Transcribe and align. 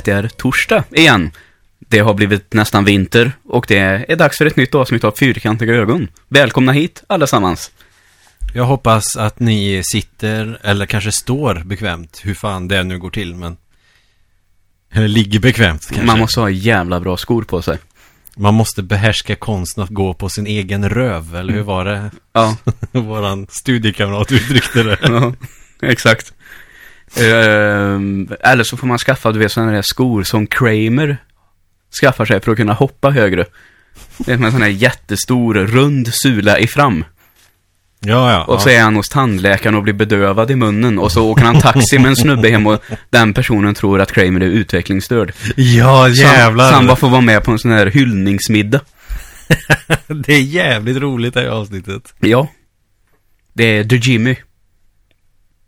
Det 0.00 0.12
är 0.12 0.28
torsdag 0.28 0.84
igen. 0.90 1.30
Det 1.78 1.98
har 1.98 2.14
blivit 2.14 2.54
nästan 2.54 2.84
vinter 2.84 3.32
och 3.44 3.64
det 3.68 3.78
är 4.08 4.16
dags 4.16 4.38
för 4.38 4.46
ett 4.46 4.56
nytt 4.56 4.74
avsnitt 4.74 5.04
av 5.04 5.12
Fyrkantiga 5.12 5.74
ögon. 5.74 6.08
Välkomna 6.28 6.72
hit 6.72 7.04
allesammans. 7.06 7.70
Jag 8.54 8.64
hoppas 8.64 9.16
att 9.16 9.40
ni 9.40 9.82
sitter 9.84 10.58
eller 10.62 10.86
kanske 10.86 11.12
står 11.12 11.54
bekvämt, 11.64 12.20
hur 12.24 12.34
fan 12.34 12.68
det 12.68 12.82
nu 12.82 12.98
går 12.98 13.10
till, 13.10 13.34
men... 13.34 13.56
Eller 14.92 15.08
ligger 15.08 15.40
bekvämt 15.40 15.86
kanske. 15.88 16.06
Man 16.06 16.18
måste 16.18 16.40
ha 16.40 16.50
jävla 16.50 17.00
bra 17.00 17.16
skor 17.16 17.42
på 17.42 17.62
sig. 17.62 17.78
Man 18.36 18.54
måste 18.54 18.82
behärska 18.82 19.36
konsten 19.36 19.84
att 19.84 19.90
gå 19.90 20.14
på 20.14 20.28
sin 20.28 20.46
egen 20.46 20.88
röv, 20.88 21.36
eller 21.36 21.52
hur 21.52 21.62
var 21.62 21.84
det? 21.84 22.10
Ja, 22.32 22.56
Våran 22.92 23.46
studiekamrat 23.50 24.32
uttryckte 24.32 24.82
det. 24.82 24.98
ja 25.02 25.32
exakt. 25.82 26.32
Ehm, 27.16 28.28
eller 28.40 28.64
så 28.64 28.76
får 28.76 28.86
man 28.86 28.98
skaffa, 28.98 29.32
du 29.32 29.38
vet, 29.38 29.52
sådana 29.52 29.72
där 29.72 29.82
skor 29.82 30.22
som 30.22 30.46
Kramer 30.46 31.16
skaffar 32.00 32.24
sig 32.24 32.40
för 32.40 32.50
att 32.52 32.56
kunna 32.58 32.72
hoppa 32.72 33.10
högre. 33.10 33.44
Det 34.18 34.32
är 34.32 34.38
med 34.38 34.46
en 34.46 34.52
sån 34.52 34.62
här 34.62 34.68
jättestor, 34.68 35.54
rund 35.54 36.08
sula 36.14 36.58
i 36.58 36.66
fram. 36.66 37.04
Ja, 38.00 38.32
ja. 38.32 38.44
Och 38.44 38.60
så 38.60 38.68
är 38.68 38.80
han 38.82 38.96
hos 38.96 39.08
tandläkaren 39.08 39.74
och 39.74 39.82
blir 39.82 39.92
bedövad 39.94 40.50
i 40.50 40.56
munnen. 40.56 40.98
Och 40.98 41.12
så 41.12 41.30
åker 41.30 41.42
han 41.44 41.60
taxi 41.60 41.98
med 41.98 42.08
en 42.08 42.16
snubbe 42.16 42.48
hem 42.50 42.66
och 42.66 42.82
den 43.10 43.34
personen 43.34 43.74
tror 43.74 44.00
att 44.00 44.12
Kramer 44.12 44.40
är 44.40 44.44
utvecklingsstörd. 44.46 45.32
Ja, 45.56 45.84
Så 46.14 46.26
han- 46.26 46.34
jävlar. 46.38 46.68
Så 46.68 46.74
han 46.74 46.86
bara 46.86 46.96
får 46.96 47.08
vara 47.10 47.20
med 47.20 47.44
på 47.44 47.50
en 47.50 47.58
sån 47.58 47.70
här 47.70 47.86
hyllningsmiddag. 47.86 48.80
det 50.06 50.32
är 50.34 50.40
jävligt 50.42 50.96
roligt 50.96 51.34
det 51.34 51.40
här 51.40 51.48
avsnittet. 51.48 52.14
Ja. 52.20 52.48
Det 53.52 53.64
är 53.64 53.84
The 53.84 53.96
Jimmy. 53.96 54.36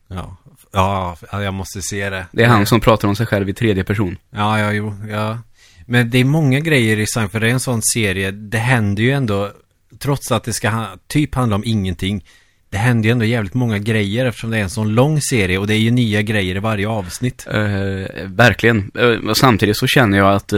Ja. 0.08 0.36
Ja, 0.74 1.16
jag 1.32 1.54
måste 1.54 1.82
se 1.82 2.10
det. 2.10 2.26
Det 2.32 2.42
är 2.42 2.48
han 2.48 2.66
som 2.66 2.80
pratar 2.80 3.08
om 3.08 3.16
sig 3.16 3.26
själv 3.26 3.48
i 3.48 3.54
tredje 3.54 3.84
person. 3.84 4.16
Ja, 4.30 4.58
ja, 4.58 4.72
jo, 4.72 4.94
ja. 5.10 5.38
Men 5.86 6.10
det 6.10 6.18
är 6.18 6.24
många 6.24 6.60
grejer 6.60 6.98
i 6.98 7.06
Seinfeld, 7.06 7.44
det 7.44 7.48
är 7.48 7.52
en 7.52 7.60
sån 7.60 7.82
serie, 7.82 8.30
det 8.30 8.58
händer 8.58 9.02
ju 9.02 9.10
ändå, 9.10 9.50
trots 9.98 10.32
att 10.32 10.44
det 10.44 10.52
ska 10.52 10.70
ha, 10.70 10.86
typ 11.06 11.34
handla 11.34 11.56
om 11.56 11.62
ingenting, 11.66 12.24
det 12.70 12.78
händer 12.78 13.08
ju 13.08 13.12
ändå 13.12 13.24
jävligt 13.24 13.54
många 13.54 13.78
grejer 13.78 14.26
eftersom 14.26 14.50
det 14.50 14.58
är 14.58 14.62
en 14.62 14.70
sån 14.70 14.94
lång 14.94 15.20
serie 15.20 15.58
och 15.58 15.66
det 15.66 15.74
är 15.74 15.78
ju 15.78 15.90
nya 15.90 16.22
grejer 16.22 16.56
i 16.56 16.58
varje 16.58 16.88
avsnitt. 16.88 17.46
Eh, 17.50 18.26
verkligen. 18.26 18.90
Och 19.28 19.36
samtidigt 19.36 19.76
så 19.76 19.86
känner 19.86 20.18
jag 20.18 20.34
att 20.34 20.52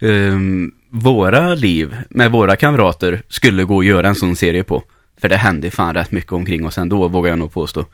ehm, 0.00 0.72
våra 0.90 1.54
liv 1.54 1.96
med 2.10 2.32
våra 2.32 2.56
kamrater 2.56 3.22
skulle 3.28 3.64
gå 3.64 3.80
att 3.80 3.86
göra 3.86 4.08
en 4.08 4.14
sån 4.14 4.36
serie 4.36 4.64
på. 4.64 4.82
För 5.20 5.28
det 5.28 5.36
händer 5.36 5.70
fan 5.70 5.94
rätt 5.94 6.12
mycket 6.12 6.32
omkring 6.32 6.66
oss 6.66 6.78
ändå, 6.78 7.08
vågar 7.08 7.30
jag 7.30 7.38
nog 7.38 7.52
påstå. 7.52 7.84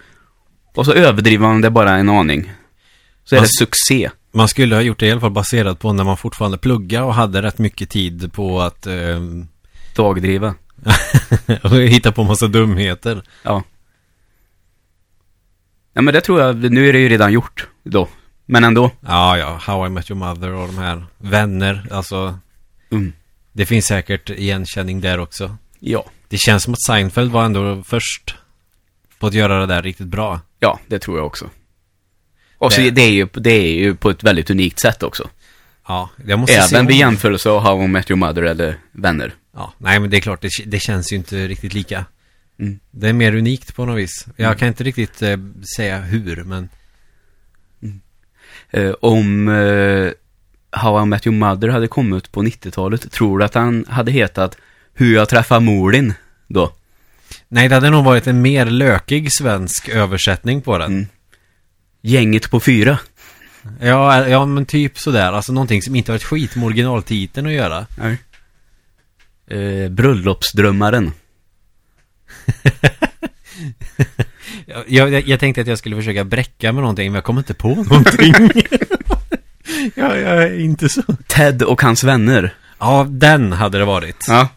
Och 0.79 0.87
så 0.87 0.93
överdriver 0.93 1.47
man 1.47 1.61
det 1.61 1.71
bara 1.71 1.97
en 1.97 2.09
aning. 2.09 2.53
Så 3.25 3.35
är 3.35 3.39
Man- 3.39 3.43
det 3.45 3.49
succé. 3.59 4.11
Man 4.33 4.49
skulle 4.49 4.75
ha 4.75 4.83
gjort 4.83 4.99
det 5.01 5.07
i 5.07 5.11
alla 5.11 5.21
fall 5.21 5.31
baserat 5.31 5.79
på 5.79 5.93
när 5.93 6.05
man 6.05 6.17
fortfarande 6.17 6.59
plugga 6.59 7.05
och 7.05 7.15
hade 7.15 7.43
rätt 7.43 7.59
mycket 7.59 7.91
tid 7.91 8.33
på 8.33 8.61
att 8.61 8.87
eh, 8.87 8.95
Dagdriva. 9.97 10.55
hitta 11.89 12.13
på 12.13 12.25
massa 12.25 12.47
dumheter. 12.47 13.23
Ja. 13.43 13.63
Ja 15.93 16.03
men 16.03 16.15
det 16.15 16.21
tror 16.21 16.41
jag, 16.41 16.73
nu 16.73 16.89
är 16.89 16.93
det 16.93 16.99
ju 16.99 17.09
redan 17.09 17.33
gjort 17.33 17.69
då. 17.83 18.09
Men 18.47 18.65
ändå. 18.65 18.91
Ja, 19.01 19.39
ja, 19.39 19.61
How 19.63 19.87
I 19.87 19.89
Met 19.89 20.11
Your 20.11 20.19
Mother 20.29 20.53
och 20.53 20.67
de 20.67 20.79
här 20.79 21.05
vänner, 21.19 21.87
alltså 21.91 22.39
Mm. 22.91 23.13
det 23.53 23.67
finns 23.67 23.87
säkert 23.87 24.31
igenkänning 24.31 25.01
där 25.01 25.19
också. 25.21 25.57
Ja. 25.81 26.05
Det 26.29 26.39
känns 26.39 26.63
som 26.63 26.73
att 26.73 26.83
Seinfeld 26.83 27.31
var 27.33 27.45
ändå 27.45 27.83
först 27.87 28.35
på 29.19 29.27
att 29.27 29.35
göra 29.35 29.61
det 29.61 29.67
där 29.67 29.83
riktigt 29.83 30.07
bra. 30.07 30.41
Ja, 30.61 30.81
det 30.87 30.99
tror 30.99 31.17
jag 31.19 31.27
också. 31.27 31.51
Och 32.59 32.73
så 32.73 32.81
Det- 32.81 32.91
det 32.91 33.03
är 33.03 33.11
ju, 33.11 33.29
det 33.35 33.51
är 33.51 33.75
ju 33.79 33.95
på 33.95 34.11
ett 34.11 34.23
väldigt 34.25 34.51
unikt 34.51 34.81
sätt 34.81 35.03
också. 35.03 35.29
Ja, 35.89 36.11
jag 36.27 36.39
måste 36.39 36.55
Även 36.57 36.87
vid 36.87 36.97
jämförelse 36.97 37.51
av 37.51 37.61
How 37.61 37.85
I 37.85 37.89
Met 37.89 38.11
Your 38.11 38.19
Mother 38.19 38.43
eller 38.43 38.79
Vänner. 38.93 39.35
Ja, 39.55 39.73
nej 39.79 40.01
men 40.01 40.11
det 40.11 40.17
är 40.17 40.21
klart, 40.21 40.43
det, 40.43 40.51
det 40.67 40.79
känns 40.81 41.13
ju 41.13 41.17
inte 41.17 41.49
riktigt 41.49 41.75
lika. 41.75 42.05
Mm. 42.61 42.79
Det 42.91 43.09
är 43.09 43.13
mer 43.13 43.35
unikt 43.35 43.75
på 43.75 43.85
något 43.85 43.99
vis. 43.99 44.27
Jag 44.37 44.47
Mm. 44.47 44.59
kan 44.59 44.69
inte 44.69 44.85
riktigt 44.85 45.23
eh, 45.23 45.37
säga 45.77 45.99
hur, 45.99 46.45
men 46.45 46.69
Eh, 48.71 48.91
om 49.01 49.49
eh, 49.49 50.11
How 50.81 51.03
I 51.03 51.07
Met 51.07 51.27
Your 51.27 51.37
Mother 51.37 51.69
hade 51.69 51.89
kommit 51.89 52.33
på 52.33 52.43
90-talet, 52.43 53.13
tror 53.13 53.39
du 53.39 53.45
att 53.45 53.55
han 53.55 53.85
hade 53.89 54.13
hetat 54.13 54.57
Hur 54.95 55.15
jag 55.15 55.29
träffar 55.29 55.61
mor 55.61 55.93
din 55.93 56.15
då? 56.49 56.73
Nej, 57.49 57.69
det 57.69 57.75
hade 57.75 57.91
nog 57.91 58.05
varit 58.05 58.27
en 58.27 58.43
mer 58.43 58.67
lökig 58.67 59.33
svensk 59.33 59.89
översättning 59.89 60.63
på 60.63 60.79
den. 60.79 60.93
Mm. 60.93 61.07
Gänget 62.03 62.51
på 62.51 62.61
fyra? 62.61 62.99
Ja, 63.81 64.29
ja, 64.29 64.47
men 64.47 64.67
typ 64.67 64.99
sådär. 64.99 65.33
Alltså 65.33 65.53
någonting 65.53 65.83
som 65.83 65.97
inte 65.97 66.13
har 66.13 66.17
ett 66.17 66.25
skit 66.25 66.57
med 66.57 66.65
originaltiteln 66.65 67.47
att 67.47 67.53
göra. 67.53 67.87
Nej. 67.97 68.19
Eh, 69.47 69.91
bröllopsdrömmaren. 69.91 71.13
Jag, 74.67 75.13
jag, 75.13 75.29
jag 75.29 75.41
tänkte 75.41 75.61
att 75.61 75.67
jag 75.67 75.79
skulle 75.79 75.97
försöka 75.97 76.25
bräcka 76.25 76.73
med 76.73 76.81
någonting, 76.81 77.07
men 77.07 77.15
jag 77.15 77.25
kommer 77.25 77.41
inte 77.41 77.55
på 77.55 77.69
någonting. 77.69 78.35
ja, 79.95 80.17
jag 80.17 80.43
är 80.43 80.61
inte 80.61 80.89
så. 80.89 81.03
Ted 81.27 81.63
och 81.63 81.83
hans 81.83 82.05
vänner. 82.05 82.55
Ja, 82.79 83.07
den 83.11 83.53
hade 83.53 83.79
det 83.79 83.85
varit. 83.85 84.25
Ja. 84.29 84.49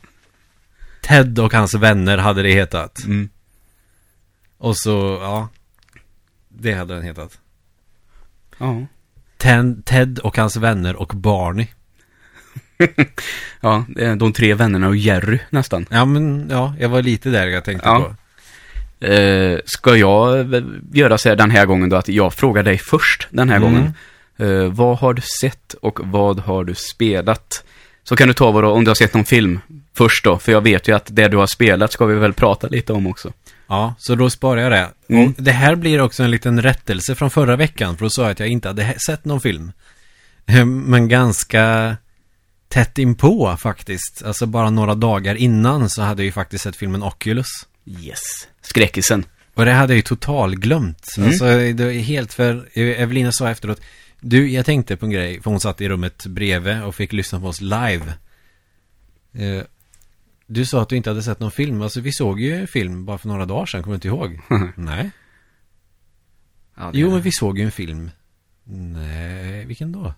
Ted 1.01 1.39
och 1.39 1.53
hans 1.53 1.73
vänner 1.73 2.17
hade 2.17 2.43
det 2.43 2.51
hetat. 2.51 3.03
Mm. 3.05 3.29
Och 4.57 4.77
så, 4.77 5.17
ja. 5.21 5.49
Det 6.49 6.73
hade 6.73 6.93
den 6.93 7.03
hetat. 7.03 7.39
Ja. 8.57 8.85
Ted, 9.37 9.81
Ted 9.85 10.19
och 10.19 10.37
hans 10.37 10.55
vänner 10.57 10.95
och 10.95 11.07
Barney. 11.15 11.67
Ja, 13.61 13.85
de 14.17 14.33
tre 14.33 14.53
vännerna 14.53 14.87
och 14.87 14.95
Jerry 14.95 15.39
nästan. 15.49 15.85
Ja, 15.89 16.05
men 16.05 16.47
ja, 16.51 16.75
jag 16.79 16.89
var 16.89 17.01
lite 17.01 17.29
där 17.29 17.47
jag 17.47 17.63
tänkte 17.65 17.89
Ja. 17.89 17.99
på. 18.99 19.05
Eh, 19.05 19.59
ska 19.65 19.95
jag 19.97 20.53
eh, 20.55 20.63
göra 20.93 21.17
så 21.17 21.29
här 21.29 21.35
den 21.35 21.51
här 21.51 21.65
gången 21.65 21.89
då 21.89 21.95
att 21.95 22.07
jag 22.07 22.33
frågar 22.33 22.63
dig 22.63 22.77
först 22.77 23.27
den 23.31 23.49
här 23.49 23.57
Mm. 23.57 23.71
gången. 23.73 23.93
Eh, 24.37 24.73
vad 24.73 24.97
har 24.97 25.13
du 25.13 25.21
sett 25.41 25.73
och 25.73 25.99
vad 26.03 26.39
har 26.39 26.63
du 26.63 26.75
spelat? 26.75 27.63
Så 28.03 28.15
kan 28.15 28.27
du 28.27 28.33
ta 28.33 28.51
vad 28.51 28.63
då, 28.63 28.71
om 28.71 28.83
du 28.83 28.89
har 28.89 28.95
sett 28.95 29.13
någon 29.13 29.25
film 29.25 29.59
först 29.93 30.23
då, 30.23 30.39
för 30.39 30.51
jag 30.51 30.61
vet 30.61 30.87
ju 30.87 30.95
att 30.95 31.07
det 31.09 31.27
du 31.27 31.37
har 31.37 31.47
spelat 31.47 31.91
ska 31.91 32.05
vi 32.05 32.15
väl 32.15 32.33
prata 32.33 32.67
lite 32.67 32.93
om 32.93 33.07
också. 33.07 33.33
Ja, 33.67 33.95
så 33.97 34.15
då 34.15 34.29
sparar 34.29 34.61
jag 34.61 34.71
det. 34.71 35.15
Mm. 35.15 35.33
Det 35.37 35.51
här 35.51 35.75
blir 35.75 36.01
också 36.01 36.23
en 36.23 36.31
liten 36.31 36.61
rättelse 36.61 37.15
från 37.15 37.29
förra 37.29 37.55
veckan, 37.55 37.97
för 37.97 38.05
då 38.05 38.09
sa 38.09 38.21
jag 38.21 38.31
att 38.31 38.39
jag 38.39 38.49
inte 38.49 38.67
hade 38.67 38.99
sett 38.99 39.25
någon 39.25 39.41
film. 39.41 39.71
Eh, 40.45 40.65
Men 40.65 41.07
ganska 41.07 41.95
tätt 42.67 42.97
inpå 42.97 43.57
faktiskt. 43.59 44.23
Alltså 44.25 44.45
bara 44.45 44.69
några 44.69 44.95
dagar 44.95 45.35
innan 45.35 45.89
så 45.89 46.01
hade 46.01 46.21
jag 46.21 46.25
ju 46.25 46.31
faktiskt 46.31 46.63
sett 46.63 46.75
filmen 46.75 47.03
Oculus. 47.03 47.47
Yes. 47.85 48.47
Skräckisen. 48.61 49.25
Och 49.53 49.65
det 49.65 49.71
hade 49.71 49.93
jag 49.93 49.97
ju 49.97 50.01
total 50.01 50.55
glömt. 50.55 51.13
Mm. 51.17 51.29
Alltså 51.29 51.45
det 51.45 51.83
är 51.83 51.99
helt 51.99 52.33
för, 52.33 52.69
Evelina 52.73 53.31
sa 53.31 53.49
efteråt, 53.49 53.81
du 54.19 54.51
jag 54.51 54.65
tänkte 54.65 54.97
på 54.97 55.05
en 55.05 55.11
grej, 55.11 55.41
för 55.41 55.49
hon 55.51 55.59
satt 55.59 55.81
i 55.81 55.89
rummet 55.89 56.25
bredvid 56.25 56.83
och 56.83 56.95
fick 56.95 57.13
lyssna 57.13 57.39
på 57.39 57.47
oss 57.47 57.61
live. 57.61 58.13
Eh, 59.33 59.63
Du 60.53 60.65
sa 60.65 60.81
att 60.81 60.89
du 60.89 60.95
inte 60.97 61.09
hade 61.09 61.23
sett 61.23 61.39
någon 61.39 61.51
film, 61.51 61.81
alltså 61.81 62.01
vi 62.01 62.11
såg 62.11 62.39
ju 62.39 62.55
en 62.55 62.67
film 62.67 63.05
bara 63.05 63.17
för 63.17 63.27
några 63.27 63.45
dagar 63.45 63.65
sedan, 63.65 63.83
kommer 63.83 63.93
du 63.93 63.95
inte 63.95 64.07
ihåg? 64.07 64.39
Nej. 64.75 65.11
Ja, 66.77 66.91
Jo, 66.93 67.11
men 67.11 67.21
vi 67.21 67.31
såg 67.31 67.59
ju 67.59 67.65
en 67.65 67.71
film. 67.71 68.11
Nej, 68.63 69.65
vilken 69.65 69.91
då? 69.91 70.13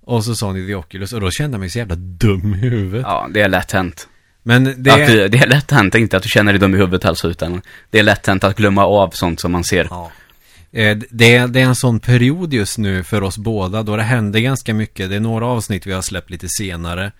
Och 0.00 0.24
så 0.24 0.34
sa 0.36 0.52
ni 0.52 0.66
The 0.66 0.74
Oculus 0.74 1.12
och 1.12 1.20
då 1.20 1.30
kände 1.30 1.54
jag 1.54 1.60
mig 1.60 1.70
så 1.70 1.78
jävla 1.78 1.94
dum 1.96 2.54
i 2.54 2.58
huvudet. 2.58 3.02
Ja, 3.06 3.28
det 3.34 3.40
är 3.40 3.48
lätt 3.48 3.72
hänt. 3.72 4.08
Men 4.42 4.82
det... 4.82 4.90
Att 4.90 5.06
du, 5.06 5.28
det 5.28 5.38
är 5.38 5.46
lätt 5.46 5.70
hänt, 5.70 5.94
inte 5.94 6.16
att 6.16 6.22
du 6.22 6.28
känner 6.28 6.52
dig 6.52 6.60
dum 6.60 6.74
i 6.74 6.78
huvudet 6.78 7.04
alltså, 7.04 7.28
utan 7.28 7.62
det 7.90 7.98
är 7.98 8.02
lätt 8.02 8.26
hänt 8.26 8.44
att 8.44 8.56
glömma 8.56 8.84
av 8.86 9.10
sånt 9.10 9.40
som 9.40 9.52
man 9.52 9.64
ser. 9.64 9.86
Ja. 9.90 10.10
Eh, 10.72 10.98
Det, 11.10 11.34
är- 11.36 11.48
det 11.48 11.60
är 11.60 11.64
en 11.64 11.76
sån 11.76 12.00
period 12.00 12.52
just 12.54 12.78
nu 12.78 13.04
för 13.04 13.22
oss 13.22 13.38
båda 13.38 13.82
då 13.82 13.96
det 13.96 14.02
händer 14.02 14.40
ganska 14.40 14.74
mycket. 14.74 15.10
Det 15.10 15.16
är 15.16 15.20
några 15.20 15.46
avsnitt 15.46 15.86
vi 15.86 15.92
har 15.92 16.02
släppt 16.02 16.30
lite 16.30 16.48
senare. 16.48 17.12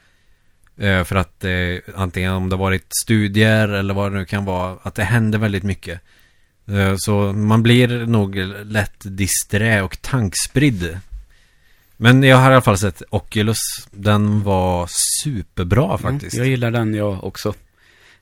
Eh, 0.78 1.04
För 1.04 1.16
att 1.16 1.44
eh, 1.44 1.94
antingen 1.96 2.32
om 2.32 2.48
det 2.48 2.56
varit 2.56 2.86
studier 3.04 3.68
eller 3.68 3.94
vad 3.94 4.12
det 4.12 4.18
nu 4.18 4.24
kan 4.24 4.44
vara, 4.44 4.76
att 4.82 4.94
det 4.94 5.04
händer 5.04 5.38
väldigt 5.38 5.62
mycket. 5.64 6.00
Eh, 6.68 6.94
Så 6.96 7.32
man 7.32 7.62
blir 7.62 7.88
nog 8.06 8.36
lätt 8.64 8.96
disträ 9.04 9.82
och 9.82 10.02
tankspridd. 10.02 10.98
Men 11.96 12.22
jag 12.22 12.36
har 12.36 12.50
i 12.50 12.54
alla 12.54 12.62
fall 12.62 12.78
sett 12.78 13.02
Oculus. 13.10 13.58
Den 13.90 14.42
var 14.42 14.88
superbra 15.22 15.98
faktiskt. 15.98 16.34
Mm, 16.34 16.44
jag 16.44 16.50
gillar 16.50 16.70
den 16.70 16.94
jag 16.94 17.24
också. 17.24 17.54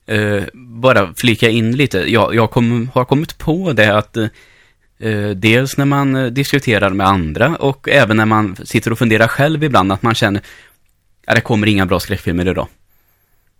Eh, 0.05 0.43
bara 0.53 1.13
flika 1.13 1.49
in 1.49 1.75
lite. 1.77 2.11
Jag, 2.11 2.35
jag 2.35 2.51
kom, 2.51 2.89
har 2.93 3.05
kommit 3.05 3.37
på 3.37 3.73
det 3.73 3.97
att 3.97 4.17
eh, 4.17 5.29
dels 5.35 5.77
när 5.77 5.85
man 5.85 6.33
diskuterar 6.33 6.89
med 6.89 7.07
andra 7.07 7.55
och 7.55 7.89
även 7.89 8.17
när 8.17 8.25
man 8.25 8.55
sitter 8.63 8.91
och 8.91 8.99
funderar 8.99 9.27
själv 9.27 9.63
ibland 9.63 9.91
att 9.91 10.01
man 10.03 10.15
känner 10.15 10.41
att 11.25 11.35
det 11.35 11.41
kommer 11.41 11.67
inga 11.67 11.85
bra 11.85 11.99
skräckfilmer 11.99 12.47
idag. 12.47 12.67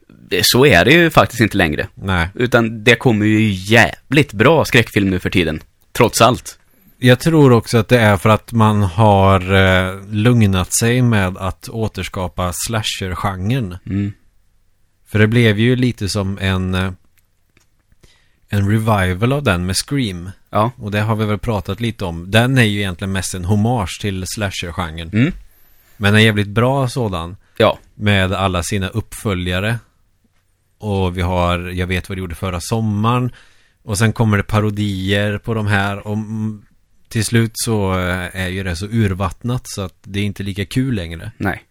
Det, 0.08 0.46
så 0.46 0.66
är 0.66 0.86
det 0.86 0.92
ju 0.92 1.10
faktiskt 1.10 1.42
inte 1.42 1.58
längre. 1.58 1.88
Nej. 1.96 2.30
Utan 2.36 2.84
det 2.84 2.96
kommer 2.96 3.26
ju 3.26 3.50
jävligt 3.50 4.34
bra 4.34 4.66
skräckfilm 4.66 5.10
nu 5.10 5.20
för 5.20 5.30
tiden. 5.30 5.62
Trots 5.92 6.22
allt. 6.22 6.60
Jag 6.98 7.20
tror 7.20 7.52
också 7.52 7.78
att 7.78 7.88
det 7.88 8.00
är 8.00 8.18
för 8.18 8.30
att 8.30 8.52
man 8.52 8.84
har 8.84 9.54
eh, 9.54 10.02
lugnat 10.10 10.74
sig 10.74 11.02
med 11.02 11.38
att 11.38 11.70
återskapa 11.70 12.54
slasher-genren. 12.54 13.78
Mm. 13.86 14.14
För 15.08 15.20
det 15.20 15.28
blev 15.28 15.60
ju 15.60 15.76
lite 15.76 16.10
som 16.10 16.38
en 16.42 16.76
eh, 16.76 16.92
en 18.54 18.70
revival 18.70 19.34
av 19.34 19.44
den 19.44 19.66
med 19.66 19.76
Scream. 19.76 20.32
Ja. 20.50 20.72
Och 20.78 20.92
det 20.92 21.02
har 21.02 21.16
vi 21.16 21.26
väl 21.26 21.38
pratat 21.38 21.82
lite 21.82 22.06
om. 22.06 22.32
Den 22.32 22.58
är 22.58 22.64
ju 22.64 22.80
egentligen 22.80 23.12
mest 23.12 23.34
en 23.34 23.46
hommage 23.46 24.02
till 24.02 24.26
slasher-genren. 24.28 25.10
Mm. 25.14 25.34
Men 25.98 26.16
en 26.16 26.24
jävligt 26.24 26.48
bra 26.48 26.88
sådan. 26.88 27.36
Ja. 27.58 27.80
Med 27.96 28.34
alla 28.34 28.64
sina 28.64 28.88
uppföljare. 28.90 29.80
Och 30.78 31.18
vi 31.18 31.22
har 31.22 31.60
Jag 31.60 31.88
vet 31.88 32.10
vad 32.10 32.18
du 32.18 32.22
gjorde 32.22 32.36
förra 32.36 32.60
sommaren. 32.60 33.32
Och 33.84 33.98
sen 33.98 34.14
kommer 34.14 34.38
det 34.38 34.44
parodier 34.44 35.38
på 35.38 35.54
de 35.54 35.68
här. 35.68 36.08
Och 36.08 36.18
till 37.10 37.26
slut 37.26 37.52
så 37.54 38.00
eh, 38.00 38.42
är 38.42 38.48
ju 38.48 38.64
det 38.64 38.76
så 38.76 38.86
urvattnat 38.86 39.62
så 39.66 39.82
att 39.82 39.98
det 40.02 40.20
är 40.20 40.24
inte 40.24 40.44
lika 40.44 40.66
kul 40.66 40.96
längre. 40.96 41.32
Nej. 41.38 41.64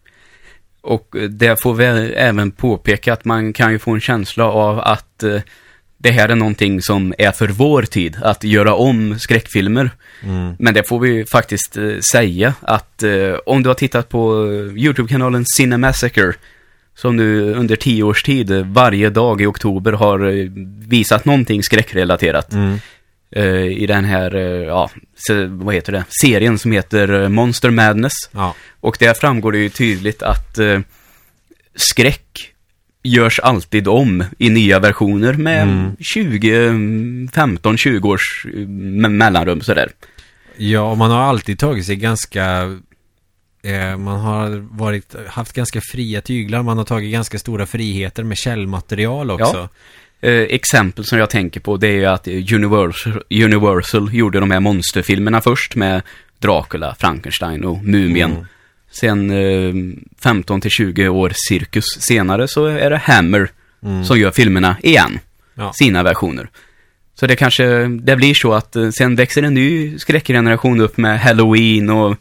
Och 0.81 1.15
eh, 1.15 1.29
det 1.29 1.61
får 1.61 1.73
vi 1.73 1.85
även 2.13 2.51
påpeka 2.51 3.13
att 3.13 3.25
man 3.25 3.53
kan 3.53 3.71
ju 3.71 3.79
få 3.79 3.91
en 3.91 4.01
känsla 4.01 4.45
av 4.45 4.79
att 4.79 5.23
eh, 5.23 5.41
det 6.03 6.11
här 6.11 6.29
är 6.29 6.35
någonting 6.35 6.81
som 6.81 7.13
är 7.17 7.31
för 7.31 7.47
vår 7.47 7.83
tid, 7.83 8.17
att 8.21 8.43
göra 8.43 8.73
om 8.73 9.19
skräckfilmer. 9.19 9.89
Mm. 10.23 10.55
Men 10.59 10.73
det 10.73 10.83
får 10.83 10.99
vi 10.99 11.25
faktiskt 11.25 11.77
eh, 11.77 11.99
säga 12.11 12.53
att 12.61 13.03
eh, 13.03 13.33
om 13.45 13.63
du 13.63 13.69
har 13.69 13.73
tittat 13.73 14.09
på 14.09 14.45
eh, 14.45 14.83
YouTube-kanalen 14.83 15.45
Cinemassacre 15.55 16.33
som 16.95 17.15
nu 17.15 17.53
under 17.53 17.75
tio 17.75 18.03
års 18.03 18.23
tid 18.23 18.51
varje 18.51 19.09
dag 19.09 19.41
i 19.41 19.45
oktober 19.45 19.91
har 19.91 20.49
visat 20.87 21.25
någonting 21.25 21.63
skräckrelaterat. 21.63 22.53
Mm. 22.53 22.79
eh, 23.31 23.81
I 23.81 23.85
den 23.87 24.05
här, 24.05 24.35
eh, 24.35 24.67
ja, 24.67 24.89
vad 25.49 25.75
heter 25.75 25.91
det, 25.91 26.03
serien 26.21 26.59
som 26.59 26.71
heter 26.71 27.27
Monster 27.29 27.69
Madness. 27.69 28.13
Ja. 28.31 28.55
Och 28.79 28.97
där 28.99 29.13
framgår 29.13 29.51
det 29.51 29.57
ju 29.57 29.69
tydligt 29.69 30.23
att 30.23 30.57
eh, 30.57 30.79
skräck 31.75 32.52
görs 33.03 33.39
alltid 33.39 33.87
om 33.87 34.23
i 34.37 34.49
nya 34.49 34.79
versioner 34.79 35.33
med 35.33 35.63
Mm. 35.63 35.95
20, 35.99 36.67
mm, 36.67 37.27
15, 37.35 37.77
20 37.77 38.09
års 38.09 38.45
eh, 38.45 38.49
me- 38.59 39.09
mellanrum 39.09 39.61
sådär. 39.61 39.89
Ja, 40.57 40.95
man 40.95 41.11
har 41.11 41.21
alltid 41.21 41.59
tagit 41.59 41.85
sig 41.85 41.95
ganska 41.95 42.45
eh, 43.63 43.97
Man 43.97 44.19
har 44.19 44.49
varit, 44.77 45.15
haft 45.27 45.53
ganska 45.53 45.81
fria 45.91 46.21
tyglar 46.21 46.63
Man 46.63 46.77
har 46.77 46.85
tagit 46.85 47.11
ganska 47.11 47.39
stora 47.39 47.65
friheter 47.65 48.23
med 48.23 48.37
källmaterial 48.37 49.31
också 49.31 49.69
Eh, 50.21 50.31
exempel 50.41 51.05
som 51.05 51.19
jag 51.19 51.29
tänker 51.29 51.59
på 51.59 51.77
det 51.77 51.87
är 52.03 52.07
att 52.07 52.27
Universal, 52.27 53.21
Universal 53.29 54.13
gjorde 54.13 54.39
de 54.39 54.51
här 54.51 54.59
monsterfilmerna 54.59 55.41
först 55.41 55.75
med 55.75 56.01
Dracula, 56.39 56.95
Frankenstein 56.99 57.63
och 57.63 57.83
Mumien. 57.83 58.31
Mm. 58.31 58.45
Sen 58.93 59.31
eh, 59.31 59.73
15 60.23 60.61
till 60.61 60.71
20 60.71 61.07
år 61.09 61.31
cirkus 61.49 61.85
senare 61.85 62.47
så 62.47 62.65
är 62.65 62.89
det 62.89 62.97
Hammer 62.97 63.49
Mm. 63.85 64.05
som 64.05 64.19
gör 64.19 64.31
filmerna 64.31 64.75
igen. 64.83 65.19
Ja. 65.55 65.73
Sina 65.73 66.03
versioner. 66.03 66.49
Så 67.19 67.27
det 67.27 67.35
kanske, 67.35 67.87
det 67.87 68.15
blir 68.15 68.33
så 68.33 68.53
att 68.53 68.75
eh, 68.75 68.89
sen 68.89 69.15
växer 69.15 69.43
en 69.43 69.53
ny 69.53 69.97
skräckgeneration 69.99 70.81
upp 70.81 70.97
med 70.97 71.19
Halloween 71.19 71.89
och 71.89 72.15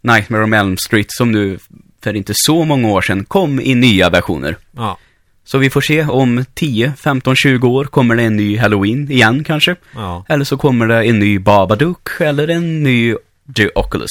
Nightmare 0.00 0.44
on 0.44 0.52
Elm 0.52 0.76
Street 0.76 1.06
som 1.08 1.32
nu 1.32 1.58
för 2.02 2.16
inte 2.16 2.32
så 2.36 2.64
många 2.64 2.88
år 2.88 3.00
sedan 3.02 3.24
kom 3.24 3.60
i 3.60 3.74
nya 3.74 4.10
versioner. 4.10 4.56
Ja, 4.76 4.98
Så 5.44 5.58
vi 5.58 5.70
får 5.70 5.80
se 5.80 6.04
om 6.04 6.44
10, 6.54 6.92
15, 6.98 7.36
20 7.36 7.68
år 7.68 7.84
kommer 7.84 8.16
det 8.16 8.22
en 8.22 8.36
ny 8.36 8.58
Halloween 8.58 9.10
igen 9.10 9.44
kanske. 9.44 9.76
ja, 9.94 10.24
Eller 10.28 10.44
så 10.44 10.56
kommer 10.56 10.86
det 10.86 11.04
en 11.04 11.18
ny 11.18 11.38
Babadook 11.38 12.08
eller 12.20 12.48
en 12.48 12.82
ny 12.82 13.14
The 13.56 13.68
Oculus. 13.74 14.10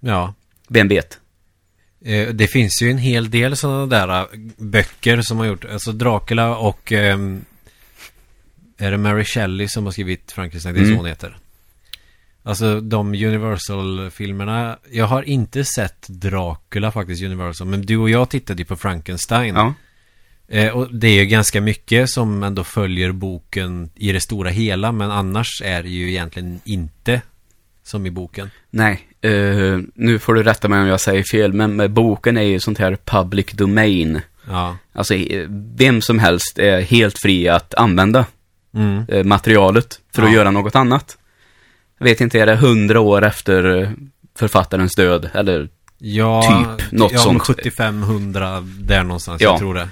ja 0.00 0.34
Vem 0.68 0.88
vet? 0.88 1.18
Eh, 2.04 2.28
Det 2.28 2.46
finns 2.46 2.82
ju 2.82 2.90
en 2.90 2.98
hel 2.98 3.30
del 3.30 3.56
sådana 3.56 3.86
där 3.86 4.20
eh, 4.20 4.26
böcker 4.56 5.22
som 5.22 5.38
har 5.38 5.46
gjort, 5.46 5.64
alltså 5.64 5.92
Dracula 5.92 6.56
och 6.56 6.92
ehm, 6.92 7.44
är 8.78 8.90
det 8.90 8.98
Mary 8.98 9.24
Shelley 9.24 9.68
som 9.68 9.84
har 9.84 9.92
skrivit 9.92 10.32
Frankenstein, 10.32 10.74
det 10.74 10.80
är 10.80 10.84
så 10.84 10.86
Mm. 10.88 10.98
hon 10.98 11.06
heter. 11.06 11.36
Alltså 12.42 12.80
de 12.80 13.14
Universal-filmerna, 13.14 14.78
jag 14.90 15.06
har 15.06 15.22
inte 15.22 15.64
sett 15.64 16.08
Dracula 16.08 16.92
faktiskt, 16.92 17.22
Universal, 17.22 17.66
men 17.66 17.82
du 17.82 17.96
och 17.96 18.10
jag 18.10 18.30
tittade 18.30 18.62
ju 18.62 18.66
på 18.66 18.76
Frankenstein. 18.76 19.54
Ja. 19.54 19.74
Eh, 20.48 20.68
och 20.76 20.94
det 20.94 21.08
är 21.08 21.20
ju 21.20 21.26
ganska 21.26 21.60
mycket 21.60 22.10
som 22.10 22.42
ändå 22.42 22.64
följer 22.64 23.12
boken 23.12 23.90
i 23.94 24.12
det 24.12 24.20
stora 24.20 24.50
hela, 24.50 24.92
men 24.92 25.10
annars 25.10 25.62
är 25.64 25.82
det 25.82 25.88
ju 25.88 26.10
egentligen 26.10 26.60
inte 26.64 27.22
som 27.82 28.06
i 28.06 28.10
boken. 28.10 28.50
Nej, 28.70 29.00
eh, 29.24 29.78
nu 29.94 30.18
får 30.18 30.34
du 30.34 30.42
rätta 30.42 30.68
mig 30.68 30.80
om 30.80 30.86
jag 30.86 31.00
säger 31.00 31.22
fel, 31.22 31.52
men 31.52 31.94
boken 31.94 32.36
är 32.36 32.42
ju 32.42 32.60
sånt 32.60 32.78
här 32.78 32.98
public 33.04 33.46
domain. 33.52 34.20
Ja. 34.48 34.76
Alltså, 34.92 35.14
eh, 35.14 35.46
vem 35.76 36.00
som 36.02 36.18
helst 36.18 36.58
är 36.58 36.80
helt 36.80 37.18
fri 37.18 37.48
att 37.48 37.74
använda 37.74 38.26
Mm. 38.74 39.04
eh, 39.08 39.24
materialet 39.24 40.00
för 40.14 40.22
att 40.22 40.28
Ja. 40.28 40.34
göra 40.34 40.50
något 40.50 40.76
annat. 40.76 41.18
Jag 41.98 42.04
vet 42.04 42.20
inte, 42.20 42.40
är 42.40 42.46
det 42.46 42.56
hundra 42.56 43.00
år 43.00 43.24
efter 43.24 43.90
författarens 44.38 44.94
död? 44.94 45.30
Eller, 45.34 45.68
Ja, 45.98 46.42
Typ, 46.78 46.92
något 46.92 47.12
ja, 47.12 47.18
sånt. 47.18 47.42
75-100 47.42 48.60
där 48.80 49.02
någonstans, 49.04 49.42
Ja. 49.42 49.50
jag 49.50 49.58
tror 49.58 49.74
det. 49.74 49.88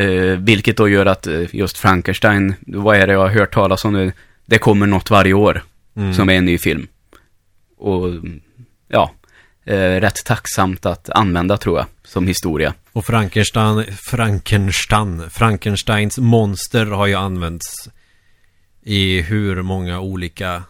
eh, 0.00 0.38
vilket 0.38 0.76
då 0.76 0.88
gör 0.88 1.06
att 1.06 1.28
just 1.52 1.78
Frankenstein, 1.78 2.54
vad 2.66 2.96
är 2.96 3.06
det 3.06 3.12
jag 3.12 3.20
har 3.20 3.28
hört 3.28 3.54
talas 3.54 3.84
om 3.84 3.92
nu? 3.92 4.12
Det 4.46 4.58
kommer 4.58 4.86
något 4.86 5.10
varje 5.10 5.32
år 5.32 5.62
Mm. 5.96 6.14
som 6.14 6.28
är 6.28 6.34
en 6.34 6.44
ny 6.44 6.58
film. 6.58 6.86
Och 7.78 8.08
ja, 8.88 9.10
eh, 9.64 10.00
rätt 10.00 10.24
tacksamt 10.24 10.86
att 10.86 11.10
använda 11.10 11.56
tror 11.56 11.78
jag, 11.78 11.86
som 12.04 12.26
historia. 12.26 12.74
Och 12.92 13.04
Frankenstein, 13.04 13.84
Frankenstein, 13.96 15.30
Frankensteins 15.30 16.18
monster 16.18 16.86
har 16.86 17.06
ju 17.06 17.14
använts 17.14 17.88
i 18.82 19.20
hur 19.20 19.62
många 19.62 20.00
olika 20.00 20.62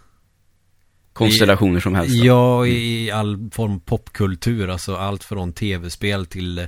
Konstellationer 1.13 1.81
som 1.81 1.95
helst. 1.95 2.19
då. 2.19 2.27
Ja, 2.27 2.67
i 2.67 3.11
all 3.11 3.51
form 3.53 3.81
popkultur, 3.81 4.69
alltså 4.69 4.97
allt 4.97 5.25
från 5.25 5.53
tv-spel 5.53 6.27
till 6.27 6.67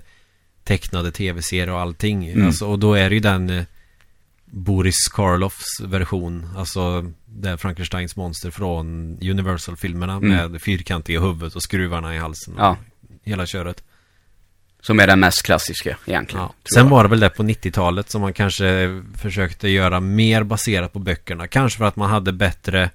tecknade 0.64 1.12
tv-serier 1.12 1.71
och 1.71 1.81
allting. 1.81 2.28
Mm. 2.28 2.47
Alltså, 2.47 2.67
och 2.67 2.78
då 2.78 2.95
är 2.95 3.09
det 3.09 3.14
ju 3.14 3.21
den 3.21 3.50
eh, 3.50 3.64
Boris 4.45 5.09
Karloffs 5.09 5.81
version, 5.81 6.47
alltså 6.57 7.12
det 7.30 7.58
Frankensteins 7.58 8.16
monster 8.16 8.50
från 8.50 9.18
Universal-filmerna 9.23 10.12
Mm. 10.16 10.52
med 10.52 10.62
fyrkantiga 10.62 11.20
huvudet 11.20 11.56
och 11.56 11.62
skruvarna 11.62 12.14
i 12.14 12.18
halsen. 12.18 12.54
Ja. 12.58 12.76
Hela 13.25 13.47
köret. 13.47 13.85
Som 14.80 15.00
är 15.00 15.06
den 15.06 15.20
mest 15.20 15.42
klassiska 15.42 15.97
egentligen. 16.06 16.44
Ja. 16.47 16.54
Sen 16.75 16.88
var 16.88 17.02
det 17.02 17.08
väl 17.08 17.20
det 17.20 17.30
på 17.30 17.42
90-talet 17.42 18.11
som 18.11 18.20
man 18.20 18.32
kanske 18.32 19.02
försökte 19.16 19.68
göra 19.68 20.00
mer 20.00 20.42
baserat 20.42 20.92
på 20.92 20.99
böckerna. 20.99 21.47
Kanske 21.49 21.78
för 21.78 21.85
att 21.85 21.97
man 21.97 22.11
hade 22.11 22.32
bättre 22.32 22.90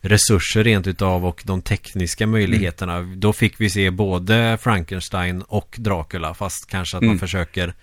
resurser 0.00 0.64
rent 0.64 0.86
utav 0.86 1.26
och 1.26 1.42
de 1.44 1.62
tekniska 1.62 2.26
möjligheterna. 2.26 2.96
Mm. 2.96 3.20
Då 3.20 3.32
fick 3.32 3.60
vi 3.60 3.70
se 3.70 3.90
både 3.90 4.58
Frankenstein 4.60 5.42
och 5.42 5.74
Dracula 5.78 6.34
fast 6.34 6.66
kanske 6.70 6.96
att 6.96 7.02
man 7.02 7.08
Mm. 7.10 7.18
försöker 7.18 7.74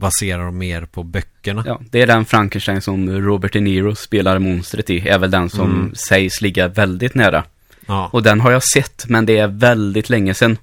basera 0.00 0.44
dem 0.44 0.58
mer 0.58 0.82
på 0.82 1.02
böckerna. 1.02 1.62
Ja, 1.66 1.80
det 1.90 2.02
är 2.02 2.06
den 2.06 2.24
Frankenstein 2.24 2.80
som 2.82 3.10
Robert 3.10 3.52
De 3.52 3.60
Niro 3.60 3.94
spelar 3.94 4.38
monstret 4.38 4.90
i, 4.90 5.08
är 5.08 5.18
väl 5.18 5.30
den 5.30 5.50
som 5.50 5.70
Mm. 5.70 5.94
sägs 5.94 6.40
ligga 6.40 6.68
väldigt 6.68 7.14
nära. 7.14 7.44
Ja. 7.86 8.10
Och 8.12 8.22
den 8.22 8.40
har 8.40 8.50
jag 8.52 8.62
sett, 8.62 9.04
men 9.08 9.26
det 9.26 9.38
är 9.38 9.48
väldigt 9.48 10.10
länge 10.10 10.34
sedan. 10.34 10.58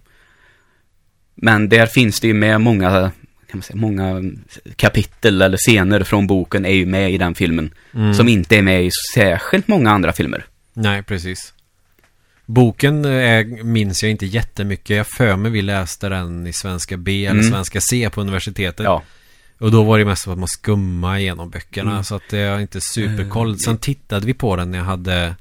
Men 1.35 1.69
där 1.69 1.85
finns 1.85 2.19
det 2.19 2.27
ju 2.27 2.33
med 2.33 2.61
många, 2.61 2.89
kan 2.91 3.11
man 3.57 3.61
säga, 3.61 3.77
många 3.77 4.21
kapitel 4.75 5.41
eller 5.41 5.57
scener 5.57 6.03
från 6.03 6.27
boken 6.27 6.65
är 6.65 6.73
ju 6.73 6.85
med 6.85 7.11
i 7.11 7.17
den 7.17 7.35
filmen. 7.35 7.73
Mm. 7.93 8.13
Som 8.13 8.27
inte 8.27 8.57
är 8.57 8.61
med 8.61 8.85
i 8.85 8.89
särskilt 9.13 9.67
många 9.67 9.91
andra 9.91 10.13
filmer. 10.13 10.45
Nej, 10.73 11.03
precis. 11.03 11.53
Boken 12.45 13.05
eh, 13.05 13.45
minns 13.63 14.03
jag 14.03 14.11
inte 14.11 14.25
jättemycket. 14.25 14.97
Jag 14.97 15.07
för 15.07 15.35
mig 15.35 15.51
vi 15.51 15.61
läste 15.61 16.09
den 16.09 16.47
i 16.47 16.53
svenska 16.53 16.97
B 16.97 17.25
eller 17.25 17.39
Mm. 17.39 17.51
svenska 17.51 17.81
C 17.81 18.09
på 18.13 18.21
universitetet. 18.21 18.83
Ja, 18.83 19.03
Och 19.59 19.71
då 19.71 19.83
var 19.83 19.97
det 19.99 20.05
mest 20.05 20.27
att 20.27 20.37
man 20.37 20.47
skumma 20.47 21.19
igenom 21.19 21.49
böckerna 21.49 21.91
Mm. 21.91 22.03
Så 22.03 22.15
att 22.15 22.23
det 22.29 22.39
är 22.39 22.59
inte 22.59 22.79
superkoll 22.81 23.49
Eh, 23.51 23.55
Sen 23.55 23.77
tittade 23.77 24.25
vi 24.25 24.33
på 24.33 24.55
den 24.55 24.71
när 24.71 24.77
jag 24.77 24.85
hade 24.85 25.35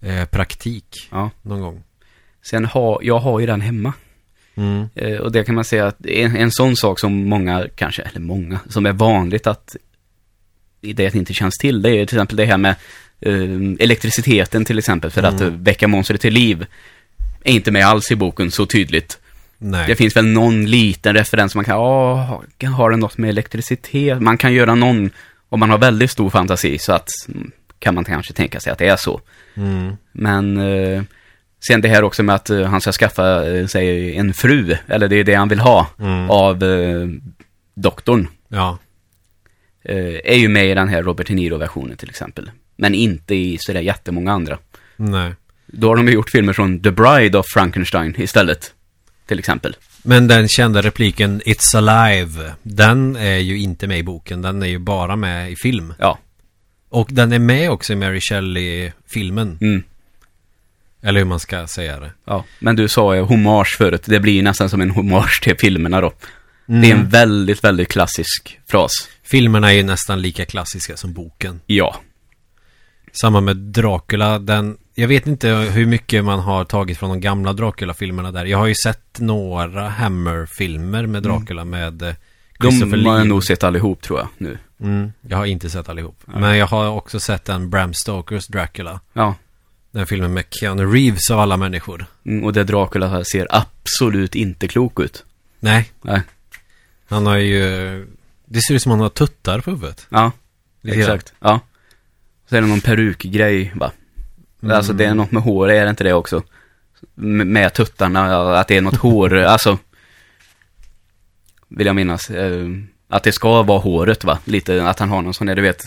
eh, 0.00 0.24
praktik 0.24 1.08
ja. 1.10 1.30
någon 1.42 1.60
gång 1.60 1.82
Sen 2.42 2.64
har, 2.64 2.98
jag 3.02 3.18
har 3.18 3.40
ju 3.40 3.46
den 3.46 3.60
hemma. 3.60 3.92
mm. 4.54 4.88
Eh, 4.94 5.16
och 5.16 5.32
det 5.32 5.44
kan 5.44 5.54
man 5.54 5.64
säga 5.64 5.86
att 5.86 6.06
en, 6.06 6.36
en 6.36 6.50
sån 6.52 6.76
sak 6.76 7.00
som 7.00 7.28
många, 7.28 7.66
kanske, 7.74 8.02
eller 8.02 8.20
många, 8.20 8.60
som 8.68 8.86
är 8.86 8.92
vanligt 8.92 9.46
att 9.46 9.76
det 10.80 11.14
inte 11.14 11.34
känns 11.34 11.58
till, 11.58 11.82
det 11.82 11.90
är 11.90 12.06
till 12.06 12.16
exempel 12.18 12.36
det 12.36 12.44
här 12.44 12.58
med 12.58 12.74
eh, 13.20 13.84
elektriciteten 13.84 14.64
till 14.64 14.78
exempel, 14.78 15.10
för 15.10 15.22
att 15.22 15.40
Mm. 15.40 15.54
eh, 15.54 15.60
väcka 15.60 15.88
monstret 15.88 16.20
till 16.20 16.32
liv. 16.34 16.66
Är 17.44 17.52
inte 17.52 17.70
med 17.70 17.86
alls 17.86 18.10
i 18.10 18.16
boken 18.16 18.50
så 18.50 18.66
tydligt. 18.66 19.18
Nej 19.62 19.86
Det 19.86 19.96
finns 19.96 20.16
väl 20.16 20.26
någon 20.26 20.64
liten 20.66 21.14
referens 21.14 21.54
man 21.54 21.64
kan, 21.64 21.76
ja, 21.76 22.42
har 22.76 22.90
det 22.90 22.96
något 22.96 23.18
med 23.18 23.30
elektricitet? 23.30 24.20
Man 24.22 24.38
kan 24.38 24.52
göra 24.52 24.74
någon, 24.74 25.10
om 25.48 25.60
man 25.60 25.70
har 25.70 25.78
väldigt 25.78 26.10
stor 26.10 26.30
fantasi, 26.30 26.78
så 26.78 26.92
att 26.92 27.08
mm, 27.28 27.50
kan 27.78 27.94
man 27.94 28.04
kanske 28.04 28.32
tänka 28.32 28.60
sig 28.60 28.72
att 28.72 28.78
det 28.78 28.86
är 28.88 28.96
så. 28.96 29.20
Mm. 29.54 29.96
Men 30.12 30.56
eh, 30.56 31.02
sen 31.68 31.80
det 31.80 31.88
här 31.88 32.02
också 32.04 32.22
med 32.22 32.34
att 32.34 32.50
eh, 32.50 32.62
han 32.62 32.80
ska 32.80 32.92
skaffa 32.92 33.48
eh, 33.48 33.66
sig 33.66 34.16
en 34.16 34.34
fru, 34.34 34.76
eller 34.88 35.08
det 35.08 35.16
är 35.16 35.24
det 35.24 35.34
han 35.34 35.48
vill 35.48 35.60
ha, 35.60 35.86
Mm. 35.98 36.30
av 36.30 36.64
eh, 36.64 37.08
doktorn. 37.74 38.28
Ja. 38.48 38.78
Eh, 39.84 40.20
är 40.24 40.36
ju 40.36 40.48
med 40.48 40.70
i 40.70 40.74
den 40.74 40.88
här 40.88 41.02
Robert 41.02 41.26
De 41.26 41.34
Niro-versionen 41.34 41.96
till 41.96 42.08
exempel. 42.10 42.50
Men 42.76 42.94
inte 42.94 43.34
i 43.34 43.58
sådär 43.60 43.80
jättemånga 43.80 44.32
andra. 44.32 44.58
Nej. 44.96 45.34
Då 45.66 45.88
har 45.88 45.96
de 45.96 46.08
gjort 46.08 46.30
filmer 46.30 46.52
från 46.52 46.82
The 46.82 46.90
Bride 46.90 47.38
of 47.38 47.46
Frankenstein 47.54 48.14
istället. 48.18 48.74
Till 49.30 49.38
exempel. 49.38 49.76
Men 50.02 50.28
den 50.28 50.48
kända 50.48 50.82
repliken 50.82 51.42
It's 51.42 51.76
alive 51.76 52.52
Den 52.62 53.16
är 53.16 53.36
ju 53.36 53.58
inte 53.58 53.86
med 53.86 53.98
i 53.98 54.02
boken 54.02 54.42
Den 54.42 54.62
är 54.62 54.66
ju 54.66 54.78
bara 54.78 55.16
med 55.16 55.52
i 55.52 55.56
film 55.56 55.94
Ja. 55.98 56.18
Och 56.88 57.08
den 57.10 57.32
är 57.32 57.38
med 57.38 57.70
också 57.70 57.92
i 57.92 57.96
Mary 57.96 58.20
Shelley-filmen 58.20 59.58
Mm. 59.60 59.82
Eller 61.02 61.20
hur 61.20 61.26
man 61.26 61.40
ska 61.40 61.66
säga 61.66 62.00
det 62.00 62.10
ja. 62.24 62.44
Men 62.58 62.76
du 62.76 62.88
sa 62.88 63.16
ju 63.16 63.22
hommage 63.22 63.76
förut. 63.78 64.02
Det 64.04 64.20
blir 64.20 64.32
ju 64.32 64.42
nästan 64.42 64.70
som 64.70 64.80
en 64.80 64.90
hommage 64.90 65.40
till 65.42 65.56
filmerna 65.58 66.00
då. 66.00 66.12
Mm. 66.68 66.80
Det 66.80 66.90
är 66.90 66.94
en 66.94 67.08
väldigt, 67.08 67.64
väldigt 67.64 67.88
klassisk 67.88 68.58
fras. 68.70 68.90
Filmerna 69.22 69.72
är 69.72 69.76
ju 69.76 69.82
nästan 69.82 70.22
lika 70.22 70.44
klassiska 70.44 70.96
som 70.96 71.12
boken 71.12 71.60
Ja. 71.66 72.00
Samma 73.12 73.40
med 73.40 73.56
Dracula 73.56 74.38
Den 74.38 74.76
Jag 74.94 75.08
vet 75.08 75.26
inte 75.26 75.48
hur 75.48 75.86
mycket 75.86 76.24
man 76.24 76.38
har 76.38 76.64
tagit 76.64 76.98
från 76.98 77.10
de 77.10 77.20
gamla 77.20 77.52
Dracula-filmerna 77.52 78.32
där 78.32 78.44
Jag 78.44 78.58
har 78.58 78.66
ju 78.66 78.74
sett 78.74 79.20
några 79.20 79.88
Hammer-filmer 79.88 81.06
med 81.06 81.22
Dracula 81.22 81.64
med 81.64 82.02
eh, 82.02 82.14
Christopher 82.60 82.96
De 82.96 83.06
har 83.06 83.18
jag 83.18 83.26
nog 83.26 83.44
sett 83.44 83.64
allihop 83.64 84.02
tror 84.02 84.18
jag 84.18 84.28
nu. 84.38 84.58
Mm, 84.80 85.12
jag 85.20 85.36
har 85.36 85.46
inte 85.46 85.70
sett 85.70 85.88
allihop 85.88 86.22
Nej. 86.24 86.40
Men 86.40 86.58
jag 86.58 86.66
har 86.66 86.88
också 86.88 87.20
sett 87.20 87.44
den 87.44 87.70
Bram 87.70 87.94
Stokers 87.94 88.46
Dracula 88.46 89.00
Ja. 89.12 89.34
Den 89.90 90.06
filmen 90.06 90.34
med 90.34 90.44
Keanu 90.50 90.86
Reeves 90.86 91.30
av 91.30 91.40
alla 91.40 91.56
människor. 91.56 92.06
Mm, 92.26 92.44
och 92.44 92.52
det 92.52 92.64
Dracula 92.64 93.24
ser 93.24 93.46
absolut 93.50 94.34
inte 94.34 94.68
klok 94.68 95.00
ut. 95.00 95.24
Nej, 95.60 95.90
Nej. 96.02 96.22
han 97.08 97.26
har 97.26 97.36
ju... 97.36 97.60
Det 98.44 98.60
ser 98.60 98.74
ut 98.74 98.82
som 98.82 98.90
han 98.90 99.00
har 99.00 99.08
tuttar 99.08 99.60
på 99.60 99.70
huvudet. 99.70 100.06
Ja, 100.08 100.32
Lite 100.80 100.98
exakt. 100.98 101.32
Ja. 101.40 101.60
Så 102.48 102.56
är 102.56 102.60
det 102.60 102.66
någon 102.66 102.80
perukgrej, 102.80 103.72
va? 103.76 103.92
Mm. 104.62 104.76
Alltså 104.76 104.92
det 104.92 105.04
är 105.04 105.14
något 105.14 105.32
med 105.32 105.42
hår, 105.42 105.70
är 105.70 105.84
det 105.84 105.90
inte 105.90 106.04
det 106.04 106.12
också? 106.12 106.42
M- 107.18 107.52
med 107.52 107.74
tuttarna, 107.74 108.52
att 108.60 108.68
det 108.68 108.76
är 108.76 108.80
något 108.80 108.96
hår, 108.96 109.36
alltså. 109.38 109.78
Vill 111.68 111.86
jag 111.86 111.96
minnas. 111.96 112.30
Eh, 112.30 112.66
att 113.08 113.22
det 113.22 113.32
ska 113.32 113.62
vara 113.62 113.78
håret, 113.78 114.24
va? 114.24 114.38
Lite, 114.44 114.88
att 114.88 114.98
han 114.98 115.08
har 115.08 115.22
någon 115.22 115.34
sån 115.34 115.46
där, 115.46 115.56
du 115.56 115.62
vet. 115.62 115.82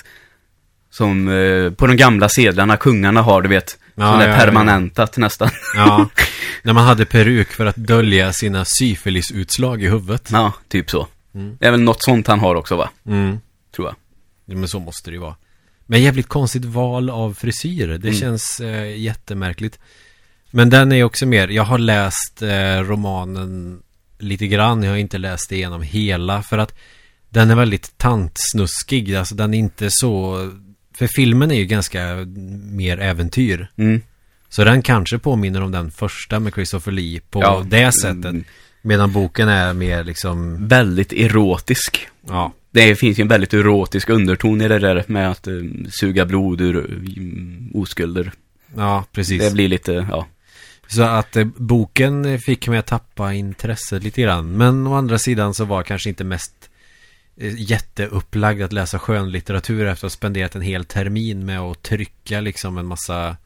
Som 0.90 1.28
eh, 1.30 1.72
på 1.72 1.88
de 1.88 1.98
gamla 1.98 2.30
sedlarna 2.30 2.78
kungarna 2.78 3.22
har, 3.22 3.42
du 3.42 3.50
vet. 3.50 3.78
Ja, 3.96 4.12
sån 4.12 4.20
där 4.20 4.28
ja, 4.28 4.34
ja. 4.34 4.40
permanentat 4.40 5.18
nästan. 5.18 5.50
Ja, 5.76 6.10
när 6.64 6.74
man 6.74 6.86
hade 6.86 7.06
peruk 7.06 7.48
för 7.52 7.66
att 7.66 7.76
dölja 7.76 8.34
sina 8.34 8.66
syfilisutslag 8.66 9.84
i 9.84 9.90
huvudet. 9.90 10.30
ja, 10.32 10.54
typ 10.68 10.90
så. 10.90 11.08
Mm. 11.36 11.58
Det 11.60 11.68
är 11.68 11.72
väl 11.72 11.82
något 11.82 12.04
sånt 12.04 12.28
han 12.28 12.40
har 12.40 12.56
också, 12.56 12.76
va? 12.76 12.90
Mm. 13.08 13.40
Tror 13.76 13.88
jag. 13.88 13.96
Ja, 14.46 14.56
men 14.58 14.68
så 14.68 14.80
måste 14.80 15.10
det 15.10 15.14
ju 15.14 15.20
vara. 15.22 15.36
Men 15.86 16.02
jävligt 16.02 16.28
konstigt 16.28 16.66
val 16.66 17.10
av 17.10 17.34
frisyr. 17.34 17.88
Det 17.88 18.08
Mm. 18.08 18.20
känns 18.20 18.60
eh, 18.60 18.98
jättemärkligt. 18.98 19.80
Men 20.52 20.70
den 20.70 20.92
är 20.92 21.04
också 21.04 21.26
mer, 21.26 21.48
jag 21.48 21.64
har 21.64 21.78
läst 21.78 22.42
eh, 22.42 22.80
romanen 22.80 23.82
lite 24.20 24.48
grann. 24.48 24.84
Jag 24.84 24.92
har 24.92 24.98
inte 24.98 25.18
läst 25.18 25.52
igenom 25.52 25.82
hela 25.82 26.44
för 26.44 26.58
att 26.58 26.74
den 27.30 27.52
är 27.52 27.56
väldigt 27.56 27.98
tantsnuskig. 27.98 29.16
Alltså 29.16 29.36
den 29.36 29.54
är 29.54 29.58
inte 29.58 29.88
så... 29.92 30.38
För 30.98 31.08
filmen 31.08 31.52
är 31.52 31.56
ju 31.56 31.66
ganska 31.66 32.16
mer 32.72 33.00
äventyr. 33.00 33.68
Mm. 33.78 34.02
Så 34.50 34.64
den 34.64 34.82
kanske 34.82 35.18
påminner 35.20 35.62
om 35.62 35.72
den 35.72 35.92
första 35.92 36.40
med 36.40 36.54
Christopher 36.54 36.92
Lee 36.92 37.20
på 37.30 37.42
Ja, 37.42 37.64
det 37.68 37.92
sättet. 37.92 38.26
mm. 38.26 38.44
Medan 38.82 39.12
boken 39.12 39.48
är 39.50 39.74
mer 39.74 40.04
liksom... 40.04 40.68
Väldigt 40.68 41.14
erotisk. 41.14 42.08
Ja. 42.28 42.54
Det 42.74 42.96
finns 42.96 43.20
ju 43.20 43.22
en 43.22 43.28
väldigt 43.28 43.54
erotisk 43.54 44.10
underton 44.10 44.62
i 44.62 44.68
det 44.68 44.80
där 44.80 45.04
med 45.08 45.32
att 45.32 45.48
eh, 45.48 45.54
suga 45.90 46.26
blod 46.26 46.62
ur 46.62 46.78
mm, 46.78 47.72
oskulder. 47.74 48.32
Ja, 48.76 49.06
precis. 49.12 49.42
Det 49.42 49.54
blir 49.54 49.68
lite, 49.68 50.08
ja. 50.12 50.28
Så 50.88 51.04
att 51.04 51.36
eh, 51.36 51.46
boken 51.46 52.40
fick 52.40 52.68
mig 52.68 52.80
att 52.80 52.88
tappa 52.88 53.34
intresset 53.34 54.04
lite 54.04 54.22
grann. 54.22 54.58
Men 54.58 54.88
å 54.88 54.94
andra 54.94 55.20
sidan 55.20 55.54
så 55.54 55.66
var 55.66 55.84
kanske 55.84 56.10
inte 56.10 56.24
mest 56.24 56.70
eh, 57.38 57.62
jätteupplagd 57.62 58.62
att 58.62 58.74
läsa 58.74 59.00
skönlitteratur 59.00 59.86
efter 59.86 60.08
att 60.08 60.12
ha 60.12 60.18
spenderat 60.18 60.56
en 60.56 60.62
hel 60.62 60.86
termin 60.86 61.46
med 61.46 61.60
att 61.60 61.84
trycka 61.84 62.42
liksom 62.42 62.78
en 62.78 62.86
massa 62.86 63.38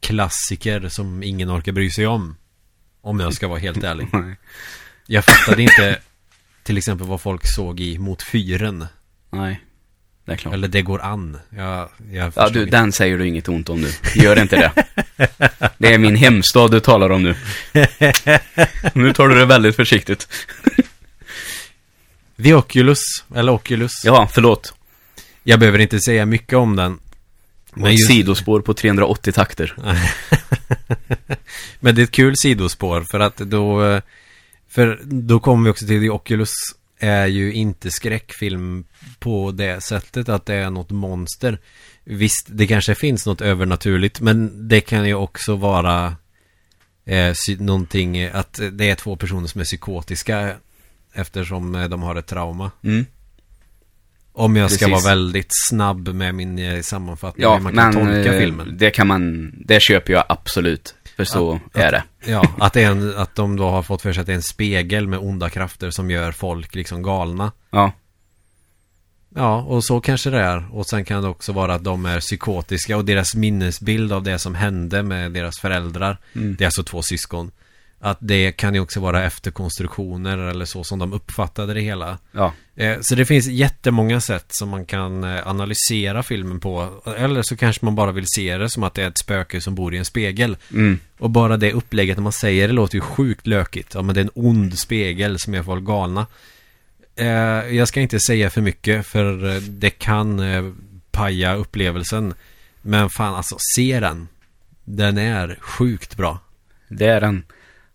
klassiker 0.00 0.88
som 0.88 1.22
ingen 1.22 1.50
orkar 1.50 1.72
bry 1.72 1.90
sig 1.90 2.06
om. 2.06 2.36
Om 3.00 3.20
jag 3.20 3.34
ska 3.34 3.48
vara 3.48 3.58
helt 3.58 3.84
ärlig. 3.84 4.08
Jag 5.10 5.24
fattade 5.24 5.62
inte 5.62 5.98
till 6.68 6.78
exempel 6.78 7.06
vad 7.06 7.20
folk 7.20 7.42
såg 7.46 7.80
i 7.80 7.98
Mot 7.98 8.22
fyren. 8.22 8.86
Nej, 9.30 9.60
det 10.24 10.32
är 10.32 10.36
klart. 10.36 10.54
Eller 10.54 10.68
Det 10.68 10.82
går 10.82 11.02
an. 11.02 11.38
Jag, 11.50 11.88
jag 12.12 12.32
Ja, 12.36 12.48
du, 12.48 12.62
inte. 12.62 12.76
den 12.76 12.92
säger 12.92 13.18
du 13.18 13.26
inget 13.28 13.48
ont 13.48 13.68
om 13.68 13.80
nu. 13.80 13.88
Gör 14.14 14.38
inte 14.38 14.56
det. 14.56 14.84
Det 15.78 15.94
är 15.94 15.98
min 15.98 16.16
hemstad 16.16 16.70
du 16.70 16.80
talar 16.80 17.10
om 17.10 17.22
nu. 17.22 17.34
Nu 18.94 19.12
tar 19.12 19.28
du 19.28 19.34
det 19.34 19.44
väldigt 19.44 19.76
försiktigt. 19.76 20.28
The 22.42 22.54
Oculus, 22.54 22.98
eller 23.36 23.52
Oculus. 23.52 23.92
Ja, 24.04 24.28
förlåt. 24.32 24.74
Jag 25.42 25.60
behöver 25.60 25.78
inte 25.78 26.00
säga 26.00 26.26
mycket 26.26 26.58
om 26.58 26.76
den. 26.76 26.98
Men 27.74 27.92
just- 27.92 28.06
sidospår 28.08 28.60
på 28.60 28.74
380 28.74 29.32
takter. 29.32 29.74
Men 31.80 31.94
det 31.94 32.02
är 32.02 32.04
ett 32.04 32.10
kul 32.10 32.34
sidospår 32.36 33.04
för 33.10 33.20
att 33.20 33.36
då 33.36 33.84
eh, 33.84 34.02
För 34.68 35.00
då 35.04 35.40
kommer 35.40 35.64
vi 35.64 35.70
också 35.70 35.86
till 35.86 36.00
The 36.00 36.10
Oculus 36.10 36.52
är 36.98 37.26
ju 37.26 37.52
inte 37.52 37.90
skräckfilm 37.90 38.84
på 39.18 39.50
det 39.50 39.80
sättet 39.80 40.28
att 40.28 40.46
det 40.46 40.54
är 40.54 40.70
något 40.70 40.90
monster 40.90 41.58
Visst, 42.04 42.46
det 42.50 42.66
kanske 42.66 42.94
finns 42.94 43.26
något 43.26 43.40
övernaturligt 43.40 44.20
men 44.20 44.68
det 44.68 44.80
kan 44.80 45.08
ju 45.08 45.14
också 45.14 45.56
vara 45.56 46.16
eh, 47.04 47.34
någonting 47.58 48.24
att 48.24 48.60
det 48.72 48.90
är 48.90 48.94
två 48.94 49.16
personer 49.16 49.46
som 49.46 49.60
är 49.60 49.64
psykotiska 49.64 50.56
eftersom 51.12 51.74
eh, 51.74 51.88
de 51.88 52.02
har 52.02 52.16
ett 52.16 52.26
trauma. 52.26 52.70
Mm. 52.84 53.06
Om 54.32 54.56
jag 54.56 54.70
ska 54.70 54.86
Precis. 54.86 55.04
vara 55.04 55.14
väldigt 55.14 55.50
snabb 55.68 56.08
med 56.08 56.34
min 56.34 56.58
eh, 56.58 56.80
sammanfattning 56.80 57.42
Ja, 57.42 57.54
hur 57.56 57.62
man 57.62 57.74
kan 57.74 57.94
men 57.94 58.06
tolka 58.06 58.34
eh, 58.34 58.40
filmen. 58.40 58.76
det 58.78 58.90
kan 58.90 59.06
man, 59.06 59.52
det 59.64 59.82
köper 59.82 60.12
jag 60.12 60.24
absolut. 60.28 60.94
För 61.18 61.24
så 61.24 61.60
är 61.74 61.92
det. 61.92 62.02
Ja, 62.26 62.54
att, 62.58 62.72
det 62.72 62.82
är 62.82 62.90
en, 62.90 63.16
att 63.16 63.34
de 63.34 63.56
då 63.56 63.68
har 63.68 63.82
fått 63.82 64.02
för 64.02 64.12
sig 64.12 64.20
att 64.20 64.26
det 64.26 64.32
är 64.32 64.36
en 64.36 64.42
spegel 64.42 65.08
med 65.08 65.18
onda 65.18 65.50
krafter 65.50 65.90
som 65.90 66.10
gör 66.10 66.32
folk 66.32 66.74
liksom 66.74 67.02
galna. 67.02 67.52
Ja, 67.70 67.92
Ja, 69.34 69.62
och 69.62 69.84
så 69.84 70.00
kanske 70.00 70.30
det 70.30 70.40
är. 70.40 70.74
Och 70.74 70.86
sen 70.86 71.04
kan 71.04 71.22
det 71.22 71.28
också 71.28 71.52
vara 71.52 71.74
att 71.74 71.84
de 71.84 72.06
är 72.06 72.20
psykotiska 72.20 72.96
och 72.96 73.04
deras 73.04 73.34
minnesbild 73.34 74.12
av 74.12 74.22
det 74.22 74.38
som 74.38 74.54
hände 74.54 75.02
med 75.02 75.32
deras 75.32 75.58
föräldrar. 75.60 76.18
Mm. 76.32 76.56
Det 76.58 76.64
är 76.64 76.66
alltså 76.66 76.82
två 76.82 77.02
syskon. 77.02 77.50
Att 78.00 78.18
det 78.20 78.52
kan 78.52 78.74
ju 78.74 78.80
också 78.80 79.00
vara 79.00 79.24
efterkonstruktioner 79.24 80.38
eller 80.38 80.64
så 80.64 80.84
som 80.84 80.98
de 80.98 81.12
uppfattade 81.12 81.74
det 81.74 81.80
hela. 81.80 82.18
ja. 82.32 82.52
Eh, 82.76 82.96
Så 83.00 83.14
det 83.14 83.24
finns 83.24 83.46
jättemånga 83.46 84.20
sätt 84.20 84.46
som 84.48 84.68
man 84.68 84.84
kan 84.86 85.24
eh, 85.24 85.48
analysera 85.48 86.22
filmen 86.22 86.60
på. 86.60 87.02
Eller 87.16 87.42
så 87.42 87.56
kanske 87.56 87.84
man 87.84 87.94
bara 87.94 88.12
vill 88.12 88.24
se 88.26 88.58
det 88.58 88.70
som 88.70 88.82
att 88.82 88.94
det 88.94 89.02
är 89.02 89.08
ett 89.08 89.18
spöke 89.18 89.60
som 89.60 89.74
bor 89.74 89.94
i 89.94 89.98
en 89.98 90.04
spegel. 90.04 90.56
Mm. 90.72 90.98
Och 91.18 91.30
bara 91.30 91.56
det 91.56 91.72
upplägget 91.72 92.16
när 92.16 92.22
man 92.22 92.32
säger 92.32 92.68
det 92.68 92.74
låter 92.74 92.94
ju 92.94 93.00
sjukt 93.00 93.46
lökigt. 93.46 93.94
Ja 93.94 94.02
men 94.02 94.14
det 94.14 94.20
är 94.20 94.24
en 94.24 94.30
ond 94.34 94.78
spegel 94.78 95.38
som 95.38 95.54
gör 95.54 95.62
folk 95.62 95.84
galna. 95.84 96.26
Eh, 97.16 97.26
jag 97.76 97.88
ska 97.88 98.00
inte 98.00 98.20
säga 98.20 98.50
för 98.50 98.60
mycket 98.60 99.06
för 99.06 99.60
det 99.60 99.90
kan 99.90 100.40
paja 101.10 101.54
upplevelsen. 101.54 102.34
Men 102.82 103.10
fan 103.10 103.34
alltså, 103.34 103.56
se 103.74 104.00
den. 104.00 104.28
Den 104.84 105.18
är 105.18 105.58
sjukt 105.60 106.16
bra. 106.16 106.38
Det 106.88 107.06
är 107.06 107.20
den. 107.20 107.44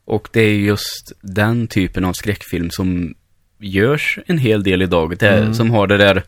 Och 0.05 0.27
det 0.33 0.41
är 0.41 0.55
just 0.55 1.12
den 1.22 1.67
typen 1.67 2.05
av 2.05 2.13
skräckfilm 2.13 2.69
som 2.72 3.13
görs 3.60 4.19
en 4.25 4.38
hel 4.38 4.63
del 4.63 4.81
idag. 4.81 5.17
Det, 5.19 5.29
Mm. 5.29 5.53
Som 5.53 5.72
har 5.72 5.88
det 5.88 5.98
där, 5.98 6.24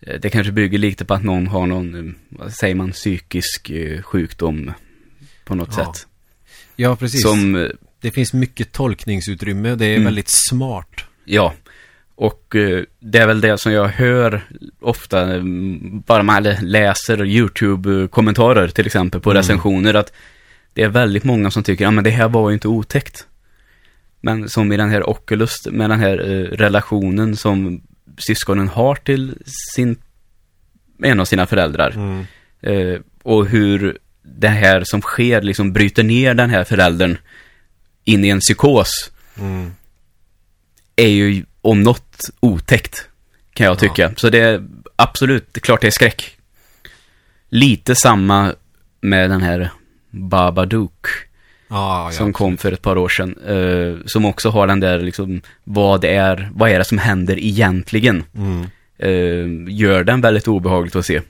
eh, 0.00 0.20
det 0.20 0.30
kanske 0.30 0.52
bygger 0.52 0.78
lite 0.78 1.04
på 1.04 1.14
att 1.14 1.24
någon 1.24 1.46
har 1.46 1.66
någon, 1.66 1.94
eh, 2.08 2.14
vad 2.28 2.52
säger 2.52 2.74
man, 2.74 2.92
psykisk 2.92 3.70
eh, 3.70 4.02
sjukdom 4.02 4.72
på 5.44 5.54
något 5.54 5.74
Ja, 5.78 5.84
sätt. 5.94 6.06
Ja, 6.76 6.96
precis. 6.96 7.22
Som, 7.22 7.70
Det 8.00 8.10
finns 8.10 8.32
mycket 8.32 8.72
tolkningsutrymme. 8.72 9.74
Det 9.74 9.86
är 9.86 9.92
Mm. 9.94 10.04
väldigt 10.04 10.30
smart. 10.30 11.04
ja. 11.24 11.54
Och 12.18 12.44
det 13.00 13.18
är 13.18 13.26
väl 13.26 13.40
det 13.40 13.58
som 13.58 13.72
jag 13.72 13.88
hör 13.88 14.40
ofta, 14.80 15.26
bara 16.06 16.22
man 16.22 16.42
läser 16.62 17.24
YouTube-kommentarer 17.24 18.68
till 18.68 18.86
exempel 18.86 19.20
på 19.20 19.30
Mm. 19.30 19.40
recensioner, 19.40 19.94
att 19.94 20.12
det 20.76 20.82
är 20.82 20.88
väldigt 20.88 21.24
många 21.24 21.50
som 21.50 21.62
tycker, 21.62 21.84
ja 21.84 21.90
men 21.90 22.04
det 22.04 22.10
här 22.10 22.28
var 22.28 22.50
ju 22.50 22.54
inte 22.54 22.68
otäckt. 22.68 23.26
Men 24.20 24.48
som 24.48 24.72
i 24.72 24.76
den 24.76 24.90
här 24.90 25.08
Oculus, 25.10 25.66
med 25.70 25.90
den 25.90 26.00
här 26.00 26.18
eh, 26.30 26.56
relationen 26.56 27.36
som 27.36 27.82
syskonen 28.18 28.68
har 28.68 28.94
till 28.94 29.34
sin, 29.74 29.96
en 31.02 31.20
av 31.20 31.24
sina 31.24 31.46
föräldrar. 31.46 31.90
Mm. 31.90 32.26
Eh, 32.60 33.00
och 33.22 33.46
hur 33.46 33.98
det 34.22 34.48
här 34.48 34.82
som 34.84 35.00
sker 35.02 35.42
liksom 35.42 35.72
bryter 35.72 36.02
ner 36.02 36.34
den 36.34 36.50
här 36.50 36.64
föräldern 36.64 37.18
in 38.04 38.24
i 38.24 38.28
en 38.28 38.40
psykos 38.40 38.90
Mm. 39.38 39.70
är 40.96 41.08
ju 41.08 41.44
om 41.60 41.82
något 41.82 42.30
otäckt, 42.40 43.08
kan 43.52 43.66
jag 43.66 43.74
Ja. 43.74 43.78
tycka. 43.78 44.12
Så 44.16 44.30
det 44.30 44.38
är 44.38 44.66
absolut, 44.96 45.48
det 45.52 45.58
är 45.58 45.60
klart 45.62 45.80
det 45.80 45.86
är 45.86 45.90
skräck. 45.90 46.36
Lite 47.48 47.94
samma 47.94 48.54
med 49.00 49.30
den 49.30 49.42
här 49.42 49.70
Babadook 50.16 51.06
ja. 51.68 52.10
som 52.12 52.32
kom 52.32 52.56
för 52.56 52.72
ett 52.72 52.82
par 52.82 52.98
år 52.98 53.08
sedan. 53.08 53.36
eh, 53.46 54.06
som 54.06 54.24
också 54.24 54.50
har 54.50 54.66
den 54.66 54.80
där 54.80 54.98
liksom, 54.98 55.40
vad 55.64 56.04
är, 56.04 56.50
vad 56.54 56.70
är 56.70 56.78
det 56.78 56.84
som 56.84 56.98
händer 56.98 57.38
egentligen? 57.38 58.24
Mm. 58.36 58.62
Eh, 58.98 59.74
gör 59.74 60.04
den 60.04 60.20
väldigt 60.20 60.48
obehagligt 60.48 60.96
att 60.96 61.06
se. 61.06 61.20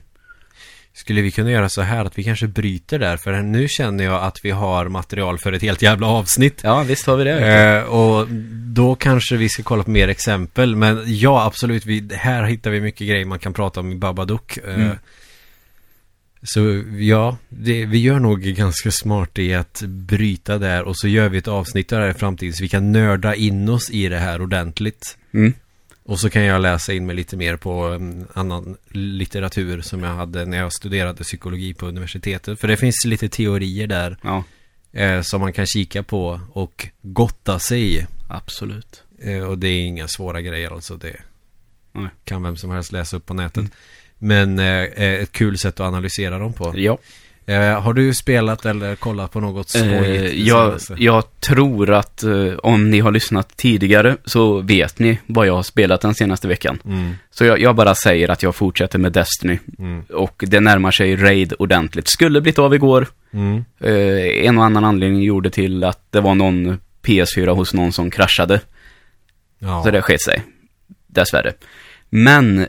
Skulle 0.93 1.21
vi 1.21 1.31
kunna 1.31 1.51
göra 1.51 1.69
så 1.69 1.81
här 1.81 2.05
att 2.05 2.17
vi 2.17 2.23
kanske 2.23 2.47
bryter 2.47 2.99
där? 2.99 3.17
För 3.17 3.41
nu 3.41 3.67
känner 3.67 4.03
jag 4.03 4.23
att 4.23 4.37
vi 4.43 4.51
har 4.51 4.87
material 4.89 5.37
för 5.39 5.51
ett 5.53 5.61
helt 5.61 5.81
jävla 5.81 6.07
avsnitt. 6.07 6.61
Ja, 6.63 6.83
visst 6.83 7.07
har 7.07 7.15
vi 7.17 7.23
det. 7.23 7.77
Eh, 7.77 7.83
och 7.83 8.27
då 8.75 8.95
kanske 8.95 9.37
vi 9.37 9.49
ska 9.49 9.63
kolla 9.63 9.83
på 9.83 9.89
mer 9.91 10.07
exempel. 10.07 10.75
Men 10.75 11.03
ja, 11.05 11.45
absolut. 11.45 11.85
Vi, 11.85 12.09
här 12.13 12.43
hittar 12.43 12.71
vi 12.71 12.81
mycket 12.81 13.07
grejer 13.07 13.25
man 13.25 13.39
kan 13.39 13.53
prata 13.53 13.79
om 13.79 13.91
i 13.91 13.95
Babadook. 13.95 14.57
Eh, 14.57 14.73
Mm. 14.75 14.97
Så 16.43 16.83
ja, 16.99 17.37
det, 17.49 17.85
vi 17.85 17.97
gör 17.97 18.19
nog 18.19 18.41
ganska 18.41 18.91
smart 18.91 19.39
i 19.39 19.53
att 19.53 19.81
bryta 19.87 20.57
där 20.57 20.83
och 20.83 20.97
så 20.97 21.07
gör 21.07 21.29
vi 21.29 21.37
ett 21.37 21.47
avsnitt 21.47 21.89
där 21.89 22.09
i 22.09 22.13
framtiden 22.13 22.53
så 22.53 22.63
vi 22.63 22.69
kan 22.69 22.91
nörda 22.91 23.35
in 23.35 23.69
oss 23.69 23.89
i 23.89 24.09
det 24.09 24.19
här 24.19 24.41
ordentligt. 24.41 25.17
Mm. 25.31 25.53
Och 26.03 26.19
så 26.19 26.29
kan 26.29 26.43
jag 26.43 26.61
läsa 26.61 26.93
in 26.93 27.05
mig 27.05 27.15
lite 27.15 27.37
mer 27.37 27.57
på 27.57 27.71
en 27.83 28.27
annan 28.33 28.77
litteratur 28.91 29.81
som 29.81 30.03
jag 30.03 30.15
hade 30.15 30.45
när 30.45 30.57
jag 30.57 30.73
studerade 30.73 31.23
psykologi 31.23 31.73
på 31.73 31.85
universitetet. 31.85 32.59
För 32.59 32.67
det 32.67 32.77
finns 32.77 33.05
lite 33.05 33.29
teorier 33.29 33.87
där 33.87 34.17
Ja, 34.23 34.43
eh, 34.91 35.21
som 35.21 35.41
man 35.41 35.53
kan 35.53 35.65
kika 35.65 36.03
på 36.03 36.41
och 36.53 36.87
gotta 37.01 37.59
sig 37.59 37.95
i. 37.95 38.05
absolut. 38.27 39.03
Eh, 39.21 39.43
och 39.43 39.57
det 39.57 39.67
är 39.67 39.81
inga 39.81 40.07
svåra 40.07 40.41
grejer 40.41 40.73
alltså. 40.73 40.97
Det 40.97 41.15
Nej. 41.91 42.09
kan 42.23 42.43
vem 42.43 42.55
som 42.57 42.71
helst 42.71 42.91
läsa 42.91 43.17
upp 43.17 43.25
på 43.25 43.33
nätet. 43.33 43.57
Mm. 43.57 43.71
Men 44.19 44.59
eh, 44.59 44.65
eh, 44.83 45.13
ett 45.13 45.31
kul 45.31 45.57
sätt 45.57 45.79
att 45.79 45.87
analysera 45.87 46.39
dem 46.39 46.53
på. 46.53 46.73
Ja. 46.75 46.97
Eh, 47.45 47.81
har 47.81 47.93
du 47.93 48.13
spelat 48.13 48.65
eller 48.65 48.95
kollat 48.95 49.31
på 49.31 49.39
något 49.39 49.75
Eh, 49.75 49.81
skojigt? 49.81 50.31
det 50.31 50.35
jag, 50.37 50.79
jag 50.97 51.39
tror 51.39 51.93
att 51.93 52.23
eh, 52.23 52.53
om 52.63 52.89
ni 52.91 52.99
har 52.99 53.11
lyssnat 53.11 53.57
tidigare 53.57 54.17
så 54.25 54.61
vet 54.61 54.99
ni 54.99 55.19
vad 55.25 55.47
jag 55.47 55.55
har 55.55 55.63
spelat 55.63 56.01
den 56.01 56.15
senaste 56.15 56.47
veckan. 56.47 56.79
Mm, 56.85 57.13
Så 57.31 57.45
jag, 57.45 57.59
jag 57.61 57.75
bara 57.75 57.95
säger 57.95 58.29
att 58.29 58.43
jag 58.43 58.55
fortsätter 58.55 58.99
med 58.99 59.11
Destiny. 59.11 59.59
mm, 59.79 60.01
Och 60.09 60.43
det 60.47 60.59
närmar 60.59 60.91
sig 60.91 61.15
Raid 61.15 61.53
ordentligt. 61.59 62.07
Skulle 62.07 62.41
blivit 62.41 62.59
av 62.59 62.75
igår. 62.75 63.07
mm. 63.33 63.65
Eh, 63.79 64.45
en 64.47 64.57
och 64.57 64.65
annan 64.65 64.85
anledning 64.85 65.21
gjorde 65.23 65.49
till 65.49 65.83
att 65.83 66.11
det 66.11 66.21
var 66.21 66.35
någon 66.35 66.79
PS4 67.05 67.49
hos 67.55 67.73
någon 67.73 67.91
som 67.91 68.11
kraschade. 68.11 68.59
Ja. 69.59 69.83
Så 69.83 69.91
det 69.91 70.01
sket 70.01 70.21
sig. 70.21 70.43
Dessvärre. 71.07 71.53
Men 72.09 72.59
eh, 72.59 72.65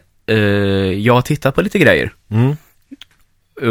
jag 1.03 1.15
har 1.15 1.23
tittat 1.23 1.55
på 1.55 1.63
lite 1.63 1.79
grejer. 1.79 2.13
Mm. 2.31 2.57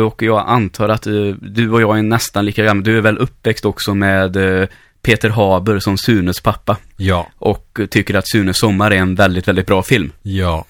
Och 0.04 0.22
jag 0.22 0.44
antar 0.48 0.90
att 0.90 1.08
eh, 1.08 1.14
du 1.42 1.72
och 1.72 1.82
jag 1.82 1.98
är 1.98 2.04
nästan 2.04 2.46
lika 2.46 2.64
gamla. 2.64 2.84
Du 2.84 2.98
är 2.98 3.02
väl 3.02 3.18
uppväxt 3.18 3.66
också 3.66 3.96
med 3.96 4.36
eh, 4.62 4.68
Peter 5.02 5.30
Haber 5.30 5.80
som 5.80 5.98
Sunes 5.98 6.42
pappa. 6.42 6.78
Ja. 6.98 7.28
Och 7.38 7.80
tycker 7.90 8.14
att 8.14 8.30
Sunes 8.30 8.58
sommar 8.58 8.92
är 8.92 8.96
en 8.96 9.16
väldigt, 9.16 9.48
väldigt 9.48 9.68
bra 9.68 9.84
film. 9.84 10.12
Ja. 10.22 10.66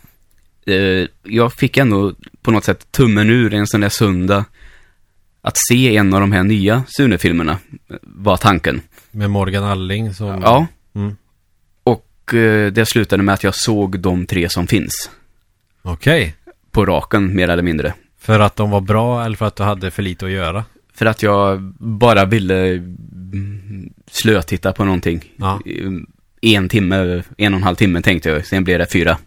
Eh, 0.66 1.08
jag 1.24 1.54
fick 1.54 1.78
ändå 1.78 2.14
på 2.42 2.52
något 2.52 2.64
sätt 2.64 2.92
tummen 2.92 3.30
ur 3.30 3.54
en 3.54 3.68
sån 3.68 3.82
där 3.82 3.90
söndag. 3.90 4.46
Att 5.42 5.58
se 5.58 5.98
en 5.98 6.14
av 6.14 6.20
de 6.20 6.32
här 6.32 6.44
nya 6.44 6.84
Sune-filmerna 6.88 7.52
eh, 7.90 7.96
var 8.02 8.38
tanken. 8.38 8.82
Med 9.12 9.30
Morgan 9.30 9.64
Alling 9.64 10.14
som... 10.14 10.42
Ja, 10.42 10.68
Mm. 10.96 11.16
och 11.84 12.34
eh, 12.34 12.72
det 12.72 12.86
slutade 12.86 13.24
med 13.24 13.34
att 13.34 13.44
jag 13.44 13.56
såg 13.56 14.00
de 14.00 14.26
tre 14.26 14.50
som 14.50 14.68
finns. 14.68 15.10
Okej. 15.88 16.36
På 16.72 16.86
raken, 16.86 17.36
mer 17.36 17.50
eller 17.50 17.64
mindre. 17.64 17.94
För 18.20 18.40
att 18.40 18.56
de 18.56 18.70
var 18.70 18.82
bra 18.82 19.26
eller 19.26 19.36
för 19.36 19.46
att 19.46 19.56
du 19.56 19.64
hade 19.64 19.92
för 19.92 20.04
lite 20.04 20.26
att 20.26 20.32
göra? 20.32 20.66
För 20.94 21.06
att 21.06 21.24
jag 21.24 21.62
bara 21.80 22.26
ville 22.26 22.84
slötitta 24.12 24.74
på 24.74 24.86
någonting. 24.86 25.34
Ja. 25.36 25.62
En 26.42 26.70
timme, 26.70 27.24
en 27.38 27.54
och 27.54 27.58
en 27.58 27.64
halv 27.64 27.76
timme 27.76 28.02
tänkte 28.02 28.30
jag. 28.30 28.46
Sen 28.46 28.64
blev 28.64 28.80
det 28.80 28.92
fyra. 28.92 29.18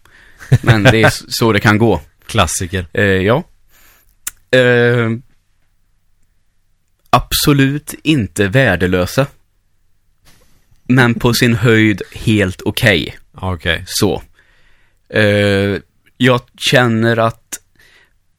Men 0.62 0.82
det 0.82 1.02
är 1.02 1.12
så 1.28 1.52
det 1.52 1.60
kan 1.60 1.78
gå. 1.78 2.00
Klassiker. 2.26 2.86
Eh, 2.92 3.04
ja. 3.04 3.44
Eh, 4.50 5.10
absolut 7.10 7.94
inte 8.02 8.48
värdelösa. 8.48 9.26
Men 10.88 11.14
på 11.14 11.34
sin 11.34 11.54
höjd 11.54 12.02
helt 12.14 12.62
okej. 12.62 13.16
Okej. 13.32 13.84
Så. 13.86 14.22
Eh, 15.08 15.80
jag 16.22 16.40
känner 16.70 17.16
att 17.16 17.60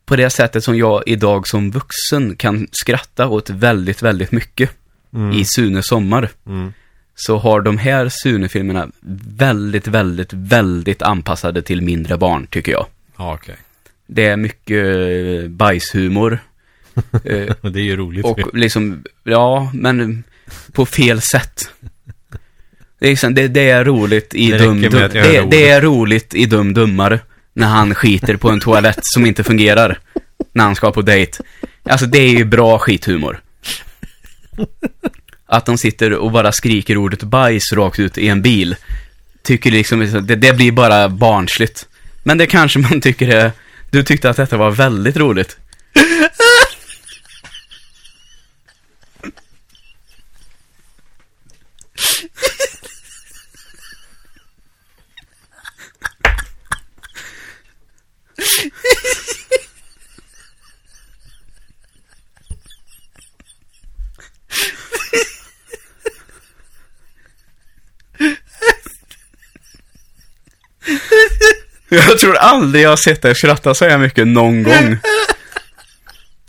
på 0.05 0.15
det 0.15 0.29
sättet 0.29 0.63
som 0.63 0.77
jag 0.77 1.03
idag 1.05 1.47
som 1.47 1.71
vuxen 1.71 2.35
kan 2.35 2.67
skratta 2.71 3.27
åt 3.27 3.49
väldigt, 3.49 4.01
väldigt 4.01 4.31
mycket 4.31 4.69
Mm. 5.13 5.31
i 5.31 5.45
Sune 5.45 5.83
sommar. 5.83 6.29
Mm. 6.47 6.73
Så 7.15 7.37
har 7.37 7.61
de 7.61 7.77
här 7.77 8.09
Sune-filmerna 8.09 8.87
väldigt, 9.37 9.87
väldigt, 9.87 10.33
väldigt 10.33 11.01
anpassade 11.01 11.61
till 11.61 11.81
mindre 11.81 12.17
barn, 12.17 12.47
tycker 12.47 12.71
jag. 12.71 12.85
Ja, 13.17 13.33
okej. 13.33 13.55
Det 14.07 14.25
är 14.25 14.37
mycket 14.37 14.85
eh, 14.85 15.49
bajshumor. 15.49 16.39
eh, 17.23 17.53
Och 17.61 17.71
det 17.71 17.79
är 17.79 17.83
ju 17.83 17.97
roligt. 17.97 18.25
och 18.25 18.39
liksom, 18.55 19.03
ja, 19.23 19.71
men 19.73 20.23
på 20.71 20.85
fel 20.85 21.21
sätt. 21.21 21.69
Det 22.99 23.07
är, 23.23 23.29
det, 23.29 23.47
det 23.47 23.69
är 23.69 23.85
roligt 23.85 24.33
i 24.33 24.51
Det 24.51 24.57
dum, 24.57 24.81
dum 24.81 24.91
det, 24.91 25.47
det 25.51 25.69
är 25.69 25.81
roligt 25.81 26.33
i 26.33 26.45
Dum 26.45 26.73
Dummare. 26.73 27.19
När 27.53 27.67
han 27.67 27.95
skiter 27.95 28.35
på 28.35 28.49
en 28.49 28.59
toalett 28.59 28.99
som 29.01 29.25
inte 29.25 29.43
fungerar. 29.43 29.99
När 30.53 30.63
han 30.63 30.75
ska 30.75 30.91
på 30.91 31.01
dejt. 31.01 31.43
Alltså 31.83 32.05
det 32.05 32.19
är 32.19 32.29
ju 32.29 32.45
bra 32.45 32.79
skithumor. 32.79 33.41
Att 35.45 35.65
de 35.65 35.77
sitter 35.77 36.13
och 36.13 36.31
bara 36.31 36.51
skriker 36.51 36.97
ordet 36.97 37.23
bajs 37.23 37.73
rakt 37.73 37.99
ut 37.99 38.17
i 38.17 38.27
en 38.27 38.41
bil. 38.41 38.75
Tycker 39.43 39.71
liksom, 39.71 39.99
det, 39.99 40.35
det 40.35 40.53
blir 40.53 40.71
bara 40.71 41.09
barnsligt. 41.09 41.87
Men 42.23 42.37
det 42.37 42.47
kanske 42.47 42.79
man 42.79 43.01
tycker 43.01 43.27
är, 43.27 43.51
du 43.89 44.03
tyckte 44.03 44.29
att 44.29 44.37
detta 44.37 44.57
var 44.57 44.71
väldigt 44.71 45.17
roligt. 45.17 45.57
Jag 71.93 72.19
tror 72.19 72.35
aldrig 72.35 72.83
jag 72.83 72.89
har 72.89 72.97
sett 72.97 73.21
dig 73.21 73.35
skratta 73.35 73.73
så 73.73 73.89
här 73.89 73.97
mycket 73.97 74.27
någon 74.27 74.63
gång. 74.63 74.97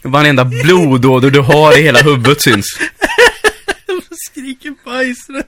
Varenda 0.03 0.45
blodåder 0.45 1.31
du 1.31 1.41
har 1.41 1.79
i 1.79 1.83
hela 1.83 2.03
huvudet 2.03 2.41
syns. 2.41 2.67
skriker 4.31 4.75
bajs 4.85 5.29
rätt 5.29 5.47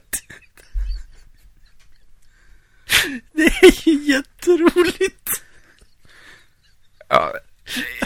Det 3.32 3.42
är 3.42 3.88
ju 3.88 4.12
jätteroligt. 4.12 5.28
Ja, 7.08 7.32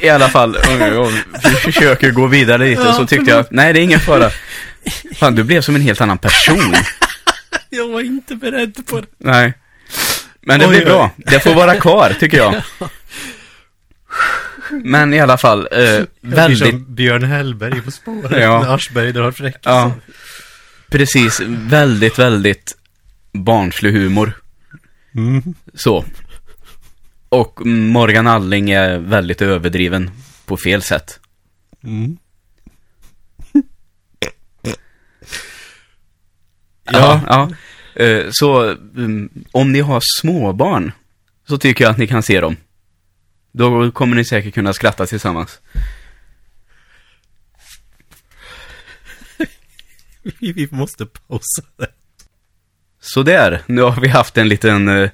I 0.01 0.09
alla 0.09 0.29
fall, 0.29 0.59
jag 0.81 1.62
försöker 1.62 2.11
gå 2.11 2.27
vidare 2.27 2.68
lite 2.68 2.83
Ja, 2.83 2.92
så 2.92 3.07
tyckte 3.07 3.31
jag 3.31 3.40
att, 3.40 3.51
nej 3.51 3.72
det 3.72 3.81
är 3.81 3.83
ingen 3.83 4.01
fara. 4.01 4.31
Fan, 5.14 5.35
du 5.35 5.44
blev 5.44 5.61
som 5.61 5.74
en 5.74 5.81
helt 5.81 6.01
annan 6.01 6.18
person. 6.18 6.74
Jag 7.70 7.88
var 7.88 8.01
inte 8.01 8.35
beredd 8.35 8.87
på 8.87 9.01
det. 9.01 9.07
Nej. 9.18 9.55
Men 10.49 10.61
det 10.61 10.67
Oj, 10.67 10.71
blir 10.71 10.81
oj. 10.81 10.85
bra. 10.85 11.11
Det 11.17 11.41
får 11.41 11.55
vara 11.55 11.75
kvar, 11.75 12.17
tycker 12.21 12.37
jag. 12.37 12.63
Men 14.71 15.15
i 15.15 15.21
alla 15.21 15.39
fall, 15.39 15.69
eh, 15.73 15.79
Väldigt... 15.79 16.09
väldigt, 16.21 16.59
Som 16.59 16.95
Björn 16.95 17.25
Hellberg 17.25 17.83
på 17.83 17.91
spåret. 17.91 18.43
Ja. 18.43 18.61
När 18.63 18.75
Aschberg 18.75 19.13
drar 19.13 19.31
fräckis. 19.33 19.61
ja, 19.65 19.93
precis, 20.89 21.41
väldigt, 21.49 22.19
väldigt 22.19 22.77
barnslig 23.33 23.93
humor. 23.93 24.33
Mm. 25.15 25.43
Så. 25.75 26.05
Och 27.29 27.67
Morgan 27.67 28.27
Alling 28.27 28.71
är 28.71 28.99
väldigt 28.99 29.43
överdriven 29.43 30.11
på 30.47 30.57
fel 30.57 30.83
sätt. 30.83 31.21
Mm. 31.85 32.19
Ja, 36.93 37.21
ja. 37.27 37.43
Eh, 37.43 37.49
Eh, 37.99 38.27
så 38.31 38.77
mm, 38.97 39.31
om 39.53 39.73
ni 39.73 39.81
har 39.81 40.01
småbarn 40.21 40.93
så 41.49 41.59
tycker 41.59 41.85
jag 41.85 41.91
att 41.91 41.99
ni 41.99 42.07
kan 42.07 42.23
se 42.23 42.41
dem. 42.41 42.57
Då 43.53 43.91
kommer 43.91 44.17
ni 44.17 44.25
säkert 44.25 44.55
kunna 44.55 44.73
skratta 44.73 45.07
tillsammans. 45.07 45.59
vi 50.41 50.69
måste 50.71 51.07
pausa 51.07 51.63
det. 51.77 51.87
Så 53.01 53.23
nu 53.67 53.83
har 53.83 54.01
vi 54.01 54.09
haft 54.09 54.39
en 54.39 54.49
liten, 54.49 54.89
eh, 54.89 55.11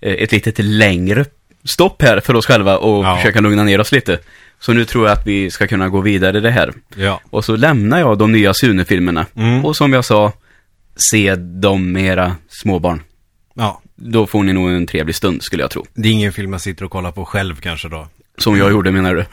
ett 0.00 0.32
litet 0.32 0.58
längre 0.58 1.24
stopp 1.64 2.02
här 2.02 2.20
för 2.20 2.34
oss 2.34 2.46
själva 2.46 2.78
och 2.78 3.04
ja. 3.04 3.16
försöka 3.16 3.40
lugna 3.40 3.64
ner 3.64 3.80
oss 3.80 3.92
lite. 3.92 4.18
Så 4.60 4.72
nu 4.72 4.84
tror 4.84 5.06
jag 5.06 5.12
att 5.12 5.26
vi 5.26 5.50
ska 5.50 5.66
kunna 5.66 5.88
gå 5.88 6.00
vidare 6.00 6.38
i 6.38 6.40
det 6.40 6.50
här. 6.50 6.72
Ja. 6.96 7.20
Och 7.30 7.44
så 7.44 7.56
lämnar 7.56 7.98
jag 7.98 8.18
de 8.18 8.32
nya 8.32 8.54
Sune-filmerna. 8.54 9.26
Mm. 9.34 9.64
Och 9.64 9.76
som 9.76 9.92
jag 9.92 10.04
sa, 10.04 10.32
se 11.10 11.34
dem 11.34 11.92
med 11.92 12.04
era 12.04 12.36
småbarn. 12.48 13.02
Ja. 13.54 13.82
Då 13.96 14.26
får 14.26 14.42
ni 14.42 14.52
nog 14.52 14.70
en 14.70 14.86
trevlig 14.86 15.14
stund, 15.14 15.42
skulle 15.42 15.62
jag 15.62 15.70
tro. 15.70 15.86
Det 15.94 16.08
är 16.08 16.12
ingen 16.12 16.32
film 16.32 16.52
jag 16.52 16.60
sitter 16.60 16.84
och 16.84 16.90
kollar 16.90 17.12
på 17.12 17.24
själv 17.24 17.56
kanske 17.56 17.88
då. 17.88 18.08
Som 18.38 18.56
jag 18.58 18.70
gjorde, 18.70 18.92
menar 18.92 19.14
du? 19.14 19.24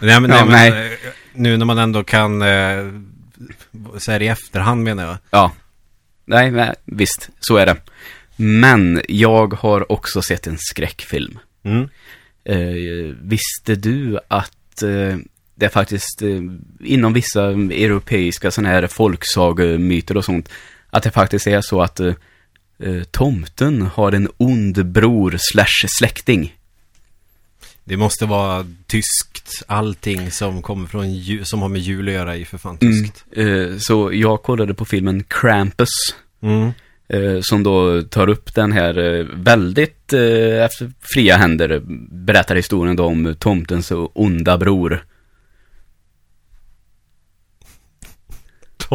Nej 0.00 0.20
men, 0.20 0.30
Ja, 0.30 0.44
nej, 0.44 0.70
men 0.70 0.80
nej. 0.80 0.92
eh, 0.92 0.98
nu 1.34 1.56
när 1.56 1.64
man 1.66 1.78
ändå 1.78 2.04
kan, 2.04 2.42
eh, 2.42 2.84
så 3.98 4.12
här 4.12 4.22
i 4.22 4.28
efterhand 4.28 4.82
menar 4.82 5.04
jag. 5.06 5.16
Ja. 5.30 5.52
Nej, 6.26 6.50
nej, 6.50 6.74
visst, 6.84 7.28
så 7.40 7.56
är 7.56 7.66
det. 7.66 7.76
Men 8.36 9.02
jag 9.08 9.54
har 9.54 9.92
också 9.92 10.22
sett 10.22 10.46
en 10.46 10.58
skräckfilm. 10.58 11.38
Mm. 11.64 11.88
Eh, 12.44 13.14
visste 13.22 13.74
du 13.74 14.18
att 14.28 14.82
eh, 14.82 15.16
det 15.54 15.64
är 15.66 15.68
faktiskt 15.68 16.22
eh, 16.22 16.40
inom 16.80 17.12
vissa 17.12 17.44
europeiska 17.50 18.50
sådana 18.50 18.68
här 18.68 18.86
folksagomyter 18.86 20.16
och 20.16 20.24
sånt, 20.24 20.48
att 20.94 21.02
det 21.02 21.10
faktiskt 21.10 21.46
är 21.46 21.60
så 21.60 21.82
att 21.82 22.00
eh, 22.00 22.14
eh, 22.78 23.02
tomten 23.10 23.82
har 23.82 24.12
en 24.12 24.28
ond 24.36 24.86
bror 24.86 25.36
slash 25.38 25.88
släkting. 25.98 26.54
Det 27.84 27.96
måste 27.96 28.26
vara 28.26 28.66
tyskt, 28.86 29.64
allting 29.66 30.30
som 30.30 30.62
kommer 30.62 30.88
från 30.88 31.14
ju, 31.14 31.44
som 31.44 31.62
har 31.62 31.68
med 31.68 31.80
jul 31.80 32.08
att 32.08 32.14
göra 32.14 32.36
i 32.36 32.44
för 32.44 32.58
fan 32.58 32.78
tyskt. 32.78 33.24
Eh, 33.36 33.78
så 33.78 34.10
jag 34.12 34.42
kollade 34.42 34.74
på 34.74 34.84
filmen 34.84 35.24
Krampus. 35.28 35.88
Mm. 36.42 36.70
Eh, 37.08 37.38
som 37.42 37.62
då 37.62 38.02
tar 38.02 38.28
upp 38.28 38.54
den 38.54 38.72
här 38.72 38.98
eh, 38.98 39.26
väldigt 39.34 40.12
efter 40.12 40.92
fria 41.00 41.36
händer 41.36 41.82
berättar 42.10 42.56
historien 42.56 42.96
då 42.96 43.04
om 43.04 43.36
tomtens 43.38 43.92
onda 44.14 44.58
bror. 44.58 45.04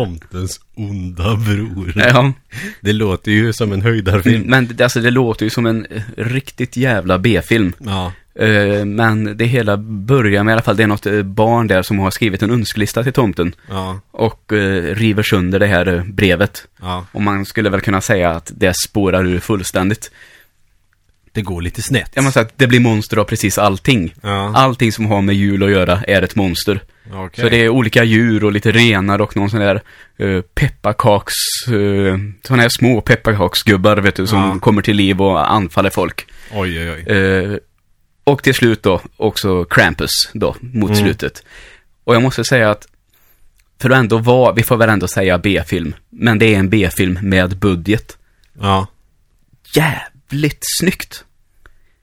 Tomtens 0.05 0.59
onda 0.75 1.35
bror. 1.35 1.93
Ja, 1.95 2.33
Det 2.81 2.93
låter 2.93 3.31
ju 3.31 3.53
som 3.53 3.71
en 3.71 3.81
höjdarfilm. 3.81 4.43
men 4.47 4.67
det- 4.67 4.83
alltså 4.83 4.99
det 5.01 5.11
låter 5.11 5.43
ju 5.45 5.49
som 5.49 5.65
en 5.65 5.85
eh, 5.89 6.01
riktigt 6.17 6.77
jävla 6.77 7.17
B-film. 7.19 7.73
Ja. 7.79 8.11
Eh, 8.39 8.85
men 8.85 9.37
det 9.37 9.45
hela 9.45 9.77
börjar 9.77 10.43
med 10.43 10.51
i 10.51 10.53
alla 10.53 10.61
fall, 10.61 10.77
det 10.77 10.83
är 10.83 10.87
något 10.87 11.05
eh, 11.05 11.21
barn 11.23 11.67
där 11.67 11.81
som 11.81 11.99
har 11.99 12.11
skrivit 12.11 12.43
en 12.43 12.51
önskelista 12.51 13.03
till 13.03 13.13
tomten 13.13 13.55
Ja. 13.69 13.99
och 14.11 14.51
river 14.91 15.23
sönder 15.23 15.59
det 15.59 15.67
här 15.67 16.03
brevet. 16.13 16.67
Ja. 16.81 17.05
Och 17.11 17.21
man 17.21 17.45
skulle 17.45 17.69
väl 17.69 17.81
kunna 17.81 18.01
säga 18.01 18.29
att 18.31 18.51
det 18.55 18.73
spårar 18.77 19.25
ur 19.25 19.39
fullständigt. 19.39 20.11
Det 21.39 21.43
går 21.43 21.61
lite 21.61 21.81
snett. 21.81 22.11
Jag 22.13 22.23
måste 22.23 22.33
säga 22.33 22.45
att 22.45 22.57
det 22.57 22.67
blir 22.67 22.79
monster 22.79 23.17
av 23.17 23.23
precis 23.23 23.57
allting. 23.57 24.13
Ja. 24.21 24.53
Allting 24.55 24.91
som 24.91 25.05
har 25.05 25.21
med 25.21 25.35
jul 25.35 25.63
att 25.63 25.71
göra 25.71 26.01
är 26.07 26.21
ett 26.21 26.35
monster. 26.35 26.83
Okej. 27.13 27.43
Så 27.43 27.49
det 27.49 27.57
är 27.57 27.69
olika 27.69 28.03
djur 28.03 28.43
och 28.43 28.51
lite 28.51 28.71
renar 28.71 29.21
och 29.21 29.35
någon 29.35 29.49
sån 29.49 29.59
där 29.59 29.81
uh, 30.21 30.41
pepparkaks, 30.41 31.33
uh, 31.69 32.17
sådana 32.43 32.61
här 32.61 32.69
små 32.69 33.01
pepparkaksgubbar 33.01 33.97
vet 33.97 34.15
du, 34.15 34.27
som 34.27 34.39
Ja. 34.39 34.59
kommer 34.59 34.81
till 34.81 34.95
liv 34.95 35.21
och 35.21 35.51
anfaller 35.51 35.89
folk. 35.89 36.27
Oj, 36.51 36.79
oj, 36.79 36.91
oj. 37.07 37.15
Eh, 37.15 37.57
och 38.23 38.43
till 38.43 38.53
slut 38.53 38.83
då 38.83 39.01
också 39.17 39.65
Krampus 39.65 40.11
då, 40.33 40.55
mot 40.59 40.89
Mm. 40.91 41.01
slutet. 41.03 41.43
Och 42.03 42.15
jag 42.15 42.21
måste 42.21 42.43
säga 42.43 42.71
att, 42.71 42.87
för 43.81 43.89
att 43.89 43.97
ändå 43.97 44.17
vara, 44.17 44.53
vi 44.53 44.63
får 44.63 44.77
väl 44.77 44.89
ändå 44.89 45.07
säga 45.07 45.37
B-film, 45.37 45.95
men 46.09 46.39
det 46.39 46.55
är 46.55 46.59
en 46.59 46.69
B-film 46.69 47.19
med 47.21 47.57
budget. 47.57 48.17
Ja. 48.61 48.87
Jävligt 49.73 50.63
snyggt! 50.79 51.23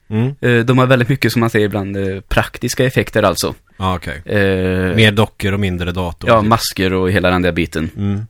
Mm. 0.09 0.35
Eh, 0.41 0.65
de 0.65 0.79
har 0.79 0.87
väldigt 0.87 1.09
mycket, 1.09 1.33
som 1.33 1.41
man 1.41 1.51
säger 1.51 1.67
ibland, 1.67 1.97
eh, 1.97 2.21
praktiska 2.21 2.85
effekter 2.85 3.23
alltså. 3.23 3.55
Ja, 3.77 3.97
okej. 3.97 4.23
Eh, 4.25 4.97
Mer 4.97 5.13
dockor 5.13 5.53
och 5.53 5.61
mindre 5.61 5.93
dator. 5.93 6.31
ja, 6.31 6.43
masker 6.43 6.93
och 6.93 7.11
hela 7.11 7.31
den 7.31 7.43
där 7.43 7.53
biten. 7.53 7.91
Mm. 7.97 8.27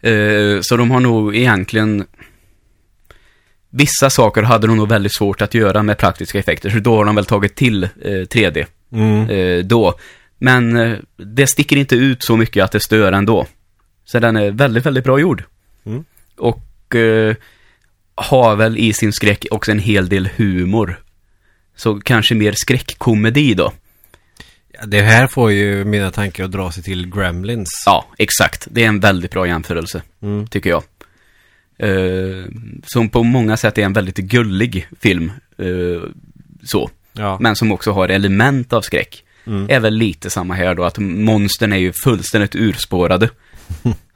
Eh, 0.00 0.60
så 0.60 0.76
de 0.76 0.90
har 0.90 1.00
nog 1.00 1.36
egentligen 1.36 2.04
Vissa 3.70 4.10
saker 4.10 4.42
hade 4.42 4.66
de 4.66 4.76
nog 4.76 4.88
väldigt 4.88 5.14
svårt 5.14 5.42
att 5.42 5.54
göra 5.54 5.82
med 5.82 5.98
praktiska 5.98 6.38
effekter, 6.38 6.70
så 6.70 6.78
då 6.78 6.96
har 6.96 7.04
de 7.04 7.14
väl 7.14 7.24
tagit 7.24 7.54
till 7.54 7.84
eh, 7.84 7.88
3D 8.10 8.66
Mm. 8.92 9.30
eh, 9.30 9.64
då. 9.64 9.94
Men 10.38 10.96
det 11.16 11.46
sticker 11.46 11.76
inte 11.76 11.96
ut 11.96 12.22
så 12.22 12.36
mycket 12.36 12.64
att 12.64 12.72
det 12.72 12.80
stör 12.80 13.12
ändå. 13.12 13.46
Så 14.04 14.18
den 14.18 14.36
är 14.36 14.50
väldigt, 14.50 14.86
väldigt 14.86 15.04
bra 15.04 15.18
gjord. 15.20 15.44
Mm. 15.86 16.04
Och 16.36 16.94
har 18.16 18.56
väl 18.56 18.78
i 18.78 18.92
sin 18.92 19.12
skräck 19.12 19.46
också 19.50 19.70
en 19.70 19.78
hel 19.78 20.08
del 20.08 20.28
humor. 20.36 21.00
Så 21.76 22.00
kanske 22.00 22.34
mer 22.34 22.52
skräckkomedi 22.56 23.54
då. 23.54 23.72
Ja, 24.72 24.86
Det 24.86 25.02
här 25.02 25.26
får 25.26 25.52
ju 25.52 25.84
mina 25.84 26.10
tankar 26.10 26.44
att 26.44 26.52
dra 26.52 26.72
sig 26.72 26.82
till 26.82 27.10
Gremlins. 27.10 27.68
Ja, 27.86 28.06
exakt. 28.18 28.68
Det 28.70 28.84
är 28.84 28.88
en 28.88 29.00
väldigt 29.00 29.30
bra 29.30 29.46
jämförelse. 29.46 30.02
Mm. 30.22 30.46
tycker 30.46 30.70
jag. 30.70 30.82
Eh, 31.78 32.44
som 32.84 33.08
på 33.08 33.22
många 33.22 33.56
sätt 33.56 33.78
är 33.78 33.82
en 33.82 33.92
väldigt 33.92 34.16
gullig 34.16 34.88
film. 35.00 35.32
eh, 35.58 36.10
så. 36.64 36.90
Ja. 37.12 37.38
Men 37.40 37.56
som 37.56 37.72
också 37.72 37.92
har 37.92 38.08
element 38.08 38.72
av 38.72 38.80
skräck. 38.82 39.22
Mm. 39.46 39.66
Är 39.70 39.80
väl 39.80 39.94
lite 39.94 40.30
samma 40.30 40.54
här 40.54 40.74
då, 40.74 40.84
att 40.84 40.98
monstern 40.98 41.72
är 41.72 41.76
ju 41.76 41.92
fullständigt 41.92 42.54
urspårade. 42.54 43.30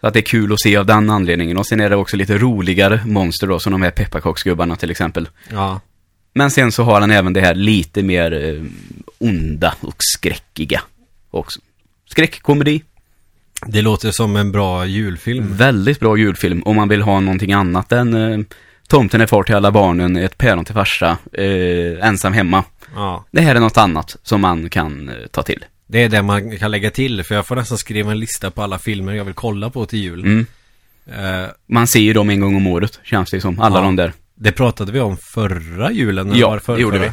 Så 0.01 0.07
att 0.07 0.13
det 0.13 0.21
är 0.21 0.25
kul 0.25 0.53
att 0.53 0.61
se 0.61 0.77
av 0.77 0.87
den 0.87 1.11
anledningen. 1.11 1.57
Och 1.57 1.67
sen 1.67 1.81
är 1.81 1.91
det 1.91 1.97
också 1.97 2.17
lite 2.17 2.39
roligare 2.39 3.01
monster 3.05 3.47
då, 3.47 3.59
som 3.59 3.73
de 3.73 3.83
här 3.83 3.91
pepparkaksgubbarna 3.91 4.77
till 4.77 4.91
exempel. 4.91 5.29
Ja. 5.51 5.81
Men 6.35 6.51
sen 6.51 6.73
så 6.73 6.83
har 6.83 7.01
han 7.01 7.11
även 7.11 7.33
det 7.33 7.41
här 7.41 7.55
lite 7.55 8.03
mer 8.03 8.33
eh, 8.33 8.63
onda 9.19 9.75
och 9.81 9.97
skräckiga 9.99 10.83
också. 11.31 11.61
Skräckkomedi, 12.11 12.83
Det 13.67 13.83
låter 13.83 14.11
som 14.11 14.37
en 14.37 14.53
bra 14.53 14.87
julfilm. 14.87 15.57
Väldigt 15.57 16.01
bra 16.01 16.17
julfilm 16.17 16.63
om 16.65 16.77
man 16.77 16.89
vill 16.89 17.03
ha 17.03 17.21
någonting 17.21 17.53
annat 17.53 17.93
än 17.93 18.15
eh, 18.15 18.39
Tomten 18.89 19.21
är 19.21 19.27
far 19.27 19.43
till 19.43 19.55
alla 19.55 19.71
barnen, 19.71 20.17
ett 20.17 20.39
päron 20.39 20.65
till 20.65 20.75
farsa, 20.75 21.19
eh, 21.33 22.07
ensam 22.07 22.33
hemma. 22.33 22.65
Ja. 22.95 23.25
Det 23.31 23.41
här 23.41 23.55
är 23.55 23.61
något 23.61 23.77
annat 23.77 24.17
som 24.23 24.41
man 24.41 24.71
kan 24.71 25.09
eh, 25.09 25.15
ta 25.31 25.43
till. 25.43 25.65
Det 25.91 25.99
är 26.03 26.09
det 26.09 26.23
man 26.23 26.59
kan 26.59 26.71
lägga 26.71 26.91
till. 26.91 27.25
För 27.25 27.35
jag 27.35 27.47
får 27.47 27.57
nästan 27.57 27.79
skriva 27.79 28.11
en 28.11 28.19
lista 28.19 28.51
på 28.51 28.63
alla 28.63 28.79
filmer 28.79 29.13
jag 29.13 29.25
vill 29.25 29.35
kolla 29.35 29.71
på 29.71 29.87
till 29.87 29.99
jul. 29.99 30.21
Mm. 30.25 30.47
Eh, 31.07 31.49
Man 31.67 31.87
ser 31.87 32.01
ju 32.01 32.13
dem 32.13 32.31
en 32.31 32.41
gång 32.41 32.57
om 32.57 32.67
året, 32.67 33.01
känns 33.03 33.31
det 33.31 33.41
som. 33.41 33.61
Alla 33.61 33.79
Ja. 33.79 33.83
de 33.83 33.97
där. 33.97 34.13
det 34.35 34.53
pratade 34.53 34.93
vi 34.93 35.01
om 35.01 35.17
förra 35.35 35.93
julen. 35.93 36.33
Ja, 36.35 36.51
var 36.51 36.59
förra, 36.59 36.77
det 36.77 36.83
gjorde 36.83 36.99
vi. 36.99 37.11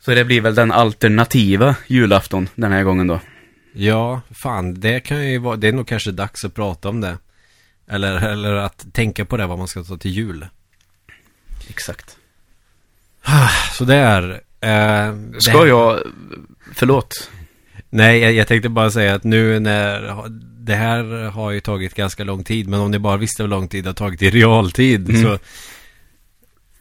Så 0.00 0.14
det 0.14 0.24
blir 0.24 0.40
väl 0.40 0.54
den 0.54 0.72
alternativa 0.72 1.76
julafton 1.86 2.48
den 2.54 2.72
här 2.72 2.82
gången 2.82 3.06
då. 3.06 3.20
Ja, 3.72 4.20
fan, 4.30 4.80
det 4.80 5.00
kan 5.00 5.30
ju 5.30 5.38
vara, 5.38 5.56
det 5.56 5.68
är 5.68 5.72
nog 5.72 5.86
kanske 5.88 6.10
dags 6.10 6.44
att 6.44 6.54
prata 6.54 6.88
om 6.88 7.00
det. 7.00 7.18
Eller, 7.90 8.28
eller 8.28 8.52
att 8.54 8.86
tänka 8.92 9.24
på 9.24 9.36
det, 9.36 9.46
vad 9.46 9.58
man 9.58 9.68
ska 9.68 9.84
ta 9.84 9.96
till 9.96 10.10
jul. 10.10 10.46
Exakt. 11.68 12.16
Så 13.72 13.84
det 13.84 13.94
är... 13.96 14.30
Eh, 14.60 15.14
Ska 15.38 15.62
det, 15.62 15.68
jag, 15.68 16.00
förlåt. 16.74 17.30
Nej, 17.90 18.18
jag, 18.18 18.32
jag 18.32 18.46
tänkte 18.48 18.68
bara 18.68 18.90
säga 18.90 19.14
att 19.14 19.24
nu 19.24 19.58
när... 19.60 20.14
Det 20.60 20.74
här 20.74 21.30
har 21.30 21.50
ju 21.50 21.60
tagit 21.60 21.94
ganska 21.94 22.24
lång 22.24 22.44
tid, 22.44 22.68
men 22.68 22.80
om 22.80 22.90
ni 22.90 22.98
bara 22.98 23.16
visste 23.16 23.42
hur 23.42 23.48
lång 23.50 23.68
tid 23.68 23.84
det 23.84 23.88
har 23.90 23.94
tagit 23.94 24.22
i 24.22 24.30
realtid 24.30 25.08
Mm. 25.10 25.22
så... 25.22 25.38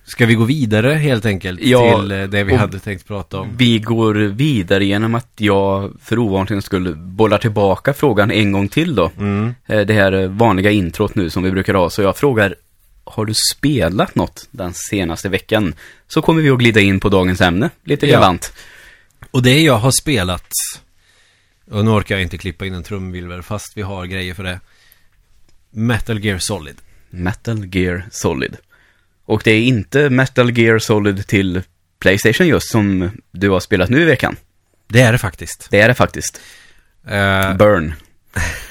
Ska 0.05 0.25
vi 0.25 0.33
gå 0.35 0.43
vidare 0.43 0.93
helt 0.93 1.25
enkelt 1.25 1.59
Ja, 1.63 1.99
till 2.01 2.11
eh, 2.11 2.23
det 2.23 2.43
vi 2.43 2.55
hade 2.55 2.79
tänkt 2.79 3.07
prata 3.07 3.39
om? 3.39 3.47
Vi 3.57 3.79
går 3.79 4.13
vidare 4.15 4.85
genom 4.85 5.15
att 5.15 5.27
jag 5.37 5.93
för 6.03 6.19
ovanlighetens 6.19 6.65
skull 6.65 6.95
bollar 6.95 7.37
tillbaka 7.37 7.93
frågan 7.93 8.31
en 8.31 8.51
gång 8.51 8.67
till 8.67 8.95
då. 8.95 9.11
Mm. 9.17 9.55
Eh, 9.65 9.79
det 9.81 9.93
här 9.93 10.27
vanliga 10.27 10.71
introt 10.71 11.15
nu 11.15 11.29
som 11.29 11.43
vi 11.43 11.51
brukar 11.51 11.73
ha. 11.73 11.89
Så 11.89 12.01
jag 12.01 12.17
frågar, 12.17 12.55
har 13.03 13.25
du 13.25 13.33
spelat 13.55 14.15
något 14.15 14.47
den 14.51 14.73
senaste 14.73 15.29
veckan? 15.29 15.73
Så 16.07 16.21
kommer 16.21 16.41
vi 16.41 16.49
att 16.49 16.59
glida 16.59 16.79
in 16.81 16.99
på 16.99 17.09
dagens 17.09 17.41
ämne, 17.41 17.69
lite 17.83 18.07
Ja. 18.07 18.13
galant. 18.19 18.53
Och 19.31 19.43
det 19.43 19.61
jag 19.61 19.77
har 19.77 19.91
spelat 19.91 20.47
Och 21.71 21.85
nu 21.85 21.91
orkar 21.91 22.15
jag 22.15 22.21
inte 22.21 22.37
klippa 22.37 22.65
in 22.65 22.73
en 22.73 22.83
trumvirvel 22.83 23.43
fast 23.43 23.77
vi 23.77 23.81
har 23.81 24.05
grejer 24.05 24.33
för 24.33 24.43
det 24.43 24.59
Metal 25.69 26.25
Gear 26.25 26.37
Solid 26.39 26.77
Metal 27.09 27.75
Gear 27.75 28.05
Solid. 28.11 28.57
Och 29.25 29.41
det 29.45 29.51
är 29.51 29.61
inte 29.61 30.09
Metal 30.09 30.57
Gear 30.57 30.79
Solid 30.79 31.27
till 31.27 31.61
Playstation 31.99 32.47
just 32.47 32.71
som 32.71 33.09
du 33.31 33.49
har 33.49 33.59
spelat 33.59 33.89
nu 33.89 34.01
i 34.01 34.05
veckan. 34.05 34.35
Det 34.87 35.01
är 35.01 35.11
det 35.11 35.17
faktiskt 35.17 35.67
Det 35.71 35.79
är 35.79 35.87
det 35.87 35.93
faktiskt. 35.93 36.41
Eh, 37.07 37.55
Burn. 37.55 37.93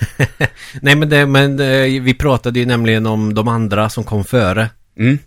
Nej 0.81 0.97
men, 0.97 1.09
det, 1.09 1.27
men 1.27 1.61
eh, 1.61 2.03
vi 2.03 2.15
pratade 2.15 2.59
ju 2.59 2.67
nämligen 2.67 3.07
om 3.07 3.35
de 3.35 3.49
andra 3.49 3.89
som 3.89 4.05
kom 4.05 4.25
före 4.25 4.71
Mm. 4.99 5.19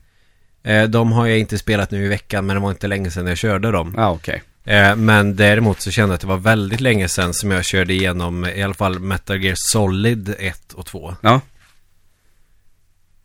Eh, 0.64 0.84
De 0.84 1.12
har 1.12 1.28
jag 1.28 1.40
inte 1.40 1.58
spelat 1.58 1.92
nu 1.92 2.06
i 2.06 2.08
veckan 2.08 2.46
men 2.46 2.56
det 2.56 2.62
var 2.62 2.70
inte 2.70 2.88
länge 2.88 3.12
sedan 3.12 3.28
jag 3.28 3.38
körde 3.38 3.72
dem 3.72 3.94
Ja, 3.98 4.12
okej. 4.12 4.44
Eh, 4.70 4.96
Men 4.96 5.36
däremot 5.36 5.82
så 5.82 5.92
kände 5.92 6.12
jag 6.12 6.16
att 6.16 6.22
det 6.22 6.28
var 6.28 6.38
väldigt 6.38 6.82
länge 6.82 7.08
sedan 7.10 7.34
som 7.34 7.52
jag 7.52 7.66
körde 7.66 7.94
igenom 7.94 8.46
i 8.46 8.64
alla 8.64 8.74
fall 8.74 9.00
Metal 9.00 9.44
Gear 9.44 9.56
Solid 9.58 10.36
1 10.40 10.74
och 10.74 10.86
2 10.86 11.16
Ja. 11.22 11.42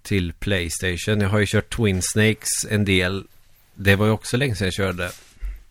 till 0.02 0.32
Playstation. 0.32 1.20
Jag 1.20 1.28
har 1.28 1.38
ju 1.38 1.46
kört 1.46 1.76
Twin 1.76 2.02
Snakes 2.02 2.48
en 2.70 2.84
del. 2.84 3.24
Det 3.74 3.96
var 3.96 4.06
ju 4.06 4.12
också 4.12 4.36
länge 4.36 4.54
sedan 4.56 4.66
jag 4.66 4.74
körde. 4.74 5.10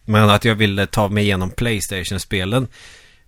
Men 0.05 0.29
att 0.29 0.45
jag 0.45 0.55
ville 0.55 0.86
ta 0.88 1.07
mig 1.07 1.23
igenom 1.23 1.49
Playstation-spelen. 1.51 2.67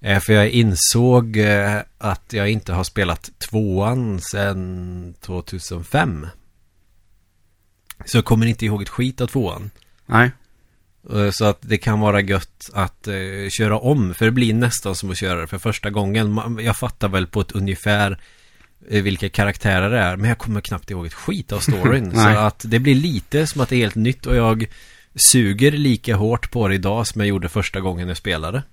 Eh, 0.02 0.20
för 0.20 0.34
jag 0.34 0.50
insåg 0.50 1.38
eh, 1.38 1.80
att 1.98 2.34
jag 2.34 2.50
inte 2.50 2.74
har 2.74 2.84
spelat 2.84 3.30
tvåan 3.40 4.22
sedan 4.22 5.14
2005. 5.22 6.28
Så 8.06 8.18
jag 8.18 8.26
kommer 8.26 8.46
inte 8.46 8.66
ihåg 8.66 8.82
ett 8.82 8.90
skit 8.90 9.22
av 9.22 9.28
tvåan. 9.28 9.72
Nej. 10.06 10.32
Eh, 11.14 11.30
Så 11.32 11.46
att 11.46 11.58
det 11.62 11.78
kan 11.78 12.00
vara 12.00 12.22
gött 12.22 12.70
att 12.74 13.08
eh, 13.08 13.14
köra 13.50 13.78
om. 13.80 14.14
För 14.14 14.26
det 14.26 14.32
blir 14.32 14.54
nästan 14.54 14.96
som 14.96 15.12
att 15.12 15.18
köra 15.18 15.42
det 15.42 15.48
för 15.48 15.58
första 15.58 15.90
gången. 15.90 16.32
Man- 16.32 16.60
Jag 16.64 16.78
fattar 16.78 17.10
väl 17.10 17.28
på 17.28 17.42
ett 17.42 17.52
ungefär 17.52 18.20
eh, 18.90 19.04
vilka 19.04 19.30
karaktärer 19.30 19.90
det 19.90 20.00
är. 20.00 20.16
Men 20.18 20.30
jag 20.30 20.38
kommer 20.38 20.62
knappt 20.62 20.92
ihåg 20.92 21.06
ett 21.06 21.14
skit 21.14 21.52
av 21.52 21.60
storyn. 21.60 22.12
så 22.16 22.28
att 22.28 22.66
det 22.68 22.80
blir 22.80 22.96
lite 22.96 23.48
som 23.48 23.62
att 23.62 23.70
det 23.70 23.76
är 23.76 23.80
helt 23.80 23.96
nytt. 23.96 24.26
Och 24.26 24.36
jag 24.36 24.66
suger 25.32 25.72
lika 25.72 26.16
hårt 26.16 26.52
på 26.52 26.68
det 26.68 26.76
idag 26.76 27.08
som 27.08 27.22
jag 27.22 27.28
gjorde 27.28 27.50
första 27.50 27.80
gången 27.80 28.08
jag 28.08 28.18
spelade. 28.18 28.64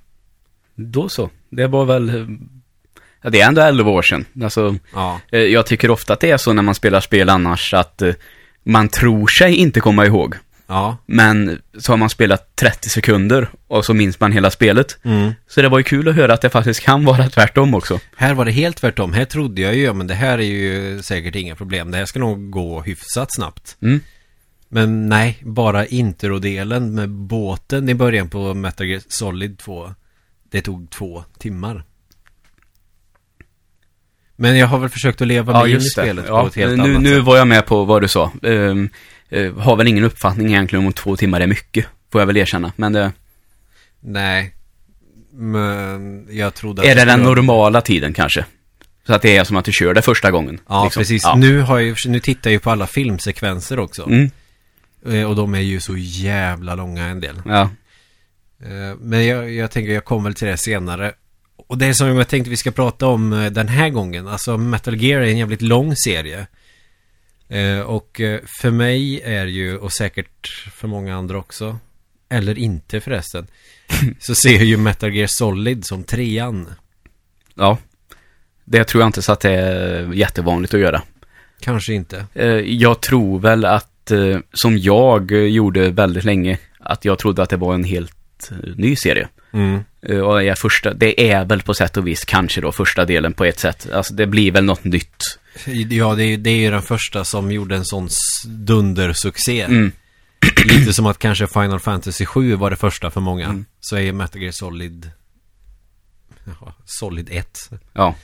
Då 0.75 1.09
så. 1.09 1.31
Det 1.51 1.67
var 1.67 1.85
väl... 1.85 2.09
eh, 2.09 2.27
Ja, 3.25 3.31
det 3.31 3.41
är 3.41 3.49
ändå 3.49 3.61
11 3.61 3.91
år 3.91 4.03
sedan. 4.03 4.25
Alltså, 4.43 4.77
Ja. 4.95 5.21
eh, 5.33 5.41
jag 5.41 5.67
tycker 5.67 5.91
ofta 5.91 6.13
att 6.13 6.21
det 6.21 6.31
är 6.31 6.37
så 6.37 6.53
när 6.53 6.63
man 6.63 6.75
spelar 6.75 7.01
spel 7.01 7.29
annars 7.29 7.75
att 7.75 8.03
man 8.63 8.89
tror 8.89 9.27
sig 9.39 9.55
inte 9.55 9.81
komma 9.81 10.07
ihåg. 10.07 10.35
Ja. 10.73 10.97
Men 11.07 11.61
så 11.79 11.93
har 11.93 11.97
man 11.97 12.11
spelat 12.11 12.57
30 12.57 12.89
sekunder 12.89 13.49
och 13.67 13.85
så 13.85 13.95
minns 13.95 14.21
man 14.21 14.33
hela 14.33 14.51
spelet. 14.51 14.99
Mm. 15.03 15.33
Så 15.47 15.63
det 15.63 15.69
var 15.69 15.79
ju 15.79 15.85
kul 15.85 16.09
att 16.09 16.15
höra 16.15 16.35
att 16.35 16.41
det 16.41 16.51
faktiskt 16.51 16.81
kan 16.81 17.05
vara 17.05 17.29
tvärtom 17.29 17.75
också. 17.75 18.01
Här 18.17 18.35
var 18.35 18.45
det 18.45 18.51
helt 18.53 18.77
tvärtom. 18.77 19.13
Här 19.13 19.25
trodde 19.25 19.63
jag 19.63 19.75
ju, 19.75 19.83
ja, 19.83 19.93
men 19.93 20.07
det 20.07 20.15
här 20.15 20.39
är 20.39 20.43
ju 20.43 21.03
säkert 21.03 21.35
inga 21.35 21.57
problem. 21.57 21.91
Det 21.91 21.99
här 21.99 22.07
ska 22.07 22.19
nog 22.19 22.51
gå 22.51 22.81
hyfsat 22.83 23.35
snabbt. 23.35 23.77
Mm. 23.83 24.01
Men 24.69 25.09
nej, 25.09 25.39
bara 25.43 25.87
introdelen 25.87 26.95
med 26.95 27.11
båten 27.11 27.89
i 27.89 27.95
början 27.95 28.29
på 28.29 28.55
Metal 28.55 28.87
Gear 28.87 29.03
Solid 29.09 29.59
2. 29.59 29.95
Det 30.51 30.61
tog 30.61 30.91
två 30.91 31.25
timmar. 31.39 31.85
Men 34.37 34.57
jag 34.59 34.67
har 34.67 34.79
väl 34.79 34.89
försökt 34.89 35.21
att 35.21 35.29
leva 35.29 35.63
mig 35.63 35.71
in 35.73 35.77
i 35.77 35.81
spelet 35.81 36.27
på 36.27 36.33
Ja, 36.33 36.47
ett 36.47 36.55
helt 36.55 36.77
nu, 36.77 36.83
annat 36.85 37.03
nu 37.03 37.15
sätt. 37.17 37.25
var 37.25 37.37
jag 37.37 37.49
med 37.49 37.67
på 37.67 37.85
vad 37.85 38.03
du 38.03 38.09
sa. 38.09 38.33
Ehm, 38.43 38.89
eh, 39.33 39.55
har 39.55 39.77
väl 39.77 39.89
ingen 39.89 40.05
uppfattning 40.05 40.47
egentligen 40.47 40.87
om 40.87 40.93
två 40.93 41.17
timmar 41.17 41.41
är 41.41 41.47
mycket. 41.47 41.87
Får 42.13 42.21
jag 42.21 42.27
väl 42.27 42.37
erkänna. 42.37 42.73
Men 42.77 42.93
det, 42.93 43.13
Nej. 44.01 44.55
Men 45.33 46.27
jag 46.31 46.55
trodde 46.55 46.83
att 46.83 46.89
är 46.89 46.95
det 46.95 47.05
den 47.05 47.21
normala 47.21 47.81
tiden 47.81 48.13
kanske? 48.13 48.45
Så 49.07 49.15
att 49.15 49.23
det 49.23 49.37
är 49.37 49.45
som 49.45 49.57
att 49.57 49.65
du 49.65 49.73
kör 49.73 49.95
det 49.95 50.03
första 50.03 50.31
gången. 50.31 50.61
Ja, 50.69 50.85
liksom. 50.85 51.01
precis. 51.01 51.23
Ja. 51.25 51.35
Nu, 51.37 51.61
har 51.61 51.79
jag, 51.79 51.97
nu 52.07 52.21
tittar 52.21 52.51
jag 52.51 52.53
ju 52.53 52.59
på 52.59 52.71
alla 52.71 52.87
filmsekvenser 52.87 53.79
också. 53.79 54.07
Mm, 54.07 54.31
Eh, 55.07 55.25
Och 55.31 55.37
de 55.37 55.55
är 55.55 55.61
ju 55.61 55.81
så 55.81 55.97
jävla 55.97 56.75
långa 56.75 57.05
en 57.07 57.21
del. 57.21 57.43
ja. 57.45 57.61
Eh, 58.65 58.97
Men 59.01 59.27
jag, 59.27 59.51
jag 59.53 59.71
tänker 59.71 59.93
jag 59.93 60.05
kommer 60.05 60.25
väl 60.25 60.35
till 60.35 60.49
det 60.49 60.57
senare. 60.57 61.13
Och 61.69 61.79
det 61.79 61.95
som 61.95 62.17
jag 62.17 62.29
tänkte 62.29 62.51
vi 62.51 62.57
ska 62.57 62.71
prata 62.71 63.07
om 63.07 63.33
eh, 63.33 63.51
den 63.51 63.69
här 63.69 63.89
gången. 63.89 64.29
Alltså 64.29 64.59
Metal 64.59 64.97
Gear 65.03 65.21
är 65.21 65.27
en 65.27 65.39
jävligt 65.39 65.63
lång 65.63 65.97
serie. 65.97 66.47
Eh, 67.49 67.81
Och 67.81 68.21
eh, 68.21 68.41
för 68.61 68.71
mig 68.71 69.21
är 69.25 69.47
ju, 69.47 69.77
och 69.77 69.93
säkert 69.93 70.49
för 70.73 70.89
många 70.89 71.17
andra 71.17 71.39
också. 71.39 71.79
Eller 72.29 72.59
inte 72.59 73.01
förresten. 73.01 73.47
så 74.21 74.35
ser 74.35 74.55
jag 74.55 74.65
ju 74.65 74.77
Metal 74.77 75.15
Gear 75.15 75.27
Solid 75.27 75.85
som 75.87 76.05
trean. 76.05 76.71
ja. 77.55 77.79
Det 78.65 78.85
tror 78.85 79.03
jag 79.03 79.09
inte 79.09 79.23
så 79.23 79.33
att 79.33 79.41
det 79.41 79.51
är 79.51 80.13
jättevanligt 80.13 80.75
att 80.75 80.81
göra. 80.81 81.03
Kanske 81.61 81.93
inte. 81.95 82.27
Eh, 82.35 82.47
Jag 82.49 83.01
tror 83.01 83.39
väl 83.39 83.65
att, 83.65 84.13
som 84.53 84.79
jag 84.79 85.31
gjorde 85.33 85.91
väldigt 85.91 86.25
länge, 86.25 86.59
att 86.79 87.05
jag 87.05 87.19
trodde 87.19 87.43
att 87.43 87.51
det 87.51 87.57
var 87.57 87.75
en 87.75 87.85
helt 87.85 88.51
ny 88.77 88.97
serie. 88.97 89.29
Mm. 89.53 89.81
Och 90.25 90.43
är 90.43 90.55
första, 90.55 90.95
det 90.95 91.31
är 91.33 91.45
väl 91.45 91.63
på 91.63 91.75
sätt 91.75 91.97
och 91.97 92.07
vis 92.07 92.25
kanske 92.25 92.61
då 92.61 92.73
första 92.73 93.05
delen 93.05 93.33
på 93.33 93.45
ett 93.45 93.59
sätt. 93.59 93.89
Alltså 93.93 94.15
det 94.15 94.27
blir 94.27 94.53
väl 94.53 94.65
något 94.65 94.85
nytt. 94.85 95.39
Ja, 95.67 96.15
det 96.15 96.25
är, 96.25 96.37
det 96.39 96.51
är 96.51 96.57
ju 96.57 96.71
den 96.71 96.83
första 96.83 97.25
som 97.25 97.53
gjorde 97.53 97.77
en 97.77 97.85
sån 97.85 98.09
dundersuccé. 98.47 99.61
Mm. 99.63 99.93
Lite 100.65 100.93
som 100.93 101.07
att 101.07 101.19
kanske 101.19 101.47
Final 101.47 101.81
Fantasy 101.81 102.27
7 102.27 102.55
var 102.55 102.71
det 102.71 102.77
första 102.77 103.11
för 103.11 103.21
många. 103.21 103.45
Mm. 103.45 103.65
Så 103.81 103.97
är 103.97 104.13
Metal 104.13 104.43
Gear 104.43 104.53
Solid... 104.53 105.11
Jaha, 106.45 106.73
Solid 106.85 107.29
1 107.31 107.71
Ja. 107.93 108.15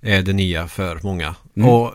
är 0.00 0.22
det 0.22 0.32
nya 0.32 0.68
för 0.68 1.00
många. 1.02 1.34
Mm. 1.56 1.68
Och 1.68 1.94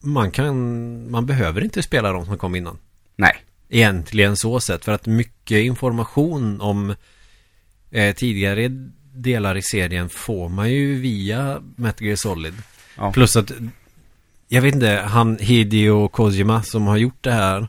man 0.00 0.30
kan... 0.30 1.10
Man 1.10 1.26
behöver 1.26 1.64
inte 1.64 1.82
spela 1.82 2.12
de 2.12 2.26
som 2.26 2.38
kom 2.38 2.54
innan. 2.54 2.78
Nej. 3.16 3.36
Egentligen 3.68 4.36
så 4.36 4.60
sett. 4.60 4.84
För 4.84 4.92
att 4.92 5.06
mycket 5.06 5.58
information 5.64 6.60
om 6.60 6.94
eh, 7.90 8.14
tidigare 8.14 8.68
delar 9.14 9.56
i 9.56 9.62
serien 9.62 10.08
får 10.08 10.48
man 10.48 10.70
ju 10.70 11.00
via 11.00 11.62
Metal 11.76 12.06
Gear 12.06 12.16
Solid. 12.16 12.54
Ja. 12.96 13.12
Plus 13.12 13.36
att 13.36 13.52
jag 14.54 14.62
vet 14.62 14.74
inte, 14.74 15.02
han 15.06 15.38
Hideo 15.40 16.08
Kojima 16.08 16.62
som 16.62 16.86
har 16.86 16.96
gjort 16.96 17.22
det 17.24 17.32
här 17.32 17.68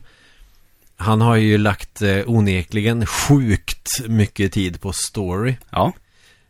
Han 0.96 1.22
har 1.22 1.36
ju 1.36 1.58
lagt 1.58 2.02
eh, 2.02 2.22
onekligen 2.26 3.06
sjukt 3.06 4.08
mycket 4.08 4.52
tid 4.52 4.82
på 4.82 4.94
story 4.94 5.56
Ja. 5.70 5.94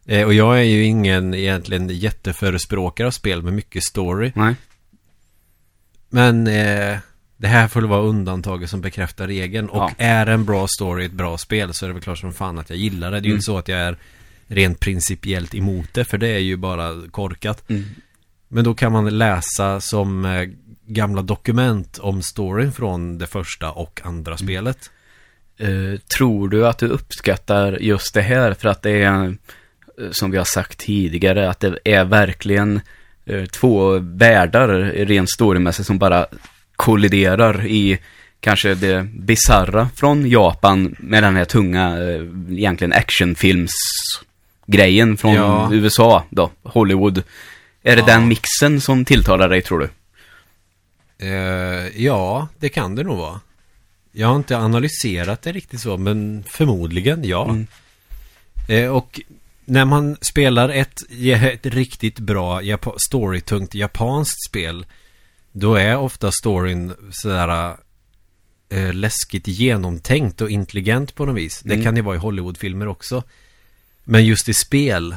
eh, 0.05 0.23
Och 0.25 0.33
jag 0.33 0.59
är 0.59 0.63
ju 0.63 0.83
ingen 0.83 1.33
egentligen 1.33 1.89
jätteförespråkare 1.89 3.07
av 3.07 3.11
spel 3.11 3.41
med 3.41 3.53
mycket 3.53 3.83
story 3.83 4.31
Nej. 4.35 4.55
Men 6.09 6.47
eh, 6.47 6.97
det 7.37 7.47
här 7.47 7.67
får 7.67 7.81
vara 7.81 8.01
undantaget 8.01 8.69
som 8.69 8.81
bekräftar 8.81 9.27
regeln 9.27 9.69
Och 9.69 9.77
Ja. 9.77 9.91
är 9.97 10.27
en 10.27 10.45
bra 10.45 10.67
story 10.67 11.05
ett 11.05 11.11
bra 11.11 11.37
spel 11.37 11.73
så 11.73 11.85
är 11.85 11.87
det 11.87 11.93
väl 11.93 12.03
klart 12.03 12.19
som 12.19 12.33
fan 12.33 12.59
att 12.59 12.69
jag 12.69 12.79
gillar 12.79 13.11
det 13.11 13.19
Det 13.19 13.25
är 13.25 13.27
ju 13.27 13.29
Mm. 13.29 13.35
inte 13.37 13.45
så 13.45 13.57
att 13.57 13.67
jag 13.67 13.79
är 13.79 13.97
rent 14.47 14.79
principiellt 14.79 15.55
emot 15.55 15.89
det 15.93 16.05
För 16.05 16.17
det 16.17 16.27
är 16.27 16.39
ju 16.39 16.55
bara 16.57 17.07
korkat 17.11 17.69
Mm. 17.69 17.83
Men 18.53 18.63
då 18.63 18.73
kan 18.73 18.91
man 18.91 19.17
läsa 19.17 19.81
som 19.81 20.25
eh, 20.25 20.49
gamla 20.87 21.21
dokument 21.21 21.97
om 21.97 22.21
storyn 22.21 22.71
från 22.71 23.17
det 23.17 23.27
första 23.27 23.71
och 23.71 24.01
andra 24.03 24.37
spelet. 24.37 24.91
Eh, 25.57 25.99
tror 26.17 26.49
du 26.49 26.67
att 26.67 26.77
du 26.77 26.87
uppskattar 26.87 27.77
just 27.81 28.13
det 28.13 28.21
här 28.21 28.53
för 28.53 28.69
att 28.69 28.81
det 28.81 29.03
är, 29.03 29.25
eh, 29.25 29.31
som 30.11 30.31
vi 30.31 30.37
har 30.37 30.45
sagt 30.45 30.77
tidigare, 30.77 31.49
att 31.49 31.59
det 31.59 31.79
är 31.83 32.05
verkligen 32.05 32.81
eh, 33.25 33.45
två 33.45 33.99
världar 33.99 34.67
rent 35.05 35.29
storymässigt 35.29 35.87
som 35.87 35.99
bara 35.99 36.25
kolliderar 36.75 37.65
i 37.65 37.99
kanske 38.39 38.75
det 38.75 39.03
bizarra 39.03 39.89
från 39.95 40.29
Japan 40.29 40.95
med 40.99 41.23
den 41.23 41.35
här 41.35 41.45
tunga, 41.45 42.01
eh, 42.01 42.21
egentligen 42.49 42.93
actionfilmsgrejen 42.93 45.17
från 45.17 45.33
Ja. 45.33 45.69
USA 45.71 46.23
då, 46.29 46.51
Hollywood. 46.63 47.23
Är 47.83 47.95
det 47.95 48.01
Ja. 48.01 48.05
den 48.05 48.27
mixen 48.27 48.81
som 48.81 49.05
tilltalar 49.05 49.49
dig 49.49 49.61
tror 49.61 49.79
du? 49.79 49.89
Eh, 51.27 52.03
ja, 52.03 52.47
det 52.59 52.69
kan 52.69 52.95
det 52.95 53.03
nog 53.03 53.17
vara. 53.17 53.39
Jag 54.11 54.27
har 54.27 54.35
inte 54.35 54.57
analyserat 54.57 55.41
det 55.41 55.51
riktigt 55.51 55.81
så, 55.81 55.97
men 55.97 56.43
förmodligen 56.47 57.23
ja. 57.23 57.49
Mm. 57.49 57.67
Eh, 58.69 58.89
och 58.89 59.21
när 59.65 59.85
man 59.85 60.17
spelar 60.21 60.69
ett, 60.69 60.99
ett 61.53 61.65
riktigt 61.65 62.19
bra 62.19 62.61
japa- 62.61 62.95
storytungt 63.07 63.73
japanskt 63.75 64.45
spel, 64.49 64.85
då 65.51 65.75
är 65.75 65.97
ofta 65.97 66.31
storyn 66.31 66.93
sådär 67.11 67.75
eh, 68.69 68.93
läskigt 68.93 69.47
genomtänkt 69.47 70.41
och 70.41 70.49
intelligent 70.49 71.15
på 71.15 71.25
något 71.25 71.35
vis. 71.37 71.61
Det 71.63 71.73
Mm. 71.73 71.83
kan 71.85 71.95
det 71.95 72.01
vara 72.01 72.15
i 72.15 72.19
Hollywoodfilmer 72.19 72.87
också. 72.87 73.23
Men 74.03 74.25
just 74.25 74.49
i 74.49 74.53
spel 74.53 75.15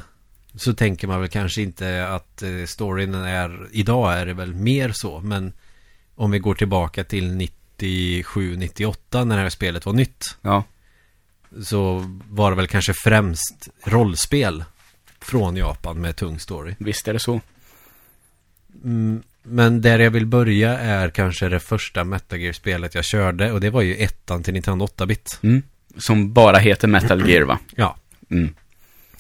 så 0.56 0.74
tänker 0.74 1.08
man 1.08 1.20
väl 1.20 1.28
kanske 1.28 1.62
inte 1.62 2.08
att 2.08 2.42
eh, 2.42 2.64
storyn 2.66 3.14
är, 3.14 3.68
idag 3.72 4.18
är 4.18 4.26
det 4.26 4.34
väl 4.34 4.54
mer 4.54 4.92
så, 4.92 5.20
men 5.20 5.52
om 6.14 6.30
vi 6.30 6.38
går 6.38 6.54
tillbaka 6.54 7.04
till 7.04 7.48
97-98 7.78 9.24
när 9.24 9.36
det 9.36 9.42
här 9.42 9.50
spelet 9.50 9.86
var 9.86 9.92
nytt 9.92 10.24
Ja. 10.42 10.64
så 11.64 12.04
var 12.30 12.50
det 12.50 12.56
väl 12.56 12.66
kanske 12.68 12.92
främst 13.04 13.68
rollspel 13.84 14.64
från 15.20 15.56
Japan 15.56 16.00
med 16.00 16.16
tung 16.16 16.38
story. 16.38 16.74
Visst 16.78 17.08
är 17.08 17.12
det 17.12 17.18
så. 17.20 17.40
Mm, 18.84 19.22
men 19.42 19.80
där 19.80 19.98
jag 19.98 20.10
vill 20.10 20.26
börja 20.26 20.78
är 20.78 21.10
kanske 21.10 21.48
det 21.48 21.60
första 21.60 22.04
Metal 22.04 22.38
Gear-spelet 22.38 22.94
jag 22.94 23.04
körde 23.04 23.52
och 23.52 23.60
det 23.60 23.70
var 23.70 23.82
ju 23.82 23.94
ettan 23.96 24.42
till 24.42 24.54
Nintendo 24.54 24.86
8-bit. 24.86 25.38
Mm. 25.42 25.62
Som 25.98 26.32
bara 26.32 26.58
heter 26.58 26.88
Metal 26.88 27.28
Gear 27.30 27.42
va? 27.42 27.58
Ja, 27.76 27.96
Mm. 28.30 28.54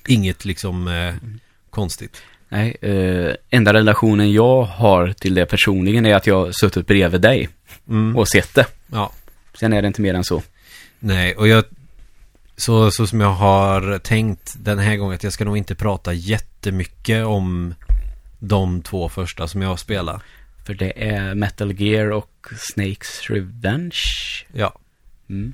Inget 0.08 0.44
liksom 0.44 0.88
eh, 0.88 1.14
konstigt. 1.70 2.22
Nej, 2.48 2.76
eh, 2.80 3.34
enda 3.50 3.72
relationen 3.72 4.32
jag 4.32 4.62
har 4.62 5.12
till 5.12 5.34
det 5.34 5.46
personligen 5.46 6.06
är 6.06 6.14
att 6.14 6.26
jag 6.26 6.44
har 6.44 6.52
suttit 6.52 6.86
bredvid 6.86 7.20
dig 7.20 7.48
Mm. 7.88 8.16
och 8.16 8.28
sett 8.28 8.54
det. 8.54 8.66
Ja, 8.92 9.12
Sen 9.60 9.72
är 9.72 9.82
det 9.82 9.88
inte 9.88 10.00
mer 10.02 10.14
än 10.14 10.24
så. 10.24 10.42
nej, 10.98 11.34
och 11.36 11.48
jag 11.48 11.64
så, 12.56 12.90
så 12.90 13.06
som 13.06 13.20
jag 13.20 13.32
har 13.32 13.98
tänkt 13.98 14.54
den 14.58 14.78
här 14.78 14.96
gången 14.96 15.14
att 15.14 15.24
jag 15.24 15.32
ska 15.32 15.44
nog 15.44 15.56
inte 15.56 15.74
prata 15.74 16.12
jättemycket 16.12 17.24
om 17.26 17.74
de 18.38 18.82
två 18.82 19.08
första 19.08 19.48
som 19.48 19.62
jag 19.62 19.68
har 19.68 19.76
spelat. 19.76 20.22
För 20.66 20.74
det 20.74 21.08
är 21.08 21.34
Metal 21.34 21.72
Gear 21.80 22.10
och 22.10 22.46
Snakes 22.58 23.22
Revenge. 23.30 23.96
Ja. 24.52 24.78
Mm. 25.30 25.52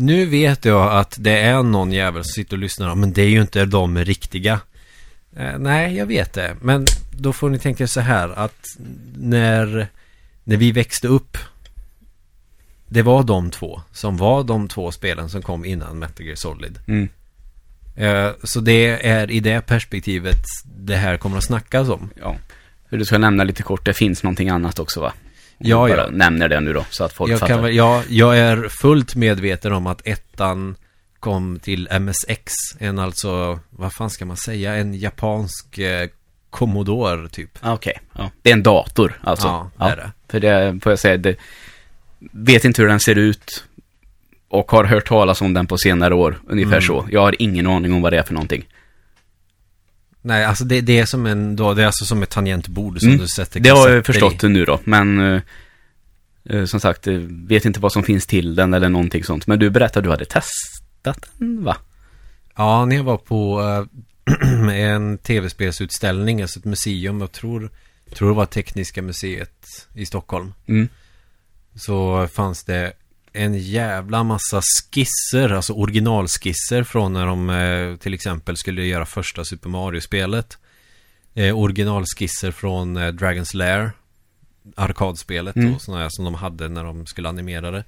Nu 0.00 0.26
vet 0.26 0.64
jag 0.64 0.92
att 0.92 1.16
det 1.20 1.38
är 1.38 1.62
någon 1.62 1.92
jävel 1.92 2.24
som 2.24 2.32
sitter 2.32 2.56
och 2.56 2.60
lyssnar. 2.60 2.94
Men 2.94 3.12
det 3.12 3.22
är 3.22 3.28
ju 3.28 3.40
inte 3.40 3.64
de 3.64 3.98
riktiga. 3.98 4.60
Eh, 5.36 5.58
nej, 5.58 5.96
jag 5.96 6.06
vet 6.06 6.32
det. 6.32 6.56
Men 6.60 6.86
då 7.10 7.32
får 7.32 7.50
ni 7.50 7.58
tänka 7.58 7.86
så 7.86 8.00
här 8.00 8.28
att 8.28 8.66
när, 9.16 9.88
när 10.44 10.56
vi 10.56 10.72
växte 10.72 11.08
upp. 11.08 11.38
Det 12.88 13.02
var 13.02 13.22
de 13.22 13.50
två 13.50 13.82
som 13.92 14.16
var 14.16 14.44
de 14.44 14.68
två 14.68 14.92
spelen 14.92 15.28
som 15.28 15.42
kom 15.42 15.64
innan 15.64 15.98
Metal 15.98 16.26
Gear 16.26 16.36
Solid. 16.36 16.78
Mm. 16.86 17.08
Eh, 17.96 18.30
så 18.44 18.60
det 18.60 19.06
är 19.08 19.30
i 19.30 19.40
det 19.40 19.60
perspektivet 19.60 20.42
det 20.64 20.96
här 20.96 21.16
kommer 21.16 21.38
att 21.38 21.44
snackas 21.44 21.88
om. 21.88 22.10
Ja. 22.20 22.36
Du 22.90 23.04
ska 23.04 23.18
nämna 23.18 23.44
lite 23.44 23.62
kort, 23.62 23.84
det 23.84 23.94
finns 23.94 24.22
någonting 24.22 24.48
annat 24.48 24.78
också 24.78 25.00
va? 25.00 25.12
Ja, 25.58 25.88
ja. 25.88 26.06
nämner 26.10 26.48
det 26.48 26.60
nu 26.60 26.72
då, 26.72 26.84
så 26.90 27.04
att 27.04 27.12
folk 27.12 27.32
Jag, 27.32 27.38
fattar. 27.40 27.54
kan 27.54 27.74
ja, 27.74 28.02
jag 28.08 28.38
är 28.38 28.68
fullt 28.82 29.14
medveten 29.14 29.72
om 29.72 29.86
att 29.86 30.06
ettan 30.06 30.76
kom 31.20 31.58
till 31.62 31.88
MSX. 32.00 32.52
En 32.78 32.98
alltså, 32.98 33.60
vad 33.70 33.92
fan 33.92 34.10
ska 34.10 34.24
man 34.24 34.36
säga, 34.36 34.74
en 34.74 34.94
japansk 34.94 35.78
eh, 35.78 36.08
Commodore 36.50 37.28
typ. 37.28 37.58
Ah, 37.60 37.72
Okej, 37.74 38.00
ja. 38.18 38.30
Det 38.42 38.50
är 38.50 38.54
en 38.54 38.62
dator 38.62 39.20
alltså. 39.22 39.46
Ja, 39.46 39.70
det 39.76 39.84
är 39.92 39.96
det. 39.96 40.10
För 40.28 40.40
det 40.40 40.80
får 40.82 40.92
jag 40.92 40.98
säga, 40.98 41.16
det, 41.16 41.36
vet 42.32 42.64
inte 42.64 42.82
hur 42.82 42.88
den 42.88 43.00
ser 43.00 43.14
ut 43.18 43.64
och 44.48 44.70
har 44.70 44.84
hört 44.84 45.08
talas 45.08 45.40
om 45.42 45.54
den 45.54 45.66
på 45.66 45.78
senare 45.78 46.14
år, 46.14 46.40
ungefär 46.48 46.72
Mm. 46.72 46.82
så. 46.82 47.06
Jag 47.10 47.20
har 47.20 47.34
ingen 47.38 47.66
aning 47.66 47.92
om 47.92 48.02
vad 48.02 48.12
det 48.12 48.18
är 48.18 48.22
för 48.22 48.34
någonting. 48.34 48.68
Nej, 50.22 50.44
alltså 50.44 50.64
det, 50.64 50.80
det 50.80 50.98
är 50.98 51.06
som 51.06 51.26
en, 51.26 51.56
då, 51.56 51.74
det 51.74 51.82
är 51.82 51.86
alltså 51.86 52.04
som 52.04 52.22
ett 52.22 52.30
tangentbord 52.30 52.98
som 53.00 53.08
Mm. 53.08 53.20
du 53.20 53.26
sätter 53.28 53.60
Det 53.60 53.68
har 53.68 53.88
jag 53.88 54.04
kassetter 54.04 54.28
förstått 54.28 54.50
nu 54.50 54.64
då, 54.64 54.80
men 54.84 55.34
eh, 55.34 55.42
eh, 56.44 56.64
som 56.64 56.80
sagt, 56.80 57.06
eh, 57.06 57.14
vet 57.28 57.64
inte 57.64 57.80
vad 57.80 57.92
som 57.92 58.02
finns 58.02 58.26
till 58.26 58.54
den 58.54 58.74
eller 58.74 58.88
någonting 58.88 59.24
sånt. 59.24 59.46
Men 59.46 59.58
du 59.58 59.70
berättade 59.70 59.98
att 59.98 60.04
du 60.04 60.10
hade 60.10 60.24
testat 60.24 61.30
den, 61.38 61.64
va? 61.64 61.76
Ja, 62.56 62.84
när 62.84 62.96
jag 62.96 63.04
var 63.04 63.16
på 63.16 63.60
eh, 63.62 64.70
en 64.74 65.18
tv-spelsutställning, 65.18 66.42
alltså 66.42 66.58
ett 66.58 66.64
museum, 66.64 67.20
jag 67.20 67.32
tror, 67.32 67.70
tror 68.14 68.28
det 68.28 68.34
var 68.34 68.46
Tekniska 68.46 69.02
museet 69.02 69.86
i 69.94 70.06
Stockholm. 70.06 70.54
Mm. 70.66 70.88
så 71.76 72.28
fanns 72.32 72.64
det 72.64 72.92
en 73.32 73.54
jävla 73.58 74.24
massa 74.24 74.62
skisser, 74.62 75.50
alltså 75.52 75.72
originalskisser 75.72 76.82
från 76.82 77.12
när 77.12 77.26
de 77.26 77.50
eh, 77.50 77.96
till 77.96 78.14
exempel 78.14 78.56
skulle 78.56 78.84
göra 78.84 79.06
första 79.06 79.44
Super 79.44 79.68
Mario-spelet. 79.68 80.58
Eh, 81.34 81.58
originalskisser 81.58 82.50
från 82.50 82.96
eh, 82.96 83.00
Dragon's 83.12 83.56
Lair, 83.56 83.90
arkadspelet 84.76 85.56
Mm. 85.56 85.74
och 85.74 85.82
sådana 85.82 86.02
här 86.02 86.08
som 86.10 86.24
de 86.24 86.34
hade 86.34 86.68
när 86.68 86.84
de 86.84 87.06
skulle 87.06 87.28
animera 87.28 87.70
det. 87.70 87.84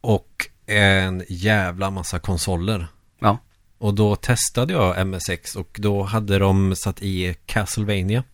Och 0.00 0.46
en 0.66 1.24
jävla 1.28 1.90
massa 1.90 2.18
konsoler. 2.18 2.86
Ja. 3.18 3.38
Och 3.78 3.94
då 3.94 4.16
testade 4.16 4.72
jag 4.72 5.06
MSX 5.06 5.56
och 5.56 5.76
då 5.80 6.02
hade 6.02 6.38
de 6.38 6.76
satt 6.76 7.02
i 7.02 7.34
Castlevania. 7.46 8.24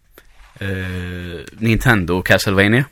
Eh, 0.60 0.68
Nintendo 1.58 2.22
Castlevania? 2.22 2.84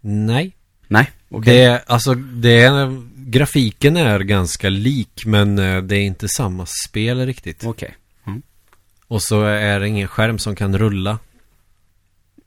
Nej, 0.00 0.56
Nej, 0.88 1.10
okej. 1.30 1.56
Det 1.56 1.84
alltså, 1.86 2.14
det 2.14 2.62
är, 2.62 3.02
grafiken 3.16 3.96
är 3.96 4.20
ganska 4.20 4.68
lik 4.68 5.22
men 5.26 5.58
eh, 5.58 5.82
det 5.82 5.96
är 5.96 6.02
inte 6.02 6.28
samma 6.28 6.66
spel 6.66 7.26
riktigt. 7.26 7.64
Okej. 7.64 7.96
Och 9.10 9.22
så 9.22 9.42
är 9.42 9.80
det 9.80 9.88
ingen 9.88 10.08
skärm 10.08 10.38
som 10.38 10.56
kan 10.56 10.78
rulla. 10.78 11.18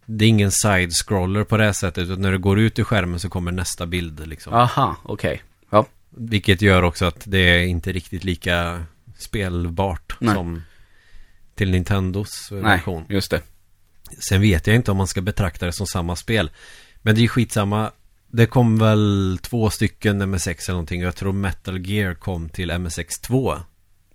Det 0.06 0.26
är 0.26 0.30
ingen 0.30 0.52
side-scroller 0.52 1.44
på 1.44 1.58
det 1.58 1.66
här 1.66 1.74
sättet, 1.74 2.04
utan 2.04 2.22
när 2.22 2.32
du 2.32 2.40
går 2.40 2.60
ut 2.60 2.80
ur 2.80 2.84
skärmen 2.84 3.20
så 3.20 3.30
kommer 3.30 3.52
nästa 3.52 3.86
bild 3.86 4.28
liksom. 4.28 4.54
Aha, 4.54 4.96
okej. 5.04 5.42
Ja. 5.70 5.86
Vilket 6.10 6.62
gör 6.62 6.84
också 6.84 7.06
att 7.06 7.24
det 7.26 7.38
är 7.38 7.64
inte 7.64 7.92
riktigt 7.92 8.24
lika 8.24 8.84
spelbart 9.18 10.16
Nej. 10.20 10.36
som 10.36 10.62
till 11.56 11.72
Nintendos 11.72 12.48
Nej, 12.52 12.62
version. 12.62 13.06
just 13.10 13.32
det. 13.32 13.42
Sen 14.30 14.42
vet 14.42 14.68
jag 14.68 14.76
inte 14.76 14.92
om 14.92 14.98
man 14.98 15.08
ska 15.08 15.22
betrakta 15.22 15.66
det 15.66 15.74
som 15.74 15.88
samma 15.88 16.16
spel. 16.16 16.52
Men 17.02 17.16
det 17.16 17.24
är 17.24 17.28
skitsamma. 17.28 17.92
Det 18.36 18.46
kom 18.46 18.78
väl 18.78 19.40
två 19.42 19.70
stycken 19.70 20.30
MSX 20.32 20.68
eller 20.70 20.74
någonting. 20.74 21.02
Jag 21.02 21.16
tror 21.16 21.34
Metal 21.34 21.86
Gear 21.86 22.14
kom 22.14 22.50
till 22.50 22.72
MSX 22.80 23.20
2. 23.20 23.56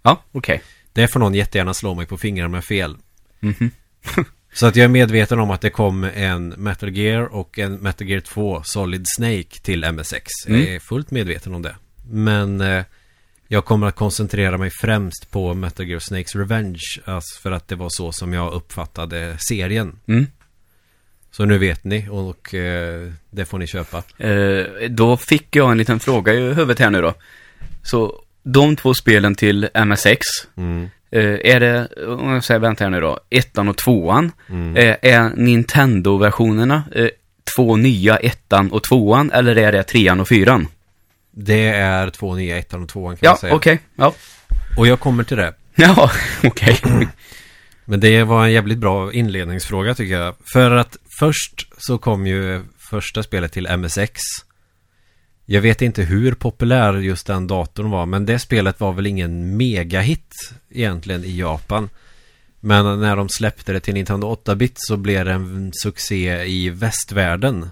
Ja, 0.02 0.22
okej. 0.32 0.62
Det 0.92 1.08
får 1.08 1.20
någon 1.20 1.34
jättegärna 1.34 1.74
slå 1.74 1.94
mig 1.94 2.06
på 2.06 2.16
fingrarna 2.18 2.48
med 2.48 2.64
fel. 2.64 2.96
Mhm. 3.40 3.70
Så 4.52 4.66
att 4.66 4.76
jag 4.76 4.84
är 4.84 4.88
medveten 4.88 5.38
om 5.40 5.50
att 5.50 5.60
det 5.60 5.70
kom 5.70 6.04
en 6.04 6.48
Metal 6.48 6.96
Gear 6.96 7.22
och 7.22 7.58
en 7.58 7.74
Metal 7.74 8.08
Gear 8.08 8.20
2 8.20 8.62
Solid 8.64 9.04
Snake 9.16 9.60
till 9.62 9.84
MSX. 9.92 10.26
Jag 10.46 10.56
Mm. 10.60 10.74
är 10.74 10.78
fullt 10.78 11.10
medveten 11.10 11.54
om 11.54 11.62
det. 11.62 11.76
Men 12.10 12.60
eh, 12.60 12.84
jag 13.48 13.64
kommer 13.64 13.86
att 13.86 13.96
koncentrera 13.96 14.58
mig 14.58 14.70
främst 14.80 15.30
på 15.30 15.54
Metal 15.54 15.86
Gear 15.86 15.98
Snakes 16.00 16.34
Revenge. 16.36 16.80
Alltså 17.04 17.40
för 17.40 17.52
att 17.52 17.68
det 17.68 17.76
var 17.76 17.88
så 17.90 18.12
som 18.12 18.32
jag 18.32 18.52
uppfattade 18.52 19.36
serien. 19.48 19.98
Mm. 20.06 20.26
Så 21.30 21.44
nu 21.44 21.58
vet 21.58 21.84
ni 21.84 22.08
och 22.10 22.54
eh, 22.54 23.12
det 23.30 23.44
får 23.44 23.58
ni 23.58 23.66
köpa. 23.66 24.02
Eh, 24.18 24.64
då 24.90 25.16
fick 25.16 25.56
jag 25.56 25.70
en 25.70 25.78
liten 25.78 26.00
fråga 26.00 26.32
i 26.32 26.40
huvudet 26.40 26.78
här 26.78 26.90
nu 26.90 27.00
då. 27.02 27.14
Så 27.82 28.14
de 28.42 28.76
två 28.76 28.94
spelen 28.94 29.34
till 29.34 29.68
MSX, 29.74 30.20
Mm. 30.56 30.88
eh, 31.10 31.22
är 31.54 31.60
det, 31.60 31.88
om 32.06 32.30
jag 32.32 32.44
säger, 32.44 32.60
vänta 32.60 32.84
här 32.84 32.90
nu 32.90 33.00
då, 33.00 33.20
ettan 33.30 33.68
och 33.68 33.76
tvåan, 33.76 34.32
Mm. 34.48 34.96
är 35.02 35.36
Nintendo-versionerna 35.36 36.82
två 37.56 37.76
nya, 37.76 38.16
ettan 38.16 38.72
och 38.72 38.82
tvåan, 38.84 39.30
eller 39.32 39.56
är 39.58 39.72
det 39.72 39.82
trean 39.82 40.20
och 40.20 40.28
fyran? 40.28 40.68
Det 41.30 41.68
är 41.68 42.10
två 42.10 42.34
nya 42.34 42.58
ettan 42.58 42.82
och 42.82 42.88
tvåan 42.88 43.16
kan 43.16 43.26
Ja, 43.26 43.30
man 43.30 43.38
säga. 43.38 43.54
okej, 43.54 43.78
ja. 43.96 44.14
Och 44.78 44.86
jag 44.86 45.00
kommer 45.00 45.24
till 45.24 45.36
det. 45.36 45.54
Ja, 45.74 46.10
okej. 46.44 46.76
Men 47.84 48.00
det 48.00 48.22
var 48.24 48.44
en 48.44 48.52
jävligt 48.52 48.78
bra 48.78 49.12
inledningsfråga 49.12 49.94
tycker 49.94 50.14
jag. 50.14 50.34
För 50.52 50.70
att 50.70 50.96
först 51.18 51.68
så 51.78 51.98
kom 51.98 52.26
ju 52.26 52.64
första 52.78 53.22
spelet 53.22 53.52
till 53.52 53.76
MSX. 53.76 54.20
Jag 55.44 55.60
vet 55.60 55.82
inte 55.82 56.02
hur 56.02 56.34
populär 56.34 56.94
just 56.94 57.26
den 57.26 57.46
datorn 57.46 57.90
var, 57.90 58.06
men 58.06 58.26
det 58.26 58.38
spelet 58.38 58.80
var 58.80 58.92
väl 58.92 59.06
ingen 59.06 59.56
megahit 59.56 60.52
egentligen 60.70 61.24
i 61.24 61.38
Japan. 61.38 61.90
Men 62.60 63.00
när 63.00 63.16
de 63.16 63.28
släppte 63.28 63.72
det 63.72 63.80
till 63.80 63.94
Nintendo 63.94 64.34
8-bit 64.34 64.74
så 64.76 64.96
blev 64.96 65.24
det 65.24 65.32
en 65.32 65.70
succé 65.82 66.44
i 66.44 66.70
västvärlden. 66.70 67.70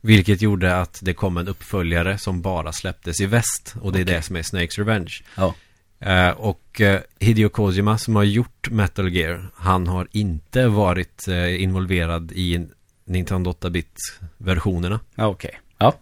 Vilket 0.00 0.42
gjorde 0.42 0.80
att 0.80 0.98
det 1.02 1.14
kom 1.14 1.36
en 1.36 1.48
uppföljare 1.48 2.18
som 2.18 2.42
bara 2.42 2.72
släpptes 2.72 3.20
i 3.20 3.26
väst. 3.26 3.74
Och 3.80 3.92
det 3.92 4.00
är 4.00 4.04
det 4.04 4.22
som 4.22 4.36
är 4.36 4.42
Snakes 4.42 4.78
Revenge. 4.78 5.22
Ja. 5.34 5.54
Eh, 6.00 6.30
och 6.30 6.80
eh, 6.80 7.00
Hideo 7.18 7.48
Kojima 7.48 7.98
som 7.98 8.16
har 8.16 8.24
gjort 8.24 8.70
Metal 8.70 9.12
Gear, 9.12 9.50
han 9.54 9.86
har 9.86 10.08
inte 10.10 10.66
varit 10.68 11.28
eh, 11.28 11.62
involverad 11.62 12.32
i 12.32 12.66
Nintendo 13.04 13.50
8-bit-versionerna. 13.50 15.00
Ja, 15.14 15.26
okej. 15.26 15.60
Ja. 15.78 15.94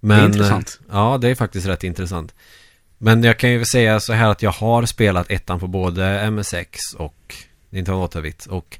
Men, 0.00 0.18
Det 0.18 0.22
är 0.22 0.26
intressant. 0.26 0.80
Ja, 0.90 1.18
det 1.20 1.28
är 1.28 1.34
faktiskt 1.34 1.66
rätt 1.66 1.84
intressant. 1.84 2.34
Men 2.98 3.22
jag 3.22 3.38
kan 3.38 3.50
ju 3.50 3.64
säga 3.64 4.00
så 4.00 4.12
här 4.12 4.30
att 4.30 4.42
jag 4.42 4.50
har 4.50 4.86
spelat 4.86 5.30
ettan 5.30 5.60
på 5.60 5.66
både 5.66 6.30
MSX 6.30 6.78
och 6.96 7.34
Nintendo 7.70 8.06
8-bit. 8.06 8.46
Och 8.46 8.78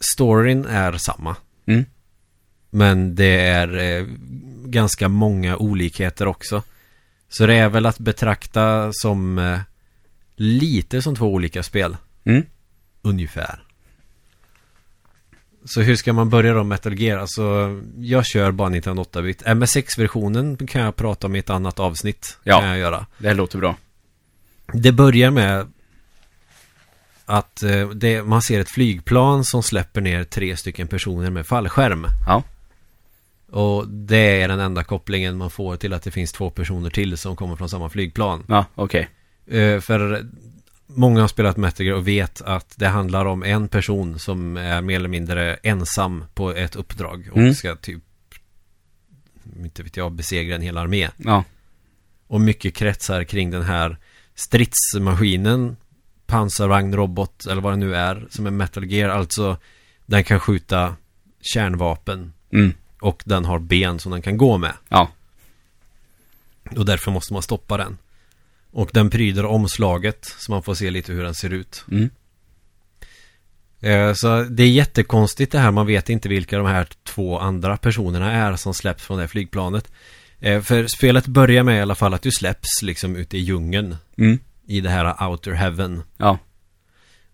storyn 0.00 0.64
är 0.64 0.92
samma. 0.92 1.36
Mm. 1.66 1.84
Men 2.70 3.14
det 3.14 3.40
är 3.40 4.06
ganska 4.64 5.08
många 5.08 5.56
olikheter 5.56 6.26
också. 6.26 6.62
Så 7.28 7.46
det 7.46 7.54
är 7.54 7.68
väl 7.68 7.86
att 7.86 7.98
betrakta 7.98 8.92
som 8.92 9.38
eh, 9.38 9.60
lite 10.36 11.02
som 11.02 11.16
två 11.16 11.26
olika 11.26 11.62
spel. 11.62 11.96
Mm. 12.24 12.46
Ungefär. 13.02 13.62
Så 15.64 15.80
hur 15.80 15.96
ska 15.96 16.12
man 16.12 16.30
börja 16.30 16.54
då 16.54 16.64
Metal 16.64 17.00
Gear? 17.00 17.18
Alltså, 17.18 17.80
jag 17.98 18.26
kör 18.26 18.50
bara 18.50 18.68
1908-bit. 18.68 19.42
MSX-versionen 19.46 20.66
kan 20.66 20.82
jag 20.82 20.96
prata 20.96 21.26
om 21.26 21.36
i 21.36 21.38
ett 21.38 21.50
annat 21.50 21.78
avsnitt. 21.78 22.38
Ja. 22.42 22.60
Kan 22.60 22.68
jag 22.68 22.78
göra. 22.78 23.06
Det 23.18 23.34
låter 23.34 23.58
bra. 23.58 23.76
Det 24.72 24.92
börjar 24.92 25.30
med 25.30 25.66
att 27.24 27.62
eh, 27.62 27.88
det, 27.88 28.22
man 28.22 28.42
ser 28.42 28.60
ett 28.60 28.70
flygplan 28.70 29.44
som 29.44 29.62
släpper 29.62 30.00
ner 30.00 30.24
tre 30.24 30.56
stycken 30.56 30.88
personer 30.88 31.30
med 31.30 31.46
fallskärm. 31.46 32.06
Ja. 32.26 32.42
Och 33.50 33.88
det 33.88 34.42
är 34.42 34.48
den 34.48 34.60
enda 34.60 34.84
kopplingen 34.84 35.36
man 35.36 35.50
får 35.50 35.76
till 35.76 35.92
att 35.92 36.02
det 36.02 36.10
finns 36.10 36.32
två 36.32 36.50
personer 36.50 36.90
till 36.90 37.18
som 37.18 37.36
kommer 37.36 37.56
från 37.56 37.68
samma 37.68 37.88
flygplan. 37.88 38.44
Ja, 38.48 38.64
okej. 38.74 39.08
Eh, 39.46 39.80
för 39.80 40.26
många 40.86 41.20
har 41.20 41.28
spelat 41.28 41.56
Metal 41.56 41.92
och 41.92 42.08
vet 42.08 42.42
att 42.42 42.74
det 42.76 42.86
handlar 42.88 43.24
om 43.24 43.42
en 43.42 43.68
person 43.68 44.18
som 44.18 44.56
är 44.56 44.82
mer 44.82 44.96
eller 44.96 45.08
mindre 45.08 45.54
ensam 45.54 46.24
på 46.34 46.50
ett 46.54 46.76
uppdrag 46.76 47.28
och 47.32 47.38
Mm. 47.38 47.54
ska 47.54 47.76
typ 47.76 48.02
inte 49.56 49.82
vet 49.82 49.96
jag, 49.96 50.12
besegra 50.12 50.54
en 50.54 50.62
hel 50.62 50.78
armé. 50.78 51.08
Ja. 51.16 51.44
Och 52.26 52.40
mycket 52.40 52.74
kretsar 52.74 53.24
kring 53.24 53.50
den 53.50 53.62
här 53.62 53.96
stridsmaskinen 54.34 55.76
pansarvagnrobot 56.26 57.46
eller 57.46 57.62
vad 57.62 57.72
det 57.72 57.76
nu 57.76 57.94
är 57.96 58.26
som 58.30 58.46
är 58.46 58.50
Metal 58.50 58.84
Gear. 58.84 59.08
Alltså 59.08 59.56
den 60.06 60.24
kan 60.24 60.40
skjuta 60.40 60.96
kärnvapen 61.40 62.32
Mm. 62.52 62.72
Och 63.00 63.22
den 63.24 63.44
har 63.44 63.58
ben 63.58 63.98
som 63.98 64.12
den 64.12 64.22
kan 64.22 64.36
gå 64.36 64.58
med. 64.58 64.72
Ja. 64.88 65.08
Och 66.76 66.84
därför 66.86 67.10
måste 67.10 67.32
man 67.32 67.42
stoppa 67.42 67.76
den. 67.76 67.98
Och 68.70 68.90
den 68.92 69.10
pryder 69.10 69.44
omslaget 69.44 70.34
så 70.38 70.52
man 70.52 70.62
får 70.62 70.74
se 70.74 70.90
lite 70.90 71.12
hur 71.12 71.22
den 71.24 71.34
ser 71.34 71.50
ut. 71.50 71.84
Mm. 71.90 72.10
Eh, 73.80 74.12
Så 74.14 74.42
det 74.42 74.62
är 74.62 74.68
jättekonstigt 74.68 75.52
det 75.52 75.58
här. 75.58 75.70
Man 75.70 75.86
vet 75.86 76.08
inte 76.08 76.28
vilka 76.28 76.58
de 76.58 76.66
här 76.66 76.88
två 77.04 77.38
andra 77.38 77.76
personerna 77.76 78.32
är 78.32 78.56
som 78.56 78.74
släpps 78.74 79.04
från 79.04 79.16
det 79.16 79.22
här 79.22 79.28
flygplanet. 79.28 79.92
Eh, 80.40 80.62
För 80.62 80.86
spelet 80.86 81.26
börjar 81.26 81.62
med 81.62 81.78
i 81.78 81.80
alla 81.80 81.94
fall 81.94 82.14
att 82.14 82.22
du 82.22 82.30
släpps 82.30 82.82
liksom 82.82 83.16
ute 83.16 83.36
i 83.36 83.40
djungeln. 83.40 83.96
Mm. 84.18 84.38
I 84.66 84.80
det 84.80 84.90
här 84.90 85.28
outer 85.28 85.52
heaven. 85.52 86.02
Ja. 86.16 86.38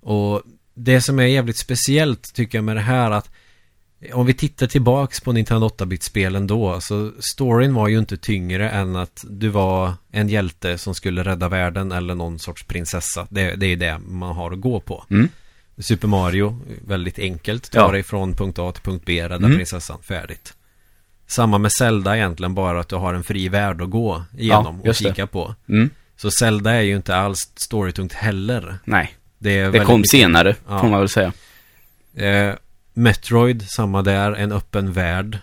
Och 0.00 0.42
det 0.74 1.00
som 1.00 1.18
är 1.18 1.24
jävligt 1.24 1.56
speciellt 1.56 2.34
tycker 2.34 2.58
jag 2.58 2.64
med 2.64 2.76
det 2.76 2.80
här 2.82 3.10
att 3.10 3.30
om 4.12 4.26
vi 4.26 4.34
tittar 4.34 4.66
tillbaks 4.66 5.20
på 5.20 5.32
Nintendo 5.32 5.68
8-bit-spelen 5.68 6.46
då 6.46 6.80
så 6.80 7.12
storyn 7.20 7.74
var 7.74 7.88
ju 7.88 7.98
inte 7.98 8.16
tyngre 8.16 8.70
än 8.70 8.96
att 8.96 9.24
du 9.30 9.48
var 9.48 9.92
en 10.12 10.28
hjälte 10.28 10.78
som 10.78 10.94
skulle 10.94 11.22
rädda 11.24 11.48
världen 11.48 11.92
eller 11.92 12.14
någon 12.14 12.38
sorts 12.38 12.62
prinsessa. 12.64 13.26
Det, 13.30 13.54
det 13.54 13.66
är 13.66 13.76
det 13.76 13.98
man 13.98 14.36
har 14.36 14.52
att 14.52 14.60
gå 14.60 14.80
på. 14.80 15.04
Mm. 15.10 15.28
Super 15.78 16.08
Mario, 16.08 16.60
väldigt 16.86 17.18
enkelt. 17.18 17.70
Ta 17.70 17.78
Ja. 17.78 17.92
dig 17.92 18.02
från 18.02 18.34
punkt 18.36 18.58
A 18.58 18.72
till 18.72 18.82
punkt 18.82 19.02
B, 19.06 19.22
rädda 19.24 19.36
Mm. 19.36 19.56
prinsessan, 19.56 20.02
färdigt. 20.02 20.54
Samma 21.26 21.58
med 21.58 21.72
Zelda 21.72 22.16
egentligen, 22.16 22.54
bara 22.54 22.80
att 22.80 22.88
du 22.88 22.96
har 22.96 23.14
en 23.14 23.24
fri 23.24 23.48
värld 23.48 23.82
att 23.82 23.90
gå 23.90 24.24
igenom 24.38 24.80
och 24.80 24.86
just 24.86 25.02
det. 25.02 25.08
kika 25.08 25.26
på. 25.26 25.54
Mm. 25.68 25.90
Så 26.16 26.30
Zelda 26.30 26.70
är 26.72 26.80
ju 26.80 26.96
inte 26.96 27.16
alls 27.16 27.52
storytungt 27.56 28.12
heller. 28.12 28.78
Nej, 28.84 29.14
Det, 29.38 29.58
är 29.58 29.72
det 29.72 29.84
kom 29.84 30.00
mycket- 30.00 30.10
senare, 30.10 30.56
Ja. 30.68 30.80
får 30.80 30.88
man 30.88 31.00
väl 31.00 31.08
säga. 31.08 31.32
Eh, 32.16 32.54
Metroid, 32.94 33.66
samma 33.68 34.02
där, 34.02 34.32
en 34.32 34.52
öppen 34.52 34.92
värld. 34.92 35.38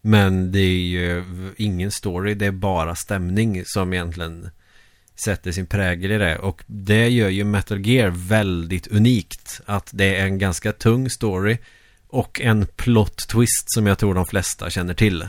Men 0.00 0.52
det 0.52 0.58
är 0.58 0.80
ju 0.80 1.24
ingen 1.56 1.90
story, 1.90 2.34
det 2.34 2.46
är 2.46 2.50
bara 2.50 2.94
stämning 2.94 3.62
som 3.66 3.92
egentligen 3.92 4.50
sätter 5.24 5.52
sin 5.52 5.66
prägel 5.66 6.12
i 6.12 6.18
det. 6.18 6.38
Och 6.38 6.62
det 6.66 7.08
gör 7.08 7.28
ju 7.28 7.44
Metal 7.44 7.86
Gear 7.86 8.10
väldigt 8.10 8.86
unikt. 8.86 9.60
Att 9.66 9.90
det 9.92 10.16
är 10.16 10.26
en 10.26 10.38
ganska 10.38 10.72
tung 10.72 11.10
story 11.10 11.58
och 12.08 12.40
en 12.40 12.66
plot 12.66 13.28
twist 13.28 13.64
som 13.66 13.86
jag 13.86 13.98
tror 13.98 14.14
de 14.14 14.26
flesta 14.26 14.70
känner 14.70 14.94
till. 14.94 15.28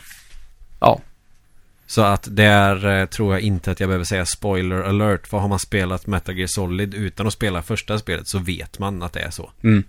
Ja. 0.79 1.01
Så 1.87 2.01
att 2.01 2.27
där 2.31 2.99
eh, 2.99 3.05
tror 3.05 3.33
jag 3.33 3.41
inte 3.41 3.71
att 3.71 3.79
jag 3.79 3.89
behöver 3.89 4.05
säga 4.05 4.25
spoiler 4.25 4.81
alert. 4.81 5.27
För 5.27 5.37
har 5.37 5.47
man 5.47 5.59
spelat 5.59 6.07
Metal 6.07 6.37
Gear 6.37 6.47
Solid 6.47 6.93
utan 6.93 7.27
att 7.27 7.33
spela 7.33 7.61
första 7.61 7.99
spelet 7.99 8.27
så 8.27 8.39
vet 8.39 8.79
man 8.79 9.03
att 9.03 9.13
det 9.13 9.19
är 9.19 9.31
så. 9.31 9.51
Mm. 9.63 9.83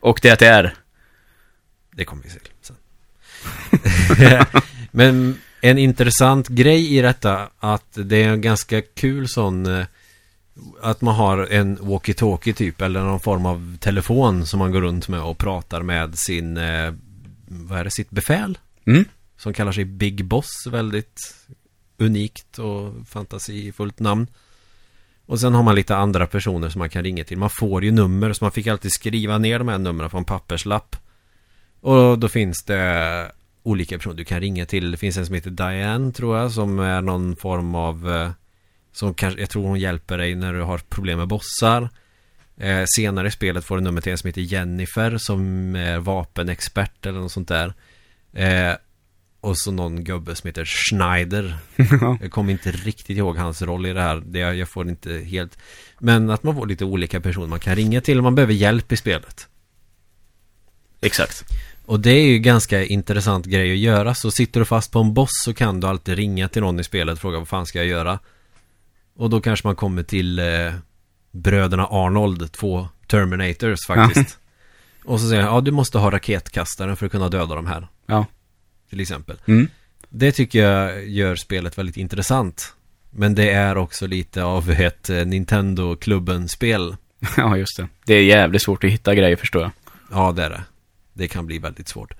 Och 0.00 0.18
det 0.22 0.42
är. 0.42 0.74
Det 1.90 2.04
kommer 2.04 2.22
vi 2.22 2.30
se 2.30 2.38
sen. 2.60 2.76
Men 4.90 5.38
en 5.60 5.78
intressant 5.78 6.48
grej 6.48 6.96
i 6.96 7.02
detta 7.02 7.48
att 7.58 7.92
det 7.94 8.16
är 8.16 8.28
en 8.28 8.40
ganska 8.40 8.82
kul 8.82 9.28
sån 9.28 9.66
eh, 9.66 9.86
att 10.82 11.00
man 11.00 11.14
har 11.14 11.46
en 11.46 11.78
walkie-talkie 11.78 12.52
typ 12.52 12.80
eller 12.80 13.00
någon 13.00 13.20
form 13.20 13.46
av 13.46 13.76
telefon 13.80 14.46
som 14.46 14.58
man 14.58 14.72
går 14.72 14.80
runt 14.80 15.08
med 15.08 15.20
och 15.20 15.38
pratar 15.38 15.82
med 15.82 16.18
sin 16.18 16.56
eh, 16.56 16.94
vad 17.48 17.78
är 17.78 17.84
det, 17.84 17.90
sitt 17.90 18.10
befäl 18.10 18.58
Mm. 18.88 19.04
som 19.36 19.52
kallar 19.52 19.72
sig 19.72 19.84
Big 19.84 20.24
Boss 20.24 20.66
väldigt 20.66 21.34
unikt 21.98 22.58
och 22.58 22.94
fantasifullt 23.08 24.00
namn. 24.00 24.26
Och 25.26 25.40
sen 25.40 25.54
har 25.54 25.62
man 25.62 25.74
lite 25.74 25.96
andra 25.96 26.26
personer 26.26 26.68
som 26.68 26.78
man 26.78 26.90
kan 26.90 27.02
ringa 27.02 27.24
till. 27.24 27.38
Man 27.38 27.50
får 27.50 27.84
ju 27.84 27.90
nummer 27.90 28.32
så 28.32 28.44
man 28.44 28.52
fick 28.52 28.66
alltid 28.66 28.92
skriva 28.92 29.38
ner 29.38 29.58
de 29.58 29.68
här 29.68 29.78
numren 29.78 30.10
på 30.10 30.18
en 30.18 30.24
papperslapp. 30.24 30.96
Och 31.80 32.18
då 32.18 32.28
finns 32.28 32.64
det 32.64 33.32
olika 33.62 33.96
personer 33.98 34.16
du 34.16 34.24
kan 34.24 34.40
ringa 34.40 34.66
till. 34.66 34.90
Det 34.90 34.96
finns 34.96 35.16
en 35.16 35.26
som 35.26 35.34
heter 35.34 35.50
Diane 35.50 36.12
tror 36.12 36.38
jag 36.38 36.52
som 36.52 36.78
är 36.78 37.00
någon 37.00 37.36
form 37.36 37.74
av 37.74 38.10
eh, 38.10 38.30
som 38.92 39.14
kanske, 39.14 39.40
jag 39.40 39.50
tror 39.50 39.66
hon 39.66 39.80
hjälper 39.80 40.18
dig 40.18 40.34
när 40.34 40.52
du 40.52 40.62
har 40.62 40.78
problem 40.78 41.18
med 41.18 41.28
bossar. 41.28 41.88
Eh, 42.56 42.84
senare 42.96 43.28
i 43.28 43.30
spelet 43.30 43.64
får 43.64 43.76
du 43.76 43.82
nummer 43.82 44.00
till 44.00 44.12
en 44.12 44.18
som 44.18 44.28
heter 44.28 44.40
Jennifer 44.40 45.18
som 45.18 45.74
är 45.76 45.98
vapenexpert 45.98 47.06
eller 47.06 47.20
något 47.20 47.32
sånt 47.32 47.48
där. 47.48 47.74
Eh, 48.32 48.76
och 49.46 49.58
så 49.58 49.70
någon 49.70 50.04
gubbe 50.04 50.34
som 50.34 50.48
heter 50.48 50.64
Schneider. 50.64 51.58
Jag 52.20 52.30
kommer 52.30 52.52
inte 52.52 52.70
riktigt 52.70 53.16
ihåg 53.16 53.36
hans 53.36 53.62
roll 53.62 53.86
i 53.86 53.92
det 53.92 54.00
här. 54.00 54.22
Det, 54.26 54.38
jag 54.38 54.68
får 54.68 54.88
inte 54.88 55.12
helt... 55.12 55.58
Men 55.98 56.30
att 56.30 56.42
man 56.42 56.54
får 56.54 56.66
lite 56.66 56.84
olika 56.84 57.20
personer 57.20 57.46
man 57.46 57.60
kan 57.60 57.76
ringa 57.76 58.00
till 58.00 58.18
om 58.18 58.24
man 58.24 58.34
behöver 58.34 58.52
hjälp 58.52 58.92
i 58.92 58.96
spelet. 58.96 59.48
Exakt. 61.00 61.44
Och 61.84 62.00
det 62.00 62.10
är 62.10 62.26
ju 62.26 62.38
ganska 62.38 62.84
intressant 62.84 63.46
grej 63.46 63.72
att 63.72 63.78
göra. 63.78 64.14
Så 64.14 64.30
sitter 64.30 64.60
du 64.60 64.66
fast 64.66 64.92
på 64.92 64.98
en 64.98 65.14
boss 65.14 65.30
så 65.44 65.54
kan 65.54 65.80
du 65.80 65.86
alltid 65.86 66.14
ringa 66.14 66.48
till 66.48 66.62
någon 66.62 66.80
i 66.80 66.84
spelet 66.84 67.12
och 67.12 67.20
fråga 67.20 67.38
vad 67.38 67.48
fan 67.48 67.66
ska 67.66 67.78
jag 67.78 67.88
göra? 67.88 68.18
Och 69.16 69.30
då 69.30 69.40
kanske 69.40 69.66
man 69.66 69.76
kommer 69.76 70.02
till 70.02 70.38
eh, 70.38 70.72
bröderna 71.30 71.86
Arnold, 71.86 72.52
två 72.52 72.88
Terminators 73.06 73.86
faktiskt. 73.86 74.38
och 75.04 75.20
så 75.20 75.28
säger 75.28 75.42
jag, 75.42 75.52
ja 75.52 75.60
du 75.60 75.70
måste 75.70 75.98
ha 75.98 76.10
raketkastaren 76.10 76.96
för 76.96 77.06
att 77.06 77.12
kunna 77.12 77.28
döda 77.28 77.54
de 77.54 77.66
här. 77.66 77.88
Ja. 78.06 78.26
Till 78.90 79.00
exempel. 79.00 79.36
Mm. 79.46 79.68
Det 80.08 80.32
tycker 80.32 80.62
jag 80.62 81.08
gör 81.08 81.36
spelet 81.36 81.78
väldigt 81.78 81.96
intressant. 81.96 82.74
Men 83.10 83.34
det 83.34 83.50
är 83.50 83.76
också 83.76 84.06
lite 84.06 84.44
av 84.44 84.70
ett 84.70 85.10
eh, 85.10 85.26
Nintendo-klubben-spel. 85.26 86.96
Ja, 87.36 87.56
just 87.56 87.76
det. 87.76 87.88
Det 88.06 88.14
är 88.14 88.22
jävligt 88.22 88.62
svårt 88.62 88.84
att 88.84 88.90
hitta 88.90 89.14
grejer 89.14 89.36
förstår 89.36 89.62
jag. 89.62 89.70
Ja, 90.10 90.32
det 90.32 90.44
är 90.44 90.50
det. 90.50 90.62
Det 91.12 91.28
kan 91.28 91.46
bli 91.46 91.58
väldigt 91.58 91.88
svårt. 91.88 92.14